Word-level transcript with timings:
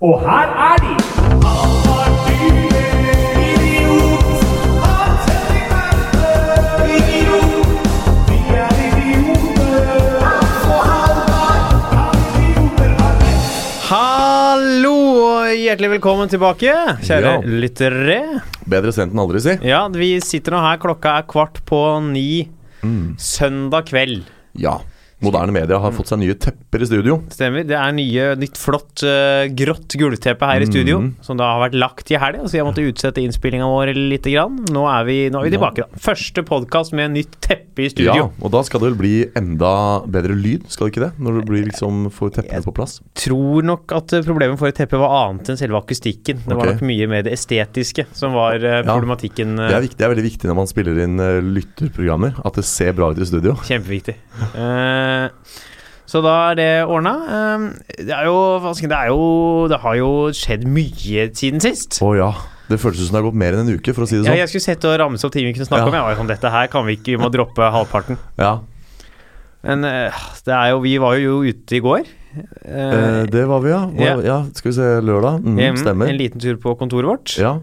Og 0.00 0.20
her 0.20 0.48
er 0.72 0.76
de! 0.76 2.06
Hallo 13.86 14.92
og 15.22 15.50
hjertelig 15.54 15.90
velkommen 15.96 16.30
tilbake, 16.30 16.72
kjære 17.06 17.32
Ja. 17.32 17.40
lyttere. 17.44 18.18
Bedre 18.68 18.92
sent 18.92 19.12
enn 19.14 19.20
aldri, 19.22 19.40
si. 19.40 19.54
Ja, 19.62 19.86
vi 19.88 20.18
sitter 20.20 20.52
nå 20.52 20.60
her, 20.60 20.76
klokka 20.78 21.18
er 21.18 21.22
kvart 21.22 21.60
på 21.64 21.80
ni 22.12 22.48
søndag 23.18 23.86
kveld. 23.86 24.22
Ja. 24.58 24.78
Moderne 25.24 25.54
media 25.54 25.78
har 25.80 25.94
fått 25.96 26.10
seg 26.10 26.20
nye 26.20 26.34
tepper 26.36 26.82
i 26.84 26.86
studio. 26.90 27.14
Stemmer. 27.32 27.64
Det 27.64 27.76
er 27.78 27.92
nye, 27.96 28.24
nytt 28.36 28.58
flott 28.60 29.00
uh, 29.06 29.46
grått 29.56 29.96
gulvteppe 29.96 30.50
her 30.50 30.60
i 30.60 30.68
studio, 30.68 30.98
som 31.24 31.38
da 31.40 31.48
har 31.54 31.62
vært 31.64 31.78
lagt 31.80 32.12
i 32.12 32.18
helga, 32.20 32.44
så 32.44 32.58
jeg 32.58 32.66
måtte 32.68 32.84
utsette 32.84 33.22
innspillinga 33.24 33.64
vår 33.70 33.94
lite 33.96 34.34
grann. 34.34 34.58
Nå 34.76 34.84
er 34.92 35.06
vi, 35.08 35.16
nå 35.32 35.40
er 35.40 35.48
vi 35.48 35.54
tilbake, 35.56 35.86
da. 35.86 36.02
Første 36.04 36.44
podkast 36.46 36.92
med 36.96 37.14
nytt 37.14 37.38
teppe 37.40 37.86
i 37.86 37.88
Ja, 37.88 37.94
studio. 37.94 38.28
Og 38.44 38.52
da 38.52 38.60
skal 38.66 38.82
det 38.82 38.90
vel 38.90 38.98
bli 39.00 39.14
enda 39.38 39.72
bedre 40.04 40.36
lyd, 40.36 40.68
skal 40.72 40.90
det 40.90 40.94
ikke 40.94 41.04
det? 41.06 41.12
Når 41.24 41.40
blir 41.48 41.64
liksom 41.70 42.10
får 42.12 42.34
teppene 42.40 42.66
på 42.66 42.74
plass. 42.76 42.98
Jeg 43.00 43.26
Tror 43.26 43.64
nok 43.66 43.96
at 43.96 44.12
eh, 44.16 44.24
problemet 44.26 44.60
for 44.60 44.70
et 44.70 44.76
teppe 44.78 45.00
var 45.00 45.14
annet 45.22 45.48
enn 45.52 45.60
selve 45.60 45.80
akustikken. 45.80 46.44
Det 46.44 46.52
var 46.52 46.66
okay. 46.66 46.76
nok 46.76 46.86
mye 46.92 47.08
mer 47.10 47.24
det 47.26 47.34
estetiske 47.36 48.06
som 48.16 48.36
var 48.36 48.60
uh, 48.60 48.82
problematikken. 48.84 49.56
Ja, 49.56 49.72
Det 49.72 49.78
er, 49.78 49.86
viktig, 49.88 50.00
det 50.00 50.06
er 50.06 50.14
veldig 50.14 50.26
viktig 50.28 50.50
når 50.50 50.60
man 50.60 50.70
spiller 50.70 51.02
inn 51.06 51.16
uh, 51.22 51.40
lytterprogrammer, 51.40 52.36
at 52.44 52.60
det 52.60 52.66
ser 52.68 52.92
bra 52.96 53.10
ut 53.12 53.20
i 53.20 53.28
studio. 53.28 53.56
Kjempeviktig. 53.66 54.16
Eh, 54.46 55.05
så 56.06 56.20
da 56.22 56.34
er 56.52 56.54
det 56.58 56.68
ordna. 56.86 57.12
Eh, 57.36 58.04
det 58.06 58.14
er 58.14 58.24
jo 58.28 58.36
Det 58.78 58.92
er 58.92 59.08
jo 59.10 59.66
Det 59.72 59.80
har 59.82 59.96
jo 59.98 60.10
skjedd 60.36 60.62
mye 60.70 61.30
siden 61.34 61.60
sist. 61.64 61.98
Å 62.02 62.12
ja. 62.16 62.32
Det 62.68 62.78
føltes 62.82 63.06
som 63.06 63.14
det 63.14 63.22
har 63.22 63.26
gått 63.30 63.38
mer 63.38 63.54
enn 63.54 63.62
en 63.68 63.74
uke, 63.78 63.92
for 63.94 64.02
å 64.02 64.08
si 64.10 64.16
det 64.18 64.24
Ja, 64.26 64.32
sånn. 64.32 64.38
jeg 64.42 64.48
skulle 64.50 64.66
sett 64.74 64.84
og 64.84 64.96
ramse 64.98 65.24
opp 65.26 65.32
ting 65.34 65.44
vi 65.46 65.52
kunne 65.54 65.66
snakke 65.68 65.84
Ja. 65.84 65.90
om. 65.90 65.94
Jeg 65.94 66.02
var 66.02 66.14
jo 66.14 66.20
sånn, 66.22 66.30
Dette 66.32 66.50
her 66.50 66.66
kan 66.72 66.86
vi 66.86 66.96
ikke, 66.96 67.12
vi 67.14 67.20
må 67.22 67.30
droppe 67.30 67.62
halvparten. 67.70 68.18
Ja, 68.38 68.60
Men 69.62 69.84
eh, 69.84 70.10
det 70.46 70.54
er 70.54 70.70
jo 70.70 70.80
Vi 70.80 70.96
var 70.98 71.16
jo 71.18 71.40
ute 71.42 71.76
i 71.76 71.80
går. 71.80 72.04
Eh, 72.66 72.92
eh, 72.92 73.26
Det 73.26 73.46
var 73.48 73.60
vi, 73.64 73.70
ja. 73.70 73.82
ja. 73.98 74.16
Hva, 74.16 74.24
ja. 74.24 74.38
Skal 74.54 74.70
vi 74.70 74.76
se, 74.76 74.88
lørdag. 75.02 75.42
Mm, 75.42 75.56
hjem, 75.58 75.76
stemmer. 75.82 76.08
En 76.10 76.18
liten 76.18 76.40
tur 76.42 76.56
på 76.62 76.76
kontoret 76.78 77.06
vårt. 77.06 77.36
Ja, 77.38 77.58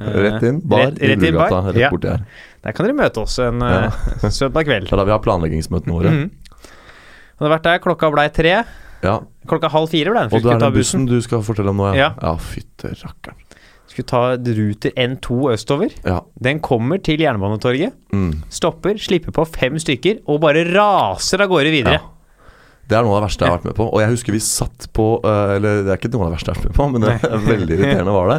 Eh, 0.00 0.06
Rett 0.16 0.42
inn. 0.46 0.60
Bar 0.64 0.78
rett, 0.86 0.98
rett 1.02 1.22
i 1.22 1.30
Lugata 1.30 1.58
rett 1.66 1.76
Ja. 1.76 1.90
borti 1.90 2.08
her. 2.08 2.20
Der 2.64 2.72
kan 2.72 2.86
dere 2.86 2.94
møte 2.96 3.18
oss 3.20 3.38
en 3.38 3.58
Ja. 3.60 3.90
eh, 3.90 4.30
søndag 4.30 4.64
kveld. 4.64 4.86
Det 4.88 4.92
er 4.94 4.96
da 4.96 5.04
vi 5.04 5.10
har 5.10 5.18
planleggingsmøtene 5.20 5.92
våre. 5.92 6.10
Mhm. 6.10 6.30
Hadde 7.40 7.50
vært 7.54 7.66
der, 7.66 7.78
klokka 7.82 8.10
blei 8.12 8.28
tre. 8.36 8.54
Ja. 9.02 9.14
Klokka 9.48 9.70
halv 9.72 9.88
fire 9.88 10.12
ble 10.12 10.26
den, 10.26 10.34
Og 10.36 10.42
det 10.44 10.52
er 10.52 10.58
den 10.60 10.74
bussen. 10.76 11.06
du 11.08 11.16
skal 11.24 11.40
fortelle 11.42 11.72
om 11.72 11.76
nå, 11.80 11.94
Ja. 11.96 12.10
Ja, 12.20 12.34
fytte 12.36 12.92
rakkeren. 13.00 13.38
Skulle 13.90 14.06
ta 14.06 14.36
Ruter 14.36 14.92
N2 14.94 15.50
østover. 15.54 15.90
Ja. 16.04 16.20
Den 16.40 16.60
kommer 16.60 17.00
til 17.02 17.18
Jernbanetorget, 17.18 17.92
Mm. 18.12 18.42
stopper, 18.50 18.94
slipper 18.98 19.32
på 19.32 19.46
fem 19.48 19.74
stykker 19.78 20.20
og 20.28 20.40
bare 20.40 20.62
raser 20.70 21.40
av 21.42 21.48
gårde 21.48 21.72
videre. 21.72 21.92
Ja. 21.98 22.00
Det 22.86 22.98
er 22.98 23.02
noe 23.02 23.16
av 23.16 23.22
det 23.22 23.28
verste 23.30 23.44
jeg 23.46 23.50
har 23.50 23.58
vært 23.58 23.64
med 23.70 23.74
på. 23.76 23.84
Og 23.94 24.00
jeg 24.00 24.10
husker 24.10 24.32
vi 24.32 24.38
satt 24.40 24.88
på 24.92 25.20
øh, 25.24 25.56
Eller 25.56 25.82
det 25.84 25.92
er 25.92 25.96
ikke 25.96 26.10
noe 26.12 26.26
av 26.26 26.30
det 26.32 26.38
verste 26.38 26.50
jeg 26.50 26.56
har 26.56 26.62
vært 26.62 26.70
med 26.70 26.76
på, 26.76 26.86
men 26.90 27.00
det 27.00 27.10
er 27.24 27.38
veldig 27.38 27.76
irriterende 27.78 28.12
var 28.12 28.28
det. 28.28 28.38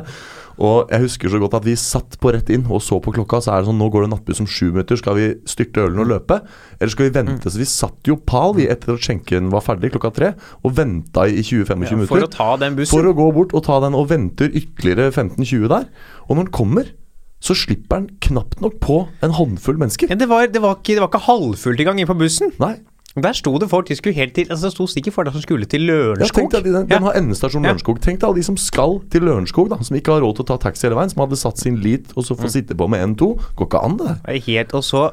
Og 0.61 0.91
jeg 0.93 1.01
husker 1.07 1.31
så 1.33 1.39
godt 1.41 1.55
at 1.57 1.65
vi 1.65 1.73
satt 1.79 2.19
på 2.21 2.31
rett 2.35 2.49
inn 2.53 2.67
og 2.69 2.83
så 2.85 2.99
på 3.01 3.13
klokka. 3.15 3.39
Så 3.41 3.49
er 3.49 3.63
det 3.63 3.69
sånn, 3.71 3.79
nå 3.81 3.87
går 3.89 4.05
det 4.05 4.11
nattbuss 4.11 4.43
om 4.43 4.49
sju 4.49 4.67
minutter. 4.69 4.99
Skal 4.99 5.17
vi 5.17 5.25
styrte 5.49 5.87
ølen 5.87 6.03
og 6.03 6.11
løpe? 6.11 6.37
Eller 6.77 6.93
skal 6.93 7.07
vi 7.07 7.15
vente? 7.17 7.49
Så 7.49 7.57
vi 7.57 7.65
satt 7.69 8.05
jo 8.11 8.19
pal 8.29 8.53
vi 8.59 8.67
etter 8.69 8.93
at 8.93 9.01
skjenken 9.01 9.49
var 9.53 9.65
ferdig 9.65 9.89
klokka 9.95 10.13
tre, 10.13 10.31
og 10.61 10.75
venta 10.77 11.25
i 11.25 11.41
20-25 11.41 11.65
Ja, 11.65 11.89
for 11.89 11.97
minutter. 11.97 12.27
å 12.29 12.33
ta 12.35 12.49
den 12.61 12.77
bussen. 12.77 12.93
For 12.93 13.09
å 13.09 13.15
gå 13.17 13.27
bort 13.39 13.55
og 13.57 13.65
ta 13.65 13.79
den, 13.87 13.97
og 13.97 14.09
venter 14.13 14.53
ytterligere 14.53 15.09
15-20 15.09 15.67
der. 15.73 15.89
Og 16.29 16.35
når 16.37 16.43
den 16.45 16.53
kommer, 16.61 16.93
så 17.41 17.55
slipper 17.57 18.03
den 18.03 18.19
knapt 18.21 18.59
nok 18.61 18.75
på 18.83 18.99
en 19.25 19.33
håndfull 19.33 19.79
mennesker. 19.81 20.11
Ja, 20.13 20.17
det, 20.21 20.29
var, 20.29 20.45
det, 20.45 20.61
var 20.61 20.77
ikke, 20.77 20.93
det 20.93 21.01
var 21.01 21.09
ikke 21.09 21.25
halvfullt 21.25 21.81
engang 21.81 21.97
inne 22.03 22.11
på 22.11 22.19
bussen. 22.21 22.53
Nei. 22.61 22.75
Der 23.15 23.33
sto 23.35 23.57
det 23.59 23.67
folk 23.69 23.87
de 23.89 23.95
skulle 23.95 24.15
helt 24.15 24.33
til 24.33 24.45
Altså 24.47 24.69
Det 24.69 24.71
sto 24.71 24.85
sikkert 24.87 25.13
folk 25.13 25.31
som 25.33 25.41
skulle 25.41 25.65
til 25.67 25.81
Ja, 25.83 25.91
Lørenskog. 25.91 26.37
tenk 26.37 26.51
deg, 26.51 26.63
den, 26.63 26.87
den 26.87 27.03
har 27.03 27.13
endestasjon 27.19 27.63
Ja. 27.65 27.73
Lørenskog. 27.73 27.99
Tenk 27.99 28.19
deg 28.21 28.23
alle 28.29 28.35
de 28.39 28.43
som 28.43 28.55
skal 28.57 29.01
til 29.11 29.21
Lørenskog, 29.21 29.67
da, 29.69 29.75
som 29.83 29.97
ikke 29.97 30.13
har 30.13 30.21
råd 30.21 30.35
til 30.37 30.45
å 30.45 30.47
ta 30.47 30.57
taxi 30.69 30.87
hele 30.87 30.95
veien, 30.95 31.09
som 31.11 31.19
hadde 31.27 31.35
satt 31.35 31.57
sin 31.57 31.75
lit 31.83 32.07
og 32.15 32.23
så 32.23 32.35
få 32.37 32.43
Mm. 32.47 32.51
sitte 32.55 32.73
på 32.77 32.87
med 32.89 33.03
N2. 33.17 33.35
Går 33.57 33.67
ikke 33.67 33.83
an, 33.83 33.97
det. 33.97 34.43
Helt, 34.45 34.73
og 34.73 34.81
så 34.83 35.11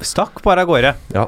stakk 0.00 0.42
bare 0.42 0.62
av 0.62 0.66
gårde. 0.68 0.94
Ja. 1.14 1.26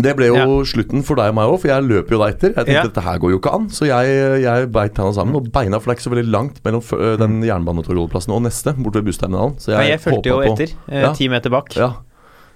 Det 0.00 0.16
ble 0.16 0.28
jo 0.28 0.34
Ja. 0.36 0.46
slutten 0.64 1.04
for 1.04 1.16
deg 1.16 1.28
og 1.28 1.34
meg 1.34 1.44
òg, 1.50 1.60
for 1.60 1.68
jeg 1.68 1.82
løper 1.84 2.10
jo 2.16 2.18
deg 2.24 2.34
etter. 2.36 2.54
Jeg 2.56 2.64
tenkte 2.64 2.72
Ja. 2.72 2.82
dette 2.84 3.02
her 3.02 3.18
går 3.18 3.30
jo 3.32 3.38
ikke 3.38 3.52
an, 3.54 3.68
så 3.68 3.84
jeg, 3.86 4.42
jeg 4.42 4.72
beit 4.72 4.94
tenna 4.94 5.12
sammen 5.12 5.36
og 5.36 5.52
beina, 5.52 5.78
for 5.78 5.92
det 5.92 5.98
er 5.98 6.00
ikke 6.00 6.08
så 6.08 6.14
veldig 6.16 6.30
langt 6.32 6.64
mellom 6.64 7.18
den 7.18 7.42
jernbanetorgholdeplassen 7.42 8.32
og 8.32 8.42
neste, 8.42 8.72
borte 8.82 9.02
ved 9.02 9.04
bussterminalen. 9.12 9.56
Så 9.60 9.72
Ja, 9.72 9.80
jeg 9.82 10.00
fulgte 10.00 10.24
jo 10.30 10.38
på- 10.40 10.56
etter, 10.56 10.72
eh, 10.88 11.02
Ja. 11.02 11.28
meter 11.28 11.50
bak. 11.50 11.76
Ja. 11.76 11.92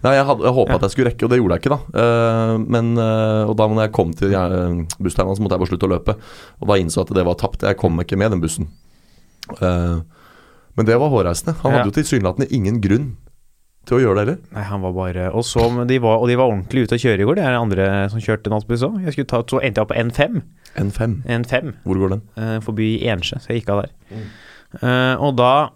Nei, 0.05 0.13
jeg, 0.19 0.25
hadde- 0.29 0.45
jeg 0.45 0.53
håpa 0.55 0.69
Ja. 0.71 0.77
at 0.77 0.83
jeg 0.85 0.91
skulle 0.95 1.11
rekke, 1.11 1.25
og 1.25 1.31
det 1.33 1.39
gjorde 1.41 1.57
jeg 1.57 1.63
ikke, 1.65 1.75
da. 1.75 1.81
Uh, 1.97 2.59
men, 2.61 2.91
uh, 3.01 3.49
og 3.49 3.57
da 3.57 3.67
når 3.73 3.83
jeg 3.87 3.93
kom 3.97 4.11
til 4.13 4.31
bussterminalen, 5.01 5.37
så 5.39 5.43
måtte 5.43 5.57
jeg 5.57 5.63
bare 5.65 5.71
slutte 5.73 5.89
å 5.89 5.93
løpe. 5.95 6.15
Og 6.61 6.69
da 6.69 6.75
innså 6.77 7.01
jeg 7.01 7.09
at 7.09 7.15
det 7.17 7.25
var 7.25 7.35
tapt. 7.41 7.63
Jeg 7.65 7.79
kom 7.81 7.97
ikke 8.05 8.19
med 8.21 8.31
den 8.37 8.43
bussen. 8.45 8.69
Uh, 9.61 10.03
men 10.77 10.87
det 10.89 10.99
var 11.01 11.09
hårreisende. 11.13 11.55
Han 11.63 11.73
Ja. 11.73 11.79
hadde 11.79 11.93
jo 11.93 11.97
tilsynelatende 12.03 12.51
ingen 12.53 12.81
grunn 12.85 13.17
til 13.87 13.99
å 13.99 14.01
gjøre 14.01 14.15
det 14.17 14.25
heller. 14.27 14.39
Nei, 14.53 14.63
han 14.63 14.81
var 14.81 14.93
bare 14.93 15.31
Og 15.35 15.43
så, 15.45 15.87
de 15.87 15.99
var, 16.01 16.19
og 16.19 16.29
de 16.29 16.37
var 16.37 16.49
ordentlig 16.49 16.85
ute 16.89 16.97
å 16.97 17.03
kjøre 17.03 17.21
i 17.21 17.25
går. 17.29 17.35
Det 17.37 17.45
er 17.45 17.59
andre 17.61 18.09
som 18.11 18.21
kjørte 18.21 18.49
nattbuss 18.53 18.83
òg. 18.83 19.03
Jeg 19.05 19.13
skulle 19.13 19.29
ta, 19.29 19.43
så 19.43 19.61
endte 19.63 19.77
jeg 19.81 19.85
opp 19.85 19.93
på 19.93 20.01
N5. 20.01 20.43
N5. 20.77 21.23
N5 21.29 21.75
Hvor 21.85 21.97
går 22.01 22.09
den? 22.17 22.23
forbi 22.65 23.01
Ensjø, 23.05 23.37
så 23.41 23.49
jeg 23.53 23.63
gikk 23.63 23.69
av 23.71 23.83
der. 23.85 23.91
Eh, 24.83 25.17
og 25.23 25.37
da 25.37 25.69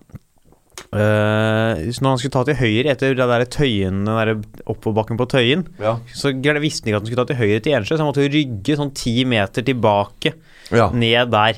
så 0.92 2.00
Når 2.00 2.08
han 2.14 2.18
skulle 2.20 2.32
ta 2.32 2.44
til 2.48 2.56
høyre 2.56 2.92
etter 2.94 3.14
det 3.18 3.26
der 3.28 3.44
Tøyen, 3.44 4.04
den 4.06 4.16
der 4.16 4.30
oppoverbakken 4.66 5.18
på 5.20 5.26
Tøyen, 5.28 5.66
Ja. 5.78 5.98
så 6.14 6.32
visste 6.32 6.88
han 6.88 6.94
ikke 6.94 6.96
at 6.96 7.02
han 7.02 7.06
skulle 7.06 7.24
ta 7.26 7.28
til 7.32 7.36
høyre 7.36 7.60
til 7.60 7.72
Ensjø, 7.76 7.96
så 7.96 7.98
han 8.04 8.08
måtte 8.12 8.28
rygge 8.32 8.76
sånn 8.78 8.94
ti 8.94 9.24
meter 9.24 9.62
tilbake, 9.62 10.32
Ja, 10.72 10.90
ned 10.90 11.30
der. 11.30 11.54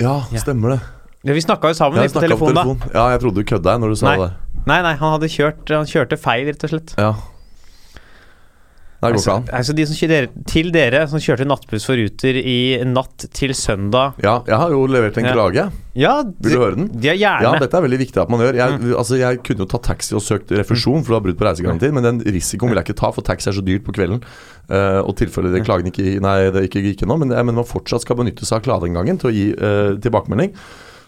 ja 0.00 0.20
stemmer 0.38 0.76
det. 0.76 0.80
Ja, 1.24 1.32
vi 1.34 1.40
snakka 1.40 1.68
jo 1.68 1.74
sammen 1.74 1.98
på 2.00 2.20
telefonen, 2.20 2.54
telefonen 2.54 2.78
da. 2.80 2.94
Ja, 2.94 3.10
jeg 3.12 3.20
trodde 3.20 3.42
du 3.42 3.44
kødda 3.44 3.78
når 3.78 3.88
du 3.92 3.96
sa 3.96 4.14
Nei. 4.14 4.16
det. 4.26 4.32
Nei, 4.66 4.82
nei, 4.82 4.94
han 4.94 5.12
hadde 5.18 5.28
kjørt 5.28 5.68
Han 5.68 5.86
kjørte 5.86 6.16
feil, 6.20 6.46
rett 6.46 6.64
og 6.64 6.70
slett. 6.70 6.94
Ja. 6.96 7.14
Det 9.00 9.08
går 9.08 9.16
Altså, 9.16 9.30
ikke 9.30 9.36
an. 9.40 9.56
altså 9.56 9.72
de 9.78 9.84
som 9.88 9.96
kjører, 9.96 10.26
til 10.44 10.66
dere 10.74 10.98
som 11.08 11.22
kjørte 11.24 11.46
nattbuss 11.48 11.86
for 11.88 11.96
Ruter 11.96 12.36
i 12.36 12.56
natt 12.84 13.24
til 13.32 13.54
søndag 13.56 14.18
Ja, 14.20 14.42
jeg 14.44 14.58
har 14.60 14.74
jo 14.74 14.82
levert 14.92 15.16
en 15.16 15.24
Ja. 15.24 15.32
klage. 15.32 15.64
Ja, 15.96 16.22
Vil 16.22 16.52
du 16.52 16.58
høre 16.60 16.76
den? 16.76 16.90
De 17.00 17.08
er 17.08 17.16
gjerne 17.16 17.42
Ja, 17.48 17.58
dette 17.58 17.78
er 17.78 17.80
veldig 17.86 17.98
viktig 17.98 18.20
at 18.20 18.28
man 18.28 18.40
gjør. 18.44 18.54
Jeg, 18.60 18.94
altså, 18.94 19.16
jeg 19.16 19.40
kunne 19.42 19.64
jo 19.64 19.68
tatt 19.72 19.88
taxi 19.88 20.12
og 20.14 20.20
søkt 20.20 20.52
refusjon, 20.52 21.00
for 21.02 21.14
du 21.14 21.16
har 21.16 21.24
brudd 21.24 21.38
på 21.40 21.48
reisegarantien, 21.48 21.94
men 21.96 22.04
den 22.04 22.20
risikoen 22.28 22.68
vil 22.68 22.76
jeg 22.76 22.90
ikke 22.90 23.00
ta, 23.00 23.10
for 23.10 23.24
taxi 23.24 23.48
er 23.48 23.56
så 23.56 23.64
dyrt 23.64 23.88
på 23.88 23.96
kvelden. 23.96 24.20
Uh, 24.68 25.00
og 25.00 25.16
tilfelle 25.16 25.50
det 25.50 25.64
klagen 25.64 25.88
ikke 25.88 26.20
Nei, 26.20 26.50
det 26.52 26.68
ikke 26.68 26.84
gikk 26.84 27.02
ennå, 27.02 27.16
men, 27.18 27.32
jeg 27.32 27.42
mener 27.48 27.64
man 27.64 27.64
fortsatt 27.64 28.04
skal 28.04 28.20
benytte 28.20 28.44
seg 28.44 28.60
av 28.60 28.68
klageinngangen 28.68 29.18
til 29.18 29.30
å 29.30 29.34
gi 29.34 29.48
uh, 29.56 29.96
tilbakemelding. 29.96 30.52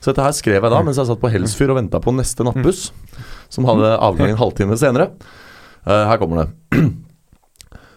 Så 0.01 0.11
dette 0.11 0.25
her 0.25 0.33
skrev 0.33 0.65
jeg 0.65 0.73
da 0.73 0.81
mens 0.83 0.97
jeg 0.97 1.07
satt 1.13 1.21
på 1.21 1.31
Helsfyr 1.31 1.71
og 1.71 1.77
venta 1.79 2.01
på 2.03 2.11
neste 2.17 2.43
nattbuss, 2.43 2.89
som 3.53 3.69
hadde 3.69 3.93
avgang 4.01 4.33
en 4.33 4.41
halvtime 4.41 4.81
senere. 4.81 5.13
Uh, 5.87 6.09
her 6.09 6.17
kommer 6.17 6.47
det. 6.47 6.81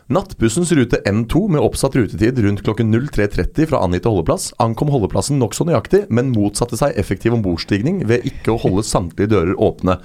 Nattbussens 0.06 0.70
rute 0.72 1.00
N2 1.02 1.48
med 1.50 1.64
oppsatt 1.66 1.96
rutetid 1.98 2.38
rundt 2.46 2.62
klokken 2.62 2.92
03.30 2.94 3.66
fra 3.72 3.80
angitte 3.82 4.12
holdeplass 4.12 4.52
ankom 4.62 4.92
holdeplassen 4.94 5.40
nokså 5.42 5.66
nøyaktig, 5.66 6.04
men 6.14 6.30
motsatte 6.30 6.78
seg 6.78 6.94
effektiv 7.02 7.34
ombordstigning 7.34 8.04
ved 8.06 8.28
ikke 8.30 8.54
å 8.54 8.60
holde 8.62 8.84
samtlige 8.86 9.32
dører 9.34 9.58
åpne. 9.58 9.96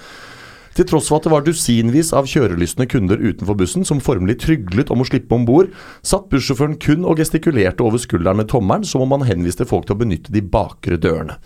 Til 0.72 0.87
tross 0.88 1.11
for 1.11 1.21
at 1.21 1.27
det 1.27 1.33
var 1.34 1.44
dusinvis 1.44 2.15
av 2.16 2.31
kjørelystne 2.33 2.87
kunder 2.88 3.21
utenfor 3.21 3.59
bussen 3.61 3.84
som 3.84 4.00
formelig 4.00 4.38
tryglet 4.47 4.88
om 4.94 5.05
å 5.05 5.09
slippe 5.11 5.37
om 5.37 5.44
bord, 5.44 5.69
satt 6.00 6.31
bussjåføren 6.32 6.78
kun 6.81 7.05
og 7.05 7.20
gestikulerte 7.20 7.85
over 7.85 8.00
skulderen 8.00 8.41
med 8.41 8.49
tommelen 8.49 8.88
som 8.88 9.05
om 9.05 9.12
han 9.19 9.29
henviste 9.29 9.69
folk 9.69 9.85
til 9.85 9.99
å 9.99 10.00
benytte 10.00 10.32
de 10.32 10.41
bakre 10.41 10.96
dørene. 10.96 11.37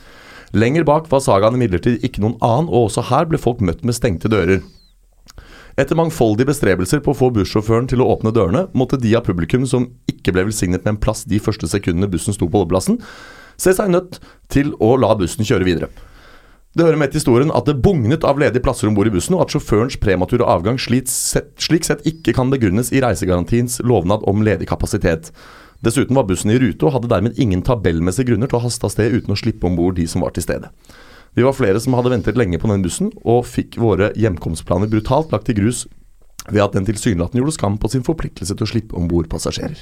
Lenger 0.55 0.87
bak 0.87 1.11
var 1.11 1.27
sagaen 1.27 1.59
imidlertid 1.59 2.07
ikke 2.07 2.23
noen 2.23 2.39
annen, 2.39 2.71
og 2.71 2.93
også 2.93 3.09
her 3.11 3.27
ble 3.27 3.43
folk 3.43 3.65
møtt 3.65 3.83
med 3.83 3.99
stengte 3.99 4.31
dører. 4.31 4.63
Etter 5.75 5.99
mangfoldige 5.99 6.53
bestrebelser 6.53 7.01
på 7.03 7.11
å 7.11 7.19
få 7.19 7.33
bussjåføren 7.35 7.89
til 7.91 8.03
å 8.03 8.07
åpne 8.13 8.31
dørene, 8.35 8.69
måtte 8.79 8.99
de 9.01 9.11
av 9.19 9.25
publikum 9.27 9.65
som 9.67 9.89
ikke 10.11 10.31
ble 10.35 10.47
velsignet 10.47 10.85
med 10.85 10.95
en 10.95 11.01
plass 11.03 11.25
de 11.27 11.41
første 11.43 11.67
sekundene 11.71 12.11
bussen 12.13 12.37
sto 12.37 12.47
på 12.47 12.61
holdeplassen, 12.63 13.01
se 13.59 13.75
seg 13.75 13.91
nødt 13.91 14.21
til 14.55 14.71
å 14.83 14.95
la 15.01 15.11
bussen 15.19 15.47
kjøre 15.47 15.67
videre. 15.67 15.91
Det 16.75 16.83
hører 16.83 16.99
med 16.99 17.11
til 17.11 17.21
historien 17.21 17.53
at 17.55 17.67
det 17.67 17.77
bugnet 17.83 18.25
av 18.27 18.39
ledige 18.39 18.63
plasser 18.63 18.89
om 18.91 18.95
bord 18.95 19.11
i 19.11 19.15
bussen, 19.15 19.35
og 19.35 19.45
at 19.45 19.55
sjåførens 19.55 19.99
premature 20.03 20.47
avgang 20.47 20.79
slik 20.79 21.11
sett, 21.11 22.07
ikke 22.07 22.35
kan 22.35 22.51
begrunnes 22.55 22.91
i 22.95 23.03
reisegarantiens 23.03 23.81
lovnad 23.87 24.27
om 24.31 24.43
ledig 24.47 24.67
kapasitet. 24.71 25.31
Dessuten 25.87 26.19
var 26.19 26.27
bussen 26.27 26.51
i 26.55 26.59
rute 26.59 26.87
og 26.87 26.97
hadde 26.97 27.11
dermed 27.11 27.39
ingen 27.39 27.63
tabellmessige 27.67 28.31
grunner 28.31 28.51
til 28.51 28.59
å 28.59 28.65
haste 28.65 28.87
av 28.87 28.95
sted 28.95 29.15
uten 29.15 29.35
å 29.35 29.39
slippe 29.39 29.67
om 29.69 29.79
bord 29.79 29.99
de 29.99 30.07
som 30.11 30.23
var 30.27 30.35
til 30.35 30.47
stede. 30.47 30.71
Vi 31.35 31.43
var 31.43 31.57
flere 31.57 31.81
som 31.83 31.97
hadde 31.99 32.13
ventet 32.13 32.39
lenge 32.39 32.61
på 32.63 32.71
den 32.71 32.85
bussen, 32.85 33.11
og 33.27 33.47
fikk 33.51 33.79
våre 33.83 34.13
hjemkomstplaner 34.19 34.91
brutalt 34.91 35.35
lagt 35.35 35.51
i 35.51 35.57
grus 35.59 35.85
ved 36.51 36.63
at 36.63 36.75
den 36.77 36.87
tilsynelatende 36.87 37.41
gjorde 37.41 37.57
skam 37.57 37.79
på 37.81 37.91
sin 37.91 38.05
forpliktelse 38.07 38.55
til 38.55 38.67
å 38.67 38.71
slippe 38.71 38.99
om 38.99 39.09
bord 39.11 39.31
passasjerer. 39.33 39.81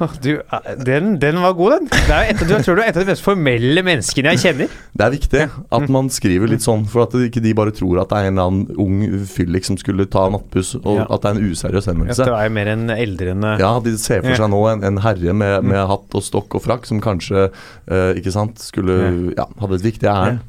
Du, 0.24 0.30
eh, 0.40 0.70
den, 0.82 1.12
den 1.22 1.36
var 1.42 1.52
god, 1.54 1.70
den. 1.76 1.84
Det 1.92 2.10
er 2.16 2.30
et, 2.32 2.40
av- 2.42 2.48
jeg 2.50 2.64
tror 2.66 2.74
du 2.78 2.80
er 2.82 2.88
et 2.90 2.96
av 2.96 3.04
de 3.04 3.10
mest 3.12 3.22
formelle 3.22 3.82
menneskene 3.86 4.32
jeg 4.32 4.40
kjenner. 4.42 4.72
Det 4.98 5.04
er 5.06 5.12
viktig 5.14 5.42
at 5.78 5.84
man 5.94 6.08
skriver 6.10 6.50
litt 6.50 6.64
sånn, 6.64 6.82
for 6.90 7.04
at 7.04 7.14
ikke 7.14 7.42
de 7.44 7.52
bare 7.54 7.70
tror 7.76 8.00
at 8.02 8.10
det 8.10 8.18
er 8.18 8.30
en 8.30 8.32
eller 8.40 8.50
annen 8.50 8.80
ung 8.82 9.26
fyllik 9.30 9.68
som 9.68 9.78
skulle 9.78 10.08
ta 10.10 10.24
nattbuss, 10.32 10.72
og 10.82 10.96
Ja. 11.02 11.06
at 11.06 11.22
det 11.22 11.30
er 11.30 11.36
en 11.38 11.52
useriøs 11.52 11.86
At 11.86 11.92
henvendelse. 11.92 12.26
det 12.26 12.38
er 12.40 12.48
mer 12.56 12.72
en 12.72 12.86
eldrende 12.96 13.52
Ja, 13.62 13.72
de 13.84 13.94
ser 13.98 14.22
for 14.26 14.34
seg 14.34 14.50
nå 14.50 14.62
en, 14.72 14.82
en 14.90 14.98
herre 15.04 15.32
med, 15.38 15.62
med 15.70 15.86
hatt 15.92 16.18
og 16.18 16.22
stokk 16.26 16.58
og 16.58 16.64
frakk 16.66 16.88
som 16.90 17.00
kanskje 17.04 17.46
eh, 17.52 18.12
ikke 18.18 18.32
sant, 18.34 18.58
skulle 18.58 18.98
ja, 19.36 19.46
hadde 19.60 19.78
et 19.78 19.86
viktig 19.86 20.08
ærend. 20.10 20.40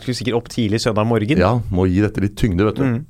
Skulle 0.00 0.16
sikkert 0.16 0.40
opp 0.40 0.48
tidlig 0.52 0.80
søndag 0.80 1.06
morgen. 1.08 1.38
Ja, 1.40 1.58
må 1.70 1.84
gi 1.90 2.00
dette 2.04 2.20
litt 2.24 2.36
tyngde, 2.40 2.64
vet 2.70 2.80
du. 2.80 2.84
Mm. 2.84 3.04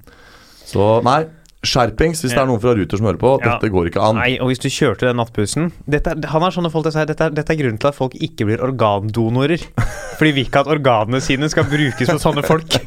Så 0.65 1.03
nei, 1.07 1.25
skjerpings 1.69 2.23
hvis 2.25 2.33
det 2.35 2.41
er 2.41 2.49
noen 2.49 2.61
fra 2.63 2.75
Ruter 2.77 3.01
som 3.01 3.09
hører 3.09 3.21
på. 3.21 3.33
Ja. 3.43 3.55
Dette 3.55 3.71
går 3.73 3.91
ikke 3.91 4.03
an. 4.05 4.19
Nei, 4.21 4.35
og 4.43 4.51
hvis 4.53 4.63
du 4.63 4.69
kjørte 4.73 5.09
den 5.09 5.19
nattbussen 5.21 5.71
dette, 5.91 6.15
Han 6.33 6.45
har 6.47 6.55
sånne 6.55 6.71
folk 6.73 6.89
sier 6.95 7.09
dette, 7.09 7.31
dette 7.35 7.55
er 7.55 7.59
grunnen 7.61 7.81
til 7.81 7.91
at 7.91 7.97
folk 7.99 8.17
ikke 8.17 8.47
blir 8.49 8.63
organdonorer. 8.65 9.65
Fordi 10.15 10.33
vi 10.37 10.45
ikke 10.47 10.63
at 10.63 10.71
organene 10.71 11.21
sine 11.25 11.49
skal 11.51 11.67
brukes 11.71 12.11
på 12.11 12.19
sånne 12.23 12.45
folk. 12.47 12.79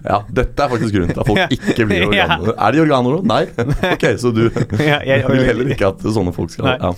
Ja, 0.00 0.22
Dette 0.32 0.64
er 0.64 0.70
faktisk 0.72 0.94
grunnen 0.94 1.10
til 1.12 1.20
at 1.20 1.28
folk 1.28 1.52
ikke 1.54 1.84
blir 1.86 2.14
Ja. 2.16 2.38
Er 2.40 2.74
de 2.74 2.80
organdonorer? 2.82 3.26
Nei. 3.28 3.42
Ok, 3.92 4.06
så 4.18 4.32
du 4.34 4.46
vil 4.50 5.44
heller 5.46 5.72
ikke 5.74 5.90
at 5.92 6.06
sånne 6.06 6.32
folk 6.34 6.52
skal 6.54 6.72
ja. 6.80 6.92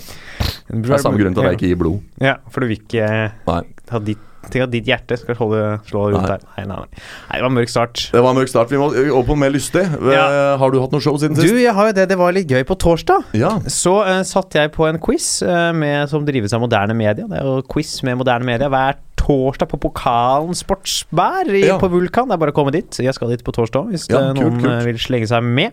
Det 0.72 0.94
er 0.94 1.02
samme 1.02 1.20
grunn 1.20 1.34
til 1.36 1.42
at 1.44 1.52
jeg 1.52 1.58
ikke 1.58 1.72
gir 1.72 1.80
blod. 1.82 2.04
Ja, 2.22 2.36
for 2.52 2.64
du 2.64 2.70
vil 2.70 2.78
ikke 2.80 3.08
Nei. 3.48 3.62
ha 3.92 4.00
ditt 4.06 4.22
Tenk 4.50 4.64
at 4.66 4.72
ditt 4.72 4.88
hjerte 4.90 5.16
skal 5.20 5.36
holde, 5.38 5.60
slå 5.86 6.08
rundt 6.10 6.26
Nei. 6.26 6.34
der. 6.34 6.46
Nei, 6.56 6.64
nei, 6.66 6.76
nei. 6.82 7.02
nei, 7.30 7.36
det 7.36 7.42
var 7.44 7.50
en 7.52 7.56
mørk 7.56 7.70
start. 7.70 8.02
Det 8.12 8.22
var 8.24 8.34
en 8.34 8.40
mørk 8.40 8.50
start. 8.50 8.72
Vi 8.74 8.80
må 8.80 8.88
over 8.90 9.28
på 9.28 9.36
mer 9.38 9.52
lystig. 9.54 9.84
Ja. 10.10 10.56
Har 10.58 10.70
du 10.74 10.80
hatt 10.82 10.92
noe 10.92 11.00
show 11.04 11.16
siden 11.20 11.38
sist? 11.38 11.46
Du, 11.48 11.60
jeg 11.62 11.72
har 11.76 11.92
jo 11.92 11.94
det. 12.00 12.08
Det 12.10 12.18
var 12.18 12.34
litt 12.34 12.50
gøy 12.50 12.64
på 12.68 12.74
torsdag. 12.82 13.30
Ja. 13.38 13.54
Så 13.70 13.94
uh, 14.02 14.20
satt 14.26 14.58
jeg 14.58 14.72
på 14.74 14.88
en 14.90 14.98
quiz 15.02 15.42
uh, 15.46 15.70
med, 15.76 16.10
som 16.10 16.26
drives 16.26 16.52
av 16.52 16.60
moderne 16.64 16.96
media. 16.98 17.28
Det 17.30 17.38
er 17.38 17.46
jo 17.48 17.62
quiz 17.70 17.94
med 18.02 18.18
moderne 18.20 18.44
media 18.50 18.68
hver 18.72 18.98
torsdag 19.22 19.68
på 19.70 19.78
Pokalen 19.78 20.56
sportsbær 20.58 21.46
i, 21.54 21.62
Ja. 21.68 21.78
på 21.78 21.86
Vulkan. 21.92 22.26
Det 22.26 22.34
er 22.34 22.42
bare 22.42 22.50
å 22.50 22.56
komme 22.56 22.72
dit. 22.74 22.90
Jeg 22.98 23.14
skal 23.14 23.30
dit 23.30 23.44
på 23.46 23.54
torsdag 23.54 23.92
hvis 23.92 24.08
Ja, 24.10 24.18
eh, 24.18 24.32
kult, 24.34 24.40
noen 24.42 24.60
kult. 24.60 24.72
eh, 24.72 24.84
vil 24.90 24.98
slenge 24.98 25.28
seg 25.30 25.46
med. 25.46 25.70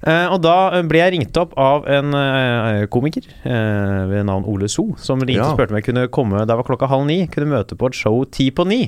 Eh, 0.00 0.26
og 0.32 0.38
da 0.40 0.54
eh, 0.78 0.84
ble 0.88 1.00
jeg 1.02 1.12
ringt 1.12 1.36
opp 1.36 1.50
av 1.60 1.84
en 1.90 2.14
eh, 2.16 2.84
komiker 2.92 3.26
ved 3.44 4.24
navn 4.28 4.46
Ole 4.48 4.68
So, 4.72 4.86
som 5.00 5.20
ringte 5.20 5.44
og 5.44 5.58
spurte 5.58 5.74
om 5.74 5.80
jeg 5.80 5.88
kunne 5.90 6.06
komme 6.12 6.44
da 6.48 6.56
var 6.56 6.64
klokka 6.68 6.88
halv 6.88 7.04
ni. 7.10 7.22
Kunne 7.32 7.50
møte 7.52 7.76
på 7.76 7.90
et 7.90 7.98
show 7.98 8.22
ti 8.32 8.48
på 8.54 8.64
ni. 8.68 8.86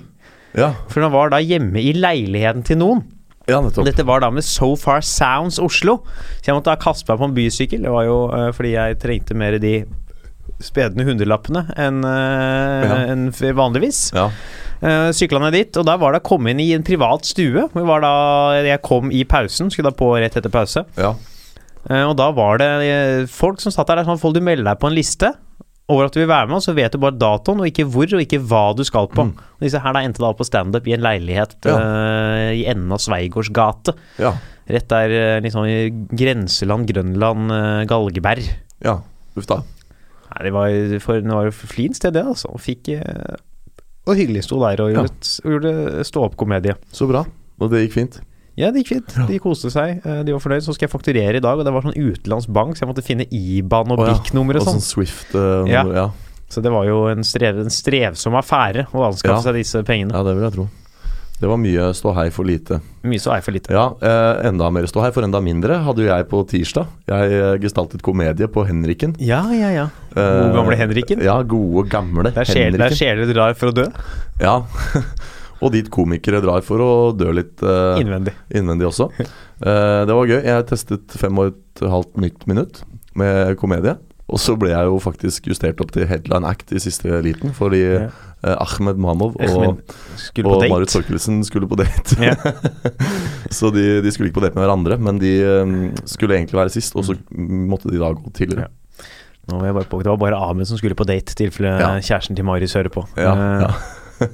Ja, 0.56 0.72
For 0.92 1.04
han 1.04 1.12
var 1.14 1.32
da 1.32 1.40
hjemme 1.40 1.80
i 1.80 1.92
leiligheten 1.96 2.64
til 2.68 2.80
noen. 2.80 3.04
ja 3.48 3.58
dette 3.60 4.04
var 4.06 4.20
da 4.22 4.30
med 4.30 4.44
So 4.44 4.74
Far 4.76 5.00
Sounds 5.04 5.58
Oslo. 5.60 6.00
Så 6.40 6.48
jeg 6.50 6.56
måtte 6.56 6.72
da 6.72 6.80
kaste 6.80 7.08
meg 7.10 7.20
på 7.20 7.28
en 7.28 7.36
bysykkel. 7.36 7.84
Det 7.84 7.92
var 7.92 8.04
jo 8.08 8.18
fordi 8.56 8.74
jeg 8.76 9.00
trengte 9.02 9.36
mer 9.36 9.58
de 9.60 9.82
spedende 10.62 11.04
hundrelappene 11.08 11.64
enn 11.80 12.02
Ja. 12.04 12.98
en 13.12 13.28
vanligvis. 13.32 14.12
Ja. 14.14 14.28
Uh, 14.82 15.10
Sykla 15.14 15.38
ned 15.44 15.54
dit, 15.54 15.76
og 15.78 15.86
da 15.86 15.94
var 16.00 16.12
det 16.16 16.22
å 16.24 16.26
komme 16.26 16.50
inn 16.50 16.60
i 16.62 16.72
en 16.74 16.82
privat 16.86 17.24
stue. 17.28 17.68
Da 17.72 18.14
jeg 18.66 18.82
kom 18.82 19.12
i 19.14 19.22
pausen, 19.28 19.70
skulle 19.70 19.92
da 19.92 19.96
på 19.98 20.08
rett 20.18 20.36
etter 20.40 20.52
pause. 20.52 20.84
ja. 20.98 21.14
Uh, 21.82 22.04
og 22.06 22.12
da 22.14 22.28
var 22.30 22.60
det 22.62 22.66
eh, 22.86 23.24
folk 23.26 23.58
som 23.58 23.72
satt 23.74 23.88
der. 23.90 23.98
Det 23.98 24.04
er 24.04 24.10
sånn 24.12 24.20
folk 24.22 24.36
du 24.36 24.40
melder 24.46 24.68
deg 24.68 24.78
på 24.78 24.86
en 24.86 24.94
liste 24.94 25.32
over 25.90 26.06
at 26.06 26.14
du 26.14 26.20
vil 26.20 26.28
være 26.30 26.46
med, 26.46 26.60
og 26.60 26.62
så 26.62 26.74
vet 26.76 26.94
du 26.94 27.00
bare 27.02 27.18
datoen, 27.18 27.58
og 27.58 27.66
ikke 27.66 27.88
hvor, 27.90 28.06
og 28.14 28.22
ikke 28.22 28.38
hva 28.38 28.60
du 28.78 28.84
skal 28.86 29.08
på. 29.10 29.24
Mm. 29.26 29.32
Og 29.58 29.64
disse 29.66 29.80
her 29.82 29.96
da 29.96 30.02
endte 30.06 30.22
da 30.22 30.28
opp 30.30 30.38
på 30.38 30.46
standup 30.46 30.86
i 30.86 30.94
en 30.94 31.02
leilighet 31.02 31.56
Ja. 31.66 31.74
uh, 31.82 32.50
i 32.54 32.62
enden 32.70 32.94
av 32.94 33.02
Sveigårds 33.02 33.50
gate. 33.50 33.96
Ja. 34.22 34.30
Rett 34.70 34.86
der 34.94 35.42
liksom 35.42 35.66
i 35.66 35.90
grenseland, 36.14 36.86
Grønland, 36.86 37.50
uh, 37.50 37.82
Galgeberg. 37.90 38.46
ja. 38.86 39.00
Uff 39.34 39.46
da. 39.50 39.58
Nei, 40.30 40.40
det 40.46 40.52
var, 40.54 40.68
for, 41.02 41.18
det 41.18 41.34
var 41.34 41.50
jo 41.50 41.52
flint 41.56 41.96
sted, 41.98 42.14
det, 42.14 42.22
altså. 42.30 42.52
Fikk 42.62 42.92
eh, 42.94 43.34
Og 44.06 44.18
hyggelig 44.18 44.42
sto 44.48 44.58
der 44.64 44.80
og 44.82 44.90
gjorde, 44.90 45.12
ja. 45.14 45.50
gjorde 45.52 46.04
stå-opp-komedie. 46.08 46.74
Så 46.92 47.06
bra. 47.10 47.22
Og 47.62 47.70
det 47.70 47.84
gikk 47.84 47.92
fint. 47.94 48.20
Ja, 48.58 48.68
det 48.74 48.82
gikk 48.82 48.90
fint. 48.96 49.14
De 49.28 49.38
koste 49.40 49.70
seg. 49.72 50.02
eh, 50.04 50.22
De 50.26 50.34
var 50.34 50.42
fornøyd. 50.42 50.64
Så 50.66 50.74
skal 50.74 50.88
jeg 50.88 50.92
fakturere 50.92 51.38
i 51.38 51.44
dag, 51.44 51.58
og 51.58 51.64
det 51.64 51.72
var 51.72 51.86
sånn 51.86 51.94
utenlandsk 51.96 52.50
bank, 52.52 52.74
så 52.76 52.84
jeg 52.84 52.90
måtte 52.90 53.04
finne 53.06 53.24
IBAN 53.30 53.94
og 53.94 54.02
Å 54.02 54.08
ja. 54.10 54.16
BIC-nummer 54.18 54.58
og 54.58 54.64
Og 54.64 54.68
sånn. 54.68 54.80
sånn 54.82 54.88
Swift 54.90 55.34
uh, 55.38 55.62
Ja. 55.70 55.84
ja. 55.94 56.08
Så 56.52 56.60
det 56.60 56.68
var 56.74 56.84
jo 56.84 57.06
en, 57.08 57.22
strev, 57.24 57.62
en 57.62 57.70
strevsom 57.72 58.34
affære 58.36 58.88
å 58.92 59.06
anskaffe 59.06 59.40
seg 59.46 59.54
disse 59.62 59.80
pengene. 59.88 60.12
ja, 60.12 60.20
det 60.26 60.34
vil 60.36 60.44
jeg 60.44 60.52
tro. 60.58 60.66
Det 61.42 61.48
var 61.50 61.58
mye 61.58 61.88
ståhei 61.98 62.28
for 62.30 62.46
lite. 62.46 62.76
Mye 63.02 63.18
er 63.34 63.40
for 63.42 63.50
lite. 63.50 63.72
Ja, 63.74 63.88
eh, 63.98 64.46
enda 64.46 64.68
mer 64.70 64.86
ståhei 64.86 65.08
for 65.10 65.26
enda 65.26 65.40
mindre 65.42 65.80
hadde 65.82 66.04
jo 66.04 66.06
jeg 66.06 66.28
på 66.30 66.42
tirsdag. 66.46 66.86
Jeg 67.10 67.32
eh, 67.34 67.54
gestaltet 67.64 68.04
komedie 68.06 68.46
på 68.46 68.62
Henriken. 68.68 69.16
Ja, 69.18 69.40
ja, 69.50 69.72
ja. 69.74 69.88
Eh, 70.14 70.22
Gode 70.22 70.52
gamle 70.54 70.78
Henriken. 70.78 71.24
Ja, 71.26 71.40
gode 71.42 71.88
gamle 71.90 72.28
der 72.30 72.44
er 72.44 72.46
sjel- 72.46 72.78
det 72.78 72.86
er 72.86 72.94
sjeler 72.94 73.32
drar 73.34 73.56
for 73.58 73.72
å 73.72 73.74
dø. 73.74 73.88
Ja. 74.38 74.60
og 75.62 75.74
dit 75.74 75.90
komikere 75.90 76.38
drar 76.44 76.62
for 76.62 76.78
å 76.78 76.92
dø 77.18 77.34
litt 77.34 77.58
eh, 77.66 77.98
Innvendig. 78.04 78.36
innvendig 78.54 78.92
også. 78.92 79.10
Eh, 79.62 80.00
det 80.08 80.10
var 80.10 80.26
gøy. 80.26 80.40
Jeg 80.42 80.64
testet 80.66 81.12
fem 81.14 81.36
og 81.38 81.52
et 81.52 81.82
halvt 81.86 82.16
nytt 82.18 82.48
minutt 82.50 82.80
med 83.14 83.52
komedie. 83.60 83.92
Og 84.30 84.38
så 84.40 84.54
ble 84.56 84.70
jeg 84.70 84.86
jo 84.86 84.98
faktisk 85.02 85.48
justert 85.50 85.80
opp 85.82 85.90
til 85.92 86.06
headline 86.08 86.46
act 86.48 86.70
i 86.72 86.78
siste 86.80 87.10
liten, 87.22 87.52
fordi 87.52 87.80
Ja. 87.82 88.06
eh, 88.44 88.54
Ahmed 88.62 88.96
Mamov 88.96 89.34
og, 89.36 89.82
på 90.34 90.52
og. 90.54 90.68
Marit 90.70 90.88
Torkelsen 90.94 91.42
skulle 91.44 91.68
på 91.68 91.76
date. 91.76 92.16
Ja. 92.22 92.34
så 93.50 93.70
de, 93.74 94.00
de 94.02 94.10
skulle 94.14 94.30
ikke 94.30 94.38
på 94.40 94.44
date 94.46 94.54
med 94.56 94.64
hverandre, 94.64 94.96
men 94.98 95.18
de 95.20 95.32
um, 95.62 95.74
skulle 96.08 96.36
egentlig 96.38 96.56
være 96.56 96.70
sist, 96.72 96.96
og 96.96 97.04
så 97.04 97.16
måtte 97.34 97.90
de 97.92 97.98
da 98.00 98.12
gå 98.14 98.32
tidligere. 98.32 98.70
Nå 99.50 99.58
var 99.58 99.66
jeg 99.66 99.74
bare 99.74 99.90
på, 99.90 99.98
det 100.02 100.06
var 100.14 100.16
bare 100.22 100.38
Ahmed 100.38 100.66
som 100.70 100.78
skulle 100.78 100.94
på 100.94 101.04
date, 101.04 101.34
i 101.34 101.40
tilfelle 101.42 101.74
Ja. 101.82 101.92
kjæresten 102.00 102.36
til 102.38 102.44
Marius 102.46 102.72
hører 102.78 102.88
på. 102.94 103.04
Ja, 103.18 103.34
Eh, 103.34 103.66
ja. 103.66 103.72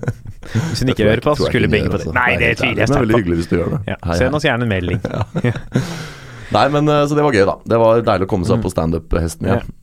Hvis 0.69 0.81
hun 0.85 0.89
ikke 0.93 1.05
hører 1.09 1.21
på, 1.25 1.33
så 1.37 1.49
skulle 1.49 1.69
begge 1.69 1.89
på 1.89 1.97
date. 1.97 2.09
altså. 2.09 2.15
Nei, 2.15 2.37
det 2.37 2.59
tviler 2.61 2.77
jeg 2.77 2.77
Men 2.77 2.77
det 2.77 2.83
er 2.83 2.87
sterkt 2.87 3.01
veldig 3.01 3.15
på. 3.15 3.19
hyggelig 3.19 3.37
hvis 3.41 3.49
du 3.49 3.57
gjør 3.57 3.71
det. 3.73 3.81
Ja. 3.89 3.97
Send 4.21 4.35
oss 4.39 4.45
gjerne 4.45 4.63
en 4.63 4.69
melding. 4.69 5.01
Nei, 6.55 6.69
men 6.73 6.89
eh, 6.89 7.05
Så 7.09 7.17
det 7.19 7.25
var 7.27 7.35
gøy, 7.37 7.45
da. 7.49 7.59
Det 7.69 7.79
var 7.83 8.01
deilig 8.07 8.29
å 8.29 8.31
komme 8.31 8.49
seg 8.49 8.59
opp 8.59 8.67
på 8.69 8.73
standup-hesten 8.77 9.49
igjen. 9.51 9.75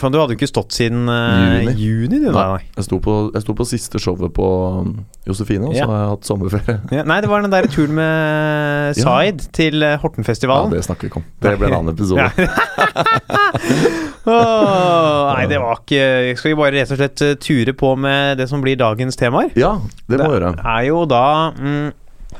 For 0.00 0.08
du 0.08 0.16
hadde 0.16 0.32
jo 0.32 0.38
ikke 0.38 0.46
stått 0.48 0.72
siden 0.72 1.02
uh, 1.04 1.60
Juni. 1.60 1.72
juni, 1.76 2.18
du. 2.22 2.30
Nei. 2.32 2.44
Nei. 2.54 2.62
Jeg 2.78 2.86
sto, 2.86 2.96
på, 3.04 3.16
jeg 3.34 3.42
sto 3.44 3.52
på 3.58 3.66
siste 3.68 4.00
showet 4.00 4.32
på 4.32 4.46
um, 4.80 4.94
Josefine, 5.28 5.66
og 5.68 5.74
så 5.74 5.82
Ja. 5.82 5.88
har 5.90 5.98
jeg 6.00 6.08
hatt 6.14 6.28
sommerferie. 6.30 6.76
Ja, 6.96 7.02
nei, 7.10 7.18
det 7.20 7.28
var 7.28 7.44
den 7.44 7.52
der 7.52 7.68
turen 7.68 7.92
med 7.98 8.96
Ja. 8.96 9.04
Zaid 9.04 9.44
til 9.52 9.84
Hortenfestivalen. 10.00 10.72
Ja, 10.72 10.80
det 10.80 10.86
snakker 10.88 11.04
vi 11.04 11.12
ikke 11.12 11.20
om. 11.20 11.26
Det 11.44 11.52
ble 11.60 11.68
en 11.68 11.76
annen 11.82 11.92
episode. 11.92 12.24
oh, 14.32 15.32
nei, 15.36 15.44
det 15.50 15.60
var 15.60 15.82
ikke 15.82 16.02
Skal 16.40 16.54
vi 16.54 16.58
bare 16.62 16.74
rett 16.78 16.92
og 16.94 17.00
slett 17.02 17.24
eh, 17.26 17.34
ture 17.42 17.74
på 17.76 17.92
med 18.00 18.40
det 18.40 18.48
som 18.48 18.64
blir 18.64 18.80
dagens 18.80 19.20
temaer? 19.20 19.52
Ja, 19.60 19.74
det 20.08 20.20
må 20.22 20.30
vi 20.32 20.38
gjøre. 20.38 20.54
Det 20.56 20.72
er 20.72 20.86
jo 20.88 21.02
da 21.10 21.24
mm, 21.52 21.90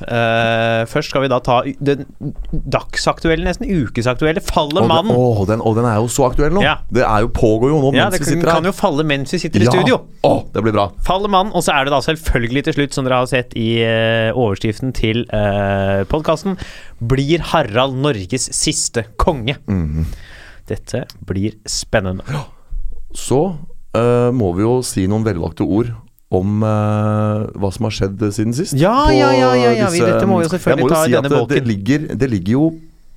eh, 0.01 0.83
Først 0.91 1.13
skal 1.13 1.25
vi 1.25 1.31
da 1.31 1.39
ta 1.45 1.61
den 1.85 2.07
dagsaktuelle, 2.53 3.45
nesten 3.47 3.69
ukesaktuelle. 3.69 4.43
Falle 4.45 4.83
Og 4.83 4.89
mann. 4.91 5.13
den, 5.49 5.61
og 5.61 5.77
den 5.79 5.89
er 5.89 6.01
jo 6.01 6.09
så 6.13 6.29
aktuell 6.31 6.53
nå. 6.55 6.63
Ja. 6.65 6.79
Det 6.93 7.05
er 7.07 7.25
jo 7.27 7.31
pågår 7.35 7.73
jo 7.73 7.81
nå 7.83 7.93
ja, 7.97 8.09
mens 8.09 8.21
vi 8.21 8.31
sitter 8.33 8.49
her. 8.51 8.61
kan 8.61 8.69
jo 8.71 8.75
falle 8.77 9.07
mens 9.09 9.33
vi 9.35 9.43
sitter 9.43 9.65
i 9.65 9.71
studio. 9.71 10.01
Oh, 10.27 10.43
det 10.55 10.65
blir 10.65 10.77
bra. 10.77 10.89
Faller 11.07 11.33
mannen, 11.33 11.55
og 11.55 11.65
så 11.65 11.75
er 11.77 11.87
det 11.89 11.95
da 11.95 12.03
selvfølgelig 12.05 12.65
til 12.69 12.79
slutt, 12.79 12.95
som 12.97 13.09
dere 13.09 13.23
har 13.23 13.31
sett 13.31 13.57
i 13.59 13.69
uh, 13.85 14.31
overskriften 14.39 14.95
til 14.97 15.25
uh, 15.33 16.03
podkasten, 16.11 16.59
blir 16.99 17.43
Harald 17.53 17.99
Norges 18.03 18.51
siste 18.57 19.07
konge. 19.17 19.59
Mhm. 19.67 20.07
Dette 20.71 21.05
blir 21.27 21.57
spennende. 21.67 22.23
Så 23.19 23.41
uh, 23.97 24.31
må 24.33 24.53
vi 24.57 24.63
jo 24.65 24.79
si 24.87 25.09
noen 25.11 25.27
velvalgte 25.27 25.67
ord 25.67 25.91
om 26.33 26.63
uh, 26.65 27.45
hva 27.61 27.71
som 27.75 27.89
har 27.89 27.95
skjedd 27.99 28.23
siden 28.33 28.55
sist. 28.57 28.77
Ja, 28.79 28.95
ja, 29.13 29.33
ja, 29.37 29.51
ja, 29.59 29.73
ja, 29.83 29.91
Disse, 29.93 30.09
dette 30.09 30.29
må 30.31 30.41
vi 30.41 30.47
jo 30.47 30.53
selvfølgelig 30.55 30.83
Jeg 30.83 30.87
må 30.87 30.89
jo 30.89 30.95
ta 30.95 31.03
i 31.03 31.11
si 31.11 31.17
denne 31.19 31.43
at 31.43 31.51
det, 31.53 31.59
det, 31.59 31.67
ligger, 31.69 32.07
det 32.23 32.31
ligger 32.33 32.57
jo 32.57 32.65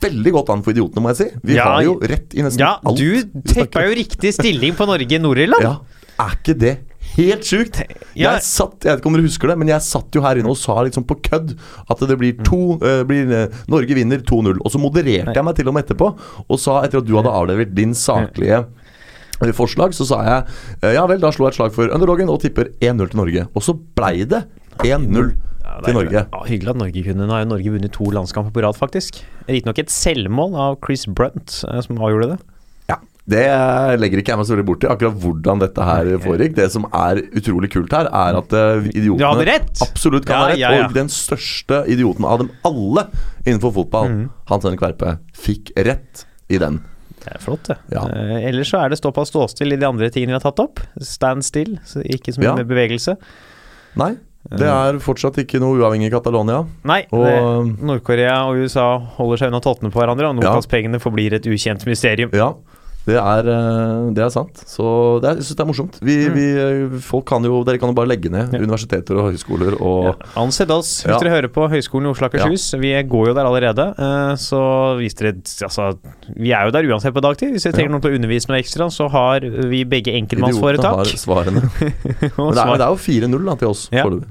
veldig 0.06 0.34
godt 0.36 0.52
an 0.54 0.64
for 0.66 0.76
idiotene, 0.76 1.04
må 1.06 1.14
jeg 1.14 1.22
si. 1.22 1.30
Vi 1.48 1.56
Ja, 1.56 1.70
har 1.72 1.86
jo 1.86 1.96
rett 2.04 2.36
i 2.36 2.44
nesten 2.46 2.62
Ja, 2.66 2.74
alt. 2.84 3.00
du 3.00 3.42
teppa 3.54 3.86
jo 3.88 3.96
riktig 3.96 4.34
stilling 4.36 4.76
på 4.78 4.88
Norge 4.90 5.22
Nord-Irland. 5.24 5.64
Ja, 5.64 5.78
er 6.26 6.36
ikke 6.36 6.58
det 6.60 6.76
helt 7.16 7.48
sjukt? 7.48 7.80
Jeg 8.18 8.44
satt, 8.44 8.78
jeg 8.84 8.92
vet 8.92 9.00
ikke 9.02 9.10
om 9.12 9.16
dere 9.16 9.28
husker 9.28 9.52
det, 9.52 9.58
men 9.62 9.72
jeg 9.72 9.84
satt 9.86 10.16
jo 10.18 10.24
her 10.26 10.40
inne 10.42 10.52
og 10.52 10.60
sa 10.60 10.76
liksom 10.84 11.06
på 11.08 11.18
kødd 11.30 11.54
at 11.88 12.04
det 12.10 12.18
blir 12.20 12.40
to 12.44 12.76
uh, 12.82 13.04
blir, 13.08 13.32
eh, 13.32 13.62
Norge 13.72 13.96
vinner 13.98 14.20
2-0. 14.26 14.60
Og 14.60 14.74
så 14.74 14.82
modererte 14.82 15.36
jeg 15.36 15.48
meg 15.48 15.56
til 15.56 15.72
og 15.72 15.78
med 15.78 15.86
etterpå 15.88 16.12
og 16.46 16.60
sa, 16.60 16.82
etter 16.84 17.00
at 17.00 17.08
du 17.08 17.16
hadde 17.16 17.32
avlevert 17.32 17.72
din 17.78 17.96
saklige 17.96 18.66
forslag, 19.56 19.94
så 19.96 20.08
sa 20.08 20.22
jeg 20.26 20.46
eh, 20.82 20.94
ja 20.96 21.06
vel, 21.10 21.20
da 21.22 21.32
slo 21.36 21.48
jeg 21.48 21.56
et 21.56 21.60
slag 21.60 21.76
for 21.76 21.92
underdogen 21.92 22.32
og 22.32 22.42
tipper 22.44 22.72
1-0 22.80 23.12
til 23.12 23.20
Norge. 23.20 23.48
Og 23.54 23.66
så 23.66 23.76
blei 23.76 24.24
det 24.24 24.46
1-0 24.84 25.36
Ja, 25.66 25.78
er 25.78 25.86
til 25.86 25.98
Norge. 25.98 26.26
Ja, 26.26 26.42
hyggelig 26.48 26.74
at 26.76 26.82
Norge 26.82 27.06
kunne. 27.10 27.28
Nå 27.28 27.36
har 27.36 27.46
jo 27.46 27.52
Norge 27.54 27.76
vunnet 27.76 27.94
to 27.96 28.10
landskamper 28.16 28.54
på 28.56 28.64
rad, 28.66 28.78
faktisk. 28.80 29.24
Riktignok 29.50 29.80
et 29.82 29.94
selvmål 29.94 30.60
av 30.68 30.78
Chris 30.86 31.08
Brunt 31.08 31.64
eh, 31.68 31.82
som 31.86 32.00
avgjorde 32.00 32.36
det. 32.36 32.40
Ja, 32.92 33.00
Det 33.26 33.44
legger 34.00 34.22
ikke 34.22 34.36
jeg 34.36 34.40
meg 34.40 34.48
så 34.48 34.54
veldig 34.56 34.68
bort 34.70 34.86
i, 34.86 34.90
akkurat 34.94 35.20
hvordan 35.24 35.64
dette 35.64 35.90
her 35.90 36.12
foregikk. 36.24 36.56
Det 36.60 36.70
som 36.72 36.86
er 36.94 37.24
utrolig 37.36 37.72
kult 37.74 37.96
her, 37.98 38.08
er 38.14 38.40
at 38.40 38.54
eh, 38.56 38.90
idiotene 38.94 39.60
absolutt 39.84 40.28
kan 40.30 40.44
ha 40.44 40.50
rett. 40.54 40.62
ja, 40.62 40.72
ja. 40.78 40.88
Og 40.88 40.96
den 40.96 41.10
største 41.12 41.84
idioten 41.92 42.28
av 42.30 42.44
dem 42.44 42.54
alle 42.64 43.10
innenfor 43.46 43.74
fotball, 43.82 44.12
mm. 44.14 44.26
Hans 44.54 44.68
Henrik 44.70 44.86
Verpe, 44.86 45.18
fikk 45.36 45.74
rett 45.76 46.28
i 46.48 46.62
den. 46.62 46.84
Det 47.26 47.34
er 47.36 47.42
flott, 47.42 47.64
det. 47.72 47.78
Ja. 47.92 48.04
Uh, 48.06 48.38
ellers 48.46 48.70
så 48.72 48.84
er 48.86 48.90
det 48.94 49.00
ståpass 49.02 49.32
ståstill 49.34 49.74
i 49.74 49.80
de 49.82 49.88
andre 49.90 50.10
tingene 50.14 50.36
vi 50.36 50.38
har 50.40 50.46
tatt 50.46 50.62
opp. 50.64 50.80
Stand 51.02 51.44
still, 51.48 51.76
så 51.86 52.04
ikke 52.06 52.34
så 52.36 52.40
mye 52.44 52.52
Ja. 52.52 52.56
med 52.62 52.70
bevegelse. 52.70 53.18
Nei, 53.98 54.12
det 54.52 54.68
er 54.70 55.00
fortsatt 55.02 55.38
ikke 55.42 55.58
noe 55.64 55.80
uavhengig 55.80 56.12
Catalonia. 56.14 56.66
Nei, 56.86 57.02
Nord-Korea 57.12 58.36
og 58.50 58.60
USA 58.62 58.98
holder 59.18 59.38
seg 59.42 59.50
unna 59.52 59.62
tottene 59.64 59.90
på 59.92 60.00
hverandre, 60.04 60.30
og 60.30 60.38
Ja. 60.44 60.52
Nokas-pengene 60.54 61.00
forblir 61.02 61.34
et 61.34 61.48
ukjent 61.50 61.86
mysterium. 61.88 62.30
ja, 62.34 62.54
det 63.06 63.22
er, 63.22 63.48
eh, 63.54 64.14
det 64.18 64.24
er 64.26 64.30
sant. 64.34 64.56
Så 64.66 65.22
det 65.22 65.30
er, 65.30 65.36
jeg 65.40 65.46
syns 65.46 65.58
det 65.60 65.64
er 65.64 65.70
morsomt. 65.70 66.00
Vi, 66.02 66.16
Mm. 66.26 66.34
vi, 66.34 66.46
eh, 66.96 67.00
folk 67.06 67.26
kan 67.30 67.44
jo, 67.44 67.64
dere 67.64 67.78
kan 67.78 67.90
jo 67.90 67.94
bare 67.96 68.08
legge 68.10 68.30
ned 68.32 68.52
Ja. 68.54 68.60
universiteter 68.60 69.16
og 69.20 69.32
høyskoler 69.32 69.76
og 69.80 70.04
Ja. 70.06 70.14
Ansett 70.42 70.70
oss, 70.72 71.04
hvis 71.04 71.12
Ja. 71.14 71.20
dere 71.20 71.30
hører 71.42 71.50
på 71.54 71.70
Høgskolen 71.70 72.08
i 72.08 72.10
Oslo 72.12 72.26
og 72.28 72.34
Akershus. 72.34 72.74
Vi 72.80 72.92
går 73.04 73.28
jo 73.28 73.34
der 73.34 73.46
allerede, 73.46 73.86
eh, 74.00 74.36
så 74.36 74.98
hvis 74.98 75.14
dere 75.16 75.34
Altså, 75.36 75.98
vi 76.36 76.52
er 76.52 76.66
jo 76.66 76.72
der 76.72 76.84
uansett 76.84 77.14
på 77.14 77.22
dagtid. 77.22 77.52
Hvis 77.54 77.64
dere 77.64 77.74
trenger 77.74 77.90
Ja. 77.92 77.98
noen 77.98 78.02
til 78.02 78.12
å 78.12 78.16
undervise 78.16 78.50
noe 78.50 78.58
ekstra, 78.60 78.90
så 78.90 79.10
har 79.10 79.40
vi 79.42 79.84
begge 79.86 80.10
Idiotene 80.12 80.26
enkeltmannsforetak. 80.26 80.96
har 80.96 81.06
svarene. 81.06 81.62
Men 82.38 82.54
det 82.54 82.58
er, 82.58 82.78
det 82.78 82.86
er 82.86 82.90
jo 82.90 82.98
4-0 82.98 83.60
til 83.60 83.68
oss 83.68 83.90
Ja. 83.92 84.04
foreløpig. 84.04 84.28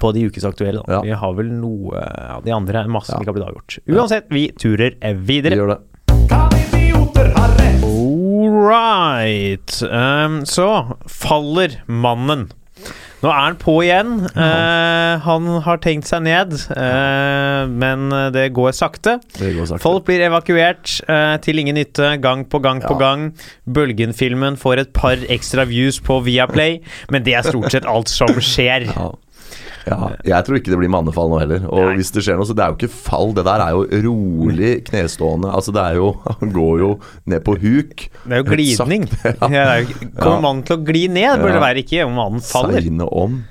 på 0.00 0.12
de 0.12 0.24
ukesaktuelle. 0.28 0.82
Da. 0.86 0.92
Ja. 0.92 1.00
Vi 1.02 1.10
har 1.10 1.32
vel 1.34 1.46
noe 1.52 1.92
ja, 1.94 2.40
De 2.44 2.50
andre 2.50 2.82
er 2.82 2.88
masse 2.88 3.10
Ja. 3.10 3.14
som 3.16 3.22
ikke 3.22 3.30
har 3.30 3.34
blitt 3.34 3.48
avgjort. 3.48 3.78
Uansett, 3.88 4.24
vi 4.28 4.48
turer 4.50 4.94
Vi 5.00 5.40
videre. 5.40 5.54
gjør 5.56 5.68
det. 5.68 6.28
Kan 6.28 6.50
idioter 6.50 7.32
ha 7.32 7.63
right. 8.54 9.82
Um, 9.90 10.44
så 10.46 10.96
faller 11.10 11.80
mannen. 11.86 12.50
Nå 13.24 13.30
er 13.30 13.38
han 13.40 13.56
på 13.56 13.78
igjen. 13.80 14.12
Uh, 14.36 15.16
han 15.24 15.46
har 15.64 15.80
tenkt 15.80 16.10
seg 16.10 16.26
ned, 16.26 16.52
uh, 16.76 17.64
men 17.72 18.12
det 18.34 18.50
går 18.56 18.74
sakte. 18.76 19.16
Det 19.38 19.54
går 19.56 19.70
sakte. 19.70 19.82
Folk 19.84 20.04
blir 20.10 20.26
evakuert 20.26 20.98
uh, 21.08 21.36
til 21.44 21.62
ingen 21.62 21.78
nytte, 21.80 22.14
gang 22.20 22.44
på 22.44 22.60
gang 22.64 22.84
på 22.84 22.98
gang. 23.00 23.30
Bølgen-filmen 23.64 24.60
får 24.60 24.84
et 24.84 24.94
par 24.96 25.24
ekstra 25.32 25.64
views 25.70 26.02
på 26.04 26.20
Viaplay, 26.26 26.82
men 27.10 27.24
det 27.24 27.38
er 27.38 27.48
stort 27.48 27.72
sett 27.72 27.88
alt 27.88 28.12
som 28.12 28.36
skjer. 28.38 28.90
Ja. 28.92 29.12
Ja. 29.86 30.10
Jeg 30.24 30.44
tror 30.46 30.58
ikke 30.58 30.72
det 30.72 30.78
blir 30.80 30.92
mannefall 30.92 31.28
nå 31.32 31.38
heller. 31.42 31.64
Og 31.68 31.82
Nei. 31.90 31.94
hvis 31.98 32.10
det 32.14 32.24
skjer 32.24 32.38
noe, 32.40 32.48
så 32.48 32.56
det 32.56 32.64
er 32.64 32.72
jo 32.72 32.78
ikke 32.78 32.92
fall. 32.94 33.32
Det 33.36 33.44
der 33.46 33.64
er 33.64 33.70
jo 33.76 33.84
rolig 34.08 34.72
knestående. 34.88 35.50
Altså 35.54 35.74
det 35.76 35.82
er 35.84 35.98
jo 36.00 36.10
Han 36.40 36.52
går 36.54 36.78
jo 36.84 36.90
ned 37.30 37.44
på 37.46 37.56
huk. 37.60 38.06
Det 38.24 38.32
er 38.38 38.42
jo 38.44 38.48
glidning. 38.50 39.08
Sagt, 39.10 39.42
Ja. 39.54 39.64
er 39.76 39.82
jo- 39.84 40.10
Kommer 40.18 40.40
mannen 40.48 40.62
til 40.68 40.78
å 40.78 40.84
gli 40.86 41.06
ned, 41.08 41.40
burde 41.42 41.56
det 41.58 41.64
være 41.66 41.82
ikke 41.84 42.06
om 42.08 42.16
mannen 42.20 42.40
faller. 42.44 42.80
Seine 42.80 43.08
om. 43.12 43.42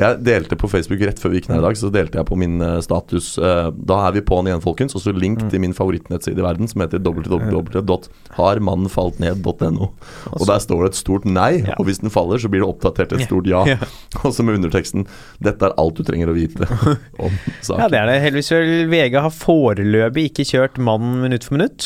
Jeg 0.00 0.22
delte 0.24 0.56
på 0.56 0.68
Facebook 0.70 1.02
rett 1.04 1.18
før 1.20 1.34
vi 1.34 1.40
gikk 1.40 1.48
ned 1.50 1.58
i 1.60 1.64
dag, 1.66 1.76
så 1.76 1.90
delte 1.92 2.18
jeg 2.20 2.26
på 2.28 2.36
min 2.40 2.60
eh, 2.64 2.80
status 2.84 3.38
eh, 3.38 3.70
Da 3.76 3.96
er 4.06 4.12
vi 4.16 4.22
på'n 4.26 4.46
igjen, 4.48 4.62
folkens. 4.64 4.94
Og 4.96 5.00
så 5.04 5.10
link 5.14 5.38
til 5.52 5.60
min 5.62 5.74
favorittnettside 5.76 6.40
i 6.40 6.46
verden, 6.46 6.66
som 6.70 6.78
heter 6.84 6.98
www.harmannenfaltned.no. 7.04 9.84
Og 10.32 10.44
der 10.48 10.58
står 10.64 10.78
det 10.84 10.88
et 10.92 11.00
stort 11.00 11.24
nei, 11.28 11.52
og 11.76 11.84
hvis 11.88 12.00
den 12.02 12.10
faller, 12.12 12.38
så 12.40 12.48
blir 12.52 12.60
det 12.64 12.70
oppdatert 12.70 13.10
et 13.16 13.24
stort 13.26 13.46
ja. 13.50 13.60
Og 14.24 14.30
så 14.34 14.40
med 14.46 14.54
underteksten 14.60 15.02
'Dette 15.40 15.62
er 15.68 15.72
alt 15.80 15.96
du 15.98 16.02
trenger 16.06 16.28
å 16.32 16.36
vite 16.36 16.64
om 17.24 17.32
saken'. 17.60 17.80
Ja, 17.82 17.86
det 17.92 17.98
er 18.00 18.06
det. 18.10 18.16
Heldigvis 18.24 18.52
vil 18.54 18.72
VG 18.92 19.14
har 19.20 19.34
foreløpig 19.34 20.22
ikke 20.30 20.44
kjørt 20.48 20.74
mannen 20.80 21.14
minutt 21.24 21.44
for 21.46 21.52
minutt. 21.58 21.80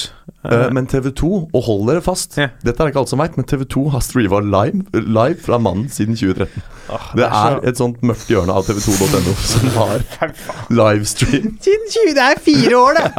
Eh, 0.44 0.68
men 0.76 0.84
TV 0.90 1.08
2, 1.16 1.30
og 1.56 1.62
hold 1.66 1.86
dere 1.88 2.02
fast 2.04 2.36
Dette 2.36 2.76
er 2.76 2.88
ikke 2.90 3.00
alle 3.00 3.10
som 3.10 3.20
vet, 3.22 3.36
men 3.38 3.46
TV 3.48 3.64
2 3.74 3.84
har 3.94 4.02
streama 4.04 4.38
live, 4.44 4.78
live 4.92 5.40
fra 5.40 5.56
Mannen 5.62 5.88
siden 5.92 6.14
2013. 6.18 6.62
Det 7.16 7.28
er 7.28 7.60
et 7.64 7.80
sånt 7.80 8.02
mørkt 8.10 8.30
hjørne 8.30 8.54
av 8.54 8.66
tv2.no 8.68 9.34
som 9.52 9.68
har 9.78 10.04
livestream. 10.70 11.56
Det 11.64 12.14
er 12.20 12.40
fire 12.44 12.78
år, 12.78 13.00
det! 13.00 13.10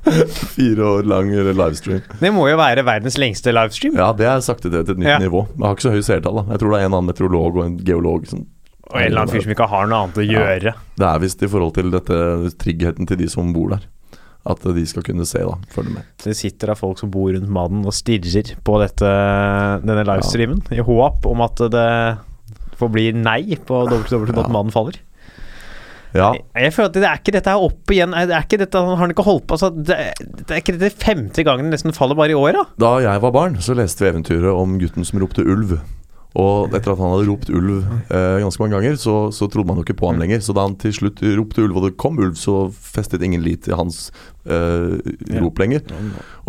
Fire 0.56 0.86
år 0.96 1.02
lang 1.04 1.28
livestream. 1.30 2.00
Det 2.20 2.30
må 2.32 2.46
jo 2.48 2.56
være 2.56 2.84
verdens 2.86 3.18
lengste 3.20 3.52
livestream. 3.52 3.98
Ja, 4.00 4.10
det 4.16 4.26
er 4.30 4.40
sakte 4.44 4.70
til 4.72 4.80
et 4.80 4.94
nytt 4.96 5.10
Ja. 5.12 5.18
nivå. 5.20 5.44
Jeg 5.52 5.66
har 5.66 5.76
ikke 5.76 5.86
så 5.88 5.92
høy 5.92 6.00
seertall. 6.06 6.40
Jeg 6.48 6.58
tror 6.62 6.72
det 6.72 6.80
er 6.80 6.86
en 6.88 6.94
annen 6.96 7.10
meteorolog 7.12 7.60
og 7.60 7.64
en 7.66 7.76
geolog 7.84 8.26
som 8.30 8.46
Og 8.90 8.96
en 8.98 9.06
eller 9.06 9.20
annen 9.22 9.30
fyr 9.34 9.44
som 9.44 9.52
ikke 9.54 9.68
har 9.70 9.86
noe 9.86 9.98
annet 10.02 10.16
å 10.18 10.24
Ja. 10.26 10.40
gjøre. 10.40 10.72
Det 10.98 11.06
er 11.06 11.18
visst 11.22 11.42
i 11.42 11.46
forhold 11.52 11.74
til 11.76 11.90
dette 11.92 12.16
tryggheten 12.58 13.06
til 13.06 13.16
de 13.20 13.28
som 13.28 13.52
bor 13.52 13.68
der. 13.76 13.84
At 14.46 14.62
de 14.64 14.86
skal 14.86 15.02
kunne 15.04 15.26
se, 15.28 15.38
da. 15.44 15.52
Følge 15.70 15.92
med. 15.92 16.02
Det 16.24 16.34
sitter 16.34 16.72
da 16.72 16.74
folk 16.74 16.98
som 16.98 17.10
bor 17.12 17.28
rundt 17.30 17.46
mannen 17.46 17.84
og 17.84 17.92
stirrer 17.92 18.56
på 18.64 18.78
dette, 18.80 19.04
denne 19.84 20.02
livestreamen, 20.08 20.62
i 20.72 20.80
håp 20.80 21.26
om 21.28 21.42
at 21.44 21.56
det 21.70 22.18
forblir 22.80 23.16
nei 23.16 23.44
på 23.68 23.84
www.mannen 23.86 24.74
faller. 24.74 24.98
Ja, 26.10 26.32
Jeg, 26.34 26.42
jeg 26.58 26.72
føler 26.74 26.88
at 26.90 26.96
det 26.96 27.06
er 27.06 27.20
ikke 27.20 27.32
dette 27.36 27.52
her 27.52 27.62
opp 27.62 27.92
igjen 27.94 28.10
Det 28.10 28.34
er 28.34 28.42
ikke 28.42 28.58
dette, 28.58 28.80
Han 28.82 28.98
Har 28.98 29.12
ikke 29.12 29.22
holdt 29.22 29.44
på 29.46 29.54
altså, 29.54 29.68
det, 29.70 29.94
det 30.18 30.48
er 30.50 30.58
ikke 30.58 30.74
dette 30.74 30.98
femte 30.98 31.44
gangen 31.46 31.68
det 31.68 31.76
nesten 31.76 31.94
faller 31.94 32.18
bare 32.18 32.34
i 32.34 32.38
år, 32.38 32.56
da? 32.56 32.64
Da 32.82 32.90
jeg 33.04 33.22
var 33.22 33.34
barn, 33.36 33.60
så 33.62 33.76
leste 33.78 34.02
vi 34.02 34.10
eventyret 34.10 34.50
om 34.50 34.74
gutten 34.80 35.06
som 35.06 35.22
ropte 35.22 35.44
ulv. 35.46 35.76
Og 36.38 36.74
etter 36.74 36.92
at 36.92 37.00
han 37.00 37.10
hadde 37.10 37.26
ropt 37.26 37.48
ulv 37.50 37.78
eh, 38.10 38.36
ganske 38.42 38.62
mange 38.62 38.76
ganger, 38.76 38.98
så, 39.02 39.14
så 39.34 39.48
trodde 39.50 39.66
man 39.70 39.80
jo 39.80 39.86
ikke 39.86 39.98
på 39.98 40.10
ham 40.10 40.20
lenger. 40.22 40.42
Så 40.42 40.54
da 40.54 40.62
han 40.66 40.76
til 40.78 40.94
slutt 40.94 41.22
ropte 41.38 41.64
ulv, 41.64 41.78
og 41.78 41.86
det 41.88 41.96
kom 41.98 42.18
ulv, 42.22 42.36
så 42.38 42.68
festet 42.70 43.24
ingen 43.26 43.42
lit 43.42 43.64
til 43.66 43.78
hans 43.78 44.08
eh, 44.50 45.40
rop 45.40 45.58
lenger. 45.62 45.84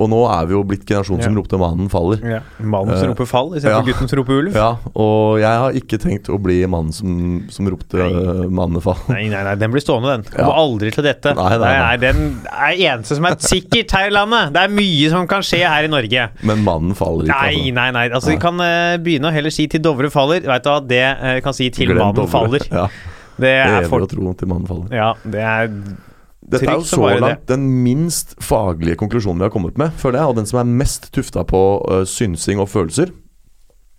Og 0.01 0.09
nå 0.09 0.19
er 0.33 0.47
vi 0.49 0.55
jo 0.55 0.61
blitt 0.65 0.85
generasjonen 0.89 1.23
som 1.23 1.35
ropte 1.37 1.59
'mannen 1.61 1.89
faller'. 1.91 2.21
Mannen 2.59 2.97
som 2.97 3.05
Eh, 3.05 3.11
roper 3.11 3.27
fall 3.29 3.49
istedenfor 3.57 3.81
ja. 3.81 3.93
gutten 3.93 4.09
som 4.09 4.19
roper 4.19 4.39
ulv. 4.39 4.55
Ja, 4.55 4.69
og 4.95 5.39
jeg 5.41 5.59
har 5.63 5.77
ikke 5.77 5.99
tenkt 6.01 6.29
å 6.31 6.39
bli 6.41 6.59
mannen 6.65 6.93
som, 6.95 7.11
som 7.53 7.67
ropte 7.69 7.99
Nei. 7.99 8.09
uh, 8.09 8.47
'mannen 8.49 8.81
fall'. 8.81 9.01
Nei, 9.11 9.27
nei, 9.29 9.43
nei, 9.45 9.55
den 9.61 9.71
blir 9.73 9.83
stående, 9.83 10.15
den. 10.17 10.25
Ja. 10.37 10.49
Aldri 10.51 10.91
til 10.95 11.05
dette. 11.05 11.35
Nei, 11.37 11.57
nei, 11.61 11.73
nei. 11.77 11.97
den 12.01 12.21
er 12.49 12.73
eneste 12.91 13.17
som 13.19 13.25
er 13.29 13.37
sikkert 13.39 13.91
her 13.97 14.09
i 14.09 14.13
landet. 14.15 14.53
Det 14.55 14.63
er 14.65 14.73
mye 14.73 15.09
som 15.13 15.27
kan 15.27 15.45
skje 15.45 15.61
her 15.67 15.85
i 15.87 15.91
Norge. 15.91 16.29
Men 16.43 16.63
mannen 16.65 16.95
faller 16.97 17.27
ikke. 17.29 17.37
Nei, 17.37 17.55
altså. 17.55 17.73
nei, 17.79 17.89
nei. 17.99 18.05
Altså, 18.09 18.31
vi 18.33 18.37
kan 18.41 18.59
uh, 18.63 18.97
begynne 19.03 19.29
å 19.29 19.35
heller 19.35 19.53
si 19.53 19.67
til 19.71 19.83
Dovre 19.83 20.09
faller. 20.13 20.41
Vet 20.47 20.63
du 20.65 20.69
hva, 20.71 20.79
det 20.81 21.03
uh, 21.21 21.39
kan 21.45 21.53
si 21.57 21.69
til 21.69 21.91
Glem 21.91 22.01
mannen 22.01 22.21
Dovre. 22.23 22.31
faller. 22.31 22.67
Ja, 22.81 22.87
Det 23.41 23.49
er 23.57 23.77
Evig 23.79 23.89
for... 23.89 24.03
å 24.05 24.09
tro 24.09 24.33
til 24.37 24.47
mannen 24.51 24.67
faller. 24.69 24.89
Ja, 24.93 25.13
det 25.23 25.41
er 25.41 25.69
Dette 26.51 26.67
er 26.67 26.79
jo 26.79 26.87
så 26.87 27.09
langt 27.21 27.47
den 27.49 27.67
minst 27.85 28.35
faglige 28.43 28.97
konklusjonen 28.99 29.39
vi 29.39 29.47
har 29.47 29.53
kommet 29.53 29.79
med, 29.79 29.93
føler 29.97 30.21
jeg, 30.21 30.33
og 30.33 30.39
den 30.41 30.49
som 30.49 30.61
er 30.61 30.71
mest 30.83 31.11
tufta 31.15 31.45
på 31.47 31.61
uh, 31.87 32.01
synsing 32.07 32.61
og 32.61 32.69
følelser. 32.71 33.13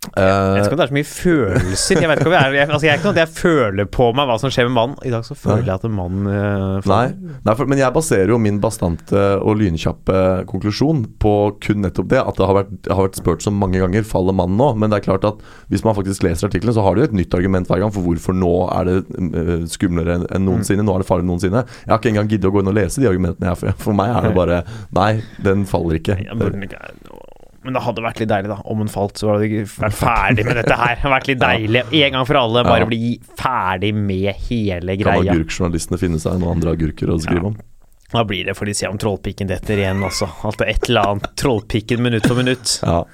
Jeg 0.02 0.18
vet 0.18 0.56
Eh, 0.58 0.64
ikke 0.66 0.74
om 0.74 0.80
det 0.80 0.84
er 0.84 0.90
så 0.90 0.96
mye 0.96 1.06
følelser. 1.08 2.00
Jeg 2.02 2.08
vet 2.10 2.18
ikke 2.20 2.26
om 2.28 2.34
jeg, 2.34 2.42
er, 2.42 2.54
jeg, 2.58 2.68
altså, 2.74 2.86
jeg 2.86 2.90
er 2.92 2.98
ikke 2.98 3.06
noe 3.06 3.14
at 3.14 3.20
jeg 3.22 3.30
føler 3.38 3.86
på 3.96 4.06
meg 4.18 4.26
hva 4.28 4.34
som 4.42 4.50
skjer 4.52 4.66
med 4.66 4.74
mannen. 4.74 4.96
I 5.06 5.12
dag 5.14 5.22
så 5.24 5.36
føler 5.38 5.62
Nei. 5.62 5.68
jeg 5.70 5.74
at 5.78 5.84
en 5.86 5.94
mann 5.94 6.26
uh, 6.26 6.88
nei, 6.90 7.36
nei 7.46 7.54
for, 7.56 7.70
men 7.70 7.78
jeg 7.80 7.94
baserer 7.94 8.32
jo 8.34 8.38
min 8.42 8.58
bastante 8.60 9.22
og 9.38 9.60
lynkjappe 9.62 10.16
konklusjon 10.50 11.04
på 11.22 11.34
kun 11.62 11.84
nettopp 11.86 12.10
det. 12.10 12.18
At 12.18 12.40
det 12.40 12.48
har 12.50 12.58
vært, 12.58 12.74
har 12.90 13.06
vært 13.06 13.20
spurt 13.22 13.46
så 13.46 13.54
mange 13.54 13.78
ganger 13.80 14.04
faller 14.10 14.36
mannen 14.36 14.58
nå. 14.58 14.72
Men 14.82 14.90
det 14.92 14.98
er 15.00 15.06
klart 15.06 15.26
at 15.30 15.40
hvis 15.72 15.86
man 15.86 15.96
faktisk 15.96 16.26
leser 16.26 16.50
artikkelen, 16.50 16.74
så 16.76 16.84
har 16.84 16.98
du 16.98 17.04
jo 17.04 17.08
et 17.08 17.16
nytt 17.22 17.38
argument 17.38 17.70
hver 17.70 17.84
gang 17.86 17.94
for 17.94 18.02
hvorfor 18.04 18.36
nå 18.36 18.52
er 18.74 18.90
det 18.90 18.98
uh, 19.06 19.54
skumlere 19.70 20.18
enn 20.18 20.26
enn 20.34 20.48
noensinne. 20.50 20.82
Nå 20.84 20.96
er 20.98 21.04
det 21.06 21.08
farligere 21.08 21.28
enn 21.30 21.34
noensinne. 21.36 21.64
Jeg 21.86 21.94
har 21.94 22.02
ikke 22.02 22.12
engang 22.16 22.32
giddet 22.34 22.50
å 22.50 22.56
gå 22.58 22.64
inn 22.66 22.72
og 22.74 22.76
lese 22.82 23.00
de 23.04 23.08
argumentene. 23.08 23.54
Jeg, 23.54 23.62
for, 23.62 23.78
for 23.86 24.00
meg 24.02 24.12
er 24.18 24.28
det 24.28 24.34
bare 24.36 24.62
Nei, 24.98 25.12
den 25.46 25.62
faller 25.70 26.02
ikke. 26.02 26.18
Jeg 26.26 26.42
burde 26.42 26.66
ikke- 26.66 27.30
Men 27.64 27.76
det 27.76 27.82
hadde 27.84 28.02
vært 28.02 28.18
litt 28.22 28.28
deilig, 28.32 28.48
da. 28.50 28.56
Om 28.66 28.80
hun 28.82 28.88
falt, 28.90 29.20
så 29.20 29.28
hadde 29.30 29.46
vi 29.46 29.62
vært 29.62 29.94
ferdig 29.94 30.44
med 30.48 30.56
dette 30.58 30.78
her. 30.80 30.96
Vært 31.12 31.28
litt 31.30 31.38
deilig. 31.46 31.84
En 32.02 32.16
gang 32.18 32.26
for 32.26 32.40
alle, 32.40 32.64
bare 32.66 32.82
Ja. 32.82 32.88
bli 32.90 33.20
ferdig 33.38 33.92
med 33.94 34.34
hele 34.48 34.96
greia. 34.98 35.22
Kan 35.22 35.36
agurkjournalistene 35.36 36.00
finne 36.02 36.18
seg 36.22 36.40
noen 36.42 36.56
andre 36.58 36.74
agurker 36.74 37.12
å 37.14 37.20
skrive 37.22 37.52
om? 37.52 37.56
Da 38.12 38.24
blir 38.28 38.44
det 38.44 38.56
for 38.58 38.68
de 38.68 38.74
ser 38.76 38.90
om 38.92 38.98
trollpikken 39.00 39.48
detter 39.48 39.78
igjen, 39.80 40.02
altså. 40.04 40.26
Et 40.66 40.88
eller 40.90 41.06
annet. 41.14 41.30
Trollpikken 41.40 42.02
minutt 42.04 42.26
for 42.28 42.36
minutt. 42.36 42.80
Ja. 42.82 43.04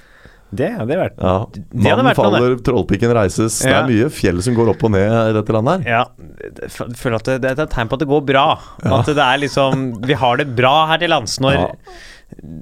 Det 0.49 0.71
hadde 0.78 0.97
vært 0.97 1.19
ja. 1.21 1.33
Det 1.52 1.61
Mannen 1.76 2.07
vært 2.09 2.17
noe, 2.17 2.33
faller, 2.33 2.55
trollpikken 2.64 3.11
reises. 3.12 3.59
Det 3.61 3.69
er 3.69 3.85
mye 3.85 4.07
fjell 4.09 4.40
som 4.43 4.55
går 4.57 4.71
opp 4.73 4.83
og 4.88 4.95
ned 4.95 5.12
i 5.12 5.35
dette 5.37 5.52
landet 5.52 5.85
her. 5.85 5.90
Ja, 5.93 6.31
jeg 6.64 6.97
føler 6.97 7.19
at 7.21 7.28
det, 7.28 7.35
det 7.45 7.50
er 7.52 7.67
et 7.67 7.75
tegn 7.76 7.90
på 7.93 7.99
at 7.99 8.02
det 8.07 8.09
går 8.09 8.25
bra. 8.31 8.47
Ja. 8.81 9.02
At 9.02 9.11
det 9.12 9.21
er 9.26 9.43
liksom 9.45 9.85
Vi 10.09 10.17
har 10.17 10.40
det 10.40 10.49
bra 10.57 10.73
her 10.88 11.02
til 11.05 11.12
lands 11.12 11.37
når 11.45 11.59
Ja. 11.61 11.67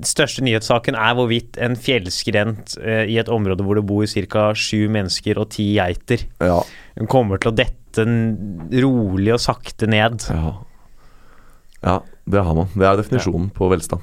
Største 0.07 0.43
nyhetssaken 0.47 0.95
er 0.97 1.15
hvorvidt 1.19 1.59
en 1.63 1.77
fjellskrent 1.77 2.77
eh, 2.81 3.05
i 3.13 3.19
et 3.21 3.29
område 3.29 3.65
hvor 3.67 3.77
det 3.77 3.85
bor 3.89 4.07
ca. 4.07 4.47
sju 4.57 4.87
mennesker 4.89 5.39
og 5.43 5.51
ti 5.51 5.75
geiter, 5.77 6.25
Ja. 6.41 6.63
kommer 7.09 7.39
til 7.43 7.53
å 7.53 7.57
dette 7.57 8.07
rolig 8.83 9.33
og 9.37 9.41
sakte 9.41 9.87
ned. 9.89 10.27
ja. 10.31 10.55
Ja, 11.87 12.01
det 12.27 12.41
har 12.43 12.55
man. 12.57 12.67
Det 12.75 12.83
er 12.89 12.97
definisjonen 12.99 13.51
på 13.55 13.69
velstand. 13.71 14.01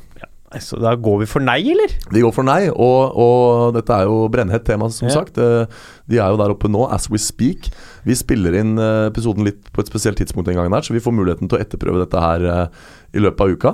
Så 0.61 0.77
da 0.79 0.91
går 0.95 1.23
vi 1.23 1.25
for 1.25 1.41
nei, 1.41 1.57
eller? 1.73 1.89
Vi 2.13 2.21
går 2.21 2.31
for 2.31 2.45
nei, 2.45 2.67
og, 2.69 3.15
og 3.17 3.73
dette 3.73 3.89
er 3.97 4.05
jo 4.05 4.27
brennhett 4.29 4.63
tema, 4.67 4.85
som 4.93 5.07
Ja. 5.09 5.15
sagt. 5.17 5.37
Eh, 5.41 5.65
De 6.07 6.19
er 6.21 6.29
jo 6.29 6.37
der 6.37 6.53
oppe 6.53 6.69
nå, 6.69 6.85
as 6.93 7.09
we 7.09 7.17
speak. 7.17 7.71
Vi 8.05 8.13
spiller 8.13 8.53
inn 8.59 8.77
eh, 8.77 9.07
episoden 9.09 9.43
litt 9.43 9.71
på 9.73 9.81
et 9.81 9.89
spesielt 9.89 10.15
tidspunkt 10.21 10.47
en 10.53 10.55
gang 10.61 10.69
der, 10.69 10.81
så 10.85 10.93
vi 10.93 11.01
får 11.01 11.15
muligheten 11.17 11.49
til 11.49 11.57
å 11.57 11.61
etterprøve 11.63 12.03
dette 12.05 12.21
her 12.21 12.45
eh, 12.45 12.67
i 13.13 13.21
løpet 13.21 13.41
av 13.45 13.51
uka. 13.53 13.71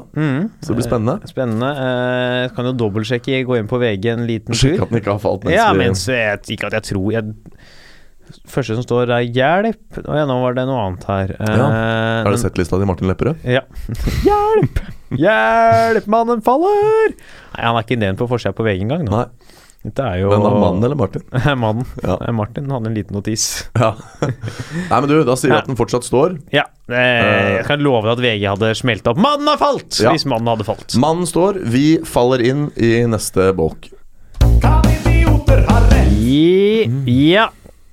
Så 0.60 0.74
det 0.74 0.76
blir 0.82 0.88
spennende. 0.88 1.18
Eh, 1.24 1.32
Spennende. 1.32 1.70
Eh, 1.72 2.50
kan 2.56 2.66
jo 2.68 2.74
dobbeltsjekke, 2.76 3.44
gå 3.48 3.58
inn 3.60 3.70
på 3.72 3.80
VG 3.80 4.10
en 4.12 4.26
liten 4.28 4.52
tur. 4.54 4.60
Sjekke 4.76 4.84
at 4.84 4.90
den 4.92 5.00
ikke 5.02 5.14
har 5.16 5.22
falt 5.24 5.46
mens 5.48 5.56
Ja, 5.56 5.70
vi 5.74 5.80
mens 5.86 6.06
jeg, 6.12 6.42
ikke 6.58 6.68
at 6.72 6.80
jeg 6.82 6.90
tror 6.94 7.12
jeg, 7.16 7.36
Første 8.46 8.76
som 8.78 8.84
står 8.86 9.10
er 9.10 9.24
'hjelp'. 9.26 10.04
Å 10.06 10.14
ja, 10.20 10.26
nå 10.30 10.36
var 10.44 10.54
det 10.54 10.66
noe 10.70 10.78
annet 10.86 11.04
her. 11.10 11.32
Eh, 11.40 12.24
Har 12.24 12.30
du 12.30 12.38
sett 12.38 12.60
lista 12.60 12.78
di, 12.78 12.86
Martin 12.86 13.08
Lepperød? 13.10 13.42
Ja. 13.44 13.64
Hjelp! 14.28 14.78
Hjelp, 15.18 16.06
mannen 16.06 16.44
faller! 16.46 17.16
Nei, 17.56 17.64
han 17.66 17.74
er 17.80 17.82
ikke 17.88 17.98
nevnt 17.98 18.20
på 18.22 18.28
forsida 18.30 18.54
på 18.54 18.62
VG 18.68 18.84
engang. 18.86 19.08
Nei. 19.10 19.26
Dette 19.80 20.04
er 20.04 20.18
jo 20.20 20.32
Men 20.34 20.44
da 20.44 20.50
mannen 20.52 20.84
eller 20.84 20.98
Martin? 21.00 21.24
Mannen. 21.64 21.86
Ja. 22.04 22.18
Eh, 22.20 22.34
Martin 22.36 22.68
hadde 22.74 22.90
en 22.92 22.98
liten 22.98 23.16
notis. 23.16 23.46
Ja. 23.80 23.94
Nei, 24.90 24.98
men 24.98 25.08
du, 25.08 25.16
da 25.24 25.38
sier 25.40 25.54
vi 25.54 25.60
at 25.62 25.70
den 25.70 25.80
fortsatt 25.80 26.04
står. 26.04 26.36
Ja, 26.52 26.66
eh, 26.92 27.54
jeg 27.56 27.64
kan 27.70 27.80
love 27.86 28.04
deg 28.10 28.18
at 28.18 28.24
VG 28.26 28.44
hadde 28.52 28.74
smelt 28.76 29.08
opp 29.08 29.22
'Mannen 29.24 29.48
har 29.48 29.62
falt!' 29.62 30.02
Ja. 30.04 30.12
hvis 30.12 30.28
mannen 30.28 30.52
hadde 30.52 30.68
falt. 30.68 30.98
Mannen 31.00 31.30
står, 31.30 31.62
vi 31.64 32.02
faller 32.04 32.44
inn 32.44 32.68
i 32.76 32.92
neste 33.08 33.54
bolk. 33.56 33.88
I, 36.20 36.86
ja, 37.08 37.48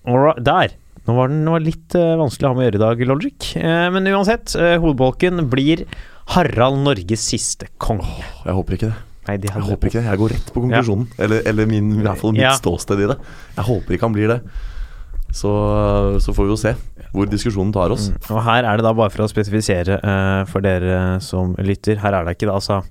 Alright, 0.07 0.43
der. 0.45 0.75
Nå 1.07 1.15
var 1.15 1.31
den 1.31 1.47
var 1.47 1.63
litt 1.63 1.95
uh, 1.95 2.19
vanskelig 2.19 2.49
å 2.49 2.51
ha 2.51 2.57
med 2.57 2.65
å 2.65 2.67
gjøre 2.67 2.79
i 2.79 2.83
dag, 2.83 3.03
Logic. 3.07 3.49
Uh, 3.63 3.87
men 3.95 4.11
uansett, 4.11 4.55
uh, 4.59 4.75
hovedbolken 4.83 5.47
blir 5.51 5.87
Harald 6.35 6.83
Norges 6.83 7.29
siste 7.31 7.71
konge. 7.79 8.11
Jeg 8.43 8.57
håper 8.59 8.77
ikke 8.77 8.91
det. 8.91 8.99
Nei, 9.27 9.37
Jeg 9.43 9.51
håper 9.67 9.89
ikke 9.91 10.01
det. 10.01 10.07
Jeg 10.07 10.19
går 10.23 10.31
rett 10.37 10.53
på 10.55 10.63
konklusjonen. 10.63 11.07
Eller, 11.19 11.43
eller 11.51 11.67
min, 11.67 11.93
i 11.99 12.03
hvert 12.05 12.19
fall 12.21 12.33
mitt 12.33 12.43
Ja. 12.47 12.53
ståsted 12.55 13.01
i 13.03 13.09
det. 13.11 13.19
Jeg 13.57 13.65
håper 13.65 13.97
ikke 13.97 14.07
han 14.07 14.15
blir 14.15 14.29
det. 14.29 14.41
Så, 15.37 15.51
så 16.23 16.33
får 16.33 16.47
vi 16.47 16.53
jo 16.55 16.57
se 16.61 16.75
hvor 17.13 17.27
diskusjonen 17.29 17.73
tar 17.75 17.91
oss. 17.95 18.11
Mm. 18.13 18.19
Og 18.37 18.43
her 18.45 18.65
er 18.69 18.77
det 18.79 18.85
da 18.87 18.93
bare 18.97 19.11
for 19.13 19.25
å 19.25 19.31
spesifisere 19.31 19.99
uh, 20.03 20.45
for 20.49 20.61
dere 20.65 21.19
som 21.25 21.55
lytter, 21.59 21.99
her 22.03 22.13
er 22.15 22.25
det 22.29 22.37
ikke 22.37 22.49
da 22.51 22.55
altså 22.59 22.83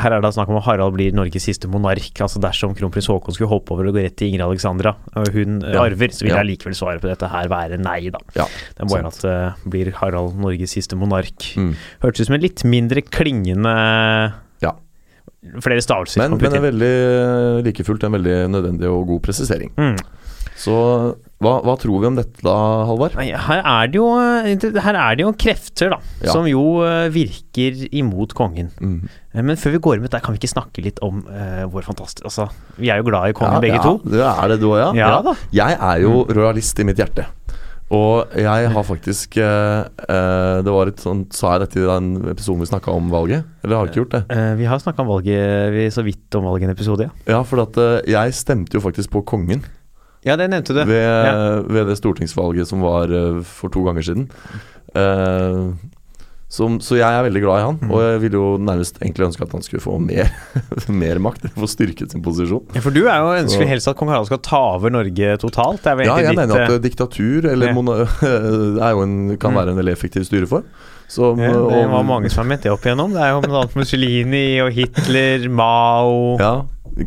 her 0.00 0.14
er 0.16 0.22
det 0.24 0.30
snakk 0.32 0.48
om 0.48 0.56
at 0.56 0.64
Harald 0.64 0.94
blir 0.96 1.12
Norges 1.12 1.44
siste 1.44 1.68
monark. 1.68 2.14
Altså 2.24 2.40
Dersom 2.40 2.72
kronprins 2.74 3.10
Haakon 3.12 3.34
skulle 3.36 3.50
hoppe 3.50 3.74
over 3.74 3.90
og 3.90 3.92
gå 3.98 4.00
rett 4.06 4.14
til 4.16 4.30
Ingrid 4.30 4.46
Alexandra, 4.46 4.94
og 5.12 5.28
hun 5.34 5.58
eh, 5.60 5.74
Ja. 5.74 5.82
arver, 5.84 6.08
så 6.16 6.24
vil 6.24 6.32
Ja. 6.32 6.40
likevel 6.48 6.72
svare 6.78 6.98
på 7.02 7.10
dette 7.10 7.28
her 7.28 7.50
være 7.52 7.76
nei, 7.78 8.08
da. 8.08 8.18
Ja, 8.34 8.46
Det 8.46 8.80
er 8.80 8.88
bare 8.88 9.06
at 9.12 9.20
det 9.20 9.70
blir 9.70 9.92
Harald 10.00 10.32
Norges 10.40 10.72
siste 10.72 10.96
monark. 10.96 11.44
Mm. 11.60 11.74
Hørtes 12.00 12.20
ut 12.24 12.26
som 12.30 12.34
en 12.38 12.40
litt 12.40 12.64
mindre 12.64 13.02
klingende 13.04 13.68
Ja. 13.68 14.30
Flere 15.42 15.82
stavelser. 15.82 16.22
Men, 16.22 16.38
men 16.38 16.54
er 16.54 16.62
veldig 16.68 16.96
like 17.66 17.84
fullt 17.86 18.04
en 18.06 18.14
veldig 18.14 18.36
nødvendig 18.52 18.90
og 18.90 19.08
god 19.08 19.24
presisering. 19.24 19.72
Mm. 19.74 19.96
Så 20.62 20.74
hva, 21.42 21.56
hva 21.64 21.74
tror 21.80 22.02
vi 22.02 22.06
om 22.06 22.14
dette 22.18 22.44
da, 22.44 22.54
Halvard? 22.86 23.16
Her 23.18 23.62
er 23.64 23.90
det 23.90 23.98
jo 23.98 24.06
Her 24.14 24.98
er 25.00 25.16
det 25.18 25.24
jo 25.24 25.32
krefter, 25.34 25.90
da, 25.96 25.98
Ja. 26.22 26.30
som 26.30 26.46
jo 26.46 26.62
eh, 26.86 27.08
virker 27.10 27.80
imot 27.90 28.34
kongen. 28.38 28.70
Mm. 28.78 29.08
Eh, 29.34 29.42
Men 29.42 29.58
før 29.58 29.74
vi 29.74 29.82
går 29.82 29.98
med 29.98 30.10
dette, 30.10 30.22
kan 30.22 30.36
vi 30.36 30.42
ikke 30.42 30.52
snakke 30.52 30.84
litt 30.84 31.02
om 31.02 31.24
uh, 31.26 31.64
vår 31.72 31.88
fantastiske 31.88 32.28
Altså, 32.28 32.46
vi 32.78 32.92
er 32.94 33.02
jo 33.02 33.08
glad 33.10 33.32
i 33.32 33.36
kongen 33.36 33.58
Ja, 33.58 33.64
begge 33.64 33.80
ja, 33.80 33.82
to. 33.82 33.98
Det 34.06 34.22
er 34.22 34.52
det 34.52 34.60
du 34.62 34.68
òg, 34.70 34.78
ja. 34.94 35.34
Jeg 35.50 35.78
er 35.80 36.02
jo 36.04 36.22
royalist 36.30 36.78
i 36.78 36.86
mitt 36.86 37.00
hjerte. 37.02 37.26
Og 37.92 38.30
jeg 38.40 38.68
har 38.72 38.84
faktisk 38.88 39.36
eh, 39.36 39.82
eh, 40.08 40.58
Det 40.64 40.72
var 40.72 40.88
et 40.88 41.02
sånt 41.02 41.34
Sa 41.36 41.50
jeg 41.56 41.66
dette 41.66 41.80
i 41.82 41.84
den 41.84 42.06
episoden 42.32 42.62
vi 42.64 42.68
snakka 42.70 42.94
om 42.94 43.10
valget? 43.12 43.44
Eller 43.62 43.76
har 43.76 43.84
jeg 43.84 43.92
ikke 43.92 44.00
gjort 44.04 44.14
det? 44.16 44.22
Eh, 44.32 44.54
vi 44.62 44.68
har 44.70 44.80
snakka 44.80 45.04
om 45.04 45.10
valget 45.12 45.72
vi 45.74 45.84
så 45.92 46.04
vidt 46.06 46.38
om 46.40 46.46
valget 46.48 46.64
i 46.64 46.70
en 46.70 46.74
episode, 46.76 47.08
ja. 47.10 47.12
Ja, 47.34 47.42
for 47.44 47.60
at 47.66 47.76
eh, 47.82 47.98
jeg 48.14 48.32
stemte 48.38 48.78
jo 48.78 48.84
faktisk 48.84 49.12
på 49.12 49.24
kongen 49.28 49.64
Ja, 50.24 50.36
det 50.38 50.48
nevnte 50.52 50.72
du. 50.76 50.84
ved, 50.86 51.02
Ja. 51.02 51.60
ved 51.66 51.88
det 51.90 51.98
stortingsvalget 51.98 52.68
som 52.70 52.80
var 52.80 53.10
eh, 53.12 53.42
for 53.42 53.68
to 53.74 53.82
ganger 53.84 54.02
siden. 54.06 54.28
Eh, 54.94 55.72
som, 56.52 56.74
så 56.84 56.98
jeg 56.98 57.08
er 57.08 57.22
veldig 57.24 57.40
glad 57.40 57.60
i 57.62 57.64
han, 57.64 57.76
Mm. 57.80 57.90
og 57.96 58.00
jeg 58.04 58.20
ville 58.26 58.36
jo 58.36 58.48
nærmest 58.60 58.98
egentlig 59.00 59.24
ønske 59.30 59.42
at 59.46 59.52
han 59.56 59.62
skulle 59.64 59.80
få 59.80 59.94
mer, 59.98 60.28
mer 61.02 61.16
makt. 61.24 61.46
Få 61.56 61.64
styrket 61.70 62.12
sin 62.12 62.20
posisjon. 62.22 62.66
Ja, 62.76 62.82
for 62.84 62.92
du 62.92 63.06
er 63.08 63.16
jo 63.24 63.30
ønsker 63.40 63.64
Så- 63.64 63.68
helst 63.70 63.88
at 63.88 63.96
kong 63.96 64.10
Harald 64.12 64.28
skal 64.28 64.38
ta 64.44 64.60
over 64.76 64.92
Norge 64.92 65.36
totalt. 65.40 65.80
Ja, 65.88 65.96
jeg 65.96 66.28
ditt 66.28 66.36
mener 66.36 66.60
at 66.60 66.68
eh, 66.68 66.74
eh, 66.76 66.82
diktatur 66.84 67.48
eller 67.48 67.72
Ja. 67.72 67.72
en, 69.02 69.36
kan 69.38 69.50
Mm. 69.52 69.56
være 69.56 69.68
en 69.72 69.76
veldig 69.80 69.92
effektiv 69.96 70.24
styreform. 70.28 70.64
Som, 71.08 71.38
ja, 71.40 71.52
det 71.52 71.88
var 71.92 72.02
mange 72.08 72.30
som 72.30 72.44
har 72.44 72.48
ment 72.48 72.62
det 72.62 72.70
opp 72.72 72.84
igjennom. 72.86 73.12
Det 73.12 73.20
er 73.20 73.32
jo 73.34 73.40
bl.a. 73.44 73.64
Mussolini 73.76 74.60
og 74.64 74.70
Hitler, 74.72 75.48
Mao 75.50 76.38
Ja, 76.40 76.52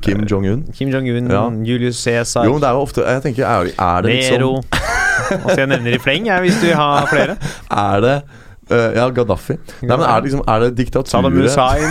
Kim 0.01 0.25
Jong-un. 0.29 0.65
Kim 0.73 0.89
Jong-un, 0.93 1.29
Ja. 1.29 1.49
Julius 1.49 1.97
Cæsar, 2.05 2.45
Jo, 2.45 2.59
det 2.59 2.63
er 2.69 2.73
jo 2.73 2.81
ofte 2.85 3.01
Jeg 3.05 3.21
tenker, 3.23 3.45
er, 3.45 3.71
er 3.77 4.01
det 4.01 4.11
Nero 4.31 4.61
liksom 4.61 5.41
Altså 5.45 5.57
jeg 5.57 5.67
nevner 5.71 5.95
i 5.95 5.97
fleng, 6.01 6.25
jeg, 6.27 6.41
hvis 6.45 6.57
du 6.61 6.73
har 6.75 7.07
flere. 7.09 7.37
Er 7.71 8.01
det 8.01 8.15
eh, 8.15 8.43
Ja, 8.69 9.09
Gaddafi. 9.13 9.57
Nei, 9.83 9.91
men 9.97 10.05
er 10.07 10.15
det 10.21 10.29
liksom 10.29 10.41
Er 10.49 10.63
det 10.63 10.71
diktaturet 10.79 11.11
Saddam 11.11 11.35
Hussein, 11.37 11.85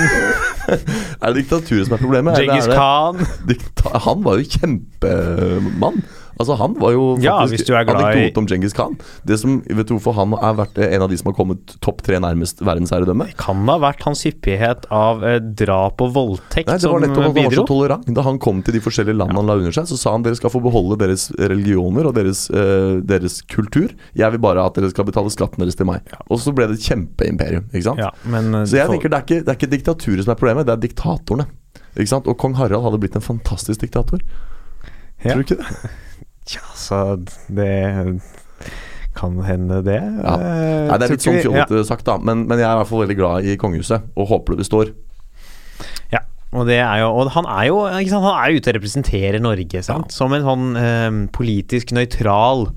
Er 1.23 1.27
det 1.31 1.37
diktaturet 1.43 1.87
som 1.87 1.95
er 1.95 2.03
problemet? 2.03 2.39
Djengis 2.41 2.67
Khan 2.73 3.21
dikta 3.51 4.01
Han 4.09 4.25
var 4.27 4.41
jo 4.41 4.49
kjempemann. 4.57 6.03
Altså 6.41 6.57
Han 6.59 6.75
var 6.81 6.91
jo 6.93 7.03
Ja, 7.23 7.37
faktisk 7.45 7.69
i- 7.71 7.75
anekdote 7.75 8.39
om 8.43 8.47
Djengis 8.51 8.73
Khan. 8.75 8.97
Det 9.25 9.39
som, 9.39 9.61
vet 9.63 9.87
du 9.87 9.95
hvorfor 9.95 10.15
han 10.17 10.33
er 10.35 10.55
vært 10.59 10.79
en 10.83 11.03
av 11.03 11.09
de 11.11 11.17
som 11.17 11.31
har 11.31 11.37
kommet 11.39 11.77
topp 11.81 12.03
tre 12.03 12.19
nærmest 12.19 12.59
verdensherredømme? 12.65 13.29
Kan 13.39 13.65
det 13.67 13.73
ha 13.75 13.79
vært 13.85 14.03
hans 14.03 14.25
hyppighet 14.27 14.87
av 14.91 15.23
eh, 15.25 15.39
drap 15.39 16.01
og 16.03 16.13
voldtekt 16.17 16.67
Nei, 16.67 16.79
det 16.79 16.91
var 16.91 17.01
nettopp 17.05 17.25
han 17.29 17.35
var 17.39 17.51
så 17.55 17.67
tolerant. 17.69 18.09
Da 18.15 18.23
han 18.27 18.39
kom 18.43 18.63
til 18.67 18.75
de 18.75 18.81
forskjellige 18.81 19.17
landene 19.17 19.39
han 19.43 19.47
la 19.47 19.55
under 19.61 19.73
seg, 19.77 19.87
så 19.87 19.97
sa 20.01 20.13
han 20.17 20.23
dere 20.27 20.35
skal 20.37 20.51
få 20.51 20.63
beholde 20.65 20.99
deres 20.99 21.29
religioner 21.39 22.07
og 22.11 22.15
deres, 22.19 22.49
eh, 22.51 23.01
deres 23.07 23.41
kultur. 23.47 23.95
Jeg 24.15 24.31
vil 24.35 24.41
bare 24.43 24.65
at 24.67 24.75
dere 24.75 24.91
skal 24.91 25.05
betale 25.07 25.31
skatten 25.31 25.59
deres 25.63 25.77
til 25.79 25.87
meg. 25.87 26.01
Og 26.31 26.39
så 26.43 26.53
ble 26.55 26.67
det 26.67 26.81
et 26.81 26.89
kjempeimperium. 26.91 27.71
Ikke 27.73 27.85
sant? 27.93 27.99
Ja, 28.03 28.11
men 28.25 28.53
eh, 28.55 28.65
Så 28.67 28.77
jeg 28.81 28.87
for- 28.87 28.95
tenker 28.99 29.11
det 29.11 29.19
er, 29.19 29.23
ikke, 29.29 29.45
det 29.45 29.49
er 29.55 29.59
ikke 29.61 29.71
diktaturet 29.79 30.25
som 30.25 30.33
er 30.35 30.41
problemet, 30.41 30.67
det 30.67 30.75
er 30.75 30.83
diktatorene. 30.89 31.47
Ikke 31.97 32.09
sant? 32.11 32.27
Og 32.27 32.37
kong 32.39 32.55
Harald 32.59 32.83
hadde 32.83 32.99
blitt 32.99 33.15
en 33.15 33.23
fantastisk 33.23 33.81
diktator. 33.87 34.19
Ja. 35.25 35.33
Tror 35.35 35.45
du 35.45 35.55
ikke 35.55 35.63
det? 35.63 35.91
Tja, 36.45 36.61
så 36.77 36.99
det 37.49 37.73
kan 39.17 39.37
hende 39.47 39.81
det. 39.87 40.01
Ja. 40.03 40.35
Eh, 40.35 40.85
Nei, 40.91 40.99
det 40.99 41.07
er 41.07 41.15
litt 41.15 41.25
sånn 41.25 41.41
fjollete 41.41 41.81
ja. 41.81 41.87
sagt, 41.87 42.05
da. 42.09 42.19
Men, 42.19 42.45
men 42.51 42.61
jeg 42.61 42.67
er 42.69 42.77
i 42.77 42.81
hvert 42.83 42.91
fall 42.91 43.05
veldig 43.05 43.19
glad 43.19 43.49
i 43.49 43.57
kongehuset, 43.61 44.09
og 44.19 44.31
håper 44.33 44.55
det 44.55 44.65
består. 44.65 44.91
Ja, 46.13 46.25
og 46.55 46.69
det 46.69 46.79
er 46.83 47.01
jo 47.03 47.09
Og 47.19 47.31
han 47.35 47.49
er 47.51 47.65
jo 47.67 47.79
sant, 48.07 48.23
Han 48.23 48.37
er 48.39 48.55
ute 48.55 48.71
og 48.71 48.77
representerer 48.77 49.43
Norge, 49.43 49.81
sant? 49.83 50.15
Som 50.15 50.35
en 50.37 50.45
sånn 50.47 50.67
eh, 50.79 51.21
politisk 51.35 51.95
nøytral 51.97 52.69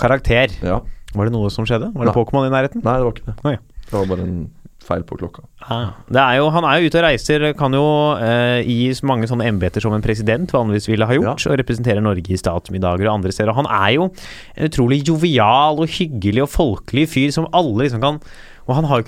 karakter. 0.00 0.54
Ja. 0.64 0.80
Var 1.14 1.28
det 1.28 1.34
noe 1.34 1.50
som 1.54 1.66
skjedde? 1.68 1.92
Var 1.94 2.10
det. 2.10 2.14
Pokémon 2.16 2.48
i 2.48 2.52
nærheten? 2.52 2.82
Nei, 2.84 2.98
det 2.98 3.08
var 3.08 3.16
ikke 3.16 3.28
det. 3.30 3.36
Oh, 3.42 3.54
ja. 3.54 3.62
Det 3.84 3.98
var 3.98 4.08
bare 4.10 4.24
en 4.26 4.38
feil 4.86 5.04
på 5.06 5.18
klokka. 5.20 5.44
Ah, 5.64 5.94
det 6.12 6.20
er 6.20 6.38
jo, 6.38 6.48
han 6.54 6.66
er 6.68 6.78
jo 6.78 6.90
ute 6.90 7.00
og 7.00 7.06
reiser, 7.06 7.46
kan 7.58 7.76
jo 7.76 7.84
eh, 8.20 8.60
gi 8.68 8.92
mange 9.08 9.28
sånne 9.30 9.48
embeter 9.50 9.84
som 9.84 9.94
en 9.96 10.04
president 10.04 10.52
vanligvis 10.54 10.88
ville 10.90 11.08
ha 11.08 11.18
gjort, 11.18 11.46
og 11.48 11.58
representere 11.60 12.04
Norge 12.04 12.34
i 12.34 12.40
statsmiddager 12.40 13.08
og 13.08 13.18
andre 13.18 13.34
steder. 13.34 13.52
Og 13.52 13.62
han 13.62 13.70
er 13.72 13.92
jo 13.96 14.08
en 14.10 14.68
utrolig 14.68 15.02
jovial 15.08 15.80
og 15.82 15.94
hyggelig 15.98 16.44
og 16.46 16.52
folkelig 16.52 17.08
fyr 17.12 17.32
som 17.34 17.48
alle 17.56 17.86
liksom 17.86 18.04
kan 18.04 18.20
Og 18.66 18.74
han, 18.78 18.84
har 18.88 19.02
jo 19.02 19.04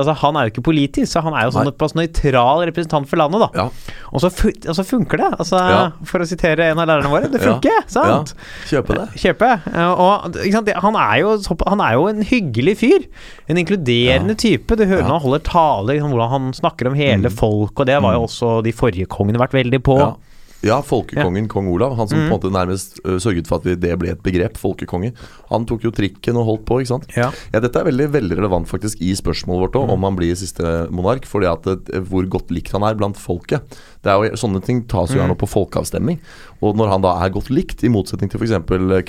altså, 0.00 0.14
han 0.22 0.36
er 0.36 0.46
jo 0.46 0.50
ikke 0.54 0.62
politisk, 0.72 1.10
så 1.12 1.20
han 1.22 1.34
er 1.36 1.44
jo 1.44 1.50
sånn 1.52 1.66
Nei. 1.68 1.72
nøytral 1.98 2.62
representant 2.64 3.06
for 3.10 3.16
landet, 3.20 3.42
da. 3.44 3.48
Ja. 3.54 3.66
Og 4.12 4.22
så, 4.24 4.30
og 4.32 4.74
så 4.78 4.84
funker 4.88 5.20
det. 5.20 5.30
Altså, 5.38 5.58
Ja. 5.60 5.90
For 6.08 6.18
å 6.24 6.26
sitere 6.26 6.70
en 6.70 6.78
av 6.80 6.88
lærerne 6.88 7.10
våre, 7.12 7.28
det 7.30 7.42
Ja. 7.42 7.52
funker, 7.52 7.82
sant? 7.92 8.32
ja. 8.32 8.80
Kjøpe 8.80 8.96
det. 8.96 9.08
Kjøpe. 9.20 9.50
Eh, 9.74 9.92
Og 10.06 10.32
sant? 10.48 10.72
han, 10.80 10.96
er 10.96 11.18
jo, 11.20 11.36
han 11.66 11.80
er 11.80 11.92
jo 11.98 12.06
en 12.08 12.22
hyggelig 12.22 12.76
fyr. 12.78 13.04
En 13.48 13.56
inkluderende 13.60 14.34
type. 14.34 14.76
Du 14.76 14.84
hører 14.86 15.02
når 15.04 15.18
han 15.18 15.20
holder 15.26 15.44
taler, 15.44 15.94
liksom, 15.94 16.10
hvordan 16.16 16.30
han 16.30 16.52
snakker 16.52 16.86
om 16.88 16.94
hele 16.94 17.28
Mm. 17.28 17.36
folk, 17.36 17.78
og 17.80 17.86
det 17.86 18.00
var 18.00 18.14
jo 18.14 18.20
Mm. 18.20 18.26
også 18.28 18.62
de 18.64 18.72
forrige 18.72 19.06
kongene 19.06 19.36
vært 19.38 19.52
veldig 19.52 19.82
på. 19.82 20.16
Ja. 20.62 20.76
Ja, 20.76 20.82
folkekongen 20.82 21.46
kong 21.48 21.68
Olav. 21.68 21.96
Han 21.96 22.08
som 22.08 22.18
Mm. 22.18 22.28
på 22.28 22.34
en 22.34 22.40
måte 22.40 22.50
nærmest 22.52 22.98
uh, 23.04 23.18
sørget 23.20 23.46
for 23.46 23.56
at 23.60 23.80
det 23.80 23.98
ble 23.98 24.08
et 24.10 24.22
begrep, 24.22 24.56
folkekonge. 24.56 25.12
Han 25.50 25.64
tok 25.66 25.82
jo 25.84 25.90
trikken 25.90 26.34
og 26.36 26.44
holdt 26.46 26.64
på, 26.66 26.80
ikke 26.80 26.88
sant. 26.88 27.06
Ja. 27.16 27.30
Ja, 27.52 27.60
Dette 27.60 27.76
er 27.78 27.84
veldig 27.84 28.08
veldig 28.10 28.36
relevant 28.38 28.66
faktisk 28.66 29.00
i 29.00 29.12
spørsmålet 29.14 29.60
vårt 29.70 29.76
òg, 29.78 29.86
Mm. 29.86 29.92
om 29.92 30.02
han 30.02 30.16
blir 30.16 30.34
siste 30.34 30.90
monark. 30.90 31.24
Fordi 31.26 31.46
at 31.52 31.62
det, 31.62 32.02
hvor 32.08 32.26
godt 32.28 32.50
likt 32.50 32.72
han 32.72 32.82
er 32.82 32.94
blant 32.94 33.16
folket. 33.16 33.60
Det 34.02 34.10
er 34.10 34.16
jo 34.30 34.36
Sånne 34.36 34.62
ting 34.64 34.82
tas 34.88 35.10
jo 35.10 35.16
Mm. 35.16 35.20
gjerne 35.28 35.30
opp 35.32 35.38
på 35.44 35.48
folkeavstemning. 35.48 36.18
Og 36.62 36.74
når 36.76 36.88
han 36.88 37.00
da 37.02 37.12
er 37.24 37.30
godt 37.30 37.50
likt, 37.50 37.84
i 37.84 37.88
motsetning 37.88 38.30
til 38.30 38.40
f.eks. 38.40 38.50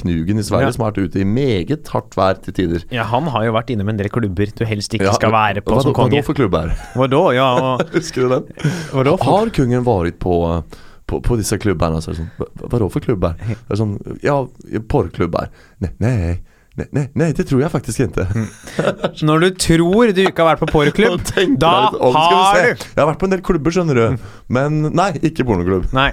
Knugen 0.01 0.37
i 0.37 0.43
Sverige, 0.43 0.67
Ja. 0.67 0.71
som 0.71 0.83
har 0.83 0.91
vært 0.91 1.09
ute 1.09 1.19
i 1.21 1.23
meget 1.23 1.87
hardt 1.87 2.11
vær 2.15 2.41
til 2.43 2.53
tider. 2.53 2.83
ja, 2.91 3.03
han 3.03 3.23
har 3.23 3.45
jo 3.45 3.53
vært 3.53 3.69
innom 3.71 3.89
en 3.89 3.97
del 3.97 4.09
klubber 4.09 4.53
du 4.55 4.65
helst 4.65 4.93
ikke 4.93 5.05
Ja, 5.05 5.11
skal 5.13 5.31
være 5.31 5.61
på 5.63 5.73
hva, 5.73 5.81
som 5.81 5.93
konge. 5.93 6.11
hva 6.11 6.15
da 6.17 6.21
for 6.21 6.33
klubb 6.33 6.53
er 6.53 6.67
det? 6.67 6.77
Hva 6.93 7.09
da? 7.09 7.31
Ja, 7.31 7.55
og, 7.79 7.89
Husker 7.93 8.21
du 8.21 8.29
den? 8.29 8.43
Har 8.91 9.49
kongen 9.49 9.83
vært 9.85 10.19
på, 10.19 10.63
på, 11.07 11.21
på 11.23 11.37
disse 11.39 11.57
klubbene? 11.61 12.01
Så 12.03 12.11
er 12.11 12.17
det 12.17 12.21
sånn, 12.25 12.33
hva, 12.39 12.51
da 12.73 12.91
for 12.93 13.03
klubber? 13.03 13.39
Det 13.47 13.57
er 13.73 13.79
sånn, 13.79 13.95
ja, 14.25 14.41
porrklubber. 14.91 15.49
Nei, 15.83 15.91
nei, 16.03 16.13
nei, 16.77 16.85
nei, 16.93 17.03
nei, 17.17 17.29
det 17.37 17.47
tror 17.49 17.63
jeg 17.63 17.71
faktisk 17.73 18.03
ikke. 18.05 18.25
Når 19.27 19.45
du 19.45 19.47
tror 19.63 20.11
du 20.13 20.21
ikke 20.25 20.43
har 20.43 20.51
vært 20.53 20.63
på 20.65 20.69
porrklubb, 20.75 21.23
da 21.63 21.73
om, 21.95 22.17
har 22.17 22.59
se. 22.59 22.75
du 22.75 22.85
Jeg 22.91 22.99
har 23.01 23.09
vært 23.13 23.21
på 23.23 23.29
en 23.29 23.35
del 23.37 23.43
klubber, 23.47 23.73
skjønner 23.77 24.01
du. 24.01 24.29
Men 24.53 24.81
nei, 24.91 25.09
ikke 25.31 25.47
pornoklubb. 25.47 25.89
Nei, 25.97 26.09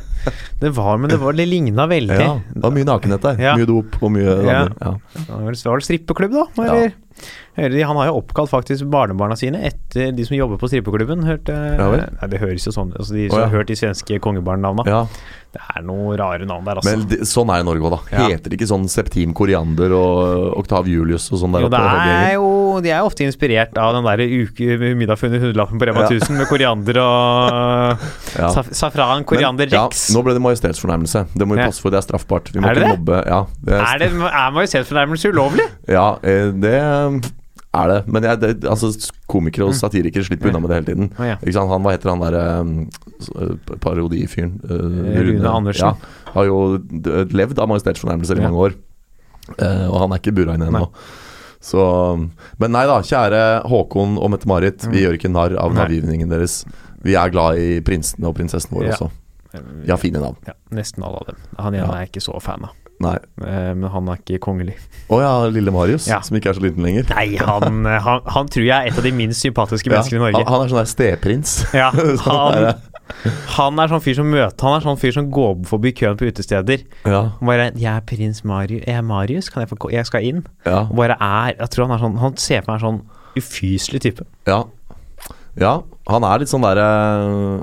det 0.63 0.73
var, 0.79 0.97
men 1.03 1.13
det, 1.13 1.21
var, 1.23 1.37
det 1.37 1.49
ligna 1.51 1.89
veldig. 1.91 2.21
Ja, 2.21 2.35
det 2.55 2.65
var 2.65 2.77
mye 2.79 2.89
nakenhet 2.95 3.27
der. 3.29 3.43
Ja. 3.51 3.57
Mye 3.61 3.71
dop 3.71 3.99
og 4.01 4.15
mye 4.15 4.39
Ja. 4.47 4.61
Ja. 4.79 4.95
Det 5.19 5.27
var 5.33 5.49
vel- 5.51 5.89
strippeklubb, 5.91 6.39
da? 6.39 6.47
Eller? 6.65 6.95
De, 6.95 7.33
han 7.57 7.97
har 8.01 8.09
jo 8.11 8.17
oppkalt 8.19 8.51
faktisk 8.51 8.89
barnebarna 8.91 9.37
sine 9.39 9.61
etter 9.69 10.11
de 10.17 10.27
som 10.27 10.35
jobber 10.37 10.59
på 10.59 10.67
strippeklubben. 10.73 11.23
Hørte, 11.29 11.55
Ja 11.55 11.87
nei, 11.95 12.29
det 12.33 12.41
høres 12.43 12.67
jo 12.67 12.73
sånn 12.75 12.91
altså 12.97 13.15
De 13.15 13.29
som 13.29 13.35
som 13.35 13.41
ja. 13.45 13.47
har 13.49 13.57
hørt 13.61 13.71
de 13.71 13.77
svenske 13.79 14.21
kongebarnnavna. 14.23 14.85
ja. 14.91 15.07
Det 15.55 15.63
er 15.71 15.85
noen 15.87 16.17
rare 16.19 16.43
navn 16.51 16.65
der, 16.67 16.81
altså. 16.81 16.91
Men 16.91 17.03
det, 17.07 17.21
sånn 17.31 17.47
er 17.55 17.61
det 17.61 17.63
i 17.63 17.67
Norge 17.69 17.87
òg, 17.87 17.93
da. 17.95 18.25
Heter 18.27 18.51
det 18.51 18.57
ikke 18.57 18.67
sånn 18.67 18.89
Septim 18.91 19.31
Koriander 19.39 19.93
og 19.95 20.57
Oktav 20.59 20.89
Julius 20.91 21.29
og 21.31 21.39
sånn 21.45 21.55
der 21.55 21.63
jo, 21.63 21.69
oppe? 21.69 21.83
er 22.11 22.33
jo 22.35 22.49
de 22.83 22.91
er 22.91 22.99
jo 23.05 23.07
ofte 23.07 23.23
inspirert 23.23 23.79
av 23.79 23.93
den 23.95 24.09
der 24.09 24.23
uke 24.25 24.79
middag 24.99 25.21
funnet 25.21 25.45
hundrelappen 25.45 25.79
på 25.79 25.87
Rema 25.87 26.09
Ja. 26.09 26.09
1000 26.11 26.41
med 26.41 26.51
koriander 26.51 26.99
og 27.05 28.03
saf 28.57 28.73
safran, 28.75 29.23
koriander, 29.31 29.71
Men, 29.71 29.79
rex. 29.87 30.09
Ja, 30.11 30.17
nå 30.19 30.25
ble 30.27 30.35
det 30.35 30.43
majestetsfornærmelse. 30.43 31.23
Det 31.39 31.47
må 31.47 31.55
vi 31.55 31.69
passe 31.69 31.87
for, 31.87 31.95
det 31.95 32.03
er 32.03 32.09
straffbart. 32.09 32.51
Vi 32.51 32.59
må 32.59 32.73
Er 32.73 32.75
det 32.75 32.83
ikke 32.83 32.91
det? 32.91 32.99
mobbe. 32.99 33.23
Det 33.71 33.79
Er, 33.79 34.03
det, 34.03 34.11
er 34.11 34.59
majestetsfornærmelse 34.59 35.31
ulovlig? 35.31 35.71
Ja, 35.87 36.09
eh, 36.27 36.51
det 36.51 36.75
er 37.75 37.91
det. 37.93 37.99
Men 38.13 38.23
jeg, 38.29 38.41
det, 38.41 38.53
altså, 38.71 38.91
komikere 39.31 39.67
og 39.69 39.75
satirikere 39.75 40.25
slipper 40.27 40.49
unna 40.51 40.61
med 40.63 40.71
det 40.71 40.77
hele 40.79 40.89
tiden. 40.93 41.11
Å, 41.19 41.29
ja. 41.33 41.37
Han, 41.71 41.83
hva 41.85 41.93
heter 41.95 42.11
han 42.13 42.25
der 42.25 42.37
um, 42.61 42.73
parodifyren? 43.83 44.57
Uh, 44.65 45.21
Rune 45.25 45.51
Andersen. 45.51 45.93
Ja, 45.95 46.33
har 46.37 46.49
jo 46.49 46.59
levd 47.35 47.59
av 47.63 47.71
majestetsfornærmelser 47.73 48.41
i 48.41 48.45
mange 48.47 48.65
år. 48.69 48.77
Uh, 49.61 49.87
og 49.93 49.99
han 50.05 50.15
er 50.17 50.23
ikke 50.23 50.35
bura 50.37 50.57
inne 50.59 50.71
ennå. 50.71 50.89
Så 51.65 51.81
Men 52.61 52.75
nei 52.77 52.85
da, 52.89 52.99
kjære 53.01 53.43
Håkon 53.73 54.19
og 54.21 54.31
Mette-Marit. 54.35 54.85
Vi 54.85 54.99
Mm. 54.99 55.03
gjør 55.05 55.15
ikke 55.19 55.33
narr 55.33 55.55
av 55.57 55.73
navngivningen 55.73 56.29
deres. 56.29 56.65
Vi 57.05 57.15
er 57.17 57.31
glad 57.33 57.57
i 57.61 57.81
prinsene 57.81 58.29
og 58.29 58.37
prinsessen 58.37 58.73
vår 58.77 58.85
Ja. 58.91 58.93
også. 58.97 59.11
De 59.55 59.89
har 59.91 59.97
fine 59.99 60.21
navn. 60.21 60.37
Ja, 60.47 60.53
nesten 60.75 61.05
alle 61.05 61.17
av 61.23 61.27
dem. 61.27 61.37
Han 61.59 61.75
ene 61.75 61.87
Ja. 61.87 61.93
er 61.93 61.99
jeg 62.05 62.11
ikke 62.13 62.25
så 62.27 62.41
fan 62.43 62.65
av, 62.65 62.71
Nei. 63.05 63.19
Eh, 63.45 63.71
men 63.77 63.91
han 63.93 64.09
er 64.09 64.21
ikke 64.23 64.41
kongelig. 64.47 64.75
Å 65.13 65.19
ja, 65.21 65.33
lille 65.53 65.71
Marius, 65.75 66.07
Ja. 66.09 66.21
som 66.25 66.37
ikke 66.39 66.51
er 66.51 66.57
så 66.59 66.65
liten 66.65 66.83
lenger. 66.87 67.05
Nei, 67.13 67.37
han, 67.37 67.85
han, 68.07 68.21
han 68.35 68.49
tror 68.49 68.65
jeg 68.65 68.75
er 68.75 68.91
et 68.93 68.99
av 68.99 69.05
de 69.07 69.13
minst 69.13 69.45
sympatiske 69.45 69.91
Ja, 69.91 69.99
menneskene 69.99 70.21
i 70.21 70.25
Norge. 70.25 70.43
Han, 70.45 70.53
han 70.55 70.65
er 70.67 70.73
sånn 70.73 70.81
der 70.83 70.91
steprins. 70.91 71.55
Ja, 71.77 71.91
Sånn 72.25 72.75
han, 73.55 73.79
er 73.83 73.91
sånn 73.93 74.01
fyr 74.01 74.15
som 74.17 74.31
møter 74.33 74.65
Han 74.65 74.79
er 74.79 74.85
sånn 74.87 74.97
fyr 75.01 75.13
som 75.13 75.27
går 75.33 75.59
forbi 75.69 75.93
køen 75.97 76.17
på 76.17 76.25
utesteder. 76.31 76.87
Ja, 77.05 77.19
Og 77.37 77.45
bare 77.47 77.67
'Jeg 77.77 77.91
er 77.93 78.01
prins 78.09 78.41
Marius, 78.49 78.85
jeg 78.87 78.97
er 78.97 79.03
Marius, 79.05 79.51
kan 79.53 79.61
jeg 79.63 79.69
få 79.69 79.77
gå? 79.77 79.91
Jeg 79.93 80.07
skal 80.09 80.25
inn.' 80.25 80.47
ja, 80.65 80.87
Og 80.89 80.97
bare 80.97 81.17
er 81.21 81.55
Jeg 81.61 81.69
tror 81.71 81.87
han 81.87 81.95
er 81.99 82.01
sånn 82.03 82.17
Han 82.19 82.37
ser 82.37 82.63
på 82.63 82.73
meg 82.73 82.81
sånn 82.81 83.03
ufyselig 83.37 84.01
type. 84.01 84.25
ja. 84.47 84.65
Ja, 85.61 85.75
han 86.11 86.25
er 86.27 86.41
litt 86.43 86.51
sånn 86.51 86.65
derre 86.67 86.85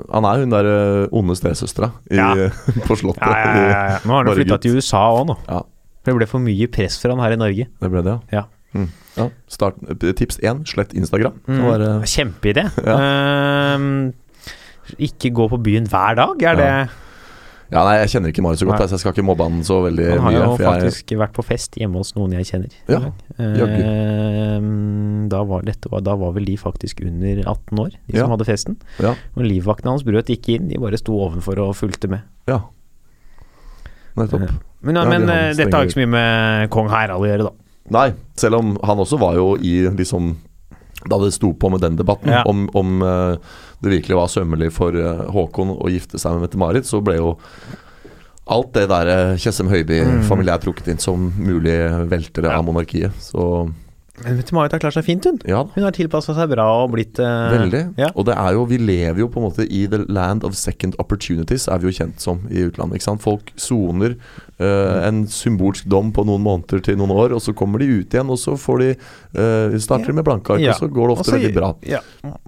Han 0.08 0.24
er 0.24 0.38
hun 0.40 0.52
derre 0.54 0.76
onde 1.12 1.34
stesøstera 1.36 1.90
Ja. 2.10 2.30
på 2.86 2.96
Slottet. 2.96 3.20
Ja, 3.26 3.36
ja, 3.36 3.52
ja, 3.52 3.82
ja. 3.92 3.98
Nå 4.08 4.16
har 4.16 4.24
han 4.24 4.38
flytta 4.38 4.58
til 4.64 4.78
USA 4.80 5.02
òg, 5.12 5.26
nå. 5.28 5.36
Ja. 5.48 5.60
For 6.02 6.10
det 6.10 6.16
ble 6.22 6.26
for 6.30 6.42
mye 6.42 6.66
press 6.72 6.96
for 6.98 7.12
han 7.12 7.20
her 7.22 7.36
i 7.36 7.38
Norge. 7.38 7.68
Det 7.68 7.90
ble 7.92 8.02
det, 8.08 8.16
Ja. 8.32 8.46
Mm. 8.72 8.88
ja. 9.18 9.26
Start, 9.52 9.76
tips 10.16 10.38
én, 10.40 10.62
slett 10.66 10.94
Instagram. 10.96 11.34
Mm. 11.46 11.60
være- 11.68 11.90
Kjempeidé. 12.08 12.64
Uh, 12.80 14.10
ikke 14.98 15.30
gå 15.36 15.46
på 15.52 15.58
byen 15.62 15.84
hver 15.92 16.16
dag, 16.18 16.42
er 16.42 16.56
det 16.58 16.70
ja, 17.72 17.82
nei, 17.86 17.94
jeg 18.02 18.10
kjenner 18.12 18.28
ikke 18.32 18.42
Marius 18.44 18.60
så 18.60 18.66
godt, 18.68 18.78
Nei. 18.82 18.86
så 18.90 18.96
jeg 18.98 19.00
skal 19.02 19.14
ikke 19.14 19.24
mobbe 19.24 19.46
han 19.48 19.62
så 19.64 19.78
veldig 19.86 20.04
mye. 20.04 20.16
Han 20.18 20.26
har 20.26 20.32
mye. 20.32 20.40
jo 20.44 20.56
for 20.58 20.62
jeg, 20.66 20.82
faktisk 20.92 21.12
vært 21.22 21.32
på 21.38 21.44
fest 21.48 21.78
hjemme 21.80 21.96
hos 22.02 22.10
noen 22.18 22.34
jeg 22.36 22.44
kjenner. 22.50 22.74
Ja. 22.92 22.98
Ehm, 23.40 25.28
da, 25.32 25.40
var, 25.48 25.64
dette 25.66 25.88
da 26.04 26.14
var 26.20 26.34
vel 26.36 26.44
de 26.48 26.56
faktisk 26.60 27.00
under 27.06 27.42
18 27.48 27.78
år, 27.80 27.90
de 28.06 28.16
Ja. 28.18 28.24
som 28.26 28.30
hadde 28.34 28.44
festen. 28.48 28.76
ja, 29.00 29.14
Og 29.36 29.42
livvaktene 29.44 29.90
hans 29.94 30.04
brøt 30.04 30.28
ikke 30.30 30.56
inn, 30.58 30.68
de 30.68 30.78
bare 30.78 30.98
sto 31.00 31.12
ovenfor 31.18 31.58
og 31.58 31.74
fulgte 31.76 32.08
med. 32.08 32.22
ja. 32.48 32.60
Nettopp. 34.16 34.50
Men, 34.82 34.94
Ja, 34.96 35.04
men 35.08 35.22
har 35.28 35.36
eh, 35.48 35.54
dette 35.56 35.72
har 35.72 35.84
ikke 35.86 35.94
så 35.94 36.00
mye 36.04 36.10
med 36.12 36.70
kong 36.70 36.88
Harald 36.90 37.22
å 37.22 37.26
gjøre, 37.26 37.44
da. 37.44 37.52
Nei, 37.90 38.12
selv 38.36 38.56
om 38.58 38.76
han 38.84 38.98
også 38.98 39.18
var 39.18 39.34
jo 39.34 39.56
i 39.56 39.88
liksom 39.88 40.36
Da 41.08 41.18
det 41.18 41.32
sto 41.32 41.52
på 41.54 41.68
med 41.70 41.80
den 41.80 41.96
debatten, 41.96 42.30
om, 42.46 42.68
om 42.74 43.02
eh, 43.02 43.36
det 43.82 43.90
virkelig 43.96 44.16
var 44.18 44.30
sømmelig 44.30 44.70
for 44.74 44.94
eh, 44.94 45.24
Håkon 45.34 45.72
å 45.74 45.90
gifte 45.90 46.20
seg 46.22 46.36
med 46.36 46.46
Mette-Marit, 46.46 46.86
så 46.86 47.00
ble 47.04 47.16
jo 47.18 47.32
alt 48.52 48.72
det 48.74 48.88
der 48.90 49.08
uh, 49.08 49.36
Tjessem 49.38 49.68
Høiby 49.70 50.00
Mm. 50.02 50.22
trukket 50.62 50.88
inn 50.90 50.98
som 51.02 51.28
mulig 51.38 51.76
veltere 52.10 52.50
av 52.50 52.64
monarkiet. 52.66 53.14
Så 53.22 53.70
Men 54.20 54.36
Mette-Marit 54.36 54.74
har 54.74 54.78
klart 54.82 54.92
seg 54.92 55.06
fint, 55.06 55.24
hun. 55.24 55.38
ja, 55.48 55.62
Hun 55.72 55.84
har 55.86 55.94
tilpassa 55.96 56.34
seg 56.36 56.50
bra 56.52 56.66
og 56.82 56.90
blitt 56.92 57.16
uh, 57.16 57.48
veldig. 57.54 57.80
Ja. 57.96 58.10
Og 58.12 58.26
det 58.28 58.34
er 58.36 58.52
jo, 58.58 58.66
vi 58.68 58.76
lever 58.76 59.22
jo 59.22 59.28
på 59.32 59.40
en 59.40 59.46
måte 59.48 59.64
i 59.64 59.86
the 59.88 60.02
land 60.12 60.44
of 60.44 60.52
second 60.54 60.92
opportunities, 61.00 61.64
er 61.72 61.80
vi 61.80 61.88
jo 61.88 61.96
kjent 61.96 62.20
som 62.20 62.42
i 62.52 62.60
utlandet. 62.68 62.98
ikke 63.00 63.06
sant? 63.08 63.22
Folk 63.24 63.48
soner 63.56 64.12
uh, 64.60 64.98
en 65.08 65.22
symbolsk 65.32 65.88
dom 65.88 66.10
på 66.12 66.26
noen 66.28 66.44
måneder 66.44 66.84
til 66.84 66.98
noen 67.00 67.14
år, 67.16 67.32
og 67.38 67.40
så 67.40 67.54
kommer 67.56 67.80
de 67.80 67.88
ut 68.02 68.12
igjen, 68.12 68.28
og 68.28 68.36
så 68.42 68.52
får 68.60 68.82
de 68.84 68.90
uh, 68.92 69.78
starter 69.80 70.12
de 70.12 70.18
med 70.20 70.28
blanke 70.28 70.52
ark, 70.58 70.60
Ja. 70.66 70.76
og 70.76 70.84
så 70.84 70.90
går 70.92 71.08
det 71.08 71.16
ofte 71.16 71.24
Også- 71.30 71.38
veldig 71.38 71.54
bra. 71.56 71.72
Ja, 71.88 72.02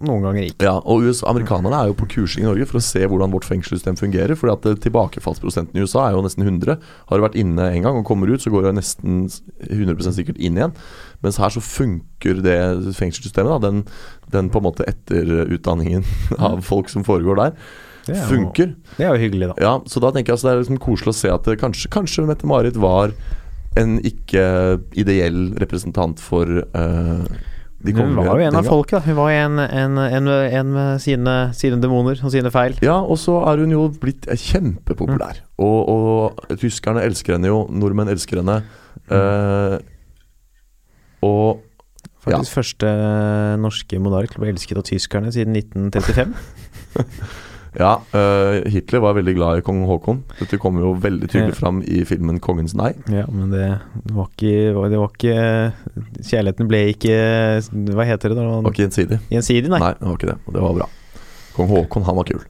noen 0.05 0.29
ganger 0.29 0.45
ikke. 0.51 0.69
Ja, 0.69 0.77
og 0.85 1.09
US, 1.09 1.25
Amerikanerne 1.33 1.81
er 1.81 1.89
jo 1.95 1.97
på 1.97 2.11
kursing 2.13 2.45
i 2.45 2.51
Norge 2.51 2.69
for 2.69 2.83
å 2.83 2.85
se 2.85 3.01
hvordan 3.09 3.33
vårt 3.33 3.49
fengselssystem 3.49 3.97
fungerer. 3.97 4.37
fordi 4.37 4.53
at 4.53 4.85
tilbakefallsprosenten 4.85 5.81
i 5.81 5.89
USA 5.89 6.11
er 6.11 6.13
jo 6.19 6.23
nesten 6.29 6.45
100. 6.45 6.77
Har 7.09 7.17
du 7.19 7.25
vært 7.25 7.41
inne 7.41 7.73
en 7.73 7.83
gang 7.89 7.97
og 7.97 8.05
kommer 8.05 8.29
ut, 8.29 8.45
så 8.45 8.53
går 8.53 8.69
du 8.69 8.73
nesten 8.77 9.25
100% 9.65 10.13
sikkert 10.21 10.37
inn 10.37 10.61
igjen. 10.61 10.77
Mens 11.25 11.39
her 11.41 11.53
så 11.55 11.63
funker 11.65 12.43
det 12.45 12.59
fengselssystemet, 12.99 13.55
da, 13.57 13.71
den, 13.71 13.83
den 14.35 14.51
på 14.53 14.61
en 14.61 14.67
måte 14.69 14.87
etterutdanningen 14.91 16.05
av 16.51 16.61
folk 16.67 16.93
som 16.93 17.05
foregår 17.07 17.41
der, 17.41 17.57
Det 18.07 18.19
jo- 18.19 18.29
funker. 18.35 18.75
Det 18.99 19.07
er 19.09 19.15
jo 19.17 19.23
hyggelig, 19.25 19.49
da. 19.55 19.57
Ja, 19.65 19.75
så 19.89 20.03
da 20.05 20.13
tenker 20.13 20.33
jeg 20.33 20.37
altså 20.39 20.51
det 20.51 20.55
er 20.55 20.63
liksom 20.67 20.83
koselig 20.85 21.15
å 21.15 21.19
se 21.23 21.33
at 21.33 21.49
det, 21.49 21.57
kanskje, 21.63 21.91
kanskje 21.95 22.27
Mette-Marit 22.29 22.77
var 22.81 23.17
en 23.81 23.97
ikke 24.07 24.45
ideell 25.01 25.49
representant 25.59 26.21
for 26.23 26.47
uh, 26.47 27.25
de 27.85 27.93
Hun 27.93 28.15
var 28.17 28.39
jo 28.39 28.45
en 28.47 28.57
av 28.57 28.65
folket, 28.69 28.95
da. 28.97 29.01
Hun 29.09 29.17
var 29.19 29.33
en, 29.35 29.59
en, 29.61 29.99
en, 30.01 30.29
en 30.31 30.69
med 30.73 31.03
sine, 31.05 31.33
sine 31.59 31.77
demoner 31.83 32.21
og 32.25 32.31
sine 32.33 32.49
feil. 32.55 32.77
Ja, 32.85 33.01
og 33.03 33.19
så 33.21 33.35
er 33.51 33.61
hun 33.61 33.75
jo 33.75 33.83
blitt 34.01 34.25
kjempepopulær. 34.31 35.41
kjempepopulær. 35.43 35.43
Og, 35.59 35.91
og 35.93 36.55
tyskerne 36.63 37.03
elsker 37.05 37.37
henne 37.37 37.51
jo, 37.51 37.59
nordmenn 37.77 38.09
elsker 38.15 38.41
henne. 38.41 38.61
Eh, 39.13 39.75
og 41.25 41.63
Faktisk 42.25 42.55
første 42.57 42.91
norske 43.61 43.99
monark 44.01 44.33
ble 44.41 44.49
elsket 44.55 44.79
av 44.81 44.85
tyskerne 44.89 45.29
siden 45.35 45.57
1935. 45.61 46.31
ja, 47.83 47.91
uh, 48.15 48.65
Hitler 48.73 49.03
var 49.05 49.17
veldig 49.19 49.35
glad 49.37 49.61
i 49.61 49.65
kong 49.67 49.83
Haakon. 49.91 50.23
Dette 50.39 50.57
kommer 50.63 50.87
jo 50.87 50.95
veldig 51.05 51.29
tydelig 51.29 51.53
Ja. 51.53 51.59
fram 51.59 51.83
i 51.85 52.01
filmen 52.09 52.41
'Kongens 52.41 52.73
nei'. 52.81 52.95
Ja, 53.13 53.27
men 53.29 53.53
det 53.53 53.69
var 54.09 54.31
ikke 54.33 54.73
Det 54.89 55.03
var 55.03 55.13
ikke 55.13 55.37
Kjærligheten 56.25 56.71
ble 56.71 56.81
ikke 56.95 57.19
Hva 57.93 58.09
heter 58.09 58.33
det 58.33 58.41
da? 58.41 58.49
Var 58.65 58.73
ikke 58.73 58.87
gjensidig. 58.89 59.21
Gjensidig, 59.29 59.69
nei. 59.69 59.81
Nei, 59.85 59.93
det 60.01 60.09
var 60.09 60.17
ikke 60.17 60.33
det. 60.33 60.39
Og 60.47 60.57
det 60.57 60.63
var 60.65 60.75
bra. 60.81 60.89
Kong 61.59 61.69
Haakon, 61.77 62.09
han 62.09 62.17
var 62.17 62.25
kul. 62.25 62.41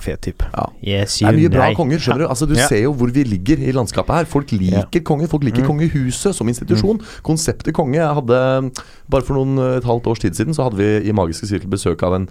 Fet 0.00 0.22
type. 0.24 0.42
Ja. 0.56 0.64
Yes, 0.82 1.18
Det 1.18 1.28
er 1.28 1.32
mye 1.36 1.50
bra 1.52 1.66
nei. 1.68 1.74
konger, 1.76 1.98
skjønner 2.00 2.24
du. 2.24 2.28
Altså, 2.28 2.46
du 2.48 2.54
Ja. 2.54 2.66
ser 2.66 2.80
jo 2.82 2.94
hvor 2.94 3.10
vi 3.12 3.24
ligger 3.24 3.58
i 3.60 3.72
landskapet 3.72 4.14
her. 4.14 4.24
Folk 4.24 4.48
liker 4.50 5.00
konger. 5.04 5.28
Folk 5.28 5.44
liker 5.44 5.62
Mm. 5.62 5.68
kongehuset 5.68 6.34
som 6.34 6.48
institusjon. 6.48 6.98
Konseptet 7.22 7.74
konge 7.74 7.96
jeg 8.00 8.14
hadde 8.14 8.72
Bare 9.10 9.20
for 9.22 9.34
noen, 9.34 9.58
et 9.76 9.84
halvt 9.84 10.06
års 10.06 10.18
tid 10.20 10.32
siden 10.34 10.54
så 10.54 10.64
hadde 10.70 10.78
vi 10.78 11.08
i 11.08 11.12
Magiske 11.12 11.46
sirkel 11.46 11.68
besøk 11.68 12.02
av 12.02 12.14
en, 12.14 12.28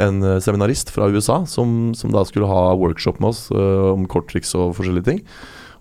en 0.00 0.22
eh, 0.22 0.38
seminarist 0.40 0.88
fra 0.90 1.04
USA 1.12 1.44
som, 1.44 1.92
som 1.94 2.10
da 2.10 2.24
skulle 2.24 2.46
ha 2.48 2.74
workshop 2.74 3.20
med 3.20 3.28
oss 3.28 3.50
uh, 3.52 3.92
om 3.92 4.06
korttriks 4.06 4.54
og 4.54 4.74
forskjellige 4.74 5.04
ting. 5.04 5.20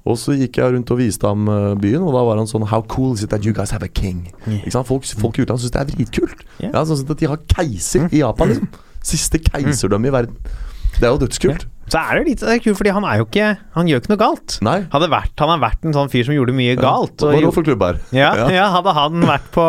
Og 0.06 0.18
så 0.18 0.34
gikk 0.36 0.58
jeg 0.58 0.74
rundt 0.74 0.92
og 0.92 0.98
viste 0.98 1.24
ham 1.26 1.48
eh, 1.48 1.76
byen, 1.80 2.02
og 2.04 2.12
da 2.12 2.24
var 2.26 2.36
han 2.38 2.48
sånn 2.48 2.68
How 2.68 2.82
cool 2.82 3.14
is 3.14 3.24
it 3.24 3.30
that 3.30 3.46
you 3.46 3.54
guys 3.54 3.72
have 3.72 3.84
a 3.84 3.88
king? 3.88 4.34
Yeah. 4.46 4.60
Ikke 4.66 4.72
sant? 4.74 4.88
Folk, 4.88 5.06
folk 5.06 5.38
i 5.40 5.44
utlandet 5.46 5.62
syns 5.64 5.72
det 5.72 5.80
er 5.82 5.96
dritkult. 5.96 6.44
Yeah. 6.60 6.74
Ja, 6.74 6.84
sånn 6.84 7.10
at 7.10 7.18
de 7.18 7.28
har 7.28 7.38
keiser 7.48 8.10
i 8.12 8.18
Japan, 8.20 8.50
liksom. 8.50 8.68
Siste 9.02 9.40
keiserdømme 9.40 10.08
i 10.08 10.12
verden. 10.12 10.36
Det 11.00 11.08
er 11.08 11.14
jo 11.14 11.22
dødskult. 11.22 11.68
Så 11.92 12.00
er 12.00 12.20
det 12.22 12.28
litt 12.30 12.40
det 12.40 12.52
er 12.54 12.62
kult, 12.64 12.78
fordi 12.80 12.92
han 12.96 13.04
er 13.04 13.18
jo 13.20 13.26
ikke 13.26 13.48
Han 13.76 13.90
gjør 13.90 14.00
ikke 14.00 14.12
noe 14.14 14.20
galt. 14.22 14.54
Nei. 14.64 14.78
Hadde 14.94 15.10
vært, 15.12 15.34
han 15.44 15.50
har 15.52 15.60
vært 15.60 15.88
en 15.90 15.96
sånn 15.98 16.12
fyr 16.14 16.24
som 16.28 16.36
gjorde 16.38 16.56
mye 16.56 16.78
galt. 16.80 17.18
Hva 17.20 17.28
og 17.28 17.36
var 17.36 17.44
det 17.48 17.54
for 17.58 17.68
klubb 17.68 17.84
her? 17.84 18.00
ja, 18.16 18.30
Ja. 18.40 18.48
ja, 18.56 18.68
hadde 18.72 18.94
han 18.96 19.26
vært 19.28 19.50
på 19.52 19.66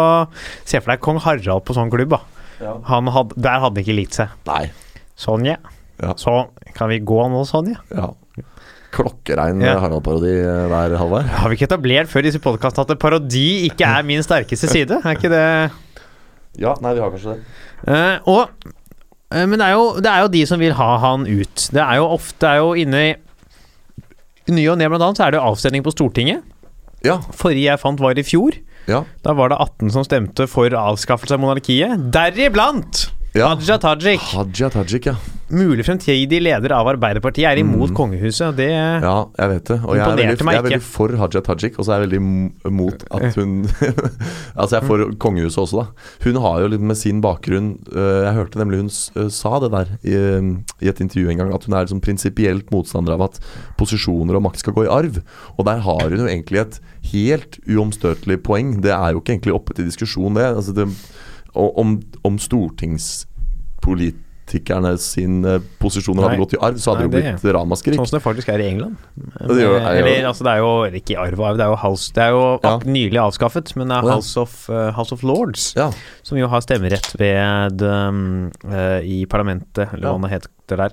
Se 0.64 0.78
for 0.78 0.92
deg 0.92 1.02
kong 1.02 1.18
Harald 1.24 1.64
på 1.66 1.74
sånn 1.74 1.90
klubb, 1.90 2.14
da. 2.14 2.20
Ja. 2.62 2.76
Han 2.92 3.10
hadde, 3.10 3.34
der 3.42 3.58
hadde 3.64 3.74
han 3.74 3.82
ikke 3.82 3.96
likt 3.98 4.14
seg. 4.20 4.30
Nei. 4.46 4.70
Sonja. 5.18 5.56
Ja. 6.02 6.14
Så 6.18 6.36
kan 6.76 6.90
vi 6.92 7.00
gå 7.02 7.18
nå, 7.30 7.42
Sonja? 7.48 7.80
Ja. 7.90 8.12
Klokkerein 8.92 9.62
Ja. 9.64 9.78
Harald-parodi 9.80 10.34
hver 10.68 10.92
der, 10.92 10.96
Har 11.32 11.48
vi 11.48 11.56
ikke 11.56 11.66
etablert 11.70 12.10
før 12.12 12.22
disse 12.26 12.38
podkastene 12.44 12.90
at 12.92 13.00
parodi 13.00 13.64
ikke 13.70 13.88
er 13.88 14.04
min 14.06 14.22
sterkeste 14.22 14.68
side? 14.68 15.00
Er 15.02 15.16
ikke 15.16 15.32
det 15.32 15.44
Ja, 16.60 16.74
nei, 16.84 16.92
vi 16.94 17.00
har 17.00 17.10
kanskje 17.10 17.34
det. 17.34 17.42
Uh, 17.88 18.18
og 18.28 18.48
Men 19.32 19.58
det 19.58 19.66
er, 19.66 19.76
jo, 19.78 19.84
det 20.02 20.10
er 20.10 20.24
jo 20.24 20.32
de 20.32 20.46
som 20.48 20.60
vil 20.60 20.74
ha 20.76 20.88
han 21.02 21.26
ut. 21.28 21.68
Det 21.72 21.82
er 21.82 22.00
jo 22.00 22.08
ofte 22.14 22.48
er 22.48 22.60
jo 22.60 22.72
inne 22.78 23.04
i 23.08 23.12
i 24.48 24.54
ny 24.56 24.64
og 24.72 24.78
ne, 24.80 24.88
blant 24.90 25.04
annet, 25.06 25.20
så 25.20 25.26
er 25.26 25.34
det 25.34 25.38
jo 25.38 25.48
avstemning 25.52 25.84
på 25.86 25.92
Stortinget. 25.94 26.42
Ja. 27.06 27.20
Forrige 27.34 27.68
jeg 27.68 27.78
fant, 27.82 28.00
var 28.02 28.18
i 28.18 28.24
fjor. 28.26 28.56
Ja. 28.90 29.04
Da 29.22 29.34
var 29.38 29.52
det 29.52 29.58
18 29.62 29.92
som 29.94 30.06
stemte 30.06 30.48
for 30.50 30.74
avskaffelse 30.74 31.36
av 31.36 31.42
monarkiet. 31.42 32.08
Deriblant 32.14 33.04
ja. 33.36 33.52
Haja 33.52 33.78
Tajik. 33.80 34.24
Haja 34.34 34.70
Tajik, 34.74 35.06
ja. 35.12 35.14
Mulig 35.52 35.84
fremtidig 35.86 36.40
leder 36.42 36.72
av 36.76 36.88
Arbeiderpartiet 36.94 37.46
er 37.50 37.60
imot 37.60 37.92
kongehuset. 37.96 38.56
Det 38.56 38.68
Ja, 38.72 39.14
jeg 39.38 39.50
vet 39.52 39.70
det. 39.70 39.78
Og 39.84 39.96
jeg 39.96 40.04
er, 40.04 40.16
veldig, 40.16 40.46
jeg 40.52 40.60
er 40.60 40.66
veldig 40.66 40.80
for 40.86 41.14
Haja 41.20 41.42
Tajik, 41.46 41.78
og 41.78 41.86
så 41.86 41.94
er 41.94 42.00
jeg 42.00 42.08
veldig 42.08 42.72
mot 42.72 43.04
at 43.12 43.38
hun 43.38 43.58
Altså, 44.60 44.76
jeg 44.76 44.80
er 44.80 44.88
for 44.88 45.04
kongehuset 45.22 45.62
også, 45.62 45.82
da. 45.82 46.08
Hun 46.26 46.40
har 46.44 46.62
jo 46.62 46.70
litt 46.72 46.86
med 46.92 46.98
sin 47.00 47.20
bakgrunn 47.24 47.74
øh, 47.92 48.22
Jeg 48.26 48.36
hørte 48.38 48.62
nemlig 48.62 48.82
hun 48.82 48.90
øh, 48.90 49.28
sa 49.32 49.54
det 49.62 49.72
der 49.74 49.92
i, 50.02 50.16
i 50.82 50.90
et 50.92 51.04
intervju 51.04 51.30
en 51.30 51.42
gang, 51.42 51.54
at 51.54 51.68
hun 51.68 51.76
er 51.76 51.86
liksom 51.86 52.02
prinsipielt 52.04 52.72
motstander 52.74 53.16
av 53.16 53.26
at 53.28 53.40
posisjoner 53.80 54.38
og 54.38 54.46
makt 54.48 54.64
skal 54.64 54.76
gå 54.76 54.86
i 54.86 54.92
arv. 54.92 55.20
Og 55.56 55.68
der 55.68 55.84
har 55.84 56.06
hun 56.08 56.24
jo 56.24 56.30
egentlig 56.30 56.64
et 56.64 56.80
helt 57.12 57.60
uomstøtelig 57.68 58.40
poeng. 58.46 58.78
Det 58.84 58.94
er 58.94 59.12
jo 59.12 59.22
ikke 59.22 59.36
egentlig 59.36 59.56
oppe 59.56 59.76
til 59.76 59.88
diskusjon, 59.88 60.36
det. 60.38 60.48
Altså 60.52 60.74
det 60.76 60.88
om, 61.52 61.70
om, 61.76 61.96
om 62.24 62.38
stortingspolitikerne 64.52 64.98
sin 64.98 65.42
posisjoner 65.80 66.26
hadde 66.26 66.40
gått 66.40 66.54
i 66.54 66.60
arv, 66.60 66.76
så 66.80 66.92
hadde 66.94 67.06
Nei, 67.08 67.20
det 67.20 67.32
jo 67.32 67.38
blitt 67.38 67.54
ramaskrik. 67.56 67.96
Sånn 67.96 68.08
som 68.08 68.18
det 68.18 68.24
faktisk 68.24 68.48
er 68.52 68.60
i 68.60 68.68
England. 68.68 68.96
det 69.16 69.56
gjør- 69.62 69.80
er 69.80 70.02
Eller 70.02 70.28
altså, 70.28 70.44
det 70.44 70.52
er 70.52 70.58
jo 70.58 70.84
eller 70.84 70.98
ikke 71.00 71.18
arv 71.18 71.40
og 71.40 71.46
arv, 71.46 71.56
det 71.56 71.64
er 71.64 71.70
jo, 71.70 71.76
house, 71.76 72.12
det 72.12 72.22
er 72.22 72.30
jo 72.30 72.60
Ja. 72.62 72.78
nylig 72.78 73.18
avskaffet, 73.18 73.76
men 73.76 73.88
det 73.88 73.96
er 73.96 74.10
House 74.10 74.36
of, 74.36 74.68
uh, 74.70 74.90
House 74.92 75.12
of 75.12 75.22
Lords, 75.22 75.74
Ja. 75.76 75.90
som 76.22 76.38
jo 76.38 76.46
har 76.48 76.60
stemmerett 76.60 77.16
ved 77.18 77.82
um, 77.82 78.50
uh, 78.64 79.00
i 79.00 79.24
parlamentet, 79.26 79.92
eller 79.94 80.12
hva 80.18 80.20
det 80.28 80.30
heter 80.30 80.48
der, 80.80 80.92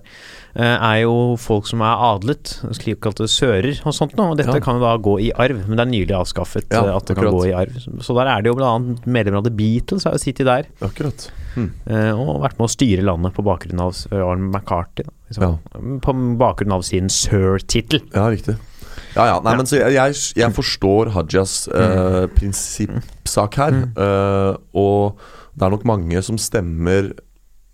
eh, 0.55 0.77
er 0.77 1.01
jo 1.03 1.35
folk 1.37 1.67
som 1.67 1.81
er 1.81 1.95
adlet, 2.09 2.55
slik 2.75 2.99
kalte 3.01 3.27
sører 3.29 3.79
og 3.85 3.93
sånt 3.93 4.15
noe, 4.17 4.31
og 4.31 4.37
dette 4.37 4.53
Ja. 4.53 4.59
kan 4.59 4.75
jo 4.79 4.81
da 4.81 4.97
gå 4.97 5.19
i 5.21 5.31
arv, 5.31 5.67
men 5.67 5.77
det 5.77 5.85
er 5.87 5.91
nylig 5.91 6.15
avskaffet 6.17 6.69
Ja, 6.71 6.83
eh, 6.85 6.95
at 6.95 7.05
det 7.05 7.15
kan 7.17 7.25
gå 7.31 7.45
i 7.47 7.53
arv. 7.53 7.73
Så 8.01 8.15
der 8.15 8.27
er 8.27 8.41
det 8.41 8.51
jo 8.53 8.59
annet 8.63 9.05
medlemmer 9.05 9.37
av 9.37 9.43
The 9.45 9.51
Beatles 9.51 10.03
har 10.03 10.13
jo 10.13 10.17
sittet 10.23 10.45
der, 10.45 10.65
Akkurat. 10.81 11.29
Hmm. 11.55 11.71
og 11.87 12.41
vært 12.41 12.57
med 12.59 12.67
å 12.67 12.71
styre 12.71 13.03
landet 13.03 13.33
på 13.33 13.43
bakgrunn 13.43 13.79
av 13.81 13.95
Arne 14.13 14.51
McCarthy, 14.51 15.03
da, 15.03 15.11
liksom. 15.31 15.99
på 16.01 16.37
bakgrunn 16.37 16.71
av 16.73 16.83
sin 16.83 17.07
sir-tittel. 17.09 18.01
Ja, 18.13 18.29
riktig. 18.29 18.57
Ja, 19.15 19.25
ja. 19.25 19.39
Nei, 19.41 19.51
Ja. 19.53 19.57
men 19.57 19.65
så 19.65 19.77
jeg, 19.79 19.93
jeg, 19.93 20.13
jeg 20.35 20.53
forstår 20.53 21.09
Hajas 21.15 21.67
eh, 21.73 22.27
prinsippsak 22.35 23.55
her. 23.55 23.71
Mm. 23.71 23.93
eh, 23.97 24.57
og 24.75 25.17
det 25.57 25.65
er 25.65 25.73
nok 25.73 25.85
mange 25.89 26.21
som 26.23 26.37
stemmer 26.37 27.11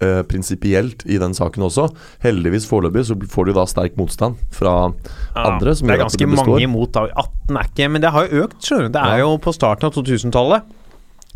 eh, 0.02 0.22
prinsipielt 0.28 1.06
i 1.06 1.18
den 1.22 1.34
saken 1.34 1.64
også. 1.68 1.90
Heldigvis 2.24 2.68
foreløpig 2.70 3.06
så 3.08 3.16
får 3.32 3.46
du 3.46 3.54
da 3.54 3.66
sterk 3.70 3.96
motstand 3.98 4.36
fra 4.52 4.92
andre. 5.36 5.76
Som 5.76 5.88
det 5.88 5.96
er 6.00 6.04
ganske 6.04 6.20
det 6.26 6.28
mange 6.36 6.62
imot. 6.66 6.92
da 6.94 7.06
18 7.12 7.58
er 7.58 7.70
ikke 7.70 7.92
Men 7.92 8.02
det 8.02 8.12
har 8.12 8.28
jo 8.28 8.44
økt, 8.46 8.58
skjønner 8.62 8.90
du. 8.90 8.94
Det 8.98 9.02
er 9.04 9.18
Ja. 9.18 9.24
jo 9.26 9.38
på 9.38 9.54
starten 9.56 9.86
av 9.88 9.94
2000-tallet. 9.94 10.64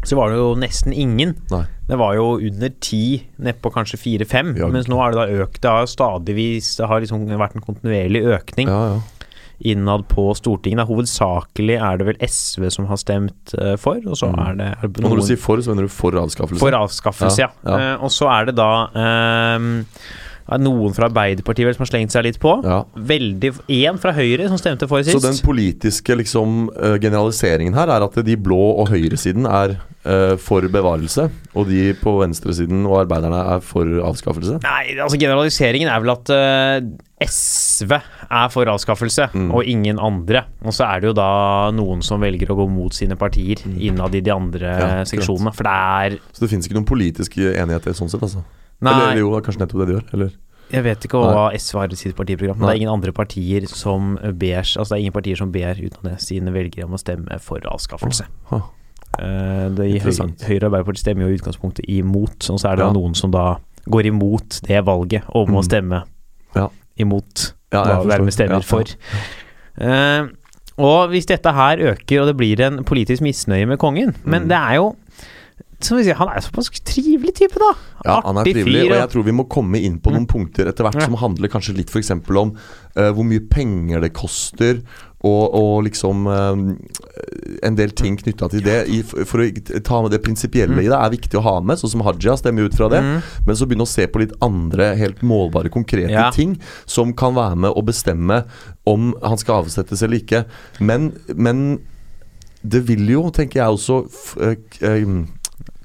Så 0.08 0.16
var 0.16 0.30
det 0.32 0.38
jo 0.40 0.56
nesten 0.56 0.94
ingen. 0.96 1.36
Nei. 1.52 1.66
Det 1.90 1.98
var 2.00 2.14
jo 2.16 2.38
under 2.40 2.70
ti, 2.80 3.24
nedpå 3.42 3.72
kanskje 3.74 3.98
fire-fem. 4.00 4.56
Ja. 4.56 4.68
Mens 4.72 4.88
nå 4.88 4.96
er 5.04 5.12
det 5.12 5.20
da 5.20 5.44
økt. 5.44 5.60
Det 5.60 5.70
har 5.70 5.86
stadigvis 5.92 6.78
Det 6.78 6.88
har 6.88 7.02
liksom 7.02 7.26
vært 7.28 7.56
en 7.56 7.62
kontinuerlig 7.66 8.22
økning 8.24 8.68
Ja, 8.70 8.94
ja. 8.94 9.00
Innad 9.66 10.08
på 10.08 10.30
Stortinget. 10.38 10.80
Da. 10.80 10.86
Hovedsakelig 10.88 11.76
er 11.76 11.98
det 12.00 12.06
vel 12.08 12.20
SV 12.24 12.70
som 12.72 12.86
har 12.88 13.00
stemt 13.02 13.54
uh, 13.60 13.76
for, 13.82 14.00
og 14.08 14.16
så 14.20 14.30
Mm. 14.32 14.40
er 14.46 14.54
det 14.88 15.02
noen... 15.02 15.10
Når 15.12 15.20
du 15.20 15.26
sier 15.28 15.42
for, 15.42 15.60
så 15.62 15.74
mener 15.76 15.88
du 15.90 15.94
for 15.94 16.12
avskaffelse? 16.16 16.60
for 16.62 16.72
avskaffelse, 16.80 17.42
ja. 17.44 17.50
Ja. 17.66 17.78
Eh, 17.96 18.04
og 18.04 18.12
så 18.14 18.30
er 18.32 18.46
det 18.52 18.56
da 18.60 18.70
ehm, 18.96 19.86
er 20.52 20.62
noen 20.64 20.94
fra 20.98 21.08
Arbeiderpartiet 21.10 21.68
vel 21.68 21.76
som 21.78 21.84
har 21.86 21.92
slengt 21.92 22.12
seg 22.16 22.26
litt 22.26 22.40
på. 22.42 22.56
Ja. 22.66 22.82
Veldig 22.96 23.52
Én 23.70 24.00
fra 24.02 24.14
Høyre 24.16 24.48
som 24.50 24.58
stemte 24.58 24.88
for 24.90 25.04
sist. 25.06 25.18
Så 25.18 25.24
den 25.26 25.40
politiske 25.46 26.16
liksom 26.18 26.70
eh, 26.76 26.98
generaliseringen 27.02 27.74
her 27.78 27.92
er 27.94 28.06
at 28.08 28.18
de 28.26 28.36
blå 28.40 28.60
og 28.82 28.90
høyresiden 28.90 29.46
er 29.50 29.78
uh, 30.06 30.36
for 30.42 30.62
bevarelse, 30.72 31.28
og 31.54 31.68
de 31.70 31.94
på 32.00 32.14
venstresiden 32.22 32.86
og 32.88 33.02
arbeiderne 33.04 33.40
er 33.56 33.62
for 33.66 33.86
avskaffelse? 34.10 34.60
Nei, 34.64 34.96
altså 34.98 35.20
generaliseringen 35.20 35.90
er 35.92 36.02
vel 36.04 36.14
at 36.16 36.32
uh, 36.34 36.80
SV 37.20 37.92
er 37.98 38.52
for 38.54 38.70
avskaffelse, 38.72 39.30
Mm. 39.36 39.50
og 39.54 39.66
ingen 39.68 40.00
andre. 40.00 40.46
Og 40.64 40.74
så 40.74 40.86
er 40.88 41.02
det 41.02 41.10
jo 41.12 41.14
da 41.18 41.70
noen 41.76 42.02
som 42.06 42.22
velger 42.24 42.50
å 42.54 42.56
gå 42.62 42.68
mot 42.72 42.94
sine 42.96 43.18
partier 43.20 43.60
innad 43.78 44.16
i 44.16 44.22
de 44.26 44.32
andre 44.32 44.70
Mm. 44.70 44.80
Ja, 44.80 45.04
seksjonene. 45.06 45.54
For 45.54 45.64
det 45.68 45.76
er 45.76 46.18
Så 46.34 46.46
det 46.46 46.50
finnes 46.50 46.66
ikke 46.68 46.78
noen 46.80 46.88
politisk 46.90 47.36
enighet 47.38 47.88
i 47.88 47.94
sånn 47.94 48.10
sett, 48.10 48.22
altså? 48.24 48.44
Nei, 48.82 48.94
Eller, 48.94 49.18
jo, 49.20 49.32
det 49.34 49.40
er 49.42 49.46
kanskje 49.50 49.60
nettopp 49.66 49.80
det 49.82 49.88
de 49.88 49.94
gjør? 49.98 50.06
Eller? 50.14 50.32
jeg 50.70 50.84
vet 50.86 51.06
ikke 51.08 51.18
hva 51.18 51.48
SV 51.58 51.78
har 51.80 51.90
i 51.92 51.96
sitt 51.98 52.16
partiprogram, 52.16 52.58
men 52.60 52.68
det 52.68 52.74
er 52.76 52.80
ingen 52.84 52.94
andre 52.94 53.12
partier 53.12 53.66
som 53.68 54.12
ber 54.38 54.60
Altså 54.62 54.86
det 54.94 54.98
er 55.00 55.02
ingen 55.02 55.16
partier 55.16 55.36
som 55.36 55.52
ber 55.52 55.74
uten 55.82 56.04
det 56.04 56.20
sine 56.22 56.52
velgere 56.54 56.86
om 56.86 56.94
å 56.94 57.00
stemme 57.02 57.40
for 57.42 57.60
avskaffelse. 57.66 58.28
Oh. 58.54 58.62
Uh, 59.18 59.70
det, 59.74 59.88
Høyre 60.06 60.68
og 60.70 60.70
Arbeiderpartiet 60.70 61.02
stemmer 61.02 61.26
jo 61.26 61.34
i 61.34 61.40
utgangspunktet 61.40 61.90
imot, 61.90 62.38
og 62.54 62.60
så 62.62 62.70
er 62.70 62.76
det 62.78 62.86
Ja. 62.86 62.92
noen 62.94 63.16
som 63.18 63.32
da 63.32 63.58
går 63.90 64.06
imot 64.12 64.62
det 64.68 64.86
valget 64.86 65.24
om 65.34 65.50
å 65.50 65.64
Mm. 65.64 65.66
stemme 65.66 66.04
Ja. 66.56 66.68
imot 67.00 67.54
Ja, 67.74 67.84
hva 68.04 68.18
jeg 68.20 68.34
stemmer 68.34 68.64
for. 68.64 68.86
Uh, 69.82 70.28
og 70.78 71.10
hvis 71.10 71.26
dette 71.26 71.52
her 71.52 71.78
øker, 71.78 72.22
og 72.22 72.28
det 72.28 72.38
blir 72.38 72.60
en 72.62 72.84
politisk 72.84 73.22
misnøye 73.22 73.68
med 73.68 73.80
kongen 73.80 74.14
Men 74.24 74.44
Mm. 74.44 74.48
det 74.50 74.58
er 74.58 74.74
jo 74.76 74.96
sier, 75.82 76.16
Han 76.20 76.30
er 76.34 76.42
såpass 76.44 76.70
trivelig 76.84 77.36
type, 77.40 77.60
da. 77.60 77.74
Ja, 78.06 78.22
han 78.26 78.38
er 78.38 78.44
trivelig, 78.48 78.82
fyr, 78.86 78.92
og 78.92 78.98
jeg 79.00 79.10
tror 79.14 79.24
vi 79.28 79.36
må 79.36 79.46
komme 79.52 79.80
inn 79.80 80.00
på 80.04 80.12
noen 80.12 80.28
punkter 80.28 80.68
etter 80.68 80.84
hvert 80.88 81.02
som 81.04 81.16
handler 81.20 81.52
kanskje 81.52 81.76
litt 81.78 81.90
f.eks. 81.92 82.12
om 82.12 82.52
uh, 82.54 83.12
hvor 83.16 83.24
mye 83.28 83.44
penger 83.52 84.02
det 84.04 84.14
koster, 84.18 84.82
og, 85.20 85.56
og 85.56 85.84
liksom 85.84 86.28
eh, 86.32 86.60
en 87.68 87.76
del 87.76 87.92
ting 87.92 88.16
knytta 88.16 88.48
til 88.54 88.62
det. 88.64 88.78
I, 88.88 89.02
for 89.04 89.44
å 89.44 89.48
ta 89.84 89.98
med 90.06 90.14
det 90.16 90.22
prinsipielle 90.24 90.72
Mm. 90.78 90.80
i 90.86 90.88
det 90.88 90.96
er 90.96 91.12
viktig 91.12 91.36
å 91.40 91.44
ha 91.44 91.56
med, 91.60 91.76
sånn 91.82 91.92
som 91.92 92.04
Haja 92.08 92.38
stemmer 92.40 92.70
ut 92.70 92.76
fra 92.78 92.88
det. 92.88 93.02
Mm. 93.04 93.18
Men 93.48 93.56
så 93.60 93.68
begynne 93.68 93.84
å 93.84 93.92
se 93.92 94.06
på 94.08 94.22
litt 94.24 94.32
andre 94.46 94.94
helt 94.96 95.20
målbare, 95.22 95.68
konkrete 95.74 96.12
Ja. 96.14 96.30
ting 96.32 96.56
som 96.86 97.12
kan 97.14 97.36
være 97.36 97.58
med 97.58 97.72
å 97.76 97.84
bestemme 97.84 98.46
om 98.88 99.14
han 99.22 99.38
skal 99.38 99.66
avsettes 99.66 100.02
eller 100.04 100.22
ikke. 100.24 100.46
Men, 100.80 101.12
men 101.36 101.80
det 102.64 102.86
vil 102.88 103.04
jo, 103.12 103.26
tenker 103.36 103.60
jeg 103.60 103.76
også, 103.76 104.00
eh, 104.40 105.04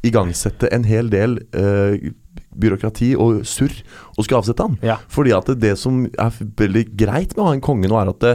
igangsette 0.05 0.69
en 0.75 0.85
hel 0.89 1.09
del 1.13 1.39
eh, 1.57 2.13
byråkrati 2.55 3.15
og 3.19 3.41
surr 3.49 3.73
og 4.15 4.23
skulle 4.23 4.39
avsette 4.45 4.63
han. 4.63 4.77
Ja. 4.87 5.01
Fordi 5.11 5.33
at 5.35 5.49
det, 5.51 5.57
det 5.65 5.73
som 5.81 6.05
er 6.07 6.37
veldig 6.61 6.85
greit 6.95 7.33
med 7.35 7.43
å 7.43 7.49
ha 7.49 7.55
en 7.57 7.63
konge 7.65 7.89
nå, 7.91 7.97
er 7.99 8.13
at 8.13 8.21
det, 8.23 8.35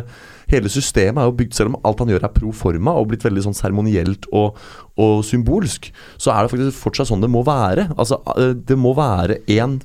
hele 0.49 0.67
systemet 0.71 1.21
er 1.21 1.27
jo 1.29 1.35
bygd 1.37 1.53
Selv 1.55 1.69
om 1.71 1.75
alt 1.85 1.99
han 2.01 2.09
gjør 2.09 2.23
er 2.25 2.31
pro 2.33 2.49
forma 2.57 2.95
og 2.97 3.11
blitt 3.11 3.23
veldig 3.23 3.43
sånn 3.45 3.55
seremonielt 3.55 4.25
og, 4.35 4.57
og 4.99 5.21
symbolsk, 5.23 5.91
så 6.19 6.33
er 6.33 6.43
det 6.47 6.51
faktisk 6.51 6.79
fortsatt 6.81 7.11
sånn 7.11 7.21
det 7.23 7.29
må 7.31 7.43
være. 7.47 7.85
Altså, 7.95 8.17
eh, 8.35 8.55
Det 8.57 8.75
må 8.79 8.91
være 8.97 9.39
én 9.55 9.77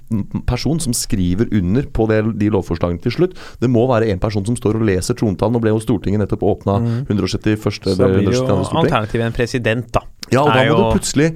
person 0.49 0.81
som 0.83 0.97
skriver 0.97 1.53
under 1.55 1.87
på 1.95 2.09
det, 2.11 2.23
de 2.41 2.51
lovforslagene 2.55 3.03
til 3.05 3.15
slutt. 3.15 3.37
Det 3.63 3.71
må 3.71 3.85
være 3.91 4.09
én 4.11 4.23
person 4.23 4.47
som 4.49 4.57
står 4.59 4.81
og 4.81 4.87
leser 4.89 5.15
trontalen. 5.21 5.55
Nå 5.55 5.63
ble 5.63 5.75
jo 5.77 5.83
Stortinget 5.85 6.25
nettopp 6.25 6.43
åpna 6.43 6.81
Mm. 6.81 7.07
171. 7.07 7.61
Så 7.85 7.95
da 8.01 8.09
blir 8.11 8.25
det 8.27 8.35
jo 8.35 8.43
172. 8.49 8.83
alternativet 8.83 9.27
en 9.29 9.37
president, 9.37 9.93
da. 9.95 10.01
Ja, 10.33 10.41
og 10.41 10.49
da 10.55 10.63
må 10.65 10.67
jo- 10.67 10.77
du 10.77 10.99
plutselig 10.99 11.27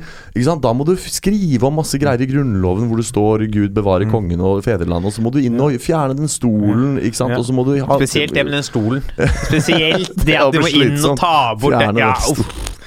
sant? 0.45 0.63
Da 0.63 0.73
må 0.73 0.85
du 0.87 0.95
skrive 0.97 1.63
om 1.65 1.75
masse 1.77 1.99
greier 2.01 2.21
i 2.21 2.27
Grunnloven 2.27 2.89
hvor 2.89 2.97
det 2.97 3.07
står 3.07 3.45
'Gud 3.51 3.75
bevare 3.75 4.07
Mm. 4.07 4.11
kongen 4.11 4.41
og 4.41 4.63
fedrelandet', 4.65 5.05
og 5.07 5.13
så 5.13 5.21
må 5.23 5.31
du 5.33 5.39
inn 5.39 5.61
og 5.61 5.73
fjerne 5.79 6.17
den 6.17 6.29
stolen, 6.29 6.99
ikke 6.99 7.15
sant, 7.17 7.31
Ja. 7.31 7.39
og 7.39 7.45
så 7.45 7.53
må 7.53 7.65
du 7.67 7.85
ha 7.85 7.99
Spesielt 7.99 8.33
det 8.35 8.45
med 8.45 8.53
den 8.55 8.63
stolen. 8.63 9.03
Spesielt 9.51 10.15
det 10.25 10.29
Ja, 10.35 10.47
at 10.49 10.53
du 10.55 10.61
må 10.61 10.69
inn 10.73 11.05
og 11.05 11.19
ta 11.19 11.55
bort 11.55 11.73
det. 11.73 11.81
Fjerne 11.81 11.99
Ja, 11.99 12.15
den 12.15 12.37
uff. 12.37 12.78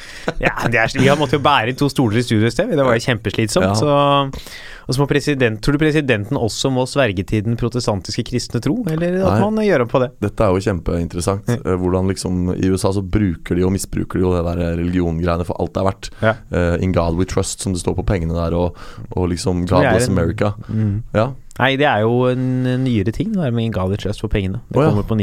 Ja, 0.41 0.53
det 0.71 0.79
er, 0.81 0.91
vi 0.97 1.07
har 1.09 1.19
måttet 1.19 1.39
jo 1.39 1.45
bære 1.45 1.75
to 1.77 1.89
stoler 1.91 2.21
i 2.21 2.25
studio 2.25 2.49
i 2.49 2.53
sted. 2.53 2.73
Det 2.75 2.85
var 2.85 2.97
jo 2.97 3.05
kjempeslitsomt. 3.05 3.67
Ja. 3.67 3.75
Så, 3.77 4.51
og 4.87 4.95
så 4.95 5.01
må 5.01 5.07
president, 5.09 5.61
tror 5.63 5.77
du 5.77 5.81
presidenten 5.81 6.39
også 6.39 6.71
må 6.73 6.85
sverge 6.89 7.25
til 7.27 7.43
den 7.45 7.57
protestantiske 7.59 8.25
kristne 8.27 8.61
tro, 8.63 8.79
eller 8.91 9.19
at 9.21 9.37
Nei. 9.37 9.51
man 9.57 9.65
gjør 9.65 9.85
om 9.85 9.91
på 9.91 10.01
det? 10.03 10.09
Dette 10.23 10.45
er 10.45 10.55
jo 10.55 10.65
kjempeinteressant. 10.67 11.47
Mm. 11.47 11.59
eh, 11.61 11.77
Hvordan 11.83 12.11
liksom 12.11 12.41
I 12.55 12.71
USA 12.73 12.93
så 12.97 13.03
bruker 13.03 13.57
de 13.57 13.67
og 13.67 13.75
misbruker 13.75 14.19
de 14.19 14.25
jo 14.25 14.33
det 14.35 14.43
der 14.49 14.63
religiongreiene 14.81 15.47
for 15.47 15.61
alt 15.61 15.75
det 15.75 15.83
er 15.83 15.89
verdt. 15.89 16.11
Ja. 16.21 16.35
Uh, 16.53 16.75
In 16.83 16.95
God 16.95 17.19
We 17.19 17.27
Trust, 17.29 17.63
som 17.63 17.75
det 17.75 17.83
står 17.83 17.97
på 17.99 18.07
pengene 18.07 18.37
der, 18.37 18.57
og, 18.57 18.77
og 19.15 19.31
liksom 19.31 19.65
God 19.69 19.87
Bless 19.87 20.09
America. 20.11 20.53
Mm. 20.67 21.01
Ja. 21.15 21.31
Nei, 21.61 21.75
det 21.77 21.85
er 21.85 22.01
jo 22.05 22.25
en 22.31 22.63
nyere 22.83 23.13
ting, 23.13 23.35
det 23.35 23.43
der 23.43 23.53
med 23.53 23.67
Ingali 23.69 23.99
Trust 24.01 24.23
for 24.23 24.31
pengene. 24.31 24.63
Det 24.69 24.79
oh, 24.79 24.85
ja. 24.85 24.89
kommer 24.89 25.07
på 25.07 25.19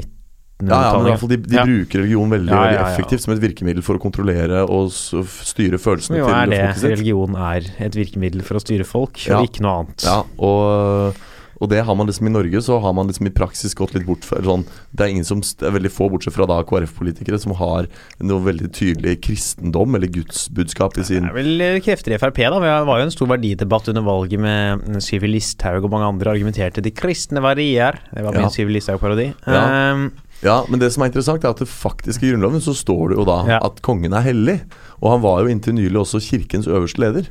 1900-tallet. 0.58 1.08
Ja, 1.08 1.18
ja, 1.22 1.28
de, 1.28 1.36
de 1.36 1.56
Ja. 1.56 1.64
bruker 1.64 1.98
religion 2.02 2.30
veldig, 2.30 2.50
Ja, 2.50 2.62
veldig 2.62 2.74
ja, 2.74 2.82
ja. 2.82 2.94
effektivt 2.96 3.20
som 3.22 3.32
et 3.34 3.40
virkemiddel 3.40 3.82
for 3.86 3.94
å 3.98 4.02
kontrollere 4.02 4.64
og 4.68 4.90
styre 4.90 5.78
følelsene 5.78 6.18
jo 6.18 6.26
til 6.26 6.34
er 6.34 6.46
det 6.46 6.58
folket 6.58 6.80
sitt. 6.82 6.90
religion 6.98 7.36
er 7.36 7.70
et 7.86 7.94
virkemiddel 7.94 8.42
for 8.42 8.58
å 8.58 8.60
styre 8.64 8.84
folk, 8.86 9.26
Ja. 9.28 9.38
og 9.38 9.46
ikke 9.48 9.60
noe 9.62 9.84
annet. 9.84 10.02
Ja, 10.04 10.22
og, 10.38 11.14
og 11.60 11.68
det 11.70 11.84
har 11.84 11.94
man 11.98 12.06
liksom 12.06 12.26
i 12.26 12.30
Norge, 12.30 12.60
så 12.62 12.80
har 12.80 12.92
man 12.94 13.08
liksom 13.08 13.26
i 13.26 13.30
praksis 13.34 13.74
gått 13.74 13.94
litt 13.94 14.06
bort 14.06 14.22
fra 14.26 14.38
sånn, 14.42 14.64
Det 14.94 15.00
er 15.06 15.10
ingen 15.10 15.24
som 15.24 15.40
Det 15.40 15.62
er 15.66 15.74
veldig 15.74 15.90
få, 15.90 16.08
bortsett 16.10 16.32
fra 16.34 16.46
da 16.46 16.62
KrF-politikere, 16.62 17.38
som 17.38 17.52
har 17.58 17.86
noe 18.20 18.40
veldig 18.42 18.70
tydelig 18.72 19.20
kristendom 19.20 19.94
eller 19.94 20.06
gudsbudskap 20.08 20.98
i 20.98 21.02
sin 21.04 21.22
Det 21.26 21.30
er 21.30 21.34
vel 21.34 21.60
eh, 21.60 21.80
krefter 21.80 22.14
i 22.14 22.18
Frp, 22.18 22.36
da. 22.50 22.58
Det 22.62 22.86
var 22.86 22.98
jo 22.98 23.04
en 23.06 23.10
stor 23.14 23.26
verdidebatt 23.26 23.88
under 23.90 24.02
valget 24.02 24.38
med 24.40 25.02
Syvi 25.02 25.28
Listhaug 25.34 25.84
og 25.84 25.90
mange 25.90 26.06
andre 26.14 26.30
argumenterte 26.34 26.82
de 26.82 26.90
kristne 26.90 27.42
verdier. 27.42 27.98
Det 28.14 28.22
var 28.24 28.32
Ja. 28.34 28.40
min 28.40 28.50
Syvi 28.50 28.74
Listhaug-parodi. 28.78 29.34
Ja. 29.46 29.92
Um, 29.92 30.12
Ja, 30.42 30.60
men 30.70 30.78
det 30.78 30.92
som 30.94 31.02
er 31.02 31.10
interessant, 31.10 31.42
er 31.44 31.50
at 31.50 31.58
det 31.62 31.66
faktisk 31.68 32.22
i 32.22 32.30
Grunnloven 32.30 32.60
så 32.62 32.74
står 32.76 33.10
det 33.10 33.16
jo 33.18 33.24
da 33.26 33.38
Ja. 33.48 33.58
at 33.66 33.80
kongen 33.82 34.12
er 34.14 34.22
hellig. 34.22 34.60
Og 35.02 35.10
han 35.16 35.20
var 35.22 35.40
jo 35.42 35.48
inntil 35.50 35.74
nylig 35.74 35.98
også 35.98 36.20
kirkens 36.22 36.68
øverste 36.70 37.00
leder. 37.02 37.26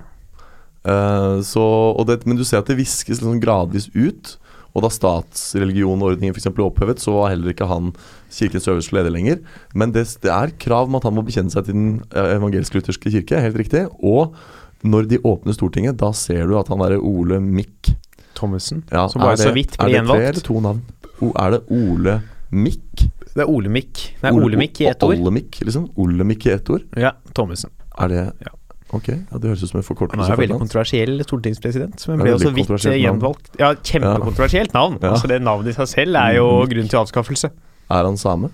Uh, 0.87 1.39
så, 1.43 1.61
og 1.95 2.05
det, 2.07 2.25
men 2.27 2.37
du 2.39 2.43
ser 2.47 2.59
at 2.59 2.67
det 2.67 2.77
viskes 2.79 3.19
liksom 3.21 3.39
gradvis 3.43 3.89
ut. 3.95 4.37
Og 4.75 4.83
da 4.83 4.89
statsreligionordningen 4.93 6.35
f.eks. 6.35 6.49
ble 6.53 6.67
opphevet, 6.67 6.99
så 7.01 7.13
var 7.15 7.31
heller 7.33 7.53
ikke 7.53 7.65
han 7.69 7.93
kirkens 8.29 8.67
øverste 8.69 8.93
leder 8.97 9.09
lenger. 9.15 9.39
Men 9.73 9.91
det, 9.95 10.03
det 10.21 10.29
er 10.31 10.53
krav 10.61 10.85
om 10.91 10.99
at 10.99 11.07
han 11.07 11.15
må 11.17 11.23
bekjenne 11.25 11.49
seg 11.53 11.65
til 11.65 11.73
den 11.73 11.87
eh, 12.11 12.35
evangelisk-lutherske 12.37 13.09
kirke, 13.15 13.39
helt 13.41 13.57
riktig. 13.57 13.87
Og 14.05 14.35
når 14.85 15.07
de 15.09 15.17
åpner 15.25 15.55
Stortinget, 15.57 15.97
da 15.97 16.11
ser 16.13 16.45
du 16.45 16.57
at 16.59 16.69
han 16.69 16.83
derre 16.83 16.99
Ole 17.01 17.39
Mikk 17.41 17.93
Thommessen, 18.37 18.83
ja, 18.93 19.07
som 19.09 19.23
bare 19.23 19.33
det- 19.39 19.47
så 19.47 19.53
vidt 19.55 19.79
Er 19.81 19.89
det 19.89 20.03
tre 20.05 20.27
eller 20.27 20.45
to 20.45 20.59
navn? 20.61 20.83
O, 21.25 21.31
er 21.33 21.55
det 21.55 21.63
Ole 21.73 22.19
Mikk? 22.51 23.07
Det 23.33 23.43
er 23.43 23.49
Olemic. 23.51 24.03
Det 24.21 24.29
er 24.29 24.57
Mikk 24.57 24.81
i 24.81 24.87
ett 24.89 25.03
ord. 25.03 25.17
Olemikk, 25.17 25.59
liksom? 25.65 25.89
Olemikk 25.99 26.45
i 26.47 26.53
ett 26.55 26.69
ord? 26.73 26.85
Ja, 26.97 27.11
Thommessen. 27.33 27.71
Er 27.99 28.07
det 28.07 28.23
Ja. 28.45 28.53
Ok, 28.95 29.09
ja, 29.09 29.35
det 29.37 29.49
høres 29.49 29.63
ut 29.65 29.69
som 29.69 29.81
en 29.81 29.83
forkortelse. 29.83 30.23
Han 30.23 30.31
er 30.31 30.39
veldig 30.39 30.59
kontroversiell 30.61 31.17
stortingspresident, 31.25 32.05
men 32.07 32.21
ble 32.21 32.35
også 32.37 32.47
så 32.47 32.53
vidt 32.55 32.85
eh, 32.87 32.95
gjenvalgt. 33.01 33.49
Ja, 33.59 33.73
kjempekontroversielt 33.75 34.71
navn. 34.73 34.95
Ja. 35.01 35.09
Altså 35.11 35.27
Det 35.27 35.41
navnet 35.43 35.73
i 35.73 35.75
seg 35.75 35.89
selv 35.91 36.15
er 36.15 36.37
jo 36.37 36.45
grunn 36.71 36.87
til 36.87 37.01
avskaffelse. 37.01 37.49
Er 37.91 38.07
han 38.07 38.15
same? 38.15 38.47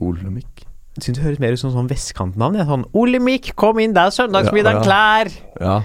Olemikk. 0.00 0.64
Jeg 0.96 1.04
syns 1.04 1.18
det 1.18 1.24
høres 1.26 1.40
mer 1.40 1.52
ut 1.52 1.60
som 1.60 1.72
sånn 1.72 1.88
vestkantnavn. 1.88 2.56
Sånn 2.68 2.86
Olemic, 2.96 3.52
kom 3.56 3.78
inn, 3.80 3.92
det 3.96 4.06
er 4.06 4.16
søndagsmiddagen 4.16 4.80
Ja, 4.80 4.80
ja. 4.80 4.88
klær'. 4.88 5.36
Ja, 5.60 5.76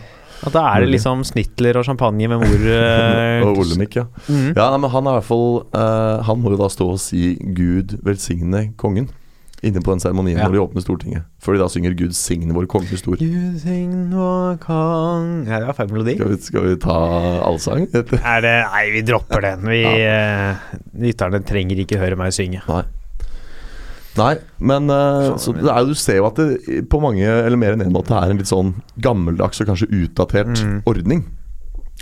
At 0.46 0.54
da 0.54 0.64
er 0.76 0.86
det 0.86 0.92
liksom 0.94 1.24
snitler 1.26 1.80
og 1.80 1.86
champagne 1.88 2.28
med 2.30 2.42
mor 2.44 2.66
eh, 2.78 3.46
og 3.46 3.62
Olemic, 3.64 3.96
ja. 3.98 4.06
Mm. 4.28 4.52
Ja, 4.54 4.68
nei, 4.74 4.82
men 4.84 4.92
Han 4.94 5.08
er 5.08 5.16
i 5.16 5.20
hvert 5.22 5.30
fall 5.30 5.48
uh, 5.74 6.26
Han 6.28 6.44
må 6.44 6.54
jo 6.54 6.60
da 6.62 6.70
stå 6.72 6.92
og 6.94 7.00
si 7.02 7.32
'Gud 7.42 7.98
velsigne 8.06 8.68
kongen' 8.78 9.10
inne 9.66 9.82
på 9.82 9.90
den 9.90 10.00
seremonien 10.00 10.38
Ja. 10.38 10.46
når 10.46 10.54
de 10.54 10.60
åpner 10.62 10.84
Stortinget. 10.86 11.24
Før 11.42 11.56
de 11.56 11.60
da 11.64 11.68
synger 11.74 11.96
'Gud 11.98 12.14
signe 12.14 12.54
vår 12.54 12.68
konge 12.70 12.94
stor'. 12.94 13.18
Gud 13.18 13.56
signe 13.60 14.14
vår 14.14 14.60
kong 14.62 15.48
Ja, 15.48 15.60
det 15.64 15.68
var 15.72 15.74
feil 15.80 15.90
melodi. 15.92 16.14
Skal 16.20 16.30
vi, 16.30 16.38
skal 16.46 16.68
vi 16.68 16.76
ta 16.84 16.98
allsang? 17.42 17.88
Er 17.96 18.42
det 18.46 18.54
Nei, 18.70 18.84
vi 18.94 19.02
dropper 19.02 19.42
den. 19.42 19.66
Vi 19.66 19.82
eh, 19.82 20.70
Lytterne 21.02 21.42
trenger 21.42 21.82
ikke 21.82 21.98
høre 21.98 22.20
meg 22.20 22.36
synge. 22.38 22.62
Nei. 22.70 22.84
Nei, 24.18 24.34
men 24.60 24.90
uh, 24.90 25.36
så 25.40 25.54
det 25.56 25.70
er, 25.70 25.86
du 25.86 25.94
ser 25.98 26.20
jo 26.20 26.28
at 26.30 26.40
det 26.42 26.84
på 26.90 27.00
mange, 27.04 27.26
eller 27.26 27.60
mer 27.60 27.76
enn 27.76 27.86
én 27.86 27.94
måte, 27.94 28.16
er 28.18 28.34
en 28.34 28.40
litt 28.42 28.50
sånn 28.50 28.74
gammeldags 29.04 29.62
og 29.62 29.70
kanskje 29.72 29.90
utdatert 29.92 30.56
Mm. 30.58 30.82
ordning. 30.90 31.26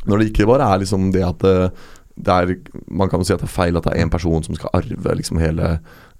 Når 0.05 0.21
det 0.21 0.29
ikke 0.31 0.47
bare 0.47 0.67
er 0.73 0.81
liksom 0.83 1.11
det 1.15 1.23
at 1.25 1.39
det, 1.41 1.71
det 2.15 2.31
er 2.31 2.55
Man 2.91 3.09
kan 3.09 3.19
jo 3.19 3.25
si 3.27 3.33
at 3.33 3.41
det 3.41 3.49
er 3.49 3.55
feil 3.55 3.77
at 3.77 3.83
det 3.87 3.93
er 3.95 4.05
én 4.05 4.11
person 4.13 4.43
som 4.45 4.55
skal 4.55 4.69
arve 4.77 5.15
liksom 5.17 5.39
hele 5.41 5.79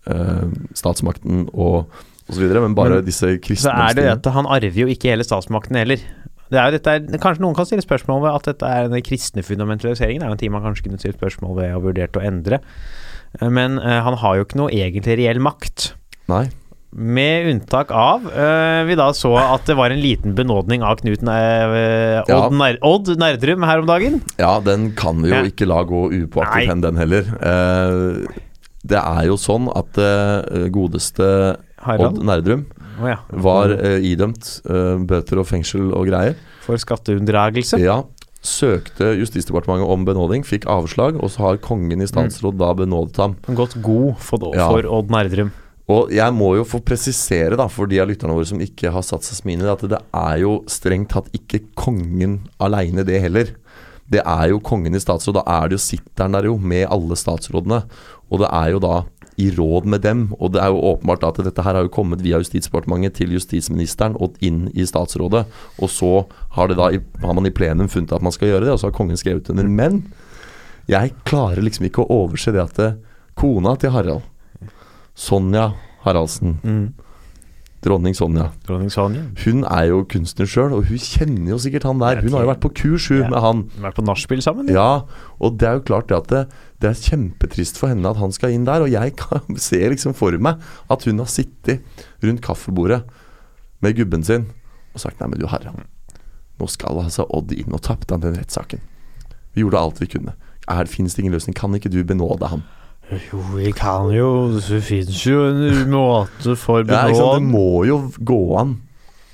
uh, 0.10 0.46
statsmakten 0.74 1.48
og 1.54 1.86
osv., 2.30 2.44
men 2.50 2.76
bare 2.76 3.00
Men 3.02 3.06
disse 3.06 3.38
Så 3.56 3.70
er 3.70 3.94
det 3.94 4.08
at 4.10 4.26
han 4.34 4.48
arver 4.50 4.74
jo 4.74 4.88
ikke 4.88 5.12
hele 5.14 5.24
statsmakten 5.24 5.78
heller. 5.78 6.02
Det 6.50 6.60
er 6.62 6.72
dette 6.76 6.92
er, 6.92 7.06
kanskje 7.22 7.42
noen 7.42 7.56
kan 7.58 7.66
stille 7.66 7.82
spørsmål 7.86 8.22
ved 8.22 8.36
at 8.36 8.46
dette 8.52 8.66
er 8.66 8.90
den 8.90 9.02
kristne 9.06 9.44
fundamentaliseringen. 9.44 10.22
Det 10.22 10.26
er 10.26 10.30
jo 10.30 10.38
en 10.38 10.42
ting 10.44 10.54
man 10.54 10.66
kanskje 10.66 10.88
kunne 10.88 11.00
stilt 11.02 11.18
spørsmål 11.18 11.56
ved 11.58 11.74
og 11.74 11.88
vurdert 11.88 12.18
å 12.20 12.22
endre. 12.26 12.60
Eh, 13.40 13.50
Men 13.50 13.80
eh, 13.80 14.02
han 14.06 14.18
har 14.22 14.38
jo 14.38 14.46
ikke 14.48 14.60
noe 14.62 14.74
egentlig 14.74 15.18
reell 15.22 15.42
makt. 15.44 15.94
Nei. 16.32 16.48
Med 16.96 17.50
unntak 17.52 17.90
av 17.92 18.24
uh, 18.24 18.86
vi 18.88 18.96
da 18.96 19.10
så 19.12 19.34
at 19.36 19.66
det 19.68 19.76
var 19.76 19.92
en 19.92 20.00
liten 20.00 20.32
benådning 20.38 20.80
av 20.80 21.02
Knut 21.02 21.26
Ja. 21.28 22.22
Odd, 22.24 22.56
Ner 22.56 22.78
Odd 22.88 23.12
Nerdrum 23.20 23.66
her 23.68 23.82
om 23.84 23.90
dagen. 23.90 24.22
Ja, 24.40 24.62
den 24.64 24.94
kan 24.96 25.20
vi 25.20 25.34
jo 25.34 25.36
Ja. 25.36 25.44
ikke 25.44 25.68
la 25.68 25.82
gå 25.84 26.06
upåaktet 26.14 26.70
hen, 26.70 26.86
den 26.86 26.96
heller. 26.96 27.28
Uh, 27.44 28.24
det 28.88 29.02
er 29.02 29.28
jo 29.28 29.36
sånn 29.36 29.68
at 29.76 29.92
det 29.98 30.70
godeste 30.72 31.28
Harald. 31.84 32.16
Odd 32.16 32.24
Nerdrum 32.32 32.64
oh, 33.02 33.10
ja. 33.10 33.18
var 33.44 33.76
eh, 33.76 34.00
idømt 34.14 34.62
bøter 35.10 35.42
og 35.42 35.50
fengsel 35.50 35.90
og 35.92 36.08
greier. 36.08 36.38
For 36.64 36.80
skatteunndragelse. 36.80 37.82
Ja. 37.84 38.04
Søkte 38.46 39.12
Justisdepartementet 39.20 39.90
om 39.90 40.06
benåding, 40.08 40.46
fikk 40.46 40.68
avslag, 40.72 41.18
og 41.22 41.32
så 41.34 41.48
har 41.48 41.62
kongen 41.66 42.04
i 42.04 42.08
statsråd 42.10 42.60
da 42.62 42.72
benådet 42.78 43.18
ham. 43.22 43.36
Gått 43.58 43.78
god 43.82 44.16
for, 44.22 44.52
Ja. 44.56 44.68
for 44.70 44.86
Odd 44.86 45.10
Nerdrum. 45.10 45.52
Og 45.88 46.10
jeg 46.10 46.34
må 46.34 46.56
jo 46.58 46.64
få 46.66 46.80
presisere, 46.82 47.58
da, 47.58 47.68
for 47.70 47.86
de 47.86 48.00
av 48.02 48.08
lytterne 48.10 48.34
våre 48.34 48.48
som 48.50 48.62
ikke 48.62 48.92
har 48.92 49.04
satt 49.06 49.22
seg 49.28 49.38
smine, 49.44 49.68
at 49.70 49.84
det 49.86 50.00
er 50.14 50.40
jo 50.42 50.64
strengt 50.66 51.10
tatt 51.14 51.30
ikke 51.38 51.62
kongen 51.78 52.40
aleine, 52.60 53.06
det 53.06 53.22
heller. 53.22 53.52
Det 54.10 54.22
er 54.26 54.50
jo 54.50 54.60
kongen 54.60 54.94
i 54.96 55.02
statsråd. 55.02 55.34
Da 55.40 55.44
er 55.46 55.70
det 55.70 55.78
jo 55.80 55.84
sitter 55.86 56.24
han 56.26 56.32
der 56.38 56.46
jo 56.46 56.58
med 56.58 56.88
alle 56.90 57.16
statsrådene. 57.18 57.84
Og 58.32 58.40
det 58.42 58.50
er 58.52 58.72
jo 58.74 58.80
da 58.82 59.04
i 59.38 59.50
råd 59.56 59.86
med 59.86 60.02
dem. 60.06 60.26
Og 60.40 60.54
det 60.56 60.62
er 60.64 60.72
jo 60.72 60.84
åpenbart 60.94 61.26
at 61.28 61.42
dette 61.44 61.64
her 61.66 61.76
har 61.76 61.88
jo 61.88 61.92
kommet 61.94 62.24
via 62.24 62.40
Justisdepartementet 62.42 63.18
til 63.20 63.34
justisministeren 63.36 64.16
og 64.20 64.38
inn 64.46 64.66
i 64.74 64.86
statsrådet. 64.88 65.46
Og 65.82 65.92
så 65.92 66.12
har, 66.56 66.72
det 66.72 66.78
da, 66.80 66.92
har 67.26 67.36
man 67.36 67.50
i 67.50 67.54
plenum 67.56 67.90
funnet 67.92 68.16
at 68.16 68.24
man 68.26 68.36
skal 68.36 68.54
gjøre 68.54 68.68
det, 68.68 68.74
og 68.76 68.80
så 68.82 68.90
har 68.90 68.98
kongen 68.98 69.20
skrevet 69.20 69.50
under. 69.52 69.68
Men 69.68 70.06
jeg 70.92 71.16
klarer 71.28 71.64
liksom 71.66 71.90
ikke 71.90 72.06
å 72.06 72.22
overse 72.24 72.54
det 72.56 72.64
at 72.64 72.80
det, 72.80 72.92
kona 73.36 73.76
til 73.82 73.92
Harald, 73.92 74.24
Sonja 75.16 75.74
Haraldsen, 76.06 76.60
Mm. 76.64 76.94
Dronning 77.84 78.16
Sonja, 78.18 78.52
Dronning 78.68 78.90
Sonja. 78.90 79.22
hun 79.46 79.64
er 79.64 79.84
jo 79.92 80.04
kunstner 80.10 80.48
sjøl, 80.50 80.74
og 80.74 80.86
hun 80.90 80.98
kjenner 80.98 81.52
jo 81.54 81.58
sikkert 81.62 81.84
han 81.84 82.00
der. 82.02 82.22
Hun 82.24 82.32
har 82.34 82.42
jo 82.46 82.50
vært 82.50 82.62
på 82.64 82.72
kurs, 82.74 83.08
hun, 83.10 83.22
Ja. 83.22 83.30
med 83.30 83.40
han. 83.44 83.64
Vært 83.84 83.96
på 84.00 84.06
nachspiel 84.06 84.42
sammen? 84.42 84.68
Ja, 84.74 85.04
og 85.40 85.58
det 85.60 85.68
er 85.70 85.74
jo 85.78 85.82
klart 85.86 86.08
det 86.08 86.18
at 86.18 86.28
det, 86.28 86.42
det 86.82 86.90
er 86.90 86.94
kjempetrist 87.10 87.78
for 87.78 87.88
henne 87.90 88.10
at 88.10 88.18
han 88.18 88.32
skal 88.32 88.50
inn 88.56 88.66
der. 88.66 88.82
Og 88.82 88.90
jeg 88.90 89.16
kan 89.18 89.42
se 89.68 89.78
liksom 89.90 90.16
for 90.16 90.32
meg 90.38 90.58
at 90.90 91.04
hun 91.06 91.20
har 91.20 91.28
sittet 91.30 91.84
rundt 92.24 92.42
kaffebordet 92.42 93.04
med 93.82 93.96
gubben 93.96 94.24
sin 94.24 94.48
og 94.96 95.02
sagt 95.04 95.20
nei, 95.20 95.28
men 95.28 95.40
du 95.40 95.46
herre, 95.52 95.74
nå 96.58 96.68
skal 96.72 97.02
altså 97.04 97.26
Odd 97.36 97.52
inn 97.52 97.74
og 97.76 97.82
tapte 97.84 98.14
han 98.16 98.22
den 98.24 98.38
rettssaken. 98.40 98.80
Vi 99.54 99.62
gjorde 99.62 99.78
alt 99.78 100.00
vi 100.00 100.08
kunne. 100.08 100.34
Er, 100.68 100.86
Finnes 100.90 101.14
det 101.14 101.22
ingen 101.22 101.34
løsning? 101.36 101.54
Kan 101.54 101.76
ikke 101.76 101.92
du 101.92 102.00
benåde 102.04 102.48
ham? 102.50 102.64
Jo, 103.14 103.38
vi 103.54 103.70
kan 103.78 104.10
jo 104.10 104.30
Det 104.58 104.80
fins 104.82 105.20
jo 105.28 105.44
en 105.52 105.92
måte 105.92 106.56
for 106.58 106.82
Ja, 106.90 107.04
ikke? 107.12 107.28
Det 107.38 107.46
må 107.46 107.86
jo 107.86 108.00
gå 108.26 108.40
an 108.58 108.80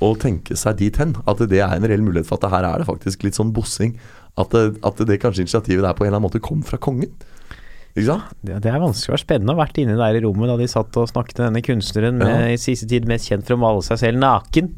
å 0.02 0.16
tenke 0.18 0.58
seg 0.58 0.80
dit 0.82 0.98
hen. 0.98 1.14
At 1.30 1.40
det 1.48 1.60
er 1.62 1.76
en 1.78 1.86
reell 1.86 2.02
mulighet 2.02 2.26
for 2.28 2.40
at 2.40 2.48
det 2.48 2.52
her 2.56 2.66
er 2.68 2.82
det 2.82 2.88
faktisk 2.90 3.24
litt 3.24 3.38
sånn 3.38 3.52
bossing. 3.54 3.94
At 4.40 4.50
det, 4.56 4.80
at 4.84 4.98
det 5.06 5.20
kanskje 5.22 5.46
initiativet 5.46 5.86
der 5.86 5.94
på 5.94 6.04
en 6.04 6.10
eller 6.10 6.18
annen 6.18 6.26
måte 6.26 6.42
kom 6.44 6.64
fra 6.66 6.80
kongen. 6.82 7.12
Ikke 7.92 8.08
sant? 8.08 8.32
det, 8.42 8.58
det 8.64 8.72
er 8.72 8.80
vanskelig 8.82 9.12
å 9.12 9.16
være 9.18 9.26
spennende 9.26 9.52
å 9.54 9.58
ha 9.58 9.62
vært 9.66 9.80
inne 9.84 9.98
der 10.00 10.18
i 10.18 10.22
rommet 10.24 10.48
da 10.48 10.56
de 10.58 10.68
satt 10.72 10.96
og 10.98 11.10
snakket 11.12 11.42
med 11.42 11.48
denne 11.50 11.64
kunstneren 11.66 12.18
med, 12.22 12.30
Ja. 12.32 12.54
i 12.56 12.60
siste 12.62 12.88
tid 12.88 13.06
mest 13.10 13.28
kjent 13.28 13.44
for 13.46 13.58
å 13.58 13.62
male 13.62 13.84
seg 13.86 14.00
selv 14.00 14.22
naken. 14.24 14.72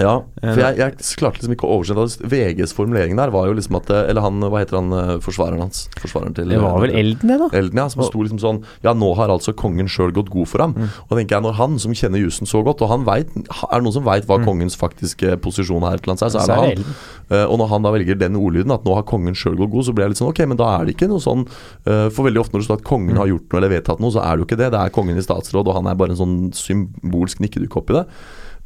Ja, 0.00 0.22
Eh, 0.42 0.50
for 0.50 0.58
jeg, 0.58 0.78
jeg 0.80 1.18
klarte 1.20 1.38
liksom 1.38 1.52
ikke 1.54 1.68
å 1.68 1.76
oversette 1.78 2.26
VGs 2.26 2.72
formulering 2.74 3.14
der 3.18 3.30
var 3.30 3.46
jo 3.46 3.54
liksom 3.54 3.76
at 3.78 3.90
eh, 3.94 4.08
Eller 4.10 4.24
han, 4.24 4.42
hva 4.42 4.62
heter 4.62 4.80
han, 4.80 4.88
eh, 4.96 5.12
forsvareren 5.22 5.62
hans? 5.62 5.84
Forsvareren 6.02 6.34
til 6.34 6.50
Det 6.50 6.58
var 6.58 6.80
vel 6.82 6.94
Elden, 6.98 7.30
det, 7.30 7.36
da? 7.38 7.48
Elden, 7.54 7.78
ja, 7.78 7.84
som 7.92 8.02
sto 8.08 8.24
liksom 8.24 8.40
sånn 8.42 8.58
Ja, 8.82 8.94
nå 8.98 9.12
har 9.18 9.30
altså 9.30 9.54
kongen 9.54 9.86
sjøl 9.92 10.10
gått 10.14 10.32
god 10.32 10.50
for 10.50 10.64
ham. 10.64 10.74
Mm. 10.74 10.88
Og 11.04 11.12
da 11.12 11.20
tenker 11.20 11.38
jeg, 11.38 11.46
når 11.46 11.54
han 11.60 11.78
som 11.82 11.94
kjenner 11.94 12.22
jussen 12.24 12.50
så 12.50 12.64
godt, 12.66 12.82
og 12.82 12.90
han 12.90 13.06
vet, 13.06 13.30
er 13.38 13.76
det 13.76 13.82
noen 13.86 13.94
som 13.94 14.06
veit 14.06 14.26
hva 14.26 14.40
kongens 14.42 14.74
faktiske 14.78 15.36
posisjon 15.44 15.86
er, 15.86 16.00
et 16.00 16.02
eller 16.02 16.16
annet 16.16 16.24
sted, 16.24 16.34
så 16.34 16.42
er 16.42 16.50
det 16.50 16.82
han. 16.82 16.98
Eh, 17.28 17.44
og 17.46 17.60
når 17.62 17.70
han 17.70 17.86
da 17.86 17.94
velger 17.94 18.18
den 18.18 18.38
ordlyden, 18.40 18.74
at 18.74 18.86
nå 18.88 18.96
har 18.98 19.06
kongen 19.08 19.36
sjøl 19.38 19.54
gått 19.60 19.72
god, 19.72 19.86
så 19.86 19.94
blir 19.94 20.08
jeg 20.08 20.14
litt 20.14 20.22
sånn 20.22 20.32
ok, 20.32 20.42
men 20.50 20.60
da 20.60 20.70
er 20.74 20.88
det 20.88 20.96
ikke 20.96 21.10
noe 21.12 21.22
sånn 21.22 21.46
eh, 21.46 22.08
For 22.12 22.26
veldig 22.26 22.42
ofte 22.42 22.56
når 22.56 22.64
det 22.64 22.68
står 22.70 22.80
at 22.80 22.88
kongen 22.88 23.20
har 23.20 23.30
gjort 23.30 23.46
noe 23.52 23.62
eller 23.62 23.74
vedtatt 23.76 24.02
noe, 24.02 24.14
så 24.14 24.24
er 24.24 24.34
det 24.34 24.44
jo 24.44 24.50
ikke 24.50 24.60
det. 24.64 24.72
Det 24.74 24.82
er 24.82 24.96
kongen 24.98 25.20
i 25.20 25.26
statsråd, 25.26 25.70
og 25.70 25.78
han 25.78 25.90
er 25.90 25.98
bare 26.00 26.16
en 26.16 26.22
sånn 26.22 26.38
symbolsk 26.56 27.44
nikkedukke 27.44 27.84
oppi 27.84 28.00
det. 28.00 28.06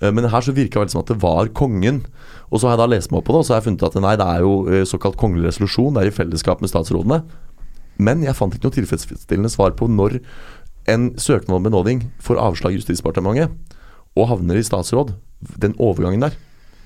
Eh, 0.02 0.12
men 0.12 0.28
her 0.28 0.44
så 0.44 0.54
virka 0.56 0.84
det 0.84 0.94
som 0.94 1.02
at 1.02 1.12
det 1.12 1.18
var 1.22 1.52
kongen. 1.56 2.04
Og 2.50 2.60
så 2.60 2.68
har 2.68 2.76
jeg 2.76 2.82
da 2.84 2.90
lest 2.94 3.12
meg 3.12 3.20
opp 3.20 3.28
på 3.28 3.36
det, 3.36 3.42
og 3.42 3.48
så 3.48 3.54
har 3.54 3.62
jeg 3.62 3.68
funnet 3.70 3.86
at 3.88 3.98
nei, 4.02 4.14
det 4.20 4.28
er 4.28 4.44
jo 4.44 4.54
eh, 4.70 4.86
såkalt 4.88 5.18
kongelig 5.20 5.50
resolusjon. 5.50 5.94
Det 5.96 6.04
er 6.04 6.12
i 6.12 6.16
fellesskap 6.18 6.64
med 6.64 6.72
statsrådene. 6.72 7.22
Men 7.96 8.24
jeg 8.26 8.36
fant 8.36 8.52
ikke 8.52 8.68
noe 8.68 8.76
tilfredsstillende 8.76 9.52
svar 9.52 9.72
på 9.76 9.88
når 9.88 10.18
en 10.92 11.08
søknad 11.18 11.58
om 11.58 11.64
benådning 11.66 12.04
får 12.22 12.38
avslag 12.38 12.74
i 12.74 12.80
Justisdepartementet 12.80 13.50
og 14.16 14.28
havner 14.30 14.60
i 14.60 14.64
statsråd. 14.64 15.16
Den 15.60 15.74
overgangen 15.82 16.22
der. 16.22 16.36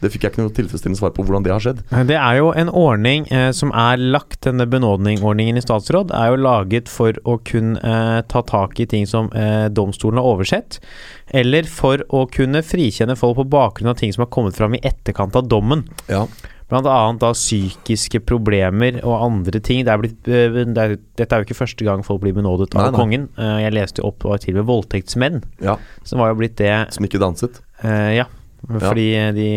Det 0.01 0.11
fikk 0.13 0.25
jeg 0.25 0.33
ikke 0.33 0.45
noe 0.47 0.55
tilfredsstillende 0.57 1.01
svar 1.01 1.13
på 1.17 1.25
hvordan 1.27 1.45
det 1.45 1.53
har 1.53 1.65
skjedd. 1.65 1.83
Det 2.09 2.17
er 2.17 2.39
jo 2.39 2.53
en 2.57 2.71
ordning 2.73 3.27
eh, 3.33 3.51
som 3.57 3.73
er 3.77 4.01
lagt, 4.01 4.39
denne 4.47 4.65
benådningordningen 4.71 5.61
i 5.61 5.65
statsråd, 5.65 6.15
er 6.17 6.33
jo 6.33 6.41
laget 6.41 6.89
for 6.89 7.17
å 7.29 7.37
kunne 7.47 7.81
eh, 7.81 8.21
ta 8.31 8.45
tak 8.49 8.81
i 8.81 8.89
ting 8.91 9.05
som 9.11 9.29
eh, 9.37 9.67
domstolen 9.69 10.21
har 10.21 10.31
oversett, 10.31 10.81
eller 11.37 11.69
for 11.69 12.01
å 12.09 12.25
kunne 12.33 12.65
frikjenne 12.67 13.19
folk 13.19 13.37
på 13.43 13.49
bakgrunn 13.53 13.93
av 13.93 14.01
ting 14.01 14.15
som 14.17 14.25
har 14.25 14.33
kommet 14.33 14.57
fram 14.57 14.75
i 14.79 14.83
etterkant 14.83 15.37
av 15.37 15.47
dommen. 15.53 15.85
Ja. 16.09 16.25
Blant 16.71 16.87
annet 16.87 17.19
da 17.19 17.33
psykiske 17.35 18.21
problemer 18.23 19.01
og 19.03 19.17
andre 19.25 19.59
ting. 19.59 19.83
Det 19.87 19.91
er 19.91 19.99
blitt, 19.99 20.29
eh, 20.31 20.61
det 20.63 20.79
er, 20.85 20.97
dette 21.19 21.35
er 21.35 21.43
jo 21.43 21.49
ikke 21.49 21.59
første 21.59 21.87
gang 21.87 22.05
folk 22.07 22.23
blir 22.23 22.37
benådet 22.37 22.71
av 22.77 22.85
Nei, 22.85 22.91
nei. 22.93 22.99
kongen. 23.01 23.29
Eh, 23.37 23.57
Jeg 23.67 23.75
leste 23.75 24.03
jo 24.03 24.11
opp 24.13 24.25
og 24.25 24.39
til 24.41 24.55
og 24.55 24.63
med 24.63 24.69
voldtektsmenn, 24.71 25.41
ja. 25.67 25.77
som 26.07 26.23
var 26.23 26.31
jo 26.31 26.39
blitt 26.39 26.57
det 26.63 26.71
Som 26.95 27.05
ikke 27.05 27.19
danset. 27.23 27.59
Eh, 27.83 28.15
ja. 28.21 28.29
Fordi 28.69 29.07
de, 29.37 29.49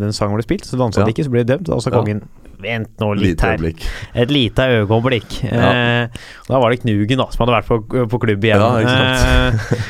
den 0.00 0.12
sangen 0.16 0.36
ble 0.38 0.44
spilt, 0.46 0.64
så 0.68 0.78
dansa 0.80 1.04
de 1.04 1.12
ikke, 1.14 1.24
så 1.26 1.32
ble 1.34 1.42
de 1.44 1.52
dømt. 1.56 1.66
Da 1.68 1.80
sa 1.80 1.90
Ja. 1.90 1.98
kongen 2.00 2.22
Vent 2.62 2.92
nå 3.02 3.08
litt 3.18 3.24
Lite 3.34 3.42
her. 3.42 3.56
øyeblikk. 3.58 3.80
Et 4.14 4.30
lite 4.30 4.62
øyeblikk. 4.70 5.32
Eh, 5.50 6.06
da 6.46 6.58
var 6.62 6.70
det 6.70 6.78
Knugen 6.84 7.18
da, 7.18 7.26
som 7.34 7.42
hadde 7.42 7.56
vært 7.58 7.66
på, 7.66 8.06
på 8.08 8.20
klubb 8.22 8.44
igjen. 8.46 8.62
Ja. 8.62 9.50
Eh, 9.50 9.82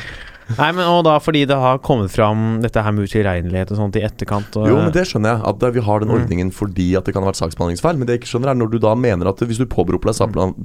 Nei, 0.57 0.71
men 0.75 0.83
og 0.89 1.03
da 1.05 1.19
fordi 1.23 1.45
det 1.47 1.55
har 1.55 1.77
kommet 1.85 2.11
fram 2.11 2.57
dette 2.61 2.81
her 2.83 2.91
med 2.91 3.05
utilregnelighet 3.07 3.69
og 3.71 3.77
sånt 3.79 3.95
i 3.95 4.01
etterkant. 4.03 4.57
Jo, 4.57 4.75
men 4.75 4.91
det 4.91 5.05
skjønner 5.07 5.37
jeg. 5.37 5.45
At 5.53 5.63
eh, 5.63 5.71
vi 5.77 5.85
har 5.85 5.99
den 6.03 6.09
Mm. 6.09 6.17
ordningen 6.17 6.51
fordi 6.51 6.89
at 6.97 7.05
det 7.05 7.13
kan 7.13 7.23
ha 7.23 7.29
vært 7.31 7.39
saksbehandlingsfeil. 7.45 7.95
Men 7.97 8.07
det 8.09 8.17
jeg 8.17 8.21
ikke 8.23 8.33
skjønner 8.33 8.49
er 8.51 8.55
når 8.59 8.71
du 8.73 8.79
da 8.79 8.95
mener 8.95 9.29
at 9.29 9.37
hvis 9.45 9.57
du 9.61 9.65
påberoper 9.69 10.09
deg 10.11 10.17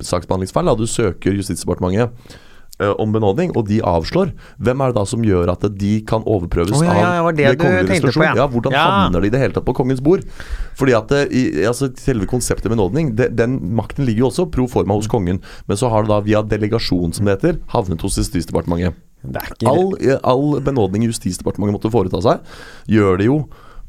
saksbehandlingsfeil, 0.02 0.64
da 0.66 0.74
du 0.74 0.86
søker 0.88 1.36
Justisdepartementet 1.36 2.09
eh, 2.09 2.44
om 2.78 3.12
benådning, 3.12 3.50
og 3.58 3.66
de 3.66 3.80
avslår, 3.82 4.30
hvem 4.62 4.80
er 4.84 4.92
det 4.92 4.96
da 5.00 5.04
som 5.10 5.24
gjør 5.26 5.50
at 5.50 5.64
de 5.78 5.92
kan 6.06 6.22
overprøves 6.22 6.76
oh, 6.78 6.84
ja, 6.86 6.94
ja, 6.94 7.22
var 7.26 7.34
det 7.34 7.46
av 7.50 7.56
kongelig 7.58 7.90
resolusjon? 7.96 8.22
ja. 8.28 8.34
Ja, 8.38 8.46
hvordan 8.48 8.72
Ja. 8.76 8.84
havner 8.86 9.20
de 9.20 9.26
i 9.26 9.30
det 9.34 9.40
hele 9.42 9.52
tatt 9.56 9.66
på 9.66 9.74
kongens 9.74 10.00
bord? 10.04 10.22
Fordi 10.78 10.94
at 10.94 11.08
det, 11.10 11.22
i, 11.34 11.42
altså, 11.66 11.90
selve 11.98 12.28
konseptet 12.30 12.70
benådning, 12.70 13.16
det, 13.18 13.32
den 13.36 13.58
makten 13.74 14.06
ligger 14.06 14.26
jo 14.26 14.30
også 14.30 14.46
pro 14.54 14.68
forma 14.70 14.94
hos 14.94 15.08
kongen. 15.10 15.40
Men 15.66 15.76
så 15.76 15.90
har 15.90 16.02
det 16.06 16.12
da 16.12 16.20
via 16.20 16.42
delegasjon, 16.42 17.12
som 17.12 17.26
det 17.26 17.38
heter, 17.38 17.58
havnet 17.74 18.00
hos 18.06 18.18
Justisdepartementet. 18.18 18.94
All, 19.66 19.96
eh, 19.98 20.18
all 20.22 20.60
benådning 20.62 21.02
Justisdepartementet 21.08 21.74
måtte 21.80 21.90
foreta 21.90 22.22
seg, 22.22 22.38
gjør 22.86 23.18
det 23.18 23.26
jo 23.26 23.40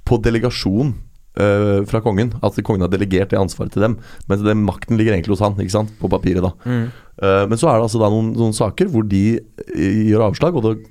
på 0.09 0.17
delegasjon 0.25 0.95
eh, 1.37 1.83
fra 1.85 2.01
kongen. 2.01 2.33
At 2.43 2.55
kongen 2.63 2.81
har 2.81 2.89
delegert 2.89 3.29
det 3.29 3.39
ansvaret 3.39 3.71
til 3.71 3.81
dem. 3.81 3.97
Men 4.27 4.43
den 4.43 4.65
makten 4.65 4.97
ligger 4.97 5.13
egentlig 5.13 5.35
hos 5.37 5.39
han, 5.45 5.55
ikke 5.55 5.71
sant? 5.71 5.91
på 5.99 6.09
papiret. 6.09 6.41
da 6.41 6.51
Mm. 6.65 6.91
Uh, 7.21 7.45
Men 7.47 7.57
så 7.57 7.67
er 7.67 7.75
det 7.79 7.83
altså 7.89 7.99
da 7.99 8.07
noen, 8.09 8.33
noen 8.33 8.53
saker 8.55 8.87
hvor 8.87 9.03
de 9.07 9.39
eh, 9.75 10.07
gjør 10.09 10.29
avslag, 10.31 10.55
og 10.55 10.63
det 10.63 10.85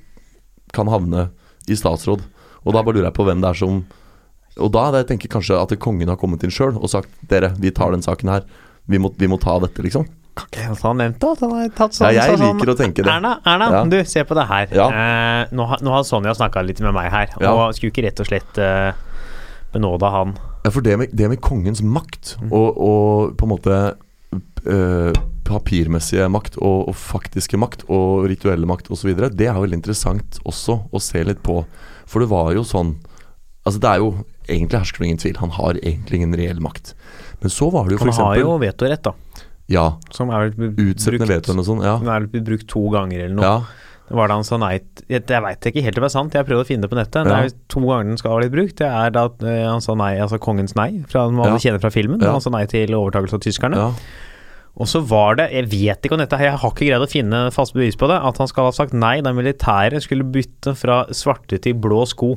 kan 0.75 0.87
havne 0.87 1.31
i 1.69 1.73
statsråd. 1.75 2.21
Og 2.67 2.75
da 2.75 2.83
bare 2.83 2.95
lurer 2.99 3.09
jeg 3.09 3.15
på 3.17 3.25
hvem 3.25 3.41
det 3.41 3.49
er 3.49 3.55
som 3.55 3.85
Og 4.61 4.73
da 4.75 4.91
jeg 4.93 5.07
tenker 5.07 5.29
kanskje 5.31 5.57
at 5.57 5.73
kongen 5.79 6.09
har 6.09 6.17
kommet 6.19 6.43
inn 6.45 6.51
sjøl 6.51 6.77
og 6.77 6.89
sagt 6.91 7.09
dere, 7.31 7.55
vi 7.59 7.71
tar 7.71 7.93
den 7.93 8.03
saken 8.03 8.29
her. 8.29 8.43
Vi 8.89 8.99
må, 8.99 9.13
vi 9.17 9.29
må 9.31 9.39
ta 9.41 9.59
dette, 9.63 9.81
liksom. 9.85 10.05
Kan 10.35 10.49
ikke 10.75 10.83
han 10.83 10.99
nevnt 10.99 11.19
det, 11.23 11.29
at 11.31 11.41
han 11.41 11.51
har 11.55 11.69
tatt 11.79 11.95
sånn 11.95 12.13
Ja, 12.13 12.25
jeg 12.27 12.39
sånn- 12.39 12.59
liker 12.59 12.73
å 12.73 12.77
tenke 12.77 13.03
det. 13.05 13.07
Erna, 13.13 13.41
Erna 13.47 13.71
Ja. 13.71 13.85
du, 13.85 14.05
se 14.05 14.25
på 14.25 14.35
det 14.35 14.47
her. 14.49 14.67
Ja. 14.75 14.89
Eh, 14.91 15.47
nå, 15.55 15.67
har- 15.67 15.79
nå 15.83 15.91
har 15.91 16.03
Sonja 16.03 16.35
snakka 16.35 16.63
litt 16.67 16.81
med 16.81 16.93
meg 16.93 17.11
her, 17.11 17.29
Ja. 17.41 17.53
og 17.55 17.73
skulle 17.75 17.91
ikke 17.93 18.05
rett 18.05 18.21
og 18.21 18.27
slett 18.27 18.59
eh, 18.59 18.93
benåda 19.73 20.11
han. 20.11 20.37
Ja, 20.65 20.71
for 20.75 20.81
det 20.85 20.97
med, 20.99 21.11
det 21.13 21.29
med 21.29 21.41
kongens 21.45 21.83
makt, 21.83 22.37
Mm. 22.41 22.53
og, 22.53 22.79
og 22.79 23.37
på 23.39 23.47
en 23.47 23.53
måte 23.53 23.77
øh, 24.67 25.13
papirmessige 25.49 26.29
makt 26.33 26.59
og, 26.61 26.89
og 26.91 26.97
faktiske 26.99 27.57
makt 27.61 27.85
og 27.89 28.27
rituelle 28.29 28.67
makt 28.69 28.91
osv., 28.93 29.15
det 29.33 29.49
er 29.49 29.57
veldig 29.59 29.79
interessant 29.81 30.39
også 30.49 30.79
å 30.93 31.01
se 31.03 31.23
litt 31.25 31.41
på. 31.47 31.63
For 32.09 32.21
det 32.25 32.31
var 32.33 32.53
jo 32.57 32.65
sånn 32.65 32.97
Altså 33.69 33.81
Det 33.83 33.89
er 33.91 33.99
jo 34.01 34.07
egentlig 34.49 34.79
hersker 34.81 35.03
det 35.03 35.07
ingen 35.11 35.19
tvil. 35.21 35.37
Han 35.43 35.51
har 35.53 35.77
egentlig 35.83 36.17
ingen 36.23 36.33
reell 36.41 36.61
makt. 36.65 36.95
Men 37.43 37.51
så 37.53 37.67
var 37.75 37.85
det 37.85 37.99
jo 37.99 37.99
Han 38.01 38.09
f.eks. 38.09 38.21
har 38.25 38.39
jo 38.41 38.55
vetorett, 38.63 39.03
da. 39.05 39.13
Ja, 39.69 39.83
Som 40.17 40.31
er 40.33 40.47
vel 40.49 40.71
utsettende 40.87 41.27
veto 41.29 41.51
eller 41.53 41.59
noe 41.61 41.67
sånt. 41.69 41.85
Ja. 41.85 41.99
den 42.01 42.09
er 42.09 42.25
vel 42.25 42.45
brukt 42.47 42.65
to 42.73 42.87
ganger 42.95 43.27
eller 43.27 43.37
noe. 43.37 43.45
ja. 43.45 43.59
Var 44.11 44.31
det 44.31 44.37
han 44.39 44.45
sa 44.47 44.57
nei 44.57 44.71
Jeg, 45.09 45.23
jeg 45.29 45.43
veit 45.45 45.67
ikke 45.69 45.83
helt 45.85 45.99
om 45.99 46.05
det 46.05 46.09
er 46.09 46.15
sant, 46.15 46.33
jeg 46.33 46.41
har 46.41 46.47
prøvd 46.49 46.63
å 46.63 46.69
finne 46.69 46.87
det 46.87 46.91
på 46.93 46.97
nettet. 46.99 47.27
Det 47.29 47.35
er 47.35 47.49
jo 47.51 47.57
to 47.75 47.83
ganger 47.85 48.09
den 48.09 48.21
skal 48.21 48.33
ha 48.33 48.39
blitt 48.41 48.55
brukt. 48.55 48.77
Det 48.81 48.89
er 48.89 49.13
da 49.15 49.27
eh, 49.45 49.67
han 49.69 49.85
sa 49.85 49.95
nei, 49.99 50.15
altså 50.25 50.39
kongens 50.41 50.75
nei, 50.79 50.89
fra 51.11 51.27
hva 51.29 51.51
Ja. 51.51 51.59
kjenner 51.61 51.83
fra 51.83 51.91
filmen. 51.93 52.23
Han 52.25 52.41
sa 52.41 52.51
nei 52.55 52.65
til 52.71 52.95
overtakelse 52.97 53.37
av 53.37 53.45
tyskerne. 53.45 53.91
Og 54.79 54.87
så 54.87 55.01
var 55.03 55.35
det, 55.41 55.49
jeg 55.53 55.67
vet 55.73 56.05
ikke 56.07 56.15
om 56.15 56.21
dette, 56.23 56.39
jeg 56.39 56.55
har 56.55 56.71
ikke 56.71 56.87
greid 56.87 57.03
å 57.03 57.11
finne 57.11 57.39
fast 57.51 57.75
bevis 57.75 57.97
på 57.99 58.07
det, 58.07 58.15
at 58.23 58.37
han 58.39 58.47
skal 58.47 58.69
ha 58.69 58.75
sagt 58.77 58.93
nei 58.95 59.17
da 59.27 59.33
militæret 59.35 60.05
skulle 60.05 60.23
bytte 60.25 60.77
fra 60.79 61.01
svarte 61.11 61.59
til 61.65 61.75
blå 61.75 62.05
sko. 62.07 62.37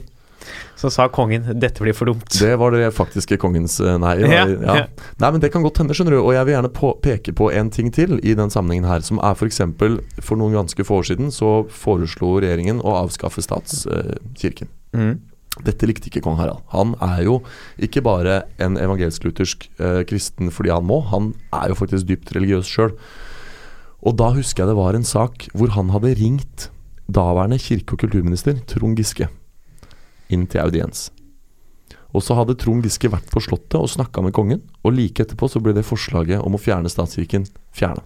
Så 0.79 0.89
sa 0.93 1.07
kongen 1.13 1.45
dette 1.61 1.83
blir 1.83 1.93
for 1.93 2.09
dumt. 2.09 2.25
Det 2.39 2.53
var 2.59 2.73
det 2.73 2.89
faktiske 2.95 3.37
kongens 3.41 3.79
eh, 3.79 3.97
nei. 4.01 4.15
Ja, 4.23 4.45
Ja. 4.49 4.75
Nei, 5.21 5.31
men 5.31 5.41
Det 5.43 5.51
kan 5.53 5.63
godt 5.63 5.77
hende, 5.81 5.93
skjønner 5.97 6.17
du. 6.17 6.21
Og 6.23 6.33
jeg 6.33 6.45
vil 6.47 6.55
gjerne 6.55 6.73
på, 6.73 6.93
peke 7.03 7.33
på 7.37 7.51
en 7.53 7.69
ting 7.73 7.91
til 7.93 8.17
i 8.23 8.33
den 8.37 8.49
sammenhengen 8.53 8.89
her. 8.89 9.03
Som 9.05 9.19
er 9.21 9.35
f.eks. 9.37 9.61
For, 9.77 9.99
for 10.21 10.41
noen 10.41 10.57
ganske 10.57 10.85
få 10.87 11.01
år 11.01 11.09
siden 11.11 11.31
så 11.33 11.61
foreslo 11.69 12.39
regjeringen 12.41 12.81
å 12.81 12.95
avskaffe 13.03 13.43
statskirken. 13.45 14.71
Mm. 14.97 15.19
Dette 15.67 15.87
likte 15.89 16.07
ikke 16.07 16.23
kong 16.23 16.37
Harald. 16.39 16.63
Han 16.71 16.93
er 17.03 17.25
jo 17.27 17.41
ikke 17.83 18.01
bare 18.05 18.41
en 18.63 18.77
evangelsk-luthersk 18.79 19.67
eh, 19.83 20.01
kristen 20.07 20.51
fordi 20.53 20.71
han 20.71 20.87
må, 20.87 21.01
han 21.11 21.33
er 21.51 21.73
jo 21.73 21.77
faktisk 21.81 22.07
dypt 22.07 22.31
religiøs 22.37 22.69
sjøl. 22.71 22.95
Og 24.01 24.15
da 24.17 24.31
husker 24.33 24.63
jeg 24.63 24.71
det 24.71 24.79
var 24.79 24.97
en 24.97 25.05
sak 25.05 25.49
hvor 25.53 25.75
han 25.75 25.91
hadde 25.93 26.15
ringt 26.17 26.69
daværende 27.11 27.59
kirke- 27.59 27.97
og 27.97 28.05
kulturminister 28.05 28.57
Trond 28.71 28.97
Giske 28.97 29.27
inn 30.31 30.47
til 30.49 30.63
audiens. 30.63 31.09
Og 32.11 32.23
så 32.25 32.35
hadde 32.35 32.57
Trond 32.59 32.83
Giske 32.83 33.11
vært 33.11 33.29
på 33.31 33.43
Slottet 33.43 33.79
og 33.79 33.91
snakka 33.91 34.23
med 34.23 34.35
kongen, 34.35 34.63
og 34.83 34.95
like 34.97 35.23
etterpå 35.23 35.47
så 35.51 35.61
ble 35.63 35.75
det 35.77 35.87
forslaget 35.87 36.43
om 36.43 36.57
å 36.57 36.61
fjerne 36.61 36.91
statskirken 36.91 37.47
fjerna. 37.75 38.03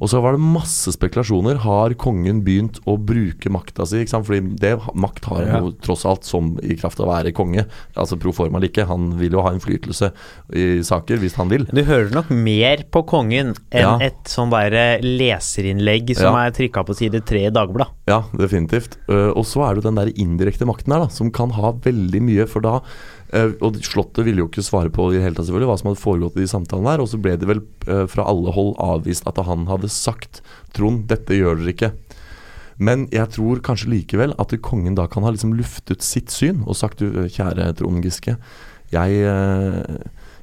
Og 0.00 0.10
så 0.12 0.20
var 0.22 0.36
det 0.36 0.40
masse 0.44 0.92
spekulasjoner. 0.94 1.58
Har 1.64 1.94
kongen 1.98 2.42
begynt 2.46 2.78
å 2.86 2.94
bruke 3.02 3.50
makta 3.50 3.86
si? 3.88 4.04
Ikke 4.04 4.12
sant? 4.14 4.26
Fordi 4.28 4.54
det, 4.62 4.76
makt 4.94 5.24
har 5.26 5.46
han 5.50 5.64
jo 5.66 5.72
tross 5.82 6.04
alt 6.06 6.24
som 6.28 6.52
i 6.62 6.76
kraft 6.78 7.00
av 7.02 7.08
å 7.08 7.12
være 7.16 7.32
konge. 7.34 7.64
Altså 7.98 8.18
pro 8.20 8.30
forma 8.36 8.60
ikke. 8.62 8.86
Han 8.86 9.10
vil 9.18 9.34
jo 9.34 9.42
ha 9.42 9.50
innflytelse 9.56 10.12
i 10.54 10.66
saker 10.86 11.18
hvis 11.18 11.34
han 11.40 11.50
vil. 11.50 11.66
Du 11.74 11.82
hører 11.82 12.12
nok 12.14 12.30
mer 12.30 12.84
på 12.94 13.02
kongen 13.10 13.54
enn 13.72 13.82
Ja. 13.82 13.98
et 14.00 14.24
sånn 14.30 14.50
bare 14.50 15.00
leserinnlegg 15.02 16.14
som 16.16 16.34
Ja. 16.34 16.46
er 16.46 16.50
trykka 16.52 16.84
på 16.86 16.94
side 16.96 17.24
tre 17.26 17.46
i 17.46 17.50
Dagbladet. 17.50 17.92
Ja, 18.06 18.22
definitivt. 18.36 18.96
Uh, 19.08 19.30
og 19.36 19.44
så 19.44 19.64
er 19.66 19.74
det 19.74 19.82
jo 19.84 19.90
den 19.90 19.98
der 20.00 20.12
indirekte 20.14 20.66
makten 20.66 20.92
her, 20.92 21.00
da, 21.00 21.08
som 21.08 21.30
kan 21.30 21.50
ha 21.50 21.72
veldig 21.72 22.22
mye. 22.22 22.46
For 22.48 22.60
da 22.60 22.80
Og 23.34 23.76
Slottet 23.84 24.24
ville 24.24 24.40
jo 24.40 24.48
ikke 24.48 24.64
svare 24.64 24.92
på 24.92 25.10
i 25.12 25.20
hele 25.20 25.36
tatt 25.36 25.48
selvfølgelig 25.48 25.68
hva 25.68 25.78
som 25.80 25.90
hadde 25.90 26.00
foregått 26.00 26.38
i 26.38 26.44
de 26.44 26.50
samtalene 26.50 26.94
her. 26.94 27.02
Og 27.04 27.10
så 27.12 27.20
ble 27.20 27.34
det 27.40 27.48
vel 27.50 27.60
uh, 27.88 28.06
fra 28.08 28.24
alle 28.30 28.54
hold 28.56 28.74
avvist 28.80 29.28
at 29.28 29.40
han 29.44 29.66
hadde 29.68 29.90
sagt 29.92 30.40
Trond, 30.76 31.04
dette 31.10 31.36
gjør 31.36 31.60
dere 31.60 31.74
ikke. 31.74 31.92
Men 32.78 33.08
jeg 33.12 33.34
tror 33.34 33.60
kanskje 33.64 33.90
likevel 33.90 34.32
at 34.38 34.54
kongen 34.62 34.96
da 34.96 35.08
kan 35.10 35.26
ha 35.26 35.34
liksom 35.34 35.56
luftet 35.58 36.04
sitt 36.06 36.30
syn 36.30 36.62
og 36.64 36.78
sagt 36.78 37.02
du, 37.02 37.24
kjære 37.26 37.72
Trond 37.80 38.06
Giske, 38.06 38.38
jeg 38.94 39.24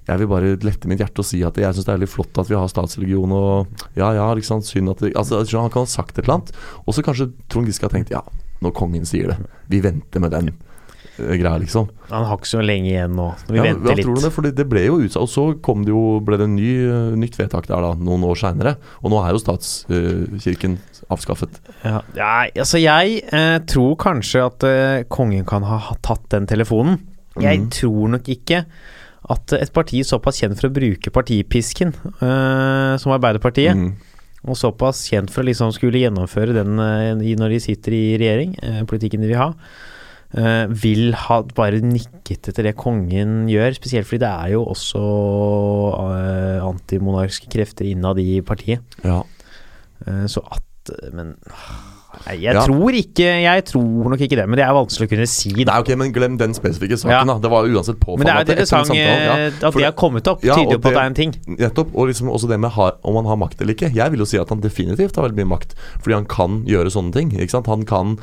jeg 0.05 0.21
vil 0.21 0.29
bare 0.29 0.53
lette 0.61 0.89
mitt 0.89 1.01
hjerte 1.01 1.23
og 1.23 1.25
si 1.25 1.39
at 1.45 1.57
jeg 1.57 1.73
syns 1.73 1.87
det 1.87 1.91
er 1.91 1.97
veldig 1.97 2.11
flott 2.11 2.37
at 2.41 2.49
vi 2.49 2.57
har 2.57 2.69
statsreligion 2.69 3.31
og 3.33 3.81
Ja, 3.97 4.11
ja, 4.13 4.27
liksom 4.37 4.61
synd 4.65 4.91
at 4.93 5.01
det, 5.01 5.15
altså, 5.17 5.41
Han 5.57 5.73
kan 5.73 5.87
ha 5.87 5.89
sagt 5.89 6.17
et 6.17 6.25
eller 6.25 6.37
annet, 6.37 6.53
og 6.85 6.93
så 6.93 7.01
kanskje 7.01 7.31
Trond 7.49 7.69
Giske 7.69 7.87
har 7.87 7.93
tenkt 7.93 8.13
ja, 8.13 8.21
når 8.61 8.75
kongen 8.77 9.05
sier 9.09 9.33
det, 9.33 9.37
vi 9.71 9.81
venter 9.81 10.21
med 10.21 10.35
den 10.35 10.53
eh, 10.53 10.74
greia, 11.17 11.55
liksom. 11.61 11.89
Han 12.09 12.27
har 12.29 12.39
ikke 12.39 12.51
så 12.51 12.63
lenge 12.65 12.89
igjen 12.91 13.15
nå. 13.17 13.29
Vi 13.47 13.59
ja, 13.59 13.65
venter 13.69 13.95
litt. 13.95 14.05
tror 14.07 14.19
du 14.19 14.25
det? 14.25 14.33
Fordi 14.35 14.51
det 14.57 14.67
ble 14.71 14.85
jo 14.87 14.99
utsatt, 15.05 15.23
og 15.23 15.31
så 15.31 15.45
kom 15.65 15.85
det 15.87 15.93
jo, 15.93 16.03
ble 16.25 16.39
det 16.41 16.49
en 16.49 16.57
ny, 16.57 16.71
eh, 16.85 17.15
nytt 17.21 17.39
vedtak 17.39 17.69
der 17.71 17.85
da, 17.85 17.93
noen 17.95 18.25
år 18.27 18.39
seinere. 18.41 18.75
Og 19.03 19.13
nå 19.13 19.21
er 19.23 19.35
jo 19.35 19.41
statskirken 19.43 20.77
avskaffet. 21.13 21.61
Ja, 21.85 22.01
ja, 22.17 22.33
altså 22.49 22.81
jeg 22.81 23.21
eh, 23.29 23.57
tror 23.69 23.95
kanskje 24.01 24.45
at 24.45 24.67
eh, 24.67 25.05
kongen 25.11 25.47
kan 25.47 25.65
ha 25.67 25.79
tatt 26.05 26.27
den 26.33 26.49
telefonen. 26.49 26.99
Jeg 27.41 27.65
mm. 27.65 27.71
tror 27.75 28.13
nok 28.15 28.29
ikke 28.31 28.63
at 29.33 29.55
et 29.57 29.71
parti 29.73 30.03
såpass 30.05 30.39
kjent 30.41 30.59
for 30.59 30.69
å 30.69 30.75
bruke 30.75 31.13
partipisken 31.13 31.93
eh, 31.95 32.93
som 33.01 33.15
Arbeiderpartiet, 33.15 33.75
Mm. 33.75 33.95
og 34.45 34.57
såpass 34.59 35.07
kjent 35.09 35.31
for 35.33 35.41
å 35.41 35.47
liksom 35.49 35.73
skulle 35.73 36.03
gjennomføre 36.03 36.53
den 36.53 36.77
eh, 36.79 37.35
når 37.39 37.55
de 37.55 37.59
sitter 37.63 37.97
i 37.97 38.03
regjering, 38.21 38.55
eh, 38.61 38.83
politikken 38.85 39.25
de 39.25 39.31
vil 39.31 39.41
ha, 39.41 39.53
eh, 40.33 40.65
vil 40.69 41.13
ha 41.25 41.41
bare 41.55 41.81
nikket 41.83 42.49
etter 42.51 42.69
det 42.69 42.75
kongen 42.79 43.45
gjør, 43.51 43.77
spesielt 43.77 44.09
fordi 44.09 44.23
det 44.25 44.31
er 44.31 44.53
jo 44.55 44.63
også 44.73 45.01
uh, 45.01 46.65
antimonarkiske 46.65 47.51
krefter 47.53 47.89
innad 47.91 48.19
i 48.23 48.41
partiet. 48.41 48.81
Ja. 49.05 49.21
Uh, 50.05 50.25
Så 50.27 50.41
at 50.51 50.63
Men 51.13 51.35
nei, 52.27 52.35
jeg 52.41 52.53
Ja. 52.55 52.61
tror 52.65 52.91
ikke 52.95 53.27
Jeg 53.43 53.65
tror 53.65 54.09
nok 54.11 54.19
ikke 54.19 54.35
det, 54.39 54.47
men 54.49 54.57
det 54.57 54.65
er 54.65 54.73
vanskelig 54.73 55.07
å 55.07 55.11
kunne 55.15 55.27
si. 55.27 55.51
Nei, 55.63 55.79
ok, 55.79 55.95
men 55.97 56.11
glem 56.13 56.37
den 56.37 56.53
spesifikke 56.53 56.97
saken, 56.97 57.11
Ja. 57.11 57.23
da. 57.23 57.37
Det 57.39 57.49
var 57.51 57.63
uansett 57.67 57.99
påfallende 57.99 58.17
Men 58.17 58.25
det 58.25 58.35
er 58.35 58.43
det 58.43 58.47
jo 58.47 58.53
interessant 58.61 58.95
ja, 58.95 59.03
eh, 59.03 59.47
at 59.47 59.73
for 59.73 59.79
det 59.79 59.85
har 59.85 59.93
kommet 59.93 60.27
opp. 60.27 60.43
Ja, 60.43 60.55
tyder 60.55 60.75
på 60.75 60.75
at 60.75 60.81
det 60.81 60.93
det- 60.93 60.97
er 60.97 61.05
en 61.05 61.13
ting. 61.13 61.31
Nettopp. 61.47 61.95
Og 61.95 62.07
liksom 62.09 62.29
også 62.29 62.47
det 62.47 62.59
med 62.59 62.71
har, 62.71 62.93
om 63.03 63.15
han 63.15 63.25
har 63.25 63.37
makt 63.37 63.61
eller 63.61 63.73
ikke. 63.73 63.93
Jeg 63.93 64.09
vil 64.11 64.19
jo 64.19 64.25
si 64.25 64.37
at 64.37 64.49
han 64.49 64.61
definitivt 64.61 65.15
har 65.15 65.29
veldig 65.29 65.35
mye 65.45 65.57
makt. 65.57 65.75
Fordi 66.01 66.13
han 66.13 66.25
kan 66.25 66.63
gjøre 66.65 66.91
sånne 66.91 67.13
ting. 67.13 67.31
Ikke 67.31 67.51
sant? 67.51 67.67
Han 67.67 67.83
kan 67.85 68.17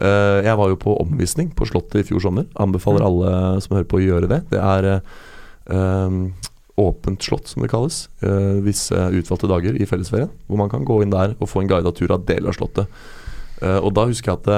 eh, 0.00 0.42
Jeg 0.44 0.56
var 0.56 0.68
jo 0.68 0.76
på 0.76 1.00
omvisning 1.00 1.52
på 1.54 1.66
Slottet 1.66 2.00
i 2.00 2.02
fjor 2.04 2.20
sommer. 2.22 2.46
Anbefaler 2.56 3.02
alle 3.02 3.60
som 3.60 3.76
hører 3.76 3.84
på 3.88 3.98
å 3.98 4.04
gjøre 4.06 4.28
det. 4.28 4.50
Det 4.50 4.60
er 4.60 5.02
eh, 5.70 6.30
åpent 6.78 7.18
slott, 7.20 7.48
som 7.48 7.62
det 7.62 7.70
kalles. 7.70 8.08
eh, 8.22 8.60
visse 8.62 8.94
utvalgte 8.94 9.48
dager 9.50 9.74
i 9.74 9.84
fellesferien. 9.84 10.30
Hvor 10.48 10.56
man 10.56 10.68
kan 10.70 10.84
gå 10.84 11.02
inn 11.02 11.10
der 11.10 11.34
og 11.40 11.48
få 11.48 11.62
en 11.62 11.68
guidet 11.68 11.94
tur 11.96 12.12
av 12.14 12.24
deler 12.24 12.48
av 12.48 12.54
Slottet. 12.54 12.86
Eh, 13.62 13.78
og 13.82 13.92
da 13.96 14.04
husker 14.06 14.32
jeg 14.32 14.38
at 14.38 14.48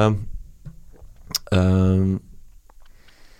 eh, 1.55 2.17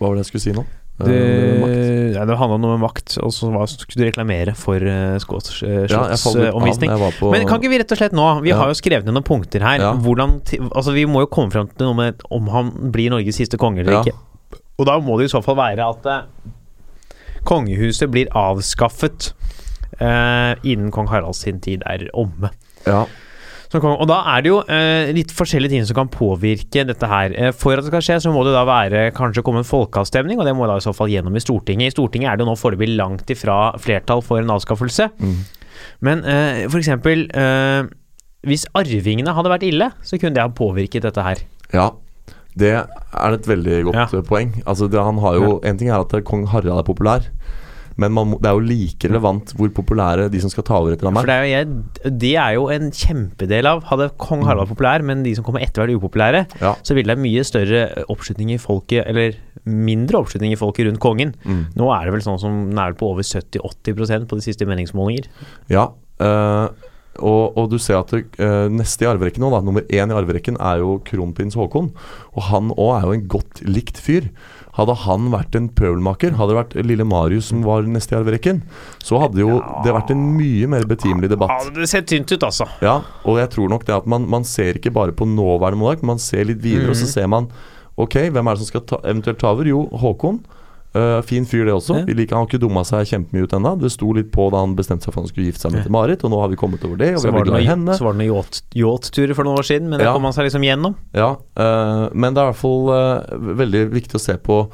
Hva 0.01 0.07
var 0.09 0.15
det 0.17 0.23
jeg 0.25 0.31
skulle 0.31 0.45
si 0.47 0.55
nå? 0.57 0.65
Eh, 0.65 1.07
Det, 1.09 2.15
ja, 2.17 2.25
det 2.29 2.37
handla 2.37 2.57
om 2.59 2.63
noe 2.65 2.75
med 2.77 2.83
makt, 2.85 3.19
og 3.25 3.33
så 3.33 3.49
var- 3.53 3.67
skulle 3.69 4.05
du 4.05 4.09
reklamere 4.11 4.55
for 4.57 4.77
uh, 4.77 5.17
Ja, 5.17 6.03
var 7.01 7.13
på 7.17 7.31
Men 7.33 7.47
kan 7.49 7.61
ikke 7.61 7.71
vi 7.73 7.79
rett 7.81 7.93
og 7.93 7.99
slett 7.99 8.13
nå 8.13 8.43
Vi 8.43 8.51
Ja. 8.51 8.57
har 8.59 8.69
jo 8.69 8.75
skrevet 8.75 9.05
ned 9.05 9.15
noen 9.15 9.25
punkter 9.25 9.61
her. 9.61 9.79
Ja. 9.81 9.93
Hvordan, 9.95 10.41
altså 10.75 10.93
Vi 10.93 11.05
må 11.07 11.21
jo 11.21 11.27
komme 11.27 11.51
fram 11.53 11.69
til 11.69 11.87
noe 11.87 11.95
med 11.97 12.23
om 12.31 12.49
han 12.49 12.71
blir 12.93 13.11
Norges 13.11 13.37
siste 13.37 13.57
konge 13.57 13.81
eller 13.81 13.93
Ja. 13.93 14.03
ikke. 14.03 14.17
Og 14.79 14.87
da 14.87 14.99
må 15.01 15.19
det 15.19 15.25
i 15.31 15.37
så 15.37 15.43
fall 15.45 15.57
være 15.57 15.89
at 15.89 16.07
eh, 16.07 16.23
kongehuset 17.45 18.11
blir 18.11 18.29
avskaffet 18.33 19.33
innen 20.65 20.91
kong 20.91 21.09
Harald 21.09 21.35
sin 21.37 21.61
tid 21.61 21.83
er 21.85 22.09
omme. 22.15 22.49
Ja. 22.87 23.05
Og 23.71 24.07
da 24.11 24.17
er 24.35 24.43
det 24.43 24.51
jo 24.51 24.57
eh, 24.67 25.13
litt 25.15 25.31
forskjellige 25.31 25.71
ting 25.71 25.85
som 25.87 25.95
kan 26.01 26.09
påvirke 26.11 26.83
dette 26.89 27.07
her. 27.07 27.31
Eh, 27.39 27.53
for 27.55 27.77
at 27.77 27.85
det 27.87 27.93
skal 27.93 28.03
skje, 28.03 28.17
så 28.25 28.33
må 28.35 28.43
det 28.47 28.55
da 28.57 28.65
være 28.67 29.05
kanskje 29.15 29.45
komme 29.47 29.63
en 29.63 29.69
folkeavstemning, 29.69 30.41
og 30.43 30.49
det 30.49 30.57
må 30.59 30.67
da 30.67 30.81
i 30.81 30.83
så 30.83 30.95
fall 30.97 31.13
gjennom 31.13 31.37
i 31.39 31.43
Stortinget. 31.45 31.93
I 31.93 31.95
Stortinget 31.95 32.33
er 32.33 32.41
det 32.41 32.47
jo 32.47 32.51
nå 32.51 32.59
foreløpig 32.59 32.91
langt 32.99 33.31
ifra 33.31 33.61
flertall 33.79 34.25
for 34.27 34.43
en 34.43 34.51
avskaffelse. 34.57 35.11
Mm. 35.23 35.39
Men 36.05 36.25
eh, 36.29 36.67
eksempel 36.67 37.27
eh, 37.31 37.87
Hvis 38.49 38.67
arvingene 38.77 39.35
hadde 39.37 39.53
vært 39.53 39.67
ille, 39.69 39.91
så 40.03 40.19
kunne 40.19 40.35
det 40.35 40.43
ha 40.43 40.49
påvirket 40.49 41.05
dette 41.07 41.25
her. 41.25 41.43
Ja, 41.77 41.91
det 42.59 42.73
er 42.75 43.35
et 43.37 43.47
veldig 43.47 43.83
godt 43.91 43.99
Ja. 44.01 44.23
poeng. 44.27 44.55
Altså 44.67 44.89
det, 44.91 44.99
han 44.99 45.19
har 45.23 45.35
jo, 45.39 45.61
En 45.63 45.79
ting 45.79 45.91
er 45.91 46.01
at 46.01 46.25
kong 46.25 46.47
Harald 46.49 46.79
er 46.81 46.87
populær, 46.89 47.29
men 47.97 48.13
man, 48.13 48.29
må- 48.31 48.39
det 48.41 48.49
er 48.51 48.55
jo 48.57 48.63
like 48.65 49.09
relevant 49.11 49.53
hvor 49.59 49.69
populære 49.75 50.29
de 50.31 50.41
som 50.41 50.51
skal 50.53 50.65
ta 50.65 50.79
over 50.79 50.93
etter 50.95 51.09
ham 51.09 51.17
er. 51.21 51.27
det 51.27 51.37
er, 51.37 51.65
jo, 51.65 52.11
det 52.23 52.33
er 52.37 52.55
jo 52.57 52.69
en 52.71 52.91
kjempedel 52.91 53.67
av 53.67 53.83
Hadde 53.91 54.11
kong 54.17 54.45
Harald 54.47 54.63
vært 54.67 54.75
populær, 54.77 55.03
men 55.05 55.23
de 55.27 55.35
som 55.35 55.45
kommer 55.45 55.61
etter 55.65 55.83
vært 55.87 55.97
upopulære, 56.01 56.47
Ja. 56.61 56.75
så 56.83 56.95
ville 56.95 57.15
det 57.15 57.23
mye 57.23 57.45
større 57.45 58.05
oppslutning 58.09 58.53
i 58.55 58.59
folket, 58.63 59.05
eller 59.07 59.35
mindre 59.67 60.23
oppslutning 60.23 60.53
i 60.55 60.57
folket 60.61 60.87
rundt 60.89 61.01
kongen. 61.03 61.35
Mm. 61.45 61.67
Nå 61.77 61.91
er 61.93 62.05
det 62.07 62.13
vel 62.15 62.23
sånn 62.25 62.39
som 62.41 62.63
den 62.71 62.79
er 62.81 62.93
på 62.97 63.11
over 63.13 63.23
70-80% 63.27 64.29
på 64.31 64.39
de 64.39 64.45
siste 64.47 64.65
meningsmålinger. 64.69 65.27
Ja, 65.73 65.91
øh, 66.21 66.69
og, 67.21 67.57
og 67.59 67.67
du 67.73 67.77
ser 67.83 67.99
at 67.99 68.13
eh, 68.15 68.69
neste 68.73 69.05
i 69.05 69.09
arverekken 69.11 69.43
nå, 69.43 69.51
da, 69.53 69.59
nummer 69.67 69.83
én 69.93 70.13
i 70.13 70.17
arverekken, 70.17 70.57
er 70.63 70.79
jo 70.81 71.01
kronprins 71.05 71.57
Haakon. 71.59 71.91
Og 72.33 72.43
han 72.49 72.71
òg 72.77 72.93
er 73.01 73.07
jo 73.09 73.17
en 73.19 73.27
godt 73.29 73.61
likt 73.67 73.99
fyr. 74.01 74.31
Hadde 74.81 74.95
han 75.03 75.27
vært 75.35 75.57
en 75.59 75.67
pøbelmaker, 75.77 76.33
hadde 76.39 76.55
det 76.55 76.59
vært 76.61 76.77
lille 76.89 77.05
Marius 77.05 77.51
som 77.53 77.61
var 77.67 77.85
neste 77.85 78.15
i 78.15 78.19
arverekken, 78.21 78.63
så 79.05 79.19
hadde 79.21 79.43
jo 79.43 79.59
det 79.85 79.93
vært 79.93 80.13
en 80.15 80.23
mye 80.39 80.71
mer 80.73 80.87
betimelig 80.89 81.29
Ja, 81.29 81.35
debatt. 81.35 81.67
det 81.77 81.89
ser 81.91 82.07
tynt 82.09 82.33
ut, 82.33 82.47
altså. 82.49 82.65
Ja, 82.81 82.95
og 83.29 83.37
jeg 83.43 83.51
tror 83.53 83.69
nok 83.69 83.85
det 83.85 83.99
at 83.99 84.09
man, 84.09 84.25
man 84.33 84.47
ser 84.49 84.79
ikke 84.81 84.93
bare 84.97 85.13
på 85.13 85.29
nåværende 85.29 85.83
monark, 85.83 86.03
man 86.07 86.19
ser 86.23 86.49
litt 86.49 86.63
videre, 86.65 86.95
og 86.95 86.97
så 86.97 87.11
ser 87.11 87.29
man 87.29 87.51
Ok, 88.01 88.15
hvem 88.33 88.47
er 88.49 88.57
det 88.57 88.63
som 88.63 88.69
skal 88.71 88.81
ta, 88.89 88.97
eventuelt 89.05 89.37
ta 89.43 89.51
over? 89.53 89.67
Jo, 89.69 89.83
Håkon. 90.01 90.39
Eh, 90.91 91.21
fin 91.23 91.45
fyr, 91.47 91.69
det 91.69 91.75
også. 91.77 92.01
Ja. 92.01 92.05
Vi 92.09 92.15
liker, 92.19 92.35
han 92.35 92.43
har 92.43 92.49
ikke 92.51 92.59
dumma 92.65 92.83
seg 92.83 93.07
kjempemye 93.07 93.47
ut 93.47 93.53
ennå. 93.55 93.77
Det 93.79 93.93
sto 93.95 94.09
litt 94.17 94.33
på 94.35 94.49
da 94.51 94.59
han 94.65 94.73
bestemte 94.75 95.07
seg 95.07 95.13
for 95.15 95.21
at 95.21 95.29
han 95.29 95.31
skulle 95.31 95.47
gifte 95.47 95.63
seg 95.63 95.75
med 95.77 95.85
Ja. 95.87 95.91
Marit, 95.95 96.25
og 96.27 96.33
nå 96.33 96.41
har 96.41 96.49
vi 96.51 96.57
kommet 96.59 96.83
over 96.85 96.97
det, 96.99 97.13
Så 97.15 97.31
vi 97.31 97.35
var, 97.37 97.45
det 97.45 97.63
glad 97.63 97.79
noe, 97.79 97.95
så 97.95 98.05
var 98.09 98.17
det 98.19 98.27
noen 98.27 98.45
yachtturer 98.75 99.35
for 99.39 99.47
noen 99.47 99.59
år 99.63 99.67
siden, 99.69 99.89
men 99.89 99.99
det 100.01 100.07
Ja. 100.09 100.15
kom 100.15 100.25
han 100.27 100.33
seg 100.35 100.49
liksom 100.49 100.65
gjennom. 100.67 100.97
Ja, 101.15 101.37
uh, 101.57 102.09
men 102.13 102.35
det 102.35 102.43
er 102.43 102.49
i 102.49 102.51
hvert 102.51 102.59
fall 102.59 102.91
uh, 102.91 103.55
veldig 103.55 103.91
viktig 103.93 104.19
å 104.19 104.21
se 104.21 104.37
på, 104.37 104.69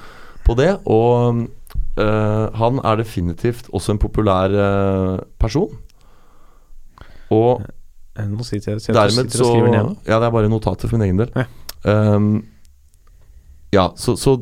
på 0.46 0.56
det. 0.56 0.78
Og 0.86 1.48
han 1.96 2.80
er 2.84 2.96
definitivt 2.96 3.68
også 3.72 3.92
en 3.92 3.98
populær 3.98 4.52
person. 5.38 5.70
Og 7.30 7.62
Nå 8.16 8.44
sitter 8.44 8.72
jeg, 8.72 8.80
sitter 8.80 8.94
dermed 9.00 9.30
sitter 9.30 9.38
så 9.38 9.44
og 9.44 9.52
skriver 9.56 9.72
ned. 9.72 9.96
Ja, 10.06 10.18
det 10.20 10.26
er 10.26 10.30
bare 10.30 10.48
notater 10.48 10.88
for 10.88 10.96
min 10.96 11.04
egen 11.04 11.18
del. 11.20 11.30
Ja. 11.36 12.14
um, 12.16 12.44
ja, 13.72 13.90
så, 13.96 14.16
så 14.16 14.40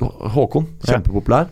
Håkon, 0.00 0.66
kjempepopulær. 0.84 1.48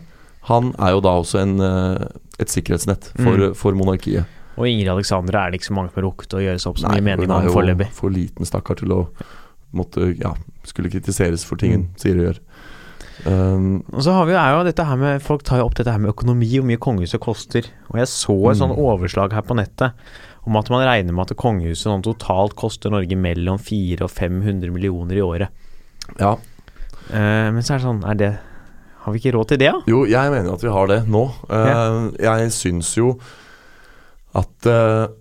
Han 0.49 0.73
er 0.77 0.91
jo 0.91 0.99
da 1.01 1.09
også 1.21 1.39
en, 1.41 1.59
eh, 1.61 2.07
et 2.39 2.47
sikkerhetsnett 2.51 3.11
for, 3.15 3.37
Mm. 3.37 3.53
for 3.55 3.71
monarkiet. 3.73 4.25
Og 4.57 4.67
Ingrid 4.67 4.89
Alexandra 4.91 5.45
er 5.47 5.51
det 5.51 5.61
ikke 5.61 5.69
så 5.71 5.75
mange 5.75 5.89
som 5.93 6.03
har 6.03 6.11
rukket 6.11 6.33
å 6.37 6.41
gjøre 6.43 6.59
seg 6.59 6.69
opp 6.69 6.77
så 6.77 6.89
mye 6.91 7.01
mening 7.01 7.31
om 7.31 7.47
foreløpig. 7.49 7.87
for 7.91 8.09
liten 8.09 8.45
stakkar 8.45 8.75
til 8.77 8.89
å 8.89 9.07
måtte 9.73 10.17
Ja, 10.19 10.33
skulle 10.63 10.91
kritiseres 10.91 11.43
for 11.45 11.55
ting 11.55 11.71
hun 11.71 11.81
Mm. 11.83 11.95
sier 11.97 12.19
og 12.19 12.35
gjør. 12.35 12.39
Um, 13.25 13.83
Og 13.93 14.01
så 14.03 14.11
har 14.11 14.25
vi 14.25 14.33
jo 14.33 14.63
dette 14.65 14.83
her 14.85 14.95
med 14.97 15.21
Folk 15.21 15.43
tar 15.43 15.59
jo 15.59 15.65
opp 15.65 15.75
dette 15.75 15.91
her 15.91 15.97
med 15.99 16.13
økonomi, 16.13 16.49
hvor 16.59 16.65
mye 16.65 16.77
kongehuset 16.77 17.19
koster. 17.21 17.63
Og 17.91 17.97
jeg 17.99 18.07
så 18.07 18.51
et 18.51 18.57
Mm. 18.57 18.59
sånn 18.59 18.77
overslag 18.77 19.31
her 19.31 19.41
på 19.41 19.55
nettet 19.55 19.93
om 20.45 20.57
at 20.57 20.69
man 20.69 20.85
regner 20.85 21.13
med 21.13 21.31
at 21.31 21.37
kongehuset 21.37 21.87
sånn 21.87 22.03
totalt 22.03 22.53
koster 22.55 22.89
Norge 22.91 23.15
mellom 23.15 23.57
400 23.57 24.01
og 24.01 24.11
500 24.11 24.69
millioner 24.71 25.13
i 25.15 25.21
året. 25.21 25.47
ja. 26.19 26.35
Eh, 27.11 27.47
men 27.51 27.61
så 27.65 27.73
er 27.75 27.81
det 27.81 27.85
sånn 27.87 28.03
Er 28.07 28.15
det 28.19 28.29
Har 29.03 29.11
vi 29.13 29.19
ikke 29.19 29.33
råd 29.35 29.47
til 29.51 29.59
det, 29.59 29.71
da? 29.75 29.81
Jo, 29.91 30.05
jeg 30.07 30.31
mener 30.31 30.53
at 30.53 30.61
vi 30.63 30.69
har 30.71 30.87
det 30.87 31.01
nå. 31.11 31.23
Eh, 31.49 32.11
Jeg 32.23 32.51
syns 32.55 32.93
jo 32.97 33.17
at 34.33 34.47
det, 34.63 35.11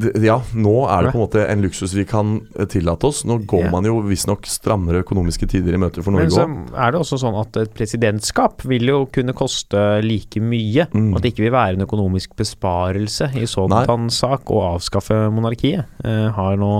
Ja, 0.00 0.38
nå 0.56 0.72
er 0.88 1.04
det 1.04 1.12
på 1.12 1.18
en 1.18 1.24
måte 1.26 1.42
en 1.46 1.62
luksus 1.64 1.92
vi 1.94 2.04
kan 2.08 2.38
eh, 2.58 2.64
tillate 2.70 3.08
oss. 3.10 3.22
Nå 3.28 3.40
går 3.48 3.68
man 3.72 3.84
jo 3.84 3.98
visstnok 4.06 4.46
strammere 4.48 5.02
økonomiske 5.04 5.48
tider 5.52 5.76
i 5.76 5.80
møte 5.80 6.04
for 6.04 6.16
Men 6.16 6.30
så 6.32 6.46
er 6.72 6.94
det 6.94 7.00
også 7.02 7.18
sånn 7.20 7.36
at 7.40 7.58
et 7.60 7.74
presidentskap 7.76 8.64
vil 8.68 8.88
jo 8.88 9.02
kunne 9.12 9.34
koste 9.36 9.82
like 10.04 10.40
mye. 10.40 10.86
Mm. 10.92 11.10
Og 11.12 11.18
at 11.18 11.26
det 11.26 11.34
ikke 11.34 11.44
vil 11.46 11.56
være 11.56 11.76
en 11.76 11.86
økonomisk 11.86 12.36
besparelse 12.38 13.32
i 13.36 13.44
Nei. 13.44 13.84
sak 14.12 14.48
å 14.52 14.62
avskaffe 14.72 15.18
monarkiet. 15.34 15.84
Eh, 16.04 16.30
har 16.32 16.56
nå 16.56 16.72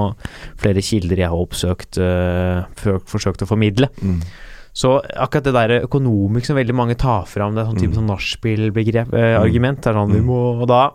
flere 0.60 0.80
kilder 0.84 1.16
jeg 1.24 1.28
har 1.28 1.44
oppsøkt, 1.44 1.98
eh, 2.00 2.64
forsøkt 3.12 3.44
å 3.44 3.50
formidle. 3.50 3.88
Mm. 4.00 4.22
Så 4.72 4.94
akkurat 5.04 5.44
det 5.44 5.52
der 5.52 5.84
økonomisk 5.84 6.48
som 6.48 6.56
veldig 6.56 6.74
mange 6.74 6.96
tar 6.96 7.26
fram, 7.28 7.52
det 7.54 7.60
er 7.60 7.68
sånn 7.68 7.80
type 7.80 7.92
Mm. 7.92 7.98
sånn 8.00 8.08
nachspiel-begrep, 8.08 9.12
eh, 9.12 9.36
er 9.90 9.92
sånn 9.92 10.12
vi 10.12 10.20
Mm. 10.20 10.26
må, 10.26 10.62
og 10.62 10.68
da 10.68 10.92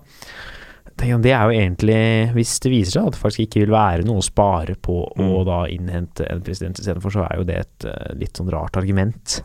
Det 0.98 1.32
er 1.32 1.43
jo 1.45 1.54
egentlig, 1.54 2.00
hvis 2.34 2.56
det 2.64 2.72
viser 2.74 2.95
seg 2.95 3.08
at 3.08 3.16
det 3.16 3.22
faktisk 3.22 3.43
ikke 3.45 3.62
vil 3.66 3.74
være 3.76 4.06
noe 4.08 4.22
å 4.22 4.26
spare 4.26 4.76
på 4.82 4.95
å 5.06 5.22
Mm. 5.22 5.45
da 5.45 5.60
innhente 5.70 6.26
en 6.26 6.41
president 6.41 6.80
istedenfor, 6.80 7.14
så 7.14 7.26
er 7.28 7.38
jo 7.38 7.43
det 7.43 7.58
et 7.60 7.86
eh, 7.86 8.16
litt 8.18 8.38
sånn 8.38 8.50
rart 8.50 8.78
argument. 8.78 9.41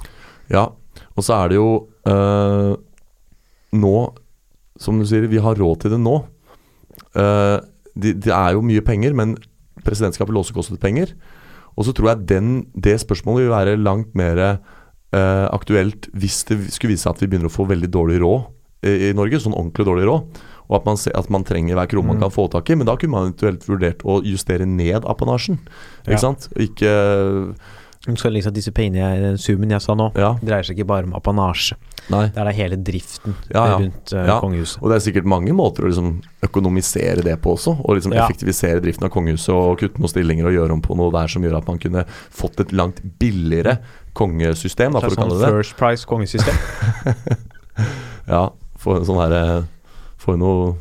Ja, 0.49 0.71
og 1.17 1.25
så 1.25 1.37
er 1.37 1.53
det 1.53 1.57
jo 1.61 1.89
eh, 2.07 2.77
nå 3.73 3.97
Som 4.83 4.99
du 4.99 5.05
sier, 5.07 5.29
vi 5.29 5.39
har 5.39 5.55
råd 5.55 5.83
til 5.83 5.91
det 5.93 6.01
nå. 6.01 6.25
Uh, 7.15 7.61
det 7.95 8.15
de 8.25 8.31
er 8.33 8.55
jo 8.57 8.63
mye 8.65 8.81
penger, 8.83 9.13
men 9.15 9.37
presidentskapet 9.85 10.35
låser 10.35 10.57
også 10.57 10.75
til 10.75 10.81
penger. 10.83 11.13
Og 11.77 11.87
så 11.87 11.93
tror 11.95 12.09
jeg 12.09 12.27
den, 12.27 12.49
det 12.75 12.97
spørsmålet 13.01 13.45
vil 13.45 13.53
være 13.53 13.77
langt 13.79 14.17
mer 14.19 14.41
eh, 14.41 15.47
aktuelt 15.53 16.09
hvis 16.17 16.43
det 16.49 16.59
skulle 16.73 16.95
vise 16.95 17.07
seg 17.07 17.15
at 17.15 17.23
vi 17.23 17.29
begynner 17.29 17.53
å 17.53 17.55
få 17.55 17.69
veldig 17.69 17.93
dårlig 17.93 18.19
råd 18.25 18.89
i, 18.89 19.11
i 19.11 19.13
Norge. 19.17 19.41
Sånn 19.45 19.55
ordentlig 19.57 19.87
dårlig 19.89 20.09
råd. 20.09 20.43
Og 20.73 20.79
at 20.81 20.87
man, 20.89 20.97
ser, 20.97 21.13
at 21.19 21.29
man 21.29 21.45
trenger 21.45 21.77
hver 21.77 21.91
krone 21.93 22.07
man 22.09 22.17
Mm. 22.17 22.25
kan 22.25 22.33
få 22.33 22.49
tak 22.51 22.71
i. 22.73 22.75
Men 22.81 22.89
da 22.89 22.97
kunne 22.97 23.13
man 23.13 23.29
eventuelt 23.29 23.67
vurdert 23.69 24.01
å 24.09 24.23
justere 24.25 24.65
ned 24.65 25.05
apanasjen. 25.05 25.59
Ikke 26.07 26.17
Ja. 26.17 26.25
sant? 26.25 26.49
Ikke 26.57 27.55
du 28.05 28.17
skal 28.19 28.33
liksom 28.35 28.49
at 28.51 28.55
disse 28.57 28.73
pengene, 28.75 29.37
summen 29.39 29.71
jeg 29.71 29.81
sa 29.81 29.95
nå, 29.95 30.09
Ja, 30.19 30.33
dreier 30.43 30.65
seg 30.67 30.75
ikke 30.77 30.87
bare 30.89 31.05
om 31.05 31.13
apanasje. 31.15 31.77
nei. 32.11 32.25
Det 32.35 32.37
er 32.41 32.45
da 32.49 32.51
hele 32.51 32.77
driften 32.83 33.35
Ja, 33.55 33.67
ja. 33.69 33.77
rundt 33.79 34.13
uh, 34.13 34.27
Ja. 34.27 34.41
kongehuset. 34.41 34.83
Og 34.83 34.89
det 34.91 34.97
er 34.97 35.13
sikkert 35.13 35.25
mange 35.25 35.53
måter 35.55 35.85
å 35.85 35.87
liksom 35.87 36.21
økonomisere 36.43 37.23
det 37.23 37.37
på 37.41 37.53
også. 37.55 37.77
Og 37.85 37.95
liksom 38.01 38.13
effektivisere 38.13 38.81
driften 38.83 39.05
av 39.05 39.11
kongehuset 39.11 39.55
og 39.55 39.79
kutte 39.79 40.01
noen 40.01 40.09
stillinger 40.11 40.47
og 40.47 40.53
gjøre 40.57 40.73
om 40.73 40.83
på 40.83 40.97
noe 40.97 41.13
der 41.13 41.29
som 41.29 41.43
gjør 41.43 41.59
at 41.59 41.67
man 41.69 41.79
kunne 41.79 42.05
fått 42.35 42.59
et 42.59 42.73
langt 42.73 42.99
billigere 43.21 43.79
kongesystem, 44.15 44.93
da, 44.95 44.99
for 45.01 45.11
å 45.11 45.15
kalle 45.15 45.31
sånn 45.31 45.39
det 45.39 45.47
det. 45.47 45.55
First 45.63 45.77
Price 45.77 46.05
kongesystem. 46.05 46.59
Ja, 48.29 48.51
for 48.79 48.97
en 49.01 49.05
sånn 49.07 49.19
herre 49.23 49.65
Få 50.23 50.37
noe 50.39 50.75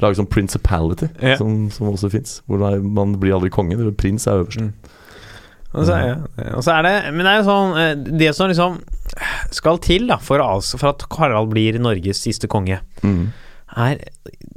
Lage 0.00 0.16
sånn 0.16 0.30
principality, 0.32 1.10
Ja. 1.20 1.34
som, 1.36 1.68
som 1.70 1.90
også 1.90 2.08
fins. 2.10 2.38
Hvor 2.48 2.56
man- 2.80 3.18
blir 3.20 3.34
aldri 3.36 3.50
konge. 3.52 3.76
Prins 4.00 4.24
er 4.26 4.38
øverst. 4.40 4.60
Mm. 4.60 4.72
Og 5.74 5.84
så, 5.86 5.92
er, 6.72 6.82
det 6.82 7.12
Men 7.14 7.20
det 7.26 7.30
er 7.30 7.36
jo 7.36 7.44
sånn 7.46 7.76
eh, 7.78 7.92
Det 8.18 8.30
som 8.34 8.48
liksom 8.50 8.80
skal 9.54 9.78
til 9.78 10.08
da 10.08 10.16
for, 10.16 10.40
for 10.80 10.88
at 10.88 11.04
Harald 11.18 11.50
blir 11.52 11.78
Norges 11.78 12.18
siste 12.24 12.48
konge, 12.50 12.80
Mm. 13.04 13.28
er 13.76 14.00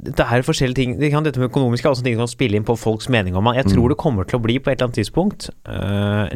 Det 0.04 0.18
er 0.24 0.42
forskjellige 0.42 0.74
ting 0.74 0.96
det 0.98 1.10
kan, 1.12 1.22
Dette 1.22 1.38
med 1.38 1.50
økonomisk 1.52 1.84
er 1.84 1.90
også 1.92 2.02
ting 2.02 2.16
som 2.16 2.24
kan 2.24 2.32
spille 2.32 2.56
inn 2.56 2.64
på 2.64 2.76
folks 2.78 3.08
mening 3.08 3.36
om 3.36 3.46
han. 3.46 3.54
Jeg 3.56 3.66
tror 3.66 3.84
Mm. 3.84 3.88
det 3.90 3.96
kommer 3.98 4.24
til 4.26 4.38
å 4.38 4.42
bli 4.42 4.58
på 4.58 4.70
et 4.72 4.80
eller 4.80 4.88
annet 4.88 4.98
tidspunkt 5.04 5.50
uh, 5.68 6.26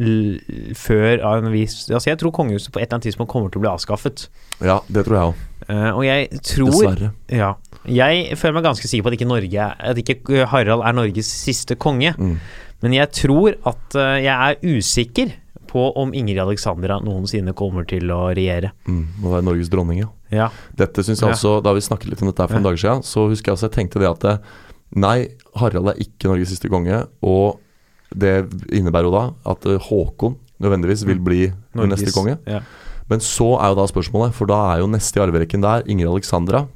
før 0.75 1.25
en 1.37 1.51
viss 1.51 1.89
Altså, 1.89 2.09
jeg 2.13 2.19
tror 2.19 2.31
kongehuset 2.31 2.71
på 2.71 2.79
et 2.79 2.87
eller 2.87 2.99
annet 2.99 3.03
tidspunkt 3.09 3.31
kommer 3.31 3.49
til 3.51 3.59
å 3.59 3.65
bli 3.65 3.71
avskaffet. 3.73 4.27
Ja, 4.61 4.79
det 4.87 5.05
tror 5.07 5.15
jeg 5.17 5.25
òg. 5.27 5.35
Uh, 5.69 5.91
og 5.97 6.03
jeg 6.05 6.29
tror 6.43 6.71
Dessverre. 6.71 7.11
Ja. 7.29 7.53
Jeg 7.87 8.35
føler 8.37 8.57
meg 8.59 8.65
ganske 8.67 8.87
sikker 8.89 9.05
på 9.05 9.11
at 9.13 9.15
ikke, 9.19 9.27
Norge, 9.29 9.67
at 9.79 9.97
ikke 10.01 10.45
Harald 10.51 10.83
er 10.83 10.93
Norges 10.97 11.29
siste 11.45 11.77
konge. 11.79 12.11
Mm. 12.19 12.35
Men 12.83 12.95
jeg 12.95 13.11
tror 13.15 13.55
at 13.67 13.95
eh, 13.95 14.17
jeg 14.25 14.33
er 14.35 14.59
usikker 14.77 15.31
på 15.69 15.83
om 16.01 16.11
Ingrid 16.17 16.39
Alexandra 16.41 16.97
noensinne 17.03 17.53
kommer 17.53 17.85
til 17.87 18.09
å 18.11 18.33
regjere. 18.35 18.71
Mm. 18.89 19.03
Må 19.21 19.33
være 19.35 19.45
Norges 19.45 19.69
dronning, 19.69 20.01
ja. 20.03 20.09
Ja. 20.33 20.47
Dette 20.77 21.01
synes 21.05 21.21
jeg 21.23 21.31
også, 21.33 21.55
Da 21.65 21.71
vi 21.73 21.81
snakket 21.81 22.09
litt 22.11 22.21
om 22.21 22.29
dette 22.29 22.41
her 22.43 22.51
for 22.51 22.59
Ja. 22.59 22.65
dager 22.67 22.77
siden, 22.83 23.03
så 23.05 23.27
husker 23.29 23.51
jeg 23.51 23.57
også 23.57 23.69
jeg 23.69 23.75
tenkte 23.77 23.99
det 24.01 24.09
at 24.09 24.19
det, 24.25 24.35
Nei, 24.95 25.27
Harald 25.55 25.87
er 25.91 25.99
ikke 26.01 26.25
Norges 26.31 26.49
siste 26.49 26.69
konge. 26.69 27.03
Og 27.21 27.59
det 28.09 28.49
innebærer 28.73 29.05
jo 29.05 29.11
da 29.13 29.23
at 29.53 29.65
eh, 29.69 29.77
Håkon 29.77 30.35
nødvendigvis 30.59 31.05
vil 31.05 31.19
bli 31.21 31.41
Norges- 31.77 32.01
neste 32.01 32.13
konge. 32.15 32.37
Ja. 32.49 32.61
Men 33.09 33.19
så 33.21 33.51
er 33.61 33.69
jo 33.69 33.77
da 33.77 33.85
spørsmålet, 33.89 34.33
for 34.33 34.49
da 34.49 34.57
er 34.73 34.79
jo 34.81 34.87
neste 34.89 35.17
i 35.17 35.23
arverekken 35.23 35.61
der 35.61 35.85
Ingrid 35.89 36.09
Alexandra. 36.09 36.67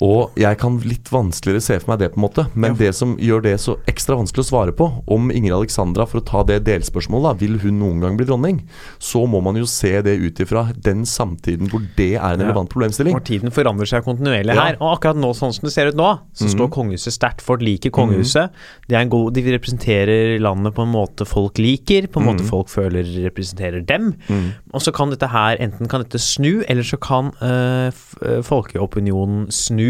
Og 0.00 0.32
jeg 0.40 0.56
kan 0.56 0.78
litt 0.80 1.10
vanskeligere 1.12 1.60
se 1.60 1.74
for 1.82 1.90
meg 1.92 1.98
det, 2.00 2.06
på 2.14 2.20
en 2.20 2.24
måte. 2.24 2.46
Men 2.56 2.74
det 2.78 2.94
som 2.96 3.18
gjør 3.20 3.42
det 3.44 3.52
så 3.60 3.74
ekstra 3.90 4.16
vanskelig 4.16 4.46
å 4.46 4.48
svare 4.48 4.72
på, 4.72 4.86
om 5.12 5.28
Ingrid 5.30 5.52
Alexandra, 5.52 6.06
for 6.08 6.22
å 6.22 6.24
ta 6.24 6.40
det 6.48 6.62
delspørsmålet, 6.64 7.26
da, 7.26 7.32
vil 7.42 7.58
hun 7.60 7.76
noen 7.82 8.00
gang 8.00 8.16
bli 8.16 8.24
dronning, 8.24 8.62
så 8.98 9.26
må 9.28 9.42
man 9.44 9.58
jo 9.60 9.66
se 9.68 10.00
det 10.06 10.14
ut 10.22 10.40
ifra 10.40 10.72
den 10.72 11.02
samtiden 11.04 11.68
hvor 11.68 11.84
det 11.98 12.14
er 12.14 12.32
en 12.32 12.40
Ja. 12.40 12.46
relevant 12.46 12.70
problemstilling. 12.72 13.12
For 13.12 13.20
tiden 13.28 13.52
forandrer 13.52 13.86
seg 13.92 14.04
kontinuerlig 14.04 14.54
Ja. 14.54 14.64
her. 14.70 14.76
Og 14.80 14.96
akkurat 14.96 15.16
nå, 15.20 15.34
sånn 15.36 15.52
som 15.52 15.68
det 15.68 15.72
ser 15.74 15.88
ut 15.92 15.94
nå, 16.00 16.08
så 16.32 16.48
mm. 16.48 16.54
står 16.56 16.70
kongehuset 16.70 17.12
sterkt. 17.12 17.42
Folk 17.44 17.60
liker 17.60 17.90
kongehuset. 17.90 18.50
Det 18.88 18.96
er 18.96 19.02
en 19.02 19.10
god, 19.12 19.34
de 19.34 19.42
representerer 19.52 20.40
landet 20.40 20.74
på 20.74 20.82
en 20.88 20.92
måte 20.96 21.26
folk 21.28 21.58
liker, 21.58 22.08
på 22.08 22.20
en 22.22 22.26
måte 22.26 22.40
Mhm. 22.40 22.48
folk 22.48 22.68
føler 22.72 23.04
representerer 23.28 23.84
dem. 23.84 24.14
Mm. 24.30 24.52
Og 24.72 24.80
så 24.80 24.92
kan 24.94 25.10
dette 25.10 25.28
her 25.28 25.56
enten 25.60 25.86
kan 25.88 26.00
dette 26.02 26.18
snu, 26.18 26.64
eller 26.68 26.82
så 26.82 26.96
kan 26.98 27.32
øh, 27.42 27.92
folkeopinionen 28.42 29.50
snu. 29.52 29.89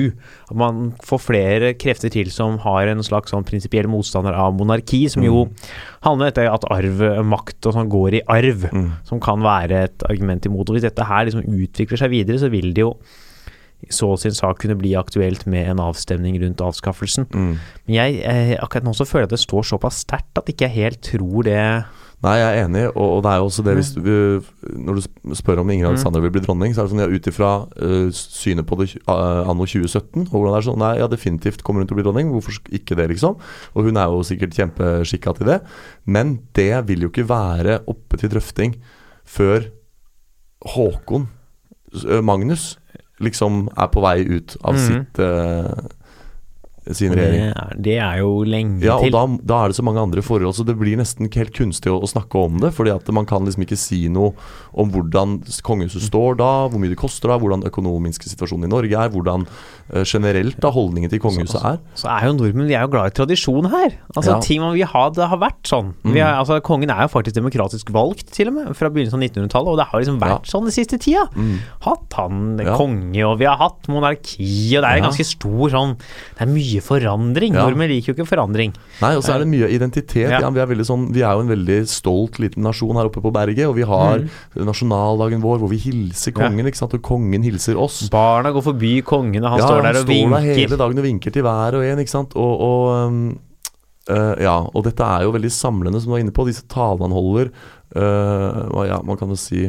At 0.50 0.56
man 0.56 0.92
får 1.06 1.20
flere 1.24 1.72
krefter 1.80 2.10
til 2.12 2.30
som 2.34 2.58
har 2.64 2.90
en 2.90 3.02
slags 3.06 3.32
sånn 3.34 3.46
prinsipiell 3.48 3.88
motstander 3.90 4.34
av 4.34 4.54
monarki, 4.58 5.04
som 5.10 5.22
jo 5.26 5.44
Mm. 5.46 5.54
handler 6.02 6.32
om 6.48 6.54
at 6.54 6.64
arv, 6.70 7.24
makt 7.26 7.66
og 7.66 7.74
sånn 7.74 7.88
går 7.92 8.14
i 8.20 8.22
arv 8.28 8.68
Mm. 8.72 8.92
som 9.04 9.20
kan 9.20 9.40
være 9.40 9.84
et 9.84 10.02
argument 10.08 10.46
imot. 10.46 10.68
Og 10.68 10.76
hvis 10.76 10.88
dette 10.88 11.04
her 11.04 11.26
liksom 11.26 11.44
utvikler 11.44 11.98
seg 11.98 12.10
videre, 12.10 12.38
så 12.38 12.50
vil 12.50 12.72
det 12.72 12.82
jo 12.86 12.94
så 13.88 14.18
sin 14.18 14.32
sak 14.36 14.58
kunne 14.60 14.76
bli 14.76 14.90
aktuelt 14.92 15.46
med 15.46 15.66
en 15.70 15.78
avstemning 15.78 16.38
rundt 16.42 16.60
avskaffelsen. 16.60 17.24
Mm. 17.32 17.58
Men 17.86 17.94
jeg, 17.94 18.20
eh, 18.24 18.56
akkurat 18.60 18.84
nå 18.84 18.92
så 18.94 19.06
føler 19.08 19.22
jeg 19.22 19.32
at 19.32 19.36
det 19.38 19.48
står 19.48 19.64
såpass 19.64 20.04
sterkt 20.04 20.36
at 20.36 20.44
ikke 20.46 20.68
jeg 20.68 20.76
helt 20.76 21.00
tror 21.00 21.44
det 21.44 21.84
Nei, 22.20 22.34
jeg 22.36 22.48
er 22.50 22.66
enig, 22.66 22.82
og, 22.90 23.06
og 23.16 23.20
det 23.24 23.30
er 23.30 23.38
jo 23.40 23.46
også 23.48 23.62
det 23.64 23.74
hvis 23.78 23.90
du, 23.96 24.08
Når 24.76 24.98
du 24.98 25.34
spør 25.38 25.62
om 25.62 25.70
Ingrid 25.72 25.88
Mm. 25.88 25.94
Alexandra 25.94 26.20
vil 26.20 26.34
bli 26.34 26.42
dronning, 26.44 26.74
så 26.74 26.82
er 26.82 26.88
det 26.88 26.92
sånn 26.92 27.00
ja, 27.00 27.08
ut 27.08 27.28
ifra 27.30 27.50
uh, 27.80 28.10
synet 28.12 28.68
på 28.68 28.76
det 28.76 28.90
uh, 29.08 29.48
anno 29.48 29.64
2017 29.64 30.26
og 30.26 30.34
hvordan 30.34 30.52
det 30.52 30.58
er 30.58 30.66
sånn 30.68 30.82
Nei, 30.84 30.92
ja, 31.00 31.08
definitivt 31.08 31.64
kommer 31.64 31.80
hun 31.80 31.88
til 31.88 31.96
å 31.96 32.00
bli 32.00 32.06
dronning. 32.06 32.32
Hvorfor 32.34 32.60
ikke 32.76 32.98
det, 32.98 33.08
liksom? 33.14 33.40
Og 33.72 33.88
hun 33.88 33.96
er 33.96 34.12
jo 34.12 34.20
sikkert 34.28 34.56
kjempeskikka 34.58 35.34
til 35.38 35.48
det. 35.48 35.58
Men 36.04 36.36
det 36.56 36.74
vil 36.90 37.06
jo 37.06 37.12
ikke 37.12 37.28
være 37.30 37.80
oppe 37.90 38.20
til 38.20 38.32
drøfting 38.32 38.76
før 39.24 39.70
Håkon 40.74 41.30
Magnus 42.22 42.74
liksom 43.20 43.68
er 43.76 43.88
på 43.92 44.02
vei 44.04 44.18
ut 44.24 44.56
av 44.60 44.76
mm. 44.76 44.84
sitt 44.84 45.20
eh, 45.22 45.88
sin 46.94 47.12
det 47.12 47.18
regjering. 47.18 47.52
er, 47.56 47.74
det 47.78 47.96
er 47.98 48.18
jo 48.20 48.30
lenge 48.44 48.82
Ja, 48.84 48.96
og 48.96 49.02
til. 49.04 49.12
da, 49.12 49.24
da 49.42 49.64
er 49.64 49.68
det 49.68 49.76
så 49.76 49.82
mange 49.86 50.00
andre 50.00 50.22
forhold, 50.22 50.54
så 50.54 50.64
det 50.66 50.76
blir 50.78 50.96
nesten 50.96 51.28
helt 51.32 51.52
kunstig 51.56 51.90
å, 51.92 52.00
å 52.02 52.08
snakke 52.10 52.34
om 52.38 52.60
det. 52.60 52.72
Fordi 52.74 52.90
at 52.94 53.08
man 53.12 53.26
kan 53.26 53.44
liksom 53.44 53.62
ikke 53.66 53.78
si 53.78 54.08
noe 54.08 54.32
om 54.72 54.90
hvordan 54.90 55.40
kongehuset 55.66 56.02
står 56.08 56.36
da, 56.40 56.50
hvor 56.70 56.78
mye 56.80 56.90
det 56.92 56.98
koster 57.00 57.28
da, 57.28 57.38
hvordan 57.38 57.60
den 57.64 57.70
økonomiske 57.70 58.28
situasjonen 58.30 58.68
i 58.68 58.72
Norge 58.72 58.94
er, 58.96 59.10
hvordan 59.10 59.46
uh, 59.94 60.02
generelt 60.04 60.58
da 60.62 60.70
holdningen 60.70 61.10
til 61.10 61.20
kongehuset 61.20 61.60
er. 61.64 61.78
Så 61.98 62.06
er 62.10 62.28
jo 62.28 62.36
nordmenn 62.38 62.68
vi 62.70 62.74
er 62.78 62.86
jo 62.86 62.92
glad 62.94 63.10
i 63.10 63.16
tradisjon 63.18 63.70
her. 63.70 63.96
Altså 64.16 64.30
Ja. 64.36 64.40
Ting 64.40 64.60
man 64.62 64.74
vil 64.74 64.86
ha, 64.86 65.08
det 65.10 65.26
har 65.28 65.38
vært 65.38 65.62
sånn. 65.68 65.94
Vi 66.04 66.10
Mm. 66.10 66.16
er, 66.26 66.34
altså 66.40 66.60
Kongen 66.62 66.90
er 66.90 67.02
jo 67.02 67.08
faktisk 67.12 67.34
demokratisk 67.34 67.90
valgt, 67.92 68.30
til 68.32 68.48
og 68.48 68.54
med, 68.54 68.76
fra 68.76 68.88
begynnelsen 68.90 69.18
av 69.18 69.22
1900-tallet. 69.26 69.68
Og 69.68 69.76
det 69.78 69.86
har 69.90 70.00
liksom 70.00 70.18
vært 70.20 70.46
sånn 70.48 70.64
den 70.68 70.72
siste 70.74 70.98
tida. 70.98 71.26
Mm. 71.36 71.58
Hatt 71.82 72.12
han 72.16 72.58
Ja. 72.58 72.76
konge, 72.76 73.22
og 73.26 73.38
vi 73.38 73.44
har 73.46 73.56
hatt 73.56 73.88
monarki, 73.88 74.76
og 74.76 74.82
det 74.82 74.88
er 74.88 74.96
en 74.96 75.02
Ja. 75.02 75.08
ganske 75.10 75.24
stor 75.26 75.70
sånn 75.70 75.96
Det 75.98 76.42
er 76.42 76.46
mye 76.46 76.79
forandring. 76.84 77.54
Ja. 77.56 77.66
Nordmenn 77.66 77.90
liker 77.92 78.12
jo 78.12 78.16
ikke 78.18 78.28
forandring. 78.28 78.74
Nei, 79.00 79.12
og 79.18 79.24
så 79.26 79.34
er 79.34 79.44
det 79.44 79.50
mye 79.52 79.68
identitet. 79.72 80.30
Ja. 80.30 80.40
Ja. 80.40 80.50
vi, 80.50 80.60
er 80.62 80.86
sånn, 80.86 81.08
vi 81.14 81.24
er 81.24 81.36
jo 81.36 81.44
en 81.44 81.52
veldig 81.52 81.78
stolt 81.90 82.40
liten 82.42 82.64
nasjon 82.66 82.96
her 82.98 83.10
oppe 83.10 83.22
på 83.24 83.32
berget, 83.34 83.66
og 83.68 83.76
vi 83.78 83.86
har 83.88 84.20
Mm. 84.20 84.64
nasjonaldagen 84.66 85.40
vår 85.42 85.60
hvor 85.62 85.70
vi 85.70 85.78
hilser 85.78 86.32
kongen, 86.36 86.66
ikke 86.66 86.80
sant, 86.80 86.94
og 86.94 87.02
kongen 87.02 87.42
hilser 87.46 87.78
oss. 87.78 88.08
Barna 88.12 88.50
går 88.52 88.62
forbi 88.62 89.02
kongen, 89.02 89.44
og 89.44 89.54
han 89.54 89.62
ja, 89.62 89.66
står 89.66 89.82
der 89.82 89.88
og 89.90 89.94
han 89.94 90.06
står 90.06 90.34
der 90.34 90.58
hele 90.60 90.76
dagen 90.76 90.98
og 90.98 91.04
vinker 91.04 91.30
til 91.34 91.42
hver 91.46 91.78
og 91.78 91.84
en, 91.84 92.02
ikke 92.02 92.10
sant. 92.10 92.34
Og, 92.36 92.60
og 92.60 93.49
eh, 94.08 94.34
ja, 94.46 94.56
og 94.72 94.84
dette 94.86 95.02
er 95.04 95.26
jo 95.26 95.34
veldig 95.36 95.50
samlende, 95.52 96.00
som 96.00 96.10
du 96.10 96.16
var 96.16 96.22
inne 96.24 96.32
på. 96.32 96.46
Disse 96.48 96.64
talene 96.70 97.08
han 97.08 97.12
holder. 97.16 97.50
Uh, 97.90 98.86
ja, 98.86 99.00
man 99.02 99.16
kan 99.18 99.26
jo 99.32 99.34
si 99.34 99.64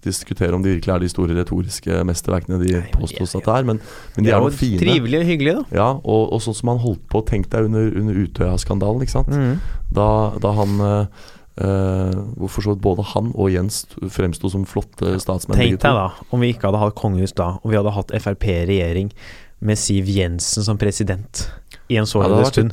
diskutere 0.00 0.56
om 0.56 0.62
de 0.64 0.70
virkelig 0.78 0.94
er 0.94 1.02
de 1.02 1.08
store 1.12 1.34
retoriske 1.36 1.98
mesterverkene 2.08 2.56
de 2.62 2.70
Nei, 2.78 2.86
påstås 2.94 3.34
at 3.36 3.44
det 3.44 3.52
er, 3.52 3.66
men, 3.68 3.80
men 4.14 4.24
De 4.24 4.30
de 4.30 4.32
er 4.32 4.38
er 4.38 4.46
jo 4.46 4.54
fine. 4.56 4.78
trivelige 4.80 5.20
og 5.20 5.28
hyggelige, 5.28 5.56
da. 5.58 5.76
Ja, 5.76 5.88
og, 6.00 6.32
og 6.32 6.40
sånn 6.40 6.56
som 6.56 6.70
han 6.72 6.80
holdt 6.80 7.02
på, 7.12 7.20
tenk 7.28 7.50
deg 7.52 7.68
under, 7.68 7.90
under 8.00 8.16
Utøya-skandalen, 8.22 9.04
ikke 9.04 9.12
sant. 9.12 9.28
Mm. 9.28 9.60
Da, 9.92 10.06
da 10.40 10.54
han 10.56 10.72
eh, 10.86 11.28
eh, 11.66 12.16
for 12.48 12.64
så 12.64 12.72
vidt 12.72 12.80
både 12.88 13.04
han 13.12 13.28
og 13.36 13.52
Jens 13.52 13.82
fremsto 14.08 14.48
som 14.56 14.64
flotte 14.64 15.18
statsmenn. 15.20 15.60
Tenk 15.60 15.84
deg 15.84 16.00
da, 16.00 16.08
om 16.32 16.40
vi 16.40 16.54
ikke 16.54 16.70
hadde 16.70 16.80
hatt 16.86 16.96
kongehus 16.96 17.36
da, 17.36 17.50
og 17.60 17.74
vi 17.74 17.76
hadde 17.76 17.92
hatt 17.98 18.16
Frp-regjering 18.24 19.12
med 19.60 19.76
Siv 19.76 20.08
Jensen 20.08 20.64
som 20.64 20.80
president 20.80 21.44
i 21.92 22.00
en 22.00 22.08
så 22.08 22.24
Ja, 22.24 22.40
stund. 22.48 22.72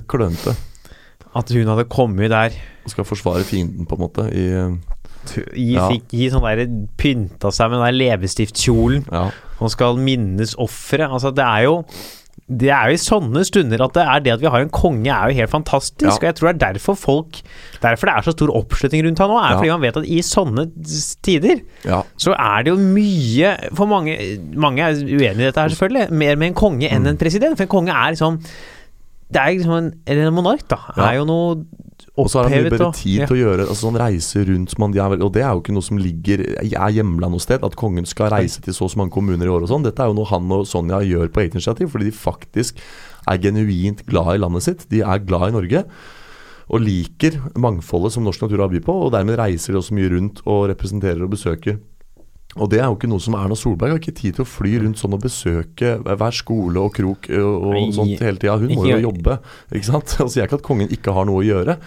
At 1.37 1.51
hun 1.53 1.67
hadde 1.71 1.87
kommet 1.91 2.31
der 2.33 2.55
skal 2.89 3.05
forsvare 3.07 3.43
fienden, 3.47 3.85
på 3.85 3.97
en 3.97 4.05
måte. 4.05 4.27
I, 4.33 4.45
gi, 5.53 5.73
Ja. 5.75 5.89
fikk, 5.91 6.05
gi 6.15 6.29
sånn 6.31 6.45
der 6.47 6.67
pynta 6.97 7.51
seg 7.51 7.69
med 7.73 7.81
den 7.81 7.89
der 7.89 7.97
leppestiftkjolen 7.99 9.03
ja. 9.11 9.25
og 9.59 9.73
skal 9.73 9.97
minnes 9.99 10.55
offeret. 10.57 11.11
Altså, 11.11 11.33
det 11.35 11.43
er 11.45 11.67
jo 11.67 11.83
det 12.47 12.69
er 12.71 12.87
jo 12.87 12.95
i 12.95 12.99
sånne 13.01 13.41
stunder 13.43 13.81
at 13.83 13.95
det 13.97 14.03
er 14.07 14.19
det 14.23 14.31
at 14.37 14.39
vi 14.39 14.47
har 14.53 14.61
en 14.63 14.69
konge, 14.71 15.09
er 15.11 15.31
jo 15.33 15.35
helt 15.41 15.51
fantastisk. 15.51 16.05
Ja. 16.05 16.13
Og 16.15 16.27
jeg 16.29 16.35
tror 16.37 16.47
det 16.47 16.53
er 16.63 16.73
derfor 16.77 16.95
folk 16.95 17.39
Derfor 17.81 18.07
det 18.07 18.13
er 18.13 18.23
så 18.23 18.31
stor 18.31 18.53
oppslutning 18.55 19.03
rundt 19.03 19.19
han 19.19 19.29
nå. 19.33 19.35
Er 19.41 19.49
Ja. 19.51 19.57
fordi 19.57 19.69
man 19.73 19.81
vet 19.81 19.97
at 19.97 20.05
i 20.07 20.21
sånne 20.23 20.63
tider 21.25 21.59
ja. 21.83 22.03
så 22.15 22.31
er 22.37 22.63
det 22.63 22.71
jo 22.71 22.77
mye 22.79 23.51
For 23.75 23.85
mange 23.89 24.15
Mange 24.55 24.79
er 24.85 24.95
uenig 24.95 25.41
i 25.43 25.49
dette 25.49 25.59
her, 25.59 25.73
selvfølgelig. 25.75 26.09
Mer 26.11 26.35
med 26.39 26.47
en 26.53 26.53
konge 26.53 26.87
enn 26.87 27.01
Mm. 27.03 27.07
en 27.11 27.17
president. 27.17 27.57
For 27.57 27.63
en 27.67 27.73
konge 27.73 27.91
er 27.91 28.15
liksom 28.15 28.39
Det 29.27 29.41
er 29.41 29.57
liksom 29.57 29.75
en, 29.75 29.89
en 30.07 30.35
monark, 30.35 30.63
da. 30.71 30.79
Ja. 30.95 31.09
Er 31.09 31.17
jo 31.19 31.25
noe 31.27 31.55
Og 32.15 32.29
så 32.31 32.39
har 32.39 32.47
han 32.47 32.53
mye 32.55 32.69
bedre 32.71 32.91
tid 32.95 33.23
ja. 33.23 33.25
til 33.27 33.35
å 33.35 33.39
gjøre 33.41 33.65
altså 33.65 33.89
sånn 33.89 33.99
reise 33.99 34.43
rundt 34.47 34.71
som 34.71 34.85
han, 34.85 34.93
de 34.95 35.01
er, 35.03 35.15
Og 35.25 35.33
det 35.35 35.43
er 35.43 35.51
jo 35.51 35.63
ikke 35.63 35.75
noe 35.75 35.87
som 35.87 35.99
ligger 35.99 36.45
er 36.63 36.93
hjemla 36.95 37.29
noe 37.33 37.43
sted. 37.43 37.65
At 37.67 37.75
kongen 37.79 38.07
skal 38.07 38.31
reise 38.31 38.63
til 38.63 38.75
så 38.77 38.87
og 38.87 38.93
så 38.93 39.01
mange 39.01 39.15
kommuner 39.17 39.43
i 39.43 39.51
år 39.51 39.65
og 39.65 39.73
sånn. 39.73 39.83
Dette 39.87 40.03
er 40.03 40.13
jo 40.13 40.15
noe 40.21 40.31
han 40.31 40.47
og 40.55 40.63
Sonja 40.69 41.01
gjør 41.03 41.33
på 41.33 41.43
eget 41.43 41.59
initiativ, 41.59 41.91
fordi 41.91 42.07
de 42.07 42.15
faktisk 42.15 42.79
er 43.27 43.41
genuint 43.43 44.05
glad 44.07 44.37
i 44.37 44.41
landet 44.45 44.63
sitt. 44.63 44.87
De 44.93 45.03
er 45.03 45.25
glad 45.27 45.49
i 45.49 45.57
Norge. 45.57 45.83
Og 46.67 46.83
liker 46.83 47.37
mangfoldet 47.59 48.15
som 48.15 48.25
norsk 48.27 48.43
natur 48.43 48.63
har 48.63 48.71
å 48.71 48.73
by 48.73 48.81
på, 48.83 48.95
og 49.05 49.13
dermed 49.15 49.39
reiser 49.39 49.75
de 49.75 49.81
også 49.81 49.95
mye 49.95 50.11
rundt 50.15 50.41
og 50.47 50.69
representerer 50.71 51.23
og 51.23 51.35
besøker. 51.35 51.79
Og 52.57 52.69
det 52.71 52.79
er 52.81 52.87
jo 52.89 52.97
ikke 52.97 53.09
noe 53.09 53.21
som 53.23 53.35
Erna 53.37 53.55
Solberg 53.57 53.93
har 53.93 54.01
ikke 54.01 54.15
tid 54.17 54.37
til 54.37 54.43
å 54.43 54.49
fly 54.49 54.73
rundt 54.83 54.99
sånn 55.01 55.15
og 55.15 55.23
besøke 55.23 55.95
hver 56.03 56.35
skole 56.35 56.81
og 56.81 56.93
krok 56.97 57.29
og, 57.37 57.67
og 57.69 57.91
sånt 57.95 58.23
hele 58.23 58.41
tida. 58.41 58.57
Hun 58.61 58.73
må 58.73 58.87
jo 58.89 58.99
jobbe, 59.07 59.39
ikke 59.71 59.89
sant. 59.91 60.15
Altså, 60.27 60.39
jeg 60.39 60.49
ikke 60.49 60.59
at 60.59 60.65
kongen 60.65 60.93
ikke 60.93 61.13
har 61.15 61.27
noe 61.29 61.39
å 61.39 61.45
gjøre, 61.45 61.77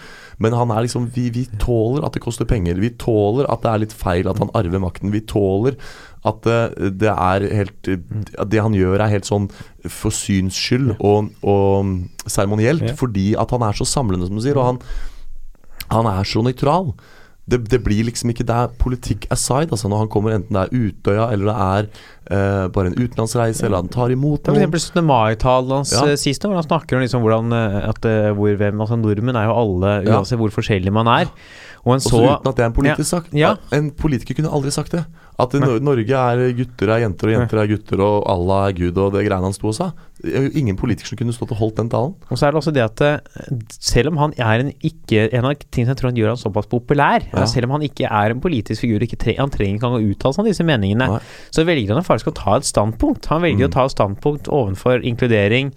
men 0.41 0.55
han 0.57 0.71
er 0.73 0.85
liksom 0.85 1.09
vi, 1.13 1.27
vi 1.33 1.43
tåler 1.61 2.05
at 2.07 2.15
det 2.15 2.23
koster 2.23 2.47
penger. 2.49 2.79
Vi 2.81 2.93
tåler 3.01 3.49
at 3.51 3.61
det 3.65 3.71
er 3.73 3.83
litt 3.83 3.93
feil 3.97 4.29
at 4.31 4.39
han 4.41 4.53
arver 4.57 4.81
makten. 4.81 5.13
Vi 5.13 5.21
tåler 5.29 5.77
at 6.27 6.41
det, 6.45 6.57
det 7.01 7.09
er 7.11 7.45
helt 7.49 7.87
at 7.91 8.49
Det 8.51 8.61
han 8.61 8.75
gjør, 8.77 9.01
er 9.01 9.13
helt 9.15 9.29
sånn 9.29 9.47
for 9.89 10.13
syns 10.13 10.57
skyld 10.57 10.95
og, 10.99 11.31
og 11.41 12.27
seremonielt, 12.29 12.91
fordi 12.99 13.31
at 13.39 13.53
han 13.53 13.65
er 13.65 13.77
så 13.77 13.87
samlende, 13.89 14.29
som 14.29 14.37
du 14.37 14.43
sier, 14.45 14.59
og 14.61 14.73
han, 14.73 14.83
han 15.91 16.09
er 16.11 16.27
så 16.29 16.43
nøytral. 16.45 16.93
Det, 17.49 17.57
det 17.71 17.79
blir 17.83 18.03
liksom 18.05 18.29
ikke 18.31 18.45
Det 18.45 18.53
er 18.55 18.67
politikk 18.79 19.25
aside, 19.33 19.71
altså 19.73 19.89
når 19.89 20.03
han 20.03 20.09
kommer, 20.13 20.35
enten 20.37 20.53
det 20.55 20.61
er 20.61 20.75
Utøya 20.77 21.25
eller 21.33 21.49
det 21.49 21.55
er 21.57 21.87
eh, 22.37 22.67
bare 22.71 22.91
en 22.91 22.95
utenlandsreise, 22.99 23.65
eller 23.65 23.81
han 23.81 23.89
tar 23.91 24.13
imot 24.13 24.45
noen. 24.45 24.45
F.eks. 24.45 24.53
for 24.53 24.61
eksempel 24.61 24.83
17. 25.01 25.07
mai-talen 25.09 25.73
hans 25.81 25.91
Ja. 25.91 26.05
eh, 26.11 26.15
sist, 26.21 26.45
hvor 26.45 26.53
han 26.55 26.63
snakker 26.63 26.95
om 26.95 27.01
liksom 27.01 27.25
hvordan 27.25 27.51
eh, 27.57 27.89
at 27.89 28.05
eh, 28.05 28.29
hvor, 28.37 28.53
hvem, 28.61 28.79
altså 28.85 28.95
Nordmenn 29.01 29.35
er 29.41 29.49
jo 29.49 29.57
alle, 29.57 29.95
Ja. 30.05 30.19
uansett 30.21 30.39
hvor 30.39 30.53
forskjellig 30.53 30.93
man 30.93 31.07
er. 31.07 31.33
Og 31.83 31.95
en 31.95 31.97
Også 31.97 32.09
så 32.13 32.21
uten 32.37 32.47
at 32.51 32.55
det 32.55 32.63
er 32.63 32.69
en 32.69 32.73
politisk 32.77 33.09
sak. 33.09 33.25
Ja. 33.33 33.55
En 33.73 33.89
politiker 33.97 34.35
kunne 34.37 34.51
aldri 34.53 34.69
sagt 34.71 34.91
det. 34.93 35.05
At 35.41 35.55
i 35.55 35.59
Norge 35.81 36.13
er 36.13 36.51
gutter 36.53 36.91
er 36.93 36.99
jenter, 37.01 37.31
og 37.31 37.33
jenter 37.33 37.57
er 37.57 37.67
gutter, 37.71 38.01
og 38.05 38.27
Allah 38.29 38.67
er 38.67 38.73
Gud, 38.77 38.97
og 39.01 39.13
det 39.15 39.23
greiene 39.25 39.47
han 39.47 39.55
sto 39.55 39.71
og 39.71 39.73
sa. 39.73 39.87
Ingen 40.21 40.77
politiker 40.77 41.07
som 41.09 41.17
kunne 41.17 41.33
stått 41.33 41.49
og 41.55 41.57
holdt 41.57 41.79
den 41.79 41.89
talen. 41.89 42.13
Og 42.29 42.37
så 42.37 42.45
er 42.45 42.51
det 42.53 42.59
også 42.61 42.73
det 42.75 42.83
at 42.85 43.01
eh, 43.01 43.55
selv 43.81 44.11
om 44.11 44.19
han 44.21 44.35
er 44.37 44.61
en 44.61 44.69
ikke 44.85 45.23
En 45.33 45.47
av 45.49 45.55
tingene 45.73 45.95
jeg 45.95 45.97
tror 45.97 46.11
han 46.11 46.19
gjør 46.19 46.29
han 46.35 46.37
såpass 46.43 46.69
populær, 46.69 47.25
Ja. 47.33 47.45
selv 47.49 47.65
om 47.65 47.71
han 47.79 47.81
ikke 47.87 48.05
er 48.05 48.29
en 48.35 48.41
politisk 48.43 48.81
figur, 48.85 49.01
ikke 49.01 49.17
tre, 49.17 49.33
han 49.39 49.49
trenger 49.49 49.79
ikke 49.79 49.87
engang 49.87 49.97
å 49.97 50.11
uttale 50.13 50.33
seg 50.37 50.43
om 50.45 50.49
disse 50.51 50.63
meningene, 50.67 51.07
Nei. 51.15 51.19
så 51.49 51.65
velger 51.65 51.95
han 51.97 52.05
faktisk 52.05 52.29
å 52.29 52.35
ta 52.37 52.55
et 52.61 52.69
standpunkt. 52.69 53.25
Han 53.33 53.41
velger 53.41 53.65
Mm. 53.65 53.71
å 53.71 53.73
ta 53.73 53.85
et 53.89 53.95
standpunkt 53.97 54.45
overfor 54.53 55.01
inkludering, 55.01 55.73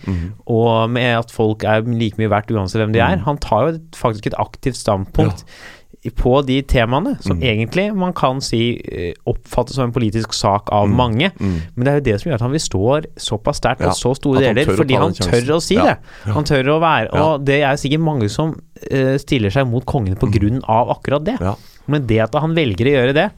og 0.47 0.91
med 0.91 1.17
at 1.25 1.31
folk 1.33 1.65
er 1.65 1.81
like 1.89 2.19
mye 2.21 2.29
verdt 2.29 2.53
uansett 2.53 2.83
hvem 2.85 2.93
de 2.93 3.01
er. 3.01 3.17
Mm. 3.17 3.25
Han 3.25 3.39
tar 3.39 3.71
jo 3.73 3.79
faktisk 3.97 4.27
et 4.27 4.35
aktivt 4.37 4.77
standpunkt. 4.77 5.45
i- 5.45 5.84
På 6.11 6.43
de 6.45 6.61
temaene 6.63 7.17
som 7.23 7.39
Mm. 7.39 7.43
egentlig 7.43 7.95
man 7.97 8.13
kan 8.13 8.41
si 8.41 8.77
eh, 8.85 9.15
oppfattes 9.27 9.75
som 9.75 9.85
en 9.85 9.93
politisk 9.93 10.35
sak 10.35 10.69
av 10.73 10.87
Mm. 10.89 10.97
mange. 10.97 11.31
Mm. 11.41 11.61
Men 11.77 11.85
det 11.85 11.89
er 11.93 11.95
jo 12.01 12.05
det 12.13 12.21
som 12.21 12.31
gjør 12.31 12.35
at 12.35 12.41
han 12.41 12.51
vil 12.53 12.61
stå 12.61 13.05
såpass 13.17 13.57
sterkt 13.61 13.81
Ja, 13.81 13.89
og 13.89 13.95
så 13.95 14.15
store 14.17 14.41
deler, 14.41 14.65
fordi 14.77 14.95
han 14.95 15.13
tør 15.13 15.55
å 15.57 15.63
si 15.63 15.75
Ja, 15.77 15.85
det. 15.85 15.99
Han 16.35 16.45
tør 16.45 16.65
å 16.77 16.81
være 16.81 17.09
Ja. 17.15 17.23
Og 17.35 17.45
det 17.45 17.63
er 17.63 17.75
sikkert 17.77 18.01
mange 18.01 18.29
som 18.31 18.51
uh, 18.93 19.17
stiller 19.19 19.51
seg 19.51 19.67
mot 19.67 19.85
kongen 19.87 20.17
på 20.17 20.27
grunn 20.31 20.61
av 20.69 20.89
akkurat 20.91 21.25
det. 21.25 21.39
Men 21.87 22.07
det 22.07 22.19
at 22.21 22.35
han 22.35 22.55
velger 22.55 22.85
å 22.87 22.95
gjøre 22.97 23.15
det 23.15 23.31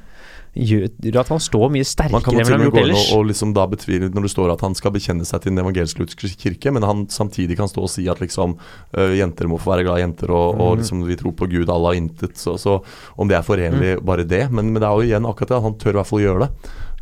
gjør 0.56 1.18
at 1.20 1.28
han 1.28 1.38
står 1.42 1.68
mye 1.70 1.84
Man 1.84 1.90
sterkere 1.90 2.22
kan 2.24 2.34
enn 2.40 2.44
til 2.46 2.52
han 2.56 2.62
har 2.64 2.70
gå 2.70 2.76
gjort 2.78 2.82
ellers. 2.86 3.12
og, 3.12 3.18
og 3.18 3.26
liksom 3.30 3.52
da 3.54 3.66
betvile 3.68 4.08
når 4.14 4.22
det 4.26 4.30
står 4.32 4.52
at 4.54 4.60
han 4.64 4.74
skal 4.74 4.94
bekjenne 4.96 5.26
seg 5.28 5.42
til 5.44 5.52
den 5.52 5.62
evangelisk-lutherske 5.64 6.40
kirke, 6.40 6.72
men 6.72 6.82
han 6.82 7.04
samtidig 7.12 7.56
kan 7.60 7.68
stå 7.68 7.82
og 7.84 7.90
si 7.92 8.06
at 8.08 8.20
liksom 8.24 8.56
øh, 8.96 9.14
jenter 9.18 9.46
må 9.52 9.58
få 9.60 9.74
være 9.74 9.84
glad 9.84 9.98
i 10.00 10.04
jenter, 10.06 10.30
og, 10.32 10.54
Mm. 10.56 10.60
og 10.64 10.76
liksom 10.78 11.04
vi 11.06 11.16
tror 11.16 11.32
på 11.36 11.46
Gud, 11.50 11.68
Allah 11.68 11.96
intet. 11.96 12.36
Så, 12.40 12.56
så 12.58 12.80
om 13.18 13.28
det 13.28 13.36
er 13.36 13.42
forenlig, 13.46 13.96
Mm. 13.98 14.04
bare 14.06 14.24
det. 14.24 14.50
Men, 14.50 14.72
men 14.72 14.80
det 14.82 14.88
er 14.88 14.94
jo 14.96 15.06
igjen 15.06 15.26
akkurat 15.28 15.48
det, 15.54 15.62
han 15.62 15.74
tør 15.78 15.90
i 15.90 15.98
hvert 16.00 16.06
fall 16.06 16.20
gjøre 16.24 16.46
det. 16.46 16.50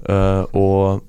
Uh, 0.04 0.44
og 0.52 1.02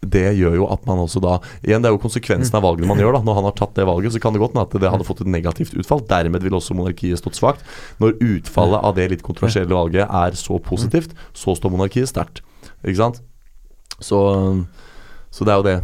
det 0.00 0.36
gjør 0.38 0.54
jo 0.56 0.66
at 0.72 0.86
man 0.88 1.02
også 1.02 1.20
da 1.20 1.34
Igjen, 1.60 1.82
det 1.84 1.90
er 1.90 1.92
jo 1.92 2.00
konsekvensen 2.00 2.54
av 2.56 2.62
valgene 2.64 2.88
man 2.88 2.96
gjør. 2.98 3.18
da 3.18 3.20
Når 3.26 3.34
han 3.36 3.44
har 3.50 3.56
tatt 3.58 3.74
det 3.76 3.84
valget, 3.84 4.14
så 4.14 4.20
kan 4.22 4.32
det 4.32 4.40
godt 4.40 4.54
hende 4.56 4.64
at 4.64 4.76
det 4.80 4.90
hadde 4.94 5.04
fått 5.04 5.20
et 5.20 5.28
negativt 5.28 5.74
utfall. 5.76 6.00
Dermed 6.08 6.40
ville 6.42 6.56
også 6.56 6.72
monarkiet 6.78 7.20
stått 7.20 7.36
svakt. 7.36 7.60
Når 8.00 8.16
utfallet 8.16 8.80
av 8.80 8.94
det 8.96 9.10
litt 9.12 9.22
kontroversielle 9.26 9.68
valget 9.76 10.08
er 10.08 10.38
så 10.40 10.56
positivt, 10.58 11.12
så 11.36 11.52
står 11.58 11.74
monarkiet 11.74 12.08
sterkt. 12.08 12.40
Ikke 12.80 12.96
sant? 12.96 13.20
Så, 14.00 14.18
så 15.30 15.44
det 15.44 15.52
er 15.52 15.60
jo 15.60 15.66
det. 15.68 15.78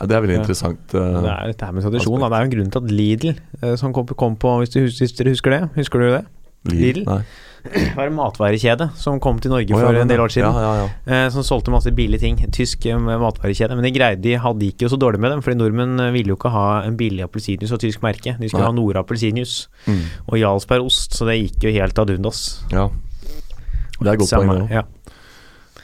Det 0.00 0.16
er 0.16 0.22
veldig 0.24 0.36
Ja. 0.38 0.40
interessant. 0.40 0.80
Det 0.88 0.96
eh, 1.00 1.28
er 1.28 1.52
dette 1.52 1.64
her 1.68 1.72
med 1.76 1.84
tradisjon. 1.84 2.20
Da. 2.24 2.28
Det 2.32 2.36
er 2.38 2.40
jo 2.40 2.48
en 2.48 2.56
grunn 2.56 2.70
til 2.72 2.80
at 2.80 2.90
Lidl, 2.90 3.30
eh, 3.60 3.76
som 3.76 3.92
kom, 3.92 4.06
kom 4.16 4.36
på 4.40 4.56
hvis, 4.62 4.72
du, 4.72 4.80
hvis 4.88 5.12
dere 5.18 5.34
husker 5.36 5.50
det, 5.52 5.62
husker 5.76 6.00
du 6.00 6.06
det? 6.16 6.24
Lidl? 6.72 7.04
Nei. 7.04 7.20
Var 7.98 8.06
en 8.06 8.16
matvarekjede 8.16 8.86
som 8.98 9.18
kom 9.22 9.38
til 9.42 9.52
Norge 9.52 9.74
oh, 9.76 9.80
for 9.82 9.98
en 10.00 10.08
del 10.10 10.22
år 10.22 10.32
siden. 10.32 10.54
Ja, 10.56 10.70
ja, 10.80 10.86
eh, 11.06 11.26
Som 11.34 11.44
solgte 11.46 11.72
masse 11.74 11.92
billige 11.94 12.22
ting. 12.22 12.38
Tysk 12.54 12.86
eh, 12.88 12.96
matvarekjede. 12.98 13.76
Men 13.76 13.86
de 13.86 13.92
greide 13.94 14.22
De 14.24 14.36
hadde 14.40 14.70
ikke 14.70 14.88
så 14.90 14.98
dårlig 15.00 15.20
med 15.22 15.34
dem, 15.34 15.42
fordi 15.44 15.58
nordmenn 15.60 16.00
eh, 16.00 16.12
ville 16.14 16.32
jo 16.32 16.38
ikke 16.38 16.52
ha 16.54 16.64
en 16.86 16.96
billig 17.00 17.24
appelsinjuice 17.26 17.76
av 17.76 17.82
tysk 17.82 18.04
merke. 18.06 18.36
De 18.40 18.48
skulle 18.48 18.64
Nei. 18.64 18.72
ha 18.72 18.78
Nora 18.78 19.04
appelsinjuice 19.04 19.68
Mm. 19.90 20.02
og 20.28 20.34
Jarlsbergost, 20.36 21.14
så 21.16 21.26
det 21.26 21.38
gikk 21.38 21.64
jo 21.64 21.70
helt 21.74 21.98
ad 21.98 22.10
undas. 22.12 22.40
ja. 22.72 22.88
Det 24.00 24.08
er 24.08 24.12
et 24.16 24.20
godt 24.22 24.32
poeng, 24.32 24.50
det 24.50 24.62
òg. 24.64 24.70
Ja. 24.72 24.82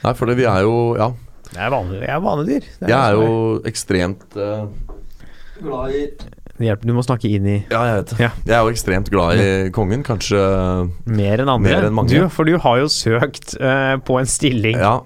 Nei, 0.05 0.12
for 0.16 0.31
det, 0.31 0.37
vi 0.39 0.45
er 0.49 0.62
jo 0.64 0.97
Ja. 0.97 1.11
Det 1.53 1.61
er 1.62 1.72
er 1.72 2.20
vanedyr. 2.20 2.64
Jeg 2.81 2.91
er 2.93 3.12
jo 3.12 3.61
ekstremt 3.64 4.37
uh, 4.37 4.66
glad 5.62 5.95
i 5.95 6.03
det 6.59 6.69
hjelper, 6.71 6.89
Du 6.89 6.95
må 6.97 7.03
snakke 7.05 7.29
inn 7.29 7.47
i 7.47 7.57
Ja, 7.71 7.83
jeg 7.91 7.97
vet 8.01 8.11
det. 8.13 8.19
Ja. 8.25 8.31
Jeg 8.47 8.57
er 8.57 8.63
jo 8.65 8.73
ekstremt 8.75 9.11
glad 9.13 9.41
i 9.43 9.49
kongen. 9.77 10.03
Kanskje 10.07 10.41
mer 11.07 11.43
enn 11.43 11.51
andre. 11.53 11.65
Mer 11.71 11.89
enn 11.91 11.97
mange. 11.97 12.13
Du, 12.15 12.29
for 12.33 12.49
du 12.49 12.57
har 12.63 12.79
jo 12.81 12.87
søkt 12.93 13.57
uh, 13.61 13.97
på 14.07 14.19
en 14.21 14.27
stilling. 14.31 14.79
Ja. 14.81 15.01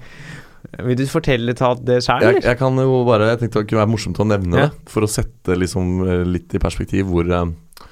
Vil 0.86 0.94
du 1.00 1.02
fortelle 1.10 1.52
ta 1.58 1.72
det 1.74 1.98
sjøl, 2.06 2.22
Jeg, 2.22 2.36
eller? 2.36 2.44
jeg 2.46 2.58
kan 2.60 2.76
jo 2.78 3.00
bare 3.08 3.32
Jeg 3.32 3.40
tenkte 3.40 3.62
det 3.64 3.70
kunne 3.72 3.80
være 3.82 3.90
morsomt 3.90 4.20
å 4.22 4.26
nevne 4.30 4.60
Ja. 4.60 4.68
det, 4.70 4.92
for 4.92 5.02
å 5.02 5.08
sette 5.10 5.56
liksom 5.58 5.88
eh, 6.06 6.22
litt 6.28 6.54
i 6.54 6.60
perspektiv 6.62 7.08
hvor, 7.10 7.26
eh, 7.26 7.88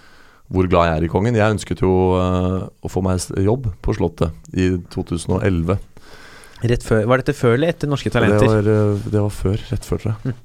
hvor 0.54 0.68
glad 0.70 0.86
jeg 0.86 1.00
er 1.00 1.06
i 1.08 1.10
kongen. 1.10 1.34
Jeg 1.34 1.56
ønsket 1.56 1.82
jo 1.82 1.90
uh, 2.14 2.68
å 2.70 2.88
få 2.92 3.02
meg 3.02 3.18
jobb 3.42 3.66
på 3.82 3.96
Slottet 3.98 4.30
i 4.54 4.70
2011. 4.94 5.74
Rett 6.70 6.86
før, 6.86 7.02
var 7.10 7.20
dette 7.24 7.34
før 7.38 7.54
eller 7.58 7.74
etter 7.74 7.90
Norske 7.90 8.10
Det 8.10 8.14
Talenter? 8.14 8.46
var, 8.46 8.70
eh, 8.70 9.10
det 9.10 9.20
var 9.26 9.34
før. 9.34 9.58
Rett 9.72 9.84
før, 9.90 10.00
tror 10.04 10.14
jeg. 10.14 10.38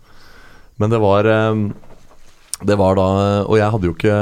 Men 0.81 0.89
det 0.89 0.99
var 1.05 1.29
eh, 1.29 1.63
Det 2.63 2.77
var 2.79 2.95
da 2.95 3.05
Og 3.43 3.57
jeg 3.59 3.69
hadde 3.73 3.89
jo 3.89 3.93
ikke 3.95 4.17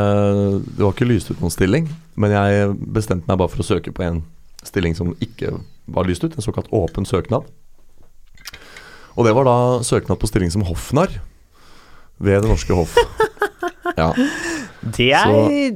Det 0.65 0.81
var 0.81 0.93
ikke 0.95 1.09
lyst 1.09 1.31
ut 1.31 1.41
noen 1.41 1.53
stilling, 1.53 1.89
men 2.19 2.33
jeg 2.33 2.71
bestemte 2.93 3.29
meg 3.29 3.39
bare 3.41 3.51
for 3.53 3.63
å 3.63 3.67
søke 3.67 3.93
på 3.95 4.05
en 4.05 4.23
stilling 4.65 4.93
som 4.97 5.13
ikke 5.23 5.55
var 5.91 6.05
lyst 6.05 6.23
ut, 6.23 6.35
en 6.37 6.45
såkalt 6.45 6.69
åpen 6.75 7.07
søknad. 7.09 7.47
Og 9.17 9.25
det 9.25 9.33
var 9.35 9.47
da 9.47 9.55
søknad 9.83 10.19
på 10.21 10.29
stilling 10.29 10.51
som 10.53 10.63
hoffnarr 10.67 11.17
ved 12.21 12.43
Det 12.43 12.51
norske 12.51 12.77
hoff. 12.77 12.97
Ja. 13.97 14.11
Det 14.81 15.09
er 15.11 15.73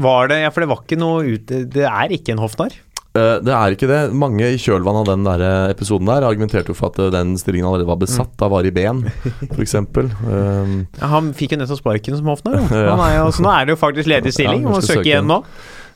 Var 0.00 0.28
det 0.28 0.38
Ja, 0.42 0.50
for 0.50 0.64
det 0.64 0.68
var 0.70 0.80
ikke 0.82 0.98
noe 0.98 1.36
ute 1.36 1.60
Det 1.70 1.84
er 1.86 2.12
ikke 2.16 2.34
en 2.34 2.40
hoffnarr. 2.42 2.74
Eh, 3.14 3.36
det 3.46 3.52
er 3.54 3.74
ikke 3.76 3.86
det. 3.86 3.98
Mange 4.18 4.48
i 4.50 4.56
kjølvannet 4.58 5.04
av 5.04 5.10
den 5.12 5.26
der 5.28 5.42
eh, 5.46 5.68
episoden 5.70 6.08
der 6.10 6.24
argumenterte 6.26 6.72
jo 6.72 6.78
for 6.78 6.90
at 6.90 6.96
eh, 6.98 7.12
den 7.14 7.36
stillingen 7.38 7.68
allerede 7.68 7.86
var 7.86 8.00
besatt 8.00 8.42
av 8.42 8.56
Ari 8.58 8.72
Behn, 8.74 9.04
f.eks. 9.52 9.76
Um, 9.78 10.72
Ja, 10.98 11.10
han 11.12 11.30
fikk 11.38 11.54
jo 11.54 11.60
nettopp 11.60 11.78
sparken 11.78 12.18
som 12.18 12.32
hoffnarr. 12.32 12.58
jo. 12.58 12.66
Ja. 13.14 13.28
Så 13.30 13.44
nå 13.44 13.52
er 13.54 13.68
det 13.68 13.76
jo 13.76 13.80
faktisk 13.84 14.10
ledig 14.10 14.34
stilling. 14.34 14.66
Ja, 14.66 14.72
Må 14.74 14.82
søke 14.82 14.98
søke 14.98 15.12
igjen 15.12 15.30
nå. 15.30 15.38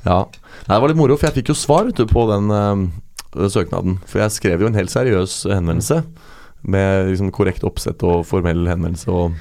Ja. 0.06 0.20
Nei, 0.30 0.70
det 0.76 0.80
var 0.84 0.92
litt 0.92 1.00
moro, 1.00 1.18
for 1.18 1.26
jeg 1.26 1.40
fikk 1.40 1.50
jo 1.50 1.58
svar 1.58 1.90
du, 1.90 2.04
på 2.06 2.28
den 2.30 2.54
uh, 2.54 2.86
søknaden. 3.50 3.98
For 4.06 4.22
jeg 4.22 4.36
skrev 4.36 4.62
jo 4.62 4.70
en 4.70 4.78
helt 4.78 4.94
seriøs 4.94 5.40
henvendelse. 5.50 6.04
Med 6.70 7.10
liksom 7.10 7.34
korrekt 7.34 7.66
oppsett 7.66 8.02
og 8.06 8.22
formell 8.30 8.62
henvendelse 8.70 9.10
og 9.10 9.34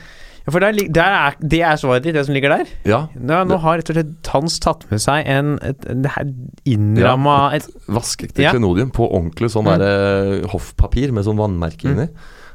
for 0.52 0.60
der, 0.64 0.72
der 0.94 1.16
er, 1.18 1.36
det 1.42 1.60
er 1.62 1.76
svaret 1.76 2.04
ditt, 2.04 2.14
det 2.16 2.26
som 2.26 2.34
ligger 2.34 2.50
der. 2.58 2.66
Ja, 2.88 3.00
Nå, 3.20 3.42
nå 3.50 3.58
har 3.60 3.78
rett 3.82 3.90
og 3.92 3.98
slett 3.98 4.28
Hans 4.32 4.60
tatt 4.64 4.86
med 4.92 5.02
seg 5.04 5.26
en 5.28 5.58
et, 5.62 5.86
et 5.86 6.32
innramma 6.66 7.38
Ja, 7.52 7.58
et, 7.60 7.68
vaskeekte 7.88 8.42
Ja. 8.46 8.52
klenodium 8.56 8.92
på 8.92 9.08
ordentlig 9.12 9.50
sånn 9.52 9.66
Mm. 9.68 9.80
der 9.80 10.48
hoffpapir 10.54 11.12
med 11.12 11.26
sånn 11.26 11.38
vannmerke 11.38 11.84
Mm. 11.90 11.92
inni. 11.98 12.08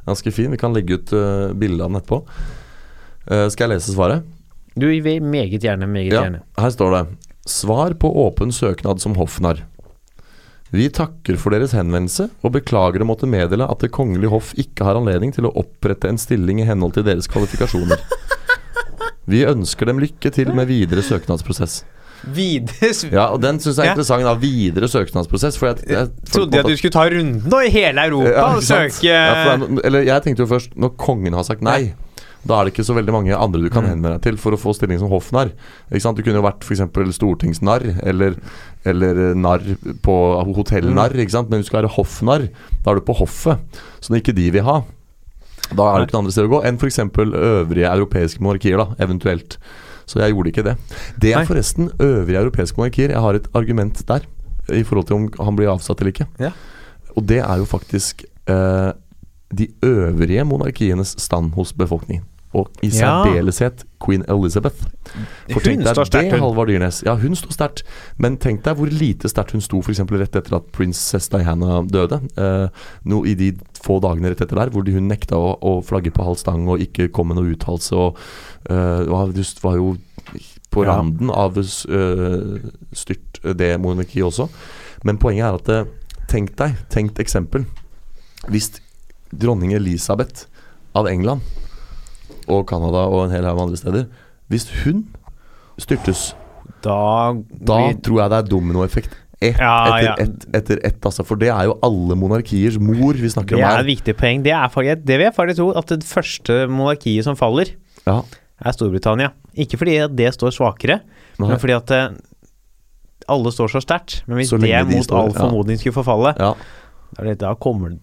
Ganske 0.07 0.32
fin. 0.32 0.51
Vi 0.51 0.57
kan 0.57 0.72
legge 0.74 0.95
ut 0.99 1.12
uh, 1.12 1.53
bilde 1.53 1.82
av 1.84 1.93
den 1.93 2.01
etterpå. 2.01 2.22
Uh, 3.30 3.49
skal 3.49 3.68
jeg 3.68 3.76
lese 3.78 3.95
svaret? 3.95 4.22
Du 4.74 4.86
vil 4.88 5.20
meget 5.20 5.61
gjerne, 5.62 5.86
meget 5.86 6.12
Ja. 6.12 6.22
gjerne. 6.24 6.40
Her 6.59 6.70
står 6.70 6.90
det 6.97 7.16
Svar 7.45 7.90
på 7.99 8.07
åpen 8.09 8.53
søknad 8.55 9.01
som 9.01 9.14
hoffnarr. 9.18 9.64
Vi 10.73 10.87
takker 10.89 11.37
for 11.37 11.53
deres 11.53 11.75
henvendelse 11.77 12.31
og 12.41 12.55
beklager 12.55 13.05
å 13.05 13.09
måtte 13.11 13.29
meddele 13.29 13.66
at 13.68 13.83
Det 13.85 13.91
kongelige 13.93 14.33
hoff 14.33 14.53
ikke 14.57 14.87
har 14.89 14.97
anledning 14.97 15.35
til 15.37 15.45
å 15.45 15.53
opprette 15.61 16.09
en 16.09 16.20
stilling 16.20 16.62
i 16.62 16.68
henhold 16.68 16.95
til 16.97 17.05
deres 17.05 17.29
kvalifikasjoner. 17.29 18.01
Vi 19.29 19.45
ønsker 19.47 19.87
dem 19.91 20.01
lykke 20.03 20.33
til 20.35 20.49
med 20.57 20.70
videre 20.73 21.05
søknadsprosess. 21.05 21.83
Videre 22.23 22.93
Ja, 23.11 23.27
og 23.35 23.41
Den 23.43 23.59
syns 23.59 23.77
jeg 23.77 23.83
er 23.85 23.91
Ja. 23.91 23.93
interessant. 23.97 24.23
da 24.25 24.35
Videre 24.35 24.89
søknadsprosess. 24.89 25.59
For 25.59 25.66
jeg, 25.75 25.85
jeg, 25.89 26.11
Trodde 26.31 26.59
at 26.59 26.66
du 26.66 26.77
skulle 26.77 26.95
ta 26.95 27.05
runden 27.11 27.51
da 27.51 27.59
i 27.66 27.68
hele 27.70 28.05
Europa 28.09 28.31
Ja, 28.31 28.47
og 28.57 28.62
søke 28.62 29.03
Ja, 29.03 29.35
for 29.45 29.66
er 29.66 29.87
eller 29.87 30.03
jeg 30.07 30.23
tenkte 30.23 30.47
jo 30.47 30.47
først 30.47 30.77
Når 30.77 30.97
kongen 30.97 31.35
har 31.35 31.43
sagt 31.43 31.62
nei, 31.62 31.95
da 32.43 32.59
er 32.59 32.66
det 32.66 32.72
ikke 32.74 32.84
så 32.86 32.95
veldig 32.97 33.12
mange 33.14 33.36
andre 33.36 33.61
du 33.62 33.68
kan 33.70 33.84
Mm. 33.84 33.90
henvende 33.90 34.16
deg 34.16 34.22
til 34.22 34.36
for 34.36 34.53
å 34.53 34.59
få 34.59 34.74
stilling 34.74 34.99
som 34.99 35.11
hoffnarr. 35.12 35.53
Du 35.90 36.22
kunne 36.22 36.40
jo 36.40 36.43
vært 36.43 36.64
f.eks. 36.66 36.82
stortingsnarr, 37.14 38.01
eller, 38.03 38.34
eller 38.84 39.30
eh, 39.30 39.34
narr 39.34 39.62
på 40.03 40.16
hotellnarr. 40.57 41.14
Sant? 41.30 41.51
Men 41.51 41.62
du 41.62 41.66
skal 41.66 41.82
være 41.82 41.95
hoffnarr, 41.95 42.49
da 42.82 42.90
er 42.90 42.95
du 42.99 43.07
på 43.07 43.14
hoffet. 43.20 43.59
Så 44.01 44.11
når 44.11 44.22
ikke 44.22 44.34
de 44.34 44.51
vil 44.51 44.66
ha, 44.66 44.82
da 45.72 45.86
er 45.86 46.01
det 46.01 46.09
ikke 46.09 46.16
noen 46.18 46.24
andre 46.26 46.34
steder 46.34 46.51
å 46.51 46.55
gå 46.57 46.62
enn 46.66 46.80
f.eks. 46.80 46.99
øvrige 46.99 47.93
europeiske 47.95 48.43
monarkier, 48.43 48.76
da, 48.82 48.88
eventuelt. 48.99 49.59
Så 50.05 50.18
jeg 50.18 50.34
gjorde 50.34 50.51
ikke 50.51 50.64
det. 50.66 50.74
Det 51.22 51.32
er 51.32 51.47
forresten 51.47 51.93
øvrige 52.03 52.43
europeiske 52.43 52.76
monarkier. 52.76 53.14
Jeg 53.14 53.22
har 53.22 53.38
et 53.38 53.47
argument 53.55 54.03
der 54.09 54.26
i 54.72 54.82
forhold 54.82 55.07
til 55.07 55.16
om 55.16 55.30
han 55.38 55.57
blir 55.57 55.70
avsatt 55.70 56.01
eller 56.01 56.12
ikke. 56.12 56.26
Ja. 56.43 56.51
Og 57.16 57.24
det 57.28 57.38
er 57.38 57.57
jo 57.62 57.64
faktisk 57.70 58.24
eh, 58.51 58.90
de 59.53 59.68
øvrige 59.84 60.45
monarkienes 60.49 61.14
stand 61.22 61.53
hos 61.55 61.72
befolkningen. 61.72 62.24
Og 62.53 62.69
i 62.85 62.91
særdeleshet 62.93 63.87
queen 64.03 64.25
Elizabeth. 64.29 64.85
For 65.53 65.63
Hun 65.65 65.85
står 65.87 66.05
sterkt, 66.05 66.35
hun. 66.41 66.83
Ja, 67.07 67.15
hun 67.17 67.37
står 67.39 67.55
sterkt. 67.55 67.83
Men 68.19 68.37
tenk 68.37 68.65
deg 68.67 68.77
hvor 68.77 68.91
lite 68.93 69.31
sterkt 69.31 69.55
hun 69.57 69.65
sto 69.65 69.81
f.eks. 69.81 70.03
rett 70.11 70.37
etter 70.37 70.57
at 70.59 70.69
prinsesse 70.75 71.33
Diana 71.33 71.81
døde. 71.89 72.21
Eh, 72.37 72.69
no, 73.09 73.23
I 73.25 73.35
de 73.39 73.53
få 73.83 74.01
dagene 74.05 74.33
rett 74.35 74.45
etter 74.45 74.59
der 74.61 74.73
hvor 74.75 74.85
hun 74.85 75.09
nekta 75.09 75.39
å, 75.39 75.55
å 75.59 75.79
flagge 75.87 76.13
på 76.13 76.27
halv 76.27 76.41
stang 76.41 76.69
og 76.69 76.83
ikke 76.85 77.09
kom 77.15 77.33
med 77.33 77.41
noe 77.41 77.55
uttalelse. 77.55 77.97
Og 77.97 78.21
eh, 78.69 79.09
var, 79.09 79.33
just, 79.37 79.63
var 79.65 79.81
jo 79.81 79.95
på 80.73 80.85
Ja. 80.85 80.97
randen 80.97 81.31
av 81.31 81.59
uh, 81.59 82.61
styrt 82.93 83.41
det 83.43 83.75
monarkiet 83.81 84.25
også. 84.25 84.49
Men 85.05 85.19
poenget 85.19 85.45
er 85.49 85.59
at 85.59 85.69
eh, 85.69 85.91
tenk 86.31 86.55
deg, 86.57 86.77
tenkt 86.89 87.19
eksempel 87.21 87.67
Hvis 88.49 88.71
dronning 89.33 89.75
Elisabeth 89.77 90.47
av 90.95 91.09
England 91.11 91.41
og 92.49 92.66
Canada 92.70 93.07
og 93.09 93.24
en 93.26 93.34
hel 93.36 93.45
haug 93.49 93.61
andre 93.66 93.76
steder 93.76 94.07
Hvis 94.49 94.68
hun 94.84 95.05
styrtes, 95.80 96.34
Da, 96.82 97.32
da 97.62 97.76
tror 98.03 98.20
jeg 98.24 98.30
det 98.32 98.38
er 98.40 98.49
dominoeffekt. 98.51 99.12
Ett 99.43 99.59
Ja, 99.59 99.99
etter 99.99 100.05
ja. 100.07 100.14
ett 100.22 100.45
etter 100.55 100.80
ett, 100.86 101.01
altså. 101.07 101.24
For 101.26 101.36
det 101.38 101.49
er 101.51 101.64
jo 101.66 101.76
alle 101.82 102.14
monarkiers 102.18 102.76
mor 102.78 103.14
vi 103.18 103.28
snakker 103.30 103.57
Det 103.57 103.64
om 103.64 103.70
er 103.70 103.80
et 103.80 103.86
viktig 103.86 104.14
poeng. 104.18 104.43
Det, 104.45 104.53
er, 104.53 104.68
faktisk- 104.70 105.05
det 105.07 105.18
vil 105.18 105.24
jeg 105.26 105.34
faktisk 105.34 105.59
tro 105.62 105.70
at 105.78 105.86
det 105.95 106.05
første 106.07 106.59
monarkiet 106.70 107.24
som 107.24 107.36
faller, 107.38 107.70
Ja, 108.07 108.20
er 108.64 108.72
Storbritannia. 108.74 109.30
Ikke 109.55 109.78
fordi 109.78 109.97
det 110.14 110.34
står 110.34 110.51
svakere, 110.55 111.01
nei. 111.38 111.49
men 111.49 111.59
fordi 111.59 111.72
at 111.76 111.90
eh, 111.90 112.09
alle 113.28 113.53
står 113.55 113.68
så 113.76 113.80
sterkt. 113.82 114.22
Men 114.26 114.36
hvis 114.38 114.51
det 114.51 114.61
de 114.62 114.84
mot 114.95 115.05
står, 115.07 115.18
all 115.22 115.32
formodning 115.34 115.78
skulle 115.78 115.95
forfalle, 115.95 116.34
ja. 116.38 116.53
da, 117.16 117.24
det, 117.24 117.38
da 117.43 117.55
kommer 117.55 117.90
det 117.95 118.01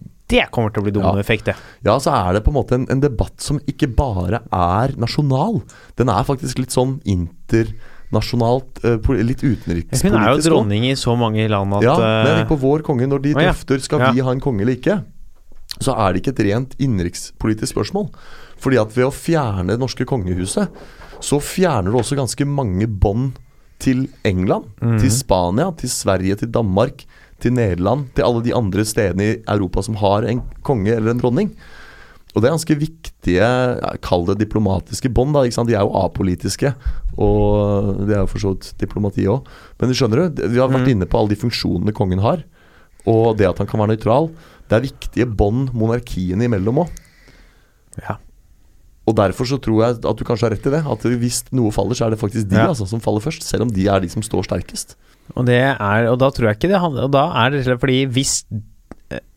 kommer 0.50 0.70
til 0.72 0.82
å 0.82 0.86
bli 0.86 0.92
dominoeffekt, 0.94 1.44
det. 1.50 1.54
Ja, 1.86 1.98
så 1.98 2.12
er 2.14 2.32
det 2.38 2.44
på 2.46 2.52
en 2.52 2.58
måte 2.58 2.74
en, 2.78 2.86
en 2.90 3.00
debatt 3.02 3.40
som 3.42 3.58
ikke 3.66 3.88
bare 3.96 4.40
er 4.50 4.94
nasjonal. 5.00 5.60
Den 6.00 6.08
er 6.12 6.24
faktisk 6.28 6.58
litt 6.62 6.70
sånn 6.74 7.00
internasjonalt, 7.04 8.82
eh, 8.84 8.98
litt 9.22 9.42
utenrikspolitisk. 9.44 10.04
Hun 10.10 10.18
er 10.20 10.34
jo 10.34 10.44
dronning 10.48 10.84
i 10.90 10.94
så 10.98 11.16
mange 11.18 11.46
land 11.50 11.74
at 11.78 11.82
Ja, 11.86 11.96
men 11.98 12.42
eh, 12.42 12.46
på 12.48 12.58
vår 12.60 12.82
konge. 12.86 13.06
Når 13.10 13.22
de 13.22 13.34
ja. 13.34 13.40
drøfter 13.50 13.80
skal 13.82 14.00
Ja. 14.00 14.12
vi 14.12 14.20
ha 14.26 14.30
en 14.32 14.40
konge 14.40 14.62
eller 14.62 14.76
ikke, 14.76 15.02
så 15.80 15.94
er 15.96 16.12
det 16.12 16.22
ikke 16.22 16.34
et 16.34 16.44
rent 16.48 16.74
innenrikspolitisk 16.78 17.74
spørsmål. 17.74 18.10
Fordi 18.60 18.80
at 18.80 18.90
ved 18.96 19.06
å 19.06 19.12
fjerne 19.14 19.68
det 19.72 19.78
norske 19.80 20.04
kongehuset, 20.04 20.68
så 21.20 21.38
fjerner 21.40 21.92
du 21.92 21.98
også 22.00 22.16
ganske 22.18 22.44
mange 22.48 22.86
bånd 22.88 23.38
til 23.80 24.08
England, 24.24 24.66
Mhm. 24.82 24.98
til 25.00 25.10
Spania, 25.10 25.70
til 25.76 25.88
Sverige, 25.88 26.36
til 26.36 26.48
Danmark, 26.52 27.04
til 27.40 27.54
Nederland, 27.56 28.08
til 28.14 28.26
alle 28.26 28.42
de 28.44 28.54
andre 28.56 28.84
stedene 28.86 29.26
i 29.26 29.36
Europa 29.50 29.82
som 29.86 29.98
har 30.00 30.26
en 30.28 30.42
konge 30.66 30.92
eller 30.94 31.14
en 31.14 31.22
dronning. 31.22 31.52
Og 32.30 32.38
det 32.42 32.46
er 32.46 32.54
ganske 32.54 32.76
viktige, 32.78 33.46
kall 34.06 34.26
det 34.28 34.38
diplomatiske 34.38 35.10
bånd. 35.10 35.34
De 35.34 35.74
er 35.74 35.82
jo 35.82 35.96
apolitiske, 35.98 36.70
og 37.18 38.06
det 38.06 38.14
er 38.14 38.22
jo 38.22 38.30
for 38.30 38.38
så 38.44 38.52
vidt 38.54 38.70
diplomati 38.78 39.26
òg. 39.26 39.48
Men 39.80 39.90
du 39.90 39.96
skjønner 39.98 40.30
du, 40.30 40.42
vi 40.46 40.60
har 40.60 40.70
vært 40.70 40.86
Mm. 40.86 40.92
inne 40.94 41.08
på 41.10 41.18
alle 41.18 41.34
de 41.34 41.40
funksjonene 41.40 41.92
kongen 41.92 42.22
har. 42.22 42.44
Og 43.04 43.36
det 43.36 43.48
at 43.48 43.58
han 43.58 43.66
kan 43.66 43.80
være 43.80 43.96
nøytral. 43.96 44.30
Det 44.68 44.76
er 44.78 44.86
viktige 44.86 45.26
bånd 45.26 45.72
monarkiene 45.74 46.46
imellom 46.46 46.84
òg. 46.84 46.88
Ja. 47.98 48.18
Og 49.10 49.16
derfor 49.18 49.48
så 49.50 49.58
tror 49.62 49.82
jeg 49.84 49.98
at 50.06 50.18
du 50.20 50.24
kanskje 50.28 50.46
har 50.46 50.54
rett 50.54 50.66
i 50.70 50.74
det. 50.76 50.82
At 50.94 51.06
hvis 51.20 51.42
noe 51.56 51.74
faller, 51.74 51.98
så 51.98 52.06
er 52.06 52.14
det 52.14 52.20
faktisk 52.22 52.48
de 52.50 52.58
Ja. 52.60 52.68
altså, 52.70 52.86
som 52.88 53.02
faller 53.02 53.24
først. 53.24 53.42
Selv 53.46 53.66
om 53.66 53.72
de 53.74 53.88
er 53.90 54.00
de 54.04 54.08
som 54.12 54.22
står 54.22 54.46
sterkest. 54.46 54.94
Og, 55.34 55.44
det 55.46 55.58
er, 55.62 56.06
og 56.10 56.18
da 56.22 56.30
tror 56.34 56.48
jeg 56.50 56.56
ikke 56.58 56.70
det 56.72 56.80
handler 56.82 57.04
Og 57.06 57.12
da 57.14 57.20
er 57.38 57.52
det 57.52 57.60
rett 57.60 57.66
og 57.66 57.68
slett 57.70 57.82
fordi 57.84 57.98
hvis 58.10 58.32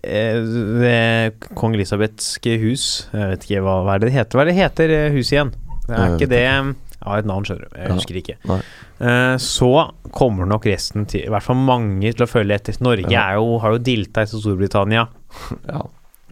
eh, 0.02 1.34
kong 1.58 1.76
Elisabethske 1.78 2.56
hus 2.64 2.86
Jeg 3.14 3.30
vet 3.36 3.46
ikke 3.46 3.62
hva, 3.66 3.76
hva 3.86 3.94
er 3.98 4.02
det 4.02 4.10
det 4.10 4.16
heter. 4.18 4.38
Hva 4.40 4.46
er 4.46 4.50
det 4.52 4.58
heter 4.58 4.94
eh, 4.98 5.12
huset 5.14 5.36
igjen? 5.38 5.52
Det 5.84 5.94
er 6.00 6.16
ikke 6.16 6.30
det 6.32 6.42
Jeg 6.42 6.74
har 7.04 7.20
et 7.20 7.28
navn, 7.28 7.44
skjønner 7.46 7.68
du. 7.68 7.78
Jeg 7.82 7.92
husker 7.98 8.20
ikke. 8.22 8.36
Ja. 8.48 8.58
Eh, 9.04 9.36
så 9.44 9.70
kommer 10.16 10.48
nok 10.50 10.66
resten 10.72 11.06
til 11.12 11.26
I 11.28 11.32
hvert 11.34 11.44
fall 11.46 11.60
mange 11.60 12.14
til 12.16 12.24
å 12.26 12.30
følge 12.32 12.56
etter. 12.58 12.78
Norge 12.86 13.12
Ja. 13.12 13.26
er 13.34 13.42
jo, 13.42 13.58
har 13.60 13.76
jo 13.76 13.82
dilta 13.84 14.24
etter 14.26 14.40
Storbritannia 14.42 15.06
Ja. 15.74 15.84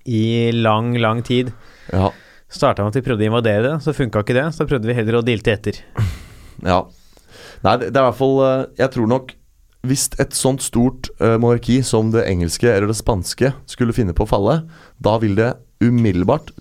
i 0.07 0.23
lang, 0.55 0.93
lang 0.97 1.21
tid. 1.27 1.51
Ja. 1.93 2.09
Starta 2.51 2.83
med 2.83 2.91
at 2.91 2.99
vi 2.99 3.05
prøvde 3.05 3.23
å 3.23 3.29
invadere 3.31 3.61
det, 3.63 3.75
så 3.85 3.93
funka 3.95 4.23
ikke 4.25 4.35
det. 4.35 4.47
Så 4.55 4.65
prøvde 4.67 4.89
vi 4.89 4.95
heller 4.97 5.19
å 5.21 5.23
dilte 5.25 5.53
etter. 5.53 5.77
ja. 6.71 6.81
Nei, 7.63 7.75
det, 7.79 7.91
det 7.93 7.99
er 7.99 8.03
i 8.03 8.09
hvert 8.09 8.17
fall 8.17 8.39
eh, 8.43 8.63
Jeg 8.81 8.91
tror 8.95 9.07
nok 9.11 9.31
hvis 9.87 10.03
et 10.21 10.35
sånt 10.37 10.61
stort 10.61 11.07
uh, 11.17 11.39
monarki 11.41 11.79
som 11.85 12.11
det 12.13 12.27
engelske 12.29 12.67
eller 12.69 12.91
det 12.91 12.97
spanske 12.99 13.49
skulle 13.65 13.95
finne 13.97 14.13
på 14.13 14.27
å 14.27 14.29
falle, 14.29 14.59
da 15.01 15.15
vil 15.23 15.33
det 15.39 15.47
umiddelbart 15.81 16.51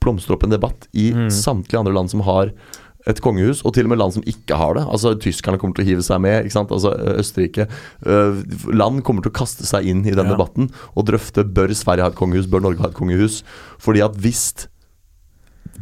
blomstre 0.00 0.32
opp 0.38 0.46
en 0.46 0.54
debatt 0.54 0.86
i 0.96 1.10
Mm. 1.12 1.26
samtlige 1.28 1.76
andre 1.82 1.92
land 1.92 2.08
som 2.08 2.22
har 2.24 2.54
et 3.08 3.20
kongehus, 3.20 3.60
og 3.68 3.74
til 3.76 3.84
og 3.84 3.92
med 3.92 4.00
land 4.00 4.14
som 4.16 4.24
ikke 4.28 4.56
har 4.56 4.74
det. 4.78 4.86
Altså 4.88 5.12
Tyskerne 5.20 5.60
kommer 5.60 5.76
til 5.76 5.84
å 5.84 5.88
hive 5.90 6.02
seg 6.08 6.20
med. 6.24 6.44
ikke 6.46 6.56
sant? 6.56 6.72
Altså 6.72 6.94
Østerrike. 7.20 7.68
Uh, 8.00 8.40
land 8.72 9.04
kommer 9.04 9.24
til 9.24 9.32
å 9.32 9.38
kaste 9.42 9.68
seg 9.68 9.84
inn 9.92 10.00
i 10.08 10.16
den 10.16 10.24
Ja. 10.28 10.32
debatten 10.38 10.70
og 10.96 11.04
drøfte 11.08 11.44
bør 11.44 11.68
Sverige 11.76 12.04
ha 12.08 12.14
et 12.14 12.16
kongehus, 12.16 12.48
bør 12.48 12.64
Norge 12.64 12.80
ha 12.80 12.88
et 12.88 12.96
kongehus. 12.96 13.42
Fordi 13.80 14.00
at 14.04 14.16
hvis 14.16 14.68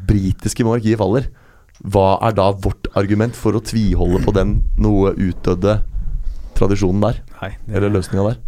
britiske 0.09 0.65
monarkiet 0.67 0.99
faller, 1.01 1.29
hva 1.85 2.19
er 2.27 2.35
da 2.35 2.49
vårt 2.53 2.89
argument 2.99 3.37
for 3.39 3.55
å 3.55 3.63
tviholde 3.63 4.23
på 4.25 4.33
den 4.35 4.57
noe 4.83 5.13
utdødde 5.15 5.77
tradisjonen 6.59 7.01
der? 7.05 7.21
Nei, 7.43 7.51
det- 7.67 7.77
Eller 7.77 7.91
løsninga 7.95 8.25
der? 8.33 8.39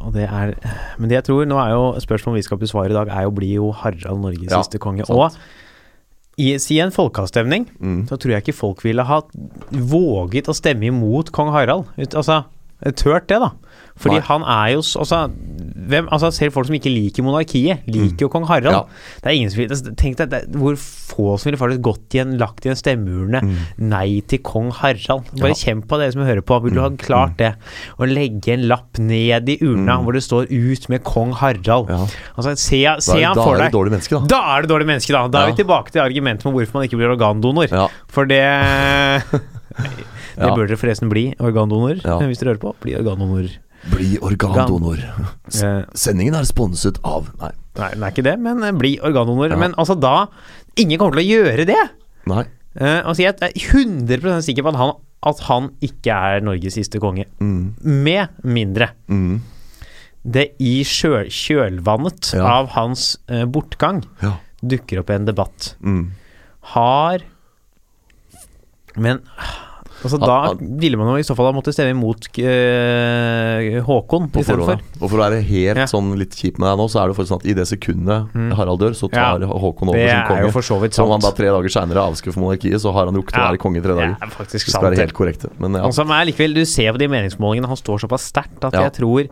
Og 0.00 0.12
det 0.14 0.22
er, 0.24 0.54
men 0.98 1.08
det 1.10 1.16
jeg 1.18 1.24
tror 1.26 1.44
nå 1.44 1.58
er 1.60 1.70
jo 1.74 1.82
spørsmålet 2.00 2.38
vi 2.40 2.42
skal 2.46 2.56
besvare 2.62 2.90
i 2.90 2.96
dag, 2.96 3.08
er 3.12 3.26
jo 3.26 3.30
blir 3.36 3.54
jo 3.58 3.72
Harald 3.72 4.22
Norges 4.22 4.48
Ja, 4.50 4.62
siste 4.62 4.78
konge. 4.80 5.04
sant. 5.04 5.18
Og 5.18 5.32
i, 6.38 6.56
si 6.56 6.78
en 6.80 6.90
folkeavstemning, 6.90 7.66
Mm. 7.78 8.06
så 8.08 8.16
tror 8.16 8.30
jeg 8.32 8.42
ikke 8.46 8.54
folk 8.56 8.80
ville 8.82 9.04
ha 9.04 9.20
våget 9.70 10.48
å 10.48 10.54
stemme 10.56 10.88
imot 10.88 11.30
kong 11.30 11.50
Harald. 11.52 11.84
Altså, 11.98 12.44
tørt 12.96 13.26
det, 13.28 13.38
da. 13.38 13.50
Fordi 13.98 14.14
Nei. 14.16 14.20
han 14.30 14.42
er 14.42 14.72
jo 14.72 14.78
altså, 15.02 15.30
hvem, 15.88 16.08
altså 16.12 16.30
Selv 16.32 16.52
folk 16.54 16.66
som 16.68 16.74
ikke 16.76 16.90
liker 16.92 17.22
monarkiet, 17.26 17.82
liker 17.86 18.26
jo 18.26 18.28
kong 18.28 18.44
Harald. 18.46 18.72
Mm. 18.72 18.72
Ja. 18.72 19.18
Det 19.22 19.30
er 19.30 19.36
ingen 19.38 19.50
som 19.50 19.58
vil 19.62 19.94
Tenk 19.96 20.16
deg 20.20 20.30
det, 20.30 20.40
hvor 20.54 20.76
få 20.76 21.38
som 21.38 21.50
ville 21.50 21.58
faktisk 21.60 21.82
gått 21.84 22.14
igjen, 22.16 22.38
lagt 22.40 22.64
i 22.64 22.70
en 22.72 22.78
stemmeurne 22.78 23.42
nei 23.78 24.20
til 24.26 24.38
kong 24.46 24.70
Harald. 24.72 25.26
Bare 25.36 25.52
Mm. 25.52 25.56
Ja. 25.56 25.58
kjemp 25.62 25.86
på 25.88 25.98
dere 26.00 26.12
som 26.12 26.22
hører 26.22 26.40
på. 26.42 26.60
Vil 26.64 26.74
du 26.74 26.80
ha 26.80 26.88
Mm. 26.88 26.96
klart 26.98 27.36
det? 27.36 27.54
Å 27.98 28.06
legge 28.08 28.52
en 28.54 28.66
lapp 28.68 28.98
ned 28.98 29.48
i 29.48 29.58
urna 29.60 29.98
Mm. 29.98 30.04
hvor 30.04 30.12
det 30.12 30.22
står 30.22 30.46
ut 30.50 30.88
med 30.88 31.02
kong 31.04 31.32
Harald. 31.32 31.88
Ja. 31.90 32.06
Altså, 32.38 32.56
se, 32.56 32.82
Da, 32.84 32.96
se 33.00 33.22
han 33.22 33.34
da 33.36 33.42
er 33.52 33.58
det 33.68 33.72
dårlig 33.72 33.90
menneske, 33.92 34.20
da. 34.20 34.26
Da 34.26 34.56
er 34.56 34.62
det 34.62 34.70
dårlig 34.70 34.86
menneske, 34.86 35.12
da. 35.12 35.28
Da 35.28 35.46
er 35.46 35.52
vi 35.52 35.62
tilbake 35.64 35.90
til 35.92 36.00
argumentet 36.02 36.44
med 36.44 36.54
hvorfor 36.54 36.74
man 36.74 36.84
ikke 36.88 36.96
blir 36.96 37.12
organdonor. 37.16 37.90
For 38.08 38.24
det 38.24 38.42
Det 40.32 40.48
bør 40.56 40.66
dere 40.66 40.78
forresten 40.80 41.10
bli, 41.12 41.34
organdonor. 41.40 42.00
Hvis 42.00 42.38
dere 42.40 42.54
hører 42.54 42.60
på, 42.62 42.74
bli 42.80 42.94
organdonor. 42.96 43.50
Bli 43.90 44.14
organdonor. 44.22 45.00
Sendingen 45.98 46.36
er 46.38 46.46
sponset 46.46 47.00
av 47.02 47.26
Nei. 47.40 47.50
nei, 47.80 47.88
det 47.96 48.02
er 48.06 48.12
ikke 48.12 48.24
det, 48.28 48.34
men 48.38 48.62
eh, 48.62 48.74
bli 48.78 48.92
organdonor. 49.02 49.50
Ja. 49.50 49.58
Men 49.58 49.74
altså, 49.80 49.96
da 49.98 50.28
Ingen 50.80 50.96
kommer 51.00 51.18
til 51.18 51.26
å 51.26 51.32
gjøre 51.42 51.64
det! 51.68 51.80
Nei. 52.30 52.44
Uh, 52.80 53.02
altså, 53.04 53.20
jeg 53.26 53.34
er 53.44 53.52
100% 53.52 54.46
sikker 54.46 54.64
på 54.64 54.70
at 54.72 54.78
han, 54.80 54.92
at 55.28 55.42
han 55.50 55.66
ikke 55.84 56.14
er 56.14 56.40
Norges 56.46 56.78
siste 56.78 56.96
konge. 57.02 57.26
Mm. 57.42 57.74
Med 57.82 58.38
mindre 58.46 58.92
Mm. 59.10 59.42
det 60.24 60.46
i 60.62 60.78
kjøl, 60.86 61.26
kjølvannet 61.28 62.30
Ja. 62.38 62.46
av 62.60 62.70
hans 62.78 63.18
uh, 63.28 63.42
bortgang 63.44 64.04
Ja. 64.22 64.36
dukker 64.64 65.02
opp 65.02 65.10
en 65.10 65.26
debatt. 65.28 65.74
Mm. 65.82 66.12
Har 66.72 67.18
Men 68.96 69.20
altså, 70.02 70.18
da 70.20 70.54
ville 70.60 70.96
man 70.98 71.08
jo 71.12 71.16
i 71.22 71.26
så 71.26 71.34
fall 71.38 71.46
ha 71.48 71.52
måttet 71.56 71.74
stemme 71.76 71.94
imot 71.94 72.28
uh, 72.38 73.80
Håkon 73.86 74.28
istedenfor. 74.32 74.76
ja. 74.78 75.00
Og 75.00 75.10
for 75.10 75.16
å 75.18 75.22
være 75.24 75.40
helt 75.46 75.78
Ja. 75.82 75.86
sånn 75.90 76.12
litt 76.18 76.34
kjip 76.36 76.58
med 76.58 76.68
deg 76.68 76.78
nå, 76.80 76.86
så 76.90 77.02
er 77.02 77.08
det 77.08 77.16
faktisk 77.16 77.32
sånn 77.32 77.42
at 77.42 77.46
i 77.46 77.54
det 77.54 77.66
sekundet 77.70 78.28
Mm. 78.32 78.52
Harald 78.56 78.80
dør, 78.80 78.94
så 78.96 79.10
tar 79.10 79.40
Håkon 79.40 79.88
over 79.88 79.98
Det 79.98 80.10
som 80.10 80.18
er 80.20 80.28
konge. 80.28 80.42
jo 80.46 80.50
for 80.50 80.62
så 80.62 80.80
vidt 80.80 80.94
Så 80.94 81.04
om 81.04 81.10
han 81.10 81.20
da 81.20 81.30
tre 81.30 81.46
dager 81.46 81.68
seinere 81.68 82.00
avskaffer 82.06 82.40
monarkiet, 82.40 82.80
så 82.80 82.92
har 82.92 83.06
han 83.06 83.14
rukket 83.14 83.34
å 83.38 83.48
være 83.50 83.58
konge 83.58 83.78
i 83.78 83.80
tre 83.80 83.94
Det 83.94 84.00
dager. 84.00 84.16
er 84.22 84.30
faktisk 84.30 84.52
Det 84.52 84.60
skal 84.60 84.72
sant. 84.72 84.82
være 84.84 84.96
det. 84.96 84.98
helt 85.06 85.14
korrekt. 85.14 85.46
Men 85.58 85.72
ja. 85.74 85.82
Altså, 85.84 86.02
er 86.08 86.26
likevel 86.32 86.54
Du 86.54 86.64
ser 86.64 86.92
på 86.92 86.98
de 86.98 87.08
meningsmålingene, 87.08 87.66
han 87.66 87.76
står 87.76 88.00
såpass 88.06 88.30
sterkt 88.32 88.64
at 88.64 88.72
Ja. 88.74 88.82
jeg 88.88 88.92
tror 88.94 89.28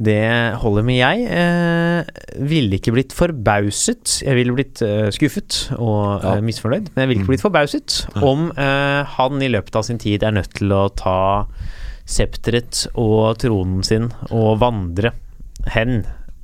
det 0.00 0.56
holder 0.62 0.84
med 0.88 0.96
jeg. 0.96 1.24
Eh, 1.28 2.44
ville 2.48 2.78
ikke 2.78 2.94
blitt 2.96 3.12
forbauset. 3.12 4.22
Jeg 4.24 4.34
ville 4.38 4.54
blitt 4.56 4.80
eh, 4.86 5.10
skuffet 5.12 5.58
og 5.76 6.22
Ja. 6.24 6.36
eh, 6.38 6.40
misfornøyd, 6.46 6.88
men 6.94 7.02
jeg 7.04 7.08
ville 7.10 7.20
ikke 7.22 7.32
blitt 7.34 7.44
forbauset 7.44 7.98
om 8.24 8.46
eh, 8.56 9.02
han 9.18 9.42
i 9.44 9.50
løpet 9.52 9.76
av 9.76 9.84
sin 9.84 9.98
tid 10.00 10.22
er 10.24 10.32
nødt 10.38 10.54
til 10.56 10.72
å 10.72 10.86
ta 10.96 11.18
septeret 12.10 12.86
og 12.98 13.36
tronen 13.42 13.84
sin 13.86 14.08
og 14.30 14.56
vandre 14.62 15.12
hen 15.74 16.00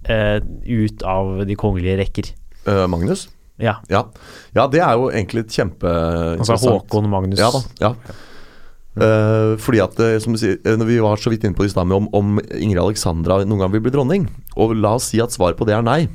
eh, 0.06 0.38
ut 0.68 1.02
av 1.08 1.40
de 1.48 1.56
kongelige 1.58 1.96
rekker. 2.02 2.30
Eh, 2.68 2.84
Magnus? 2.92 3.28
Ja, 3.58 3.78
Ja. 3.88 4.02
ja, 4.54 4.66
det 4.68 4.82
er 4.84 4.92
jo 5.00 5.08
egentlig 5.08 5.46
et 5.46 5.54
kjempe 5.56 5.88
altså 6.36 6.58
Håkon 6.60 7.08
Magnus. 7.08 7.40
Ja 7.40 7.48
da. 7.54 7.62
ja 7.80 7.94
Eh, 8.96 9.56
fordi 9.60 9.82
at, 9.84 9.98
eh, 10.00 10.18
som 10.22 10.32
du 10.32 10.40
sier, 10.40 10.56
eh, 10.64 10.76
når 10.76 10.88
vi 10.88 11.00
var 11.04 11.20
så 11.20 11.32
vidt 11.32 11.44
inne 11.44 11.56
på 11.56 11.64
det 11.64 11.72
i 11.72 11.74
stad 11.74 11.92
om, 11.92 12.08
om 12.16 12.38
Ingrid 12.56 12.80
Alexandra 12.80 13.42
noen 13.44 13.64
gang 13.64 13.74
vil 13.74 13.84
bli 13.84 13.92
dronning, 13.92 14.28
og 14.56 14.72
la 14.76 14.94
oss 14.96 15.10
si 15.12 15.20
at 15.20 15.34
svaret 15.34 15.58
på 15.58 15.68
det 15.68 15.76
er 15.76 15.84
nei. 15.84 16.06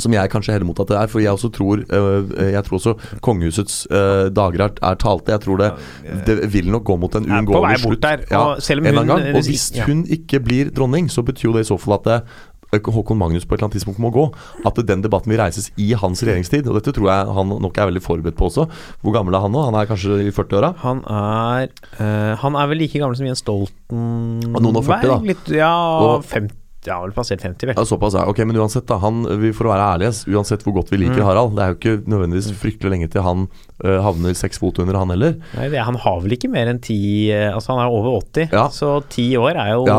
Som 0.00 0.10
jeg 0.10 0.30
kanskje 0.30 0.50
heller 0.50 0.66
mot 0.66 0.78
at 0.82 0.88
det 0.90 0.96
er, 0.98 1.10
for 1.10 1.22
jeg 1.22 1.30
også 1.30 1.52
tror 1.54 1.84
uh, 1.86 2.32
Jeg 2.50 2.64
tror 2.66 2.80
også 2.80 2.94
kongehusets 3.22 3.84
uh, 3.92 4.26
dager 4.34 4.64
er, 4.64 4.72
er 4.82 4.96
talte. 4.98 5.30
Jeg 5.30 5.42
tror 5.44 5.60
det, 5.60 5.68
det 6.26 6.48
vil 6.50 6.72
nok 6.74 6.82
gå 6.88 6.96
mot 6.98 7.14
en 7.14 7.28
uunngåelig 7.28 7.78
slutt. 7.84 8.02
der, 8.02 8.24
Ja, 8.26 8.40
og 8.56 9.06
gang. 9.06 9.28
Og 9.36 9.46
hvis 9.46 9.68
ja. 9.76 9.86
hun 9.86 10.02
ikke 10.10 10.40
blir 10.42 10.72
dronning, 10.74 11.06
så 11.06 11.22
betyr 11.22 11.46
jo 11.46 11.54
det 11.54 11.62
i 11.62 11.70
så 11.70 11.78
fall 11.78 12.00
at 12.00 12.08
det, 12.10 12.18
Håkon 12.82 13.18
Magnus 13.18 13.44
på 13.44 13.54
et 13.54 13.58
eller 13.60 13.68
annet 13.68 13.76
tidspunkt 13.78 13.98
må 14.02 14.10
gå. 14.10 14.24
At 14.66 14.74
den 14.86 15.02
debatten 15.02 15.30
vil 15.30 15.38
reises 15.38 15.70
i 15.78 15.92
hans 15.94 16.22
regjeringstid. 16.22 16.66
Og 16.66 16.74
dette 16.80 16.92
tror 16.96 17.10
jeg 17.12 17.34
han 17.38 17.48
nok 17.62 17.78
er 17.78 17.86
veldig 17.92 18.02
forberedt 18.02 18.36
på 18.36 18.48
også. 18.50 18.66
Hvor 19.02 19.12
gammel 19.14 19.34
er 19.34 19.40
han 19.46 19.52
nå? 19.52 19.62
Han 19.70 19.74
er 19.78 19.86
kanskje 19.86 20.18
i 20.26 20.30
40-åra? 20.34 20.74
Han 20.82 21.04
er 21.06 21.68
eh, 22.00 22.34
Han 22.42 22.56
er 22.56 22.66
vel 22.72 22.78
like 22.82 22.98
gammel 22.98 23.16
som 23.16 23.26
Jens 23.26 23.44
Stoltenberg? 23.44 24.62
noen 24.64 24.76
og 24.80 24.84
40 24.84 25.08
da. 25.12 25.18
Litt, 25.30 25.48
ja, 25.54 25.72
Og- 26.00 26.24
50, 26.24 26.56
ja, 26.86 26.98
vel 27.02 27.12
passert 27.16 27.40
50, 27.44 27.70
vel. 27.70 27.76
Ja, 27.78 27.84
såpass, 27.88 28.14
ja. 28.18 28.24
Ok, 28.30 28.38
men 28.46 28.56
uansett, 28.60 28.86
da. 28.90 28.98
Han, 29.02 29.22
vi, 29.40 29.52
for 29.56 29.68
å 29.68 29.72
være 29.74 29.86
ærlige, 29.94 30.12
uansett 30.36 30.62
hvor 30.66 30.74
godt 30.80 30.90
vi 30.92 30.98
liker 31.04 31.22
Mm. 31.22 31.26
Harald, 31.28 31.54
det 31.56 31.62
er 31.64 31.72
jo 31.72 31.78
ikke 31.78 31.94
nødvendigvis 32.10 32.48
fryktelig 32.60 32.90
lenge 32.94 33.08
til 33.12 33.22
han 33.24 33.46
øh, 33.84 33.98
havner 34.04 34.34
seks 34.36 34.58
fot 34.60 34.78
under, 34.82 34.96
han 35.00 35.10
heller. 35.14 35.36
Nei, 35.56 35.68
det, 35.72 35.80
han 35.86 35.96
har 36.02 36.20
vel 36.24 36.34
ikke 36.36 36.50
mer 36.52 36.68
enn 36.72 36.80
ti 36.84 36.98
eh, 37.32 37.48
Altså, 37.54 37.72
han 37.74 37.84
er 37.86 37.94
over 37.94 38.18
80, 38.20 38.48
Ja. 38.52 38.66
så 38.74 38.98
ti 39.08 39.28
år 39.40 39.56
er 39.56 39.72
jo 39.76 39.84
Ja. 39.88 39.98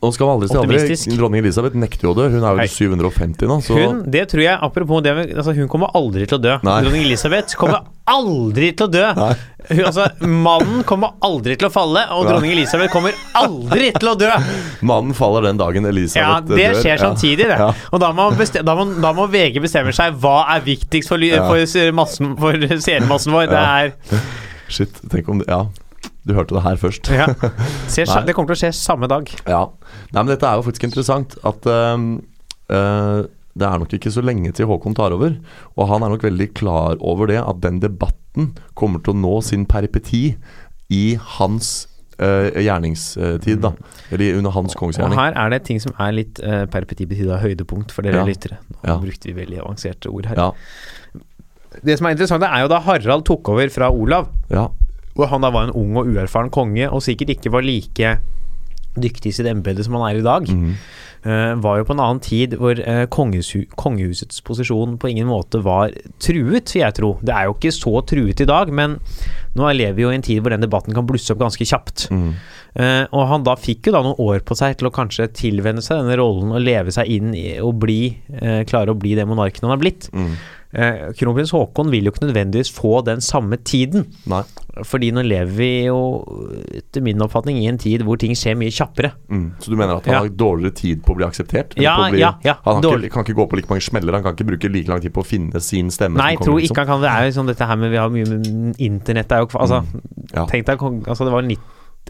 Nå 0.00 0.12
skal 0.14 0.32
aldri 0.36 0.48
aldri. 0.50 0.60
Optimistisk. 0.78 1.12
Dronning 1.18 1.44
Elisabeth 1.44 1.76
nekter 1.76 2.08
jo 2.08 2.14
å 2.14 2.18
dø. 2.20 2.28
Hun 2.32 2.44
er 2.44 2.62
jo 2.62 2.68
750 2.74 3.50
nå, 3.50 3.60
så 3.66 3.76
Hun, 3.78 4.02
det 4.10 4.26
tror 4.32 4.44
jeg, 4.44 4.58
apropos 4.60 5.02
det 5.04 5.12
altså, 5.36 5.54
Hun 5.56 5.68
kommer 5.72 5.90
aldri 5.98 6.26
til 6.30 6.38
å 6.38 6.42
dø. 6.42 6.56
Nei. 6.66 6.78
Dronning 6.84 7.04
Elisabeth 7.08 7.56
kommer 7.60 7.84
aldri 8.10 8.72
til 8.74 8.88
å 8.88 8.90
dø. 8.90 9.06
Nei. 9.18 9.32
Altså, 9.86 10.06
mannen 10.24 10.82
kommer 10.88 11.12
aldri 11.26 11.56
til 11.60 11.68
å 11.68 11.72
falle, 11.72 12.02
og 12.14 12.26
dronning 12.28 12.54
Elisabeth 12.54 12.92
kommer 12.92 13.16
aldri 13.38 13.90
til 13.96 14.10
å 14.12 14.14
dø! 14.18 14.30
Mannen 14.86 15.14
faller 15.16 15.48
den 15.50 15.60
dagen 15.60 15.86
Elisabeth 15.90 16.24
Ja, 16.24 16.40
Det 16.40 16.58
dør. 16.58 16.78
skjer 16.82 17.02
samtidig, 17.02 17.48
det. 17.50 17.58
Ja. 17.60 17.70
Og 17.92 18.00
da 18.02 18.10
må, 18.16 18.30
da, 18.36 18.74
må, 18.78 18.86
da 19.02 19.12
må 19.16 19.26
VG 19.32 19.60
bestemme 19.62 19.92
seg 19.96 20.16
hva 20.22 20.38
er 20.56 20.64
viktigst 20.66 21.12
for, 21.12 21.22
Ja. 21.24 21.44
for, 21.48 21.92
massen, 21.96 22.32
for 22.40 22.66
seermassen 22.80 23.36
vår. 23.36 23.50
Det 23.52 23.60
er 23.60 23.92
Shit, 24.74 25.00
tenk 25.10 25.28
om 25.32 25.40
det 25.42 25.48
Ja, 25.50 25.64
du 26.26 26.34
hørte 26.36 26.54
det 26.54 26.62
her 26.62 26.76
først. 26.80 27.10
ja. 27.10 27.26
Ser. 27.90 28.06
Det 28.26 28.34
kommer 28.36 28.52
til 28.54 28.58
å 28.58 28.62
skje 28.64 28.72
samme 28.76 29.08
dag. 29.10 29.28
Ja. 29.48 29.64
Nei, 30.12 30.22
men 30.22 30.30
dette 30.34 30.46
er 30.46 30.60
jo 30.60 30.66
faktisk 30.66 30.86
interessant. 30.90 31.34
At 31.46 31.66
uh, 31.66 31.96
øh, 32.70 33.22
det 33.58 33.66
er 33.66 33.78
nok 33.82 33.92
ikke 33.96 34.12
så 34.14 34.22
lenge 34.22 34.52
til 34.54 34.68
Håkon 34.70 34.94
tar 34.94 35.12
over. 35.16 35.34
Og 35.76 35.88
han 35.90 36.02
er 36.06 36.12
nok 36.12 36.22
veldig 36.22 36.50
klar 36.54 36.96
over 37.00 37.26
det, 37.30 37.40
at 37.42 37.60
den 37.64 37.80
debatten 37.82 38.52
kommer 38.78 39.02
til 39.02 39.14
å 39.14 39.20
nå 39.20 39.36
sin 39.42 39.64
peripeti 39.66 40.36
i 40.90 41.04
hans 41.38 41.88
uh, 42.22 42.50
gjerningstid, 42.54 43.60
da. 43.64 43.72
Eller 44.12 44.38
under 44.38 44.54
hans 44.54 44.76
Og 44.78 44.94
her 45.16 45.34
er 45.34 45.50
det 45.50 45.64
ting 45.66 45.80
som 45.82 45.94
er 45.98 46.14
litt 46.14 46.40
uh, 46.44 46.66
per 46.70 46.86
petit 46.86 47.08
betydda 47.10 47.40
høydepunkt 47.42 47.90
for 47.94 48.02
dere 48.06 48.22
Ja. 48.22 48.24
lyttere. 48.28 48.58
Nå 48.70 48.86
Ja. 48.86 48.98
brukte 49.02 49.30
vi 49.30 49.32
veldig 49.34 49.60
avanserte 49.64 50.10
ord 50.10 50.26
her. 50.26 50.36
Ja. 50.36 50.52
Det 51.84 51.98
som 51.98 52.06
er 52.06 52.10
interessant, 52.16 52.42
er 52.42 52.62
jo 52.62 52.68
da 52.68 52.80
Harald 52.80 53.24
tok 53.24 53.48
over 53.48 53.68
fra 53.68 53.90
Olav, 53.90 54.28
ja. 54.50 54.68
hvor 55.14 55.26
han 55.30 55.40
da 55.40 55.50
var 55.50 55.68
en 55.68 55.74
ung 55.74 55.96
og 55.96 56.06
uerfaren 56.06 56.50
konge, 56.50 56.88
og 56.90 57.02
sikkert 57.02 57.30
ikke 57.36 57.50
var 57.52 57.62
like 57.62 58.18
dyktig 58.98 59.30
i 59.30 59.36
sitt 59.36 59.48
embete 59.50 59.84
som 59.86 59.98
han 59.98 60.08
er 60.08 60.20
i 60.20 60.26
dag. 60.26 60.48
mm. 60.48 60.72
uh, 61.26 61.54
var 61.62 61.78
jo 61.78 61.86
på 61.88 61.94
en 61.94 62.02
annen 62.02 62.22
tid 62.24 62.56
hvor 62.58 62.78
uh, 62.80 63.04
kongehu 63.12 63.66
kongehusets 63.78 64.42
posisjon 64.46 64.96
på 65.00 65.10
ingen 65.12 65.28
måte 65.30 65.62
var 65.64 65.94
truet, 66.22 66.74
vil 66.74 66.84
jeg 66.84 66.96
tro. 66.98 67.12
Det 67.22 67.34
er 67.34 67.48
jo 67.48 67.56
ikke 67.56 67.74
så 67.76 67.94
truet 68.06 68.42
i 68.42 68.48
dag, 68.48 68.72
men 68.74 68.98
nå 69.58 69.72
lever 69.74 69.98
vi 69.98 70.06
jo 70.06 70.12
i 70.12 70.18
en 70.18 70.26
tid 70.26 70.42
hvor 70.42 70.54
den 70.54 70.64
debatten 70.64 70.96
kan 70.96 71.06
blusse 71.08 71.32
opp 71.34 71.42
ganske 71.42 71.66
kjapt. 71.66 72.08
Mm. 72.10 72.32
Uh, 72.70 73.04
og 73.10 73.26
han 73.32 73.46
da 73.46 73.56
fikk 73.58 73.88
jo 73.88 73.96
da 73.96 74.04
noen 74.06 74.20
år 74.22 74.44
på 74.46 74.54
seg 74.58 74.78
til 74.78 74.90
å 74.90 74.94
kanskje 74.94 75.30
tilvenne 75.34 75.82
seg 75.82 76.02
denne 76.02 76.18
rollen 76.20 76.54
og 76.54 76.62
leve 76.62 76.94
seg 76.94 77.10
inn 77.10 77.34
i 77.34 77.58
og 77.58 77.80
bli, 77.82 78.14
eh, 78.30 78.62
klare 78.68 78.94
å 78.94 78.98
bli 78.98 79.16
det 79.18 79.26
monarken 79.26 79.66
han 79.66 79.74
har 79.74 79.82
blitt. 79.82 80.06
Mhm. 80.14 80.34
Eh, 80.72 81.10
Kronprins 81.18 81.50
Haakon 81.50 81.88
vil 81.90 82.04
jo 82.06 82.12
ikke 82.12 82.28
nødvendigvis 82.28 82.70
få 82.70 83.00
den 83.06 83.20
samme 83.20 83.56
tiden. 83.66 84.04
Nei. 84.30 84.42
Fordi 84.86 85.08
nå 85.12 85.24
lever 85.26 85.50
vi 85.50 85.68
jo, 85.88 85.96
etter 86.78 87.02
min 87.02 87.20
oppfatning, 87.24 87.58
i 87.58 87.66
en 87.66 87.78
tid 87.80 88.04
hvor 88.06 88.20
ting 88.22 88.36
skjer 88.38 88.54
mye 88.56 88.70
kjappere. 88.70 89.10
Mm. 89.28 89.48
Så 89.58 89.72
du 89.72 89.76
mener 89.76 89.96
at 89.96 90.06
han 90.06 90.14
Ja. 90.14 90.20
har 90.20 90.28
dårligere 90.30 90.74
tid 90.78 91.02
på 91.02 91.12
å 91.12 91.16
bli 91.18 91.26
akseptert? 91.26 91.74
Ja, 91.76 91.96
å 91.98 92.10
bli, 92.10 92.20
ja, 92.20 92.34
ja, 92.44 92.54
Han 92.64 92.82
ikke, 92.82 93.10
kan 93.10 93.24
ikke 93.24 93.34
gå 93.34 93.48
på 93.50 93.56
like 93.58 93.68
mange 93.68 93.82
smeller, 93.82 94.12
han 94.14 94.22
kan 94.22 94.34
ikke 94.36 94.46
bruke 94.46 94.70
like 94.72 94.88
lang 94.88 95.00
tid 95.00 95.12
på 95.12 95.24
å 95.24 95.26
finne 95.26 95.60
sin 95.60 95.90
stemme. 95.90 96.16
Nei, 96.16 96.30
jeg 96.36 96.44
tror 96.46 96.54
konge, 96.60 96.70
ikke 96.70 96.76
han 96.76 96.86
kan 96.86 97.00
Det 97.00 97.10
er 97.10 97.26
jo 97.26 97.40
sånn 97.40 97.46
dette 97.50 97.66
her 97.66 97.76
med 97.76 97.90
Vi 97.90 97.96
har 97.96 98.08
mye 98.08 98.26
med 98.30 98.76
Internett 98.78 99.32
er 99.32 99.38
jo 99.42 99.46
altså, 99.46 99.82
Altså, 99.82 100.00
Ja. 100.34 100.46
tenk 100.46 100.66
deg 100.66 100.78
Altså, 100.78 101.24
det 101.24 101.32
var 101.32 101.42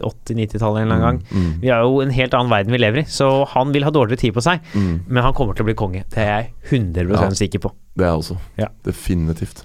80-90-tallet 0.01 0.81
en 0.81 0.87
eller 0.87 0.95
annen 0.95 1.05
gang. 1.07 1.21
Mm. 1.31 1.51
Vi 1.61 1.69
er 1.73 1.81
jo 1.85 2.01
en 2.03 2.13
helt 2.15 2.33
annen 2.37 2.51
verden 2.51 2.71
vi 2.75 2.81
lever 2.81 3.03
i, 3.03 3.05
så 3.07 3.29
han 3.53 3.71
vil 3.75 3.83
ha 3.87 3.91
dårligere 3.93 4.19
tid 4.25 4.33
på 4.37 4.43
seg. 4.45 4.59
Mm. 4.73 4.93
Men 5.07 5.23
han 5.23 5.33
kommer 5.37 5.53
til 5.57 5.63
å 5.65 5.69
bli 5.71 5.77
konge. 5.79 6.03
Det 6.13 6.17
er 6.23 6.31
jeg 6.31 6.53
100 6.71 7.11
Ja. 7.21 7.29
sikker 7.43 7.59
på. 7.67 7.73
Det 7.95 8.05
er 8.05 8.11
jeg 8.13 8.23
også. 8.23 8.37
Ja. 8.57 8.67
Definitivt. 8.85 9.63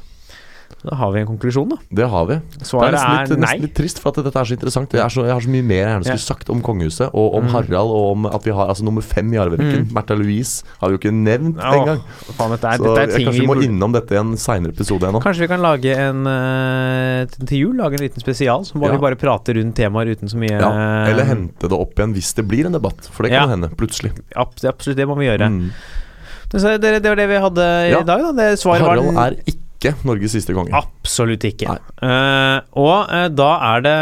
Da 0.86 0.94
har 1.00 1.10
vi 1.10 1.18
en 1.18 1.26
konklusjon, 1.26 1.68
da. 1.72 1.76
Det 1.98 2.06
har 2.06 2.26
vi. 2.28 2.34
Det 2.36 2.62
er 2.62 2.92
nesten 2.94 3.16
litt, 3.18 3.30
er 3.34 3.40
nesten 3.42 3.62
litt 3.64 3.72
trist, 3.74 3.98
for 3.98 4.12
at 4.12 4.20
dette 4.22 4.38
er 4.38 4.46
så 4.46 4.54
interessant. 4.54 4.92
Er 4.94 5.08
så, 5.10 5.24
jeg 5.26 5.34
har 5.34 5.40
så 5.42 5.50
mye 5.50 5.64
mer 5.66 5.80
jeg 5.80 5.88
gjerne 5.88 6.06
skulle 6.06 6.22
sagt 6.26 6.50
om 6.54 6.60
kongehuset, 6.62 7.08
og 7.12 7.34
om 7.40 7.46
Mm. 7.46 7.50
Harald, 7.56 7.90
og 7.90 8.04
om 8.12 8.26
at 8.26 8.44
vi 8.46 8.52
har 8.54 8.68
altså 8.70 8.84
nummer 8.86 9.02
fem 9.02 9.32
i 9.34 9.36
arverekken. 9.42 9.88
Mm. 9.88 9.92
Märtha 9.96 10.14
Louise 10.18 10.62
har 10.80 10.88
vi 10.88 10.94
jo 10.94 11.00
ikke 11.00 11.12
nevnt 11.16 11.58
oh, 11.58 11.74
engang. 11.80 12.00
Faen, 12.38 12.54
dette 12.54 12.70
er, 12.70 12.76
Så 12.78 12.84
dette 12.86 13.02
er 13.02 13.18
jeg, 13.18 13.26
kanskje 13.26 13.40
vi 13.42 13.46
må 13.50 13.56
innom 13.66 13.92
dette 13.96 14.14
i 14.14 14.20
en 14.20 14.36
seinere 14.38 14.70
episode 14.76 15.08
ennå. 15.10 15.22
Kanskje 15.26 15.46
vi 15.46 15.50
kan 15.50 15.64
lage 15.64 15.96
en 16.06 16.22
eh, 16.30 17.26
til 17.50 17.58
jul 17.64 17.76
Lage 17.82 17.98
en 17.98 18.06
liten 18.06 18.22
spesial, 18.22 18.62
så 18.68 18.78
må 18.78 18.86
Ja. 18.86 18.92
vi 18.94 19.02
bare 19.02 19.16
prate 19.18 19.54
rundt 19.58 19.74
temaer 19.74 20.06
uten 20.14 20.28
så 20.30 20.38
mye 20.38 20.54
Ja, 20.54 20.70
eller 21.10 21.24
hente 21.24 21.66
det 21.68 21.72
opp 21.76 21.94
igjen 21.98 22.14
hvis 22.14 22.32
det 22.38 22.46
blir 22.46 22.66
en 22.70 22.72
debatt, 22.78 23.10
for 23.10 23.24
det 23.26 23.32
kan 23.34 23.48
Ja. 23.48 23.54
hende. 23.56 23.74
Plutselig. 23.76 24.12
Ab- 24.36 24.54
Absolutt, 24.62 24.96
det 24.96 25.06
må 25.08 25.16
vi 25.18 25.26
gjøre. 25.26 25.50
Mm. 25.50 25.70
Det, 26.48 26.80
det 27.02 27.08
var 27.10 27.16
det 27.18 27.28
vi 27.28 27.38
hadde 27.42 27.66
i 27.90 28.04
dag, 28.06 28.06
da. 28.22 28.32
Det 28.32 28.58
svaret 28.60 28.80
Harald 28.86 29.14
var 29.14 29.32
er 29.32 29.40
ikke 29.46 29.65
Norges 30.04 30.32
siste 30.32 30.54
konge. 30.56 30.72
Absolutt 30.74 31.44
ikke. 31.44 31.76
Eh, 32.02 32.60
og 32.80 33.10
uh, 33.12 33.28
da 33.28 33.48
er 33.76 33.84
det 33.84 33.96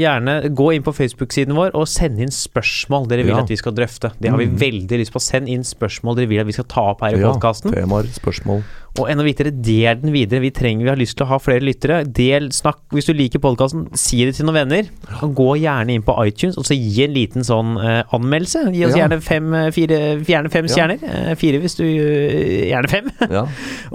gjerne 0.00 0.34
Gå 0.56 0.70
inn 0.74 0.82
på 0.82 0.94
Facebook-siden 0.96 1.54
vår 1.54 1.74
og 1.78 1.86
send 1.90 2.18
inn 2.22 2.32
spørsmål 2.32 3.08
dere 3.10 3.22
vil 3.26 3.34
Ja. 3.36 3.42
at 3.42 3.48
vi 3.52 3.56
skal 3.56 3.72
drøfte. 3.76 4.12
Det 4.20 4.30
har 4.30 4.38
vi 4.38 4.46
Mm. 4.46 4.56
veldig 4.58 4.98
lyst 4.98 5.12
på. 5.12 5.20
Send 5.20 5.48
inn 5.48 5.62
spørsmål 5.62 6.16
dere 6.16 6.26
vil 6.28 6.40
at 6.40 6.46
vi 6.46 6.52
skal 6.52 6.64
ta 6.64 6.80
opp 6.92 7.00
her 7.02 7.14
i 7.16 7.20
Ja, 7.20 7.32
podkasten. 7.32 7.72
Temaer, 7.72 8.08
spørsmål. 8.12 8.64
Og 9.00 9.06
enda 9.08 9.24
viktigere, 9.24 9.54
del 9.64 10.00
den 10.02 10.12
videre. 10.12 10.42
Vi 10.44 10.50
trenger, 10.52 10.84
vi 10.84 10.90
har 10.90 10.98
lyst 11.00 11.16
til 11.16 11.24
å 11.24 11.30
ha 11.30 11.38
flere 11.40 11.64
lyttere. 11.64 12.02
Del, 12.04 12.50
snakk, 12.52 12.82
Hvis 12.92 13.06
du 13.08 13.14
liker 13.16 13.40
podkasten, 13.40 13.86
si 13.96 14.18
det 14.28 14.34
til 14.36 14.44
noen 14.44 14.58
venner. 14.68 14.90
Gå 15.32 15.46
gjerne 15.62 15.94
inn 15.96 16.04
på 16.04 16.12
iTunes 16.26 16.58
og 16.60 16.66
så 16.68 16.76
gi 16.76 17.06
en 17.06 17.14
liten 17.16 17.46
sånn 17.48 17.78
uh, 17.80 18.02
anmeldelse. 18.12 18.66
Gi 18.74 18.82
oss 18.84 18.92
Ja. 18.92 19.06
gjerne 19.06 19.18
fem, 19.24 19.46
eh, 19.56 19.70
fire, 19.72 20.00
gjerne 20.28 20.52
fem 20.52 20.68
Ja. 20.68 20.74
stjerner. 20.74 21.00
Uh, 21.08 21.32
fire 21.40 21.62
hvis 21.62 21.76
du 21.80 21.86
uh, 21.86 22.68
Gjerne 22.68 22.92
fem. 22.92 23.08
Ja. 23.32 23.46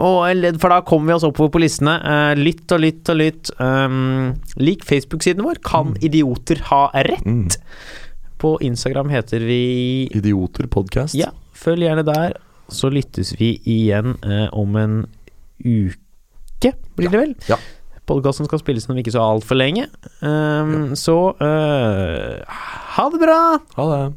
Og, 0.01 0.49
for 0.57 0.73
da 0.73 0.81
kommer 0.81 1.11
vi 1.13 1.17
oss 1.19 1.27
oppover 1.29 1.53
på 1.53 1.61
listene. 1.61 1.93
Eh, 2.01 2.33
lytt 2.41 2.73
og 2.73 2.81
lytt 2.81 3.13
og 3.13 3.21
lytt. 3.21 3.53
Um, 3.61 4.33
lik 4.57 4.81
Facebook-siden 4.87 5.45
vår. 5.45 5.61
Kan 5.61 5.93
idioter 6.01 6.57
ha 6.71 6.87
rett? 7.05 7.21
Mm. 7.21 7.45
På 8.41 8.57
Instagram 8.65 9.09
heter 9.13 9.45
vi 9.45 10.09
Idioter 10.17 10.65
podcast. 10.73 11.13
Ja, 11.17 11.29
følg 11.53 11.85
gjerne 11.85 12.05
der. 12.05 12.37
Så 12.73 12.89
lyttes 12.91 13.33
vi 13.39 13.55
igjen 13.63 14.17
eh, 14.23 14.47
om 14.51 14.75
en 14.79 14.99
uke, 15.63 16.73
blir 16.97 17.11
det 17.13 17.21
vel? 17.21 17.33
Ja. 17.49 17.57
Podkasten 18.07 18.47
skal 18.47 18.61
spilles 18.61 18.87
om 18.87 18.97
ikke 18.99 19.11
så 19.11 19.23
altfor 19.23 19.59
lenge. 19.59 19.89
Um, 20.21 20.95
Så 20.95 21.15
uh, 21.41 22.39
ha 22.95 23.09
det 23.11 23.19
bra! 23.19 23.41
Ha 23.75 23.87
det. 23.91 24.15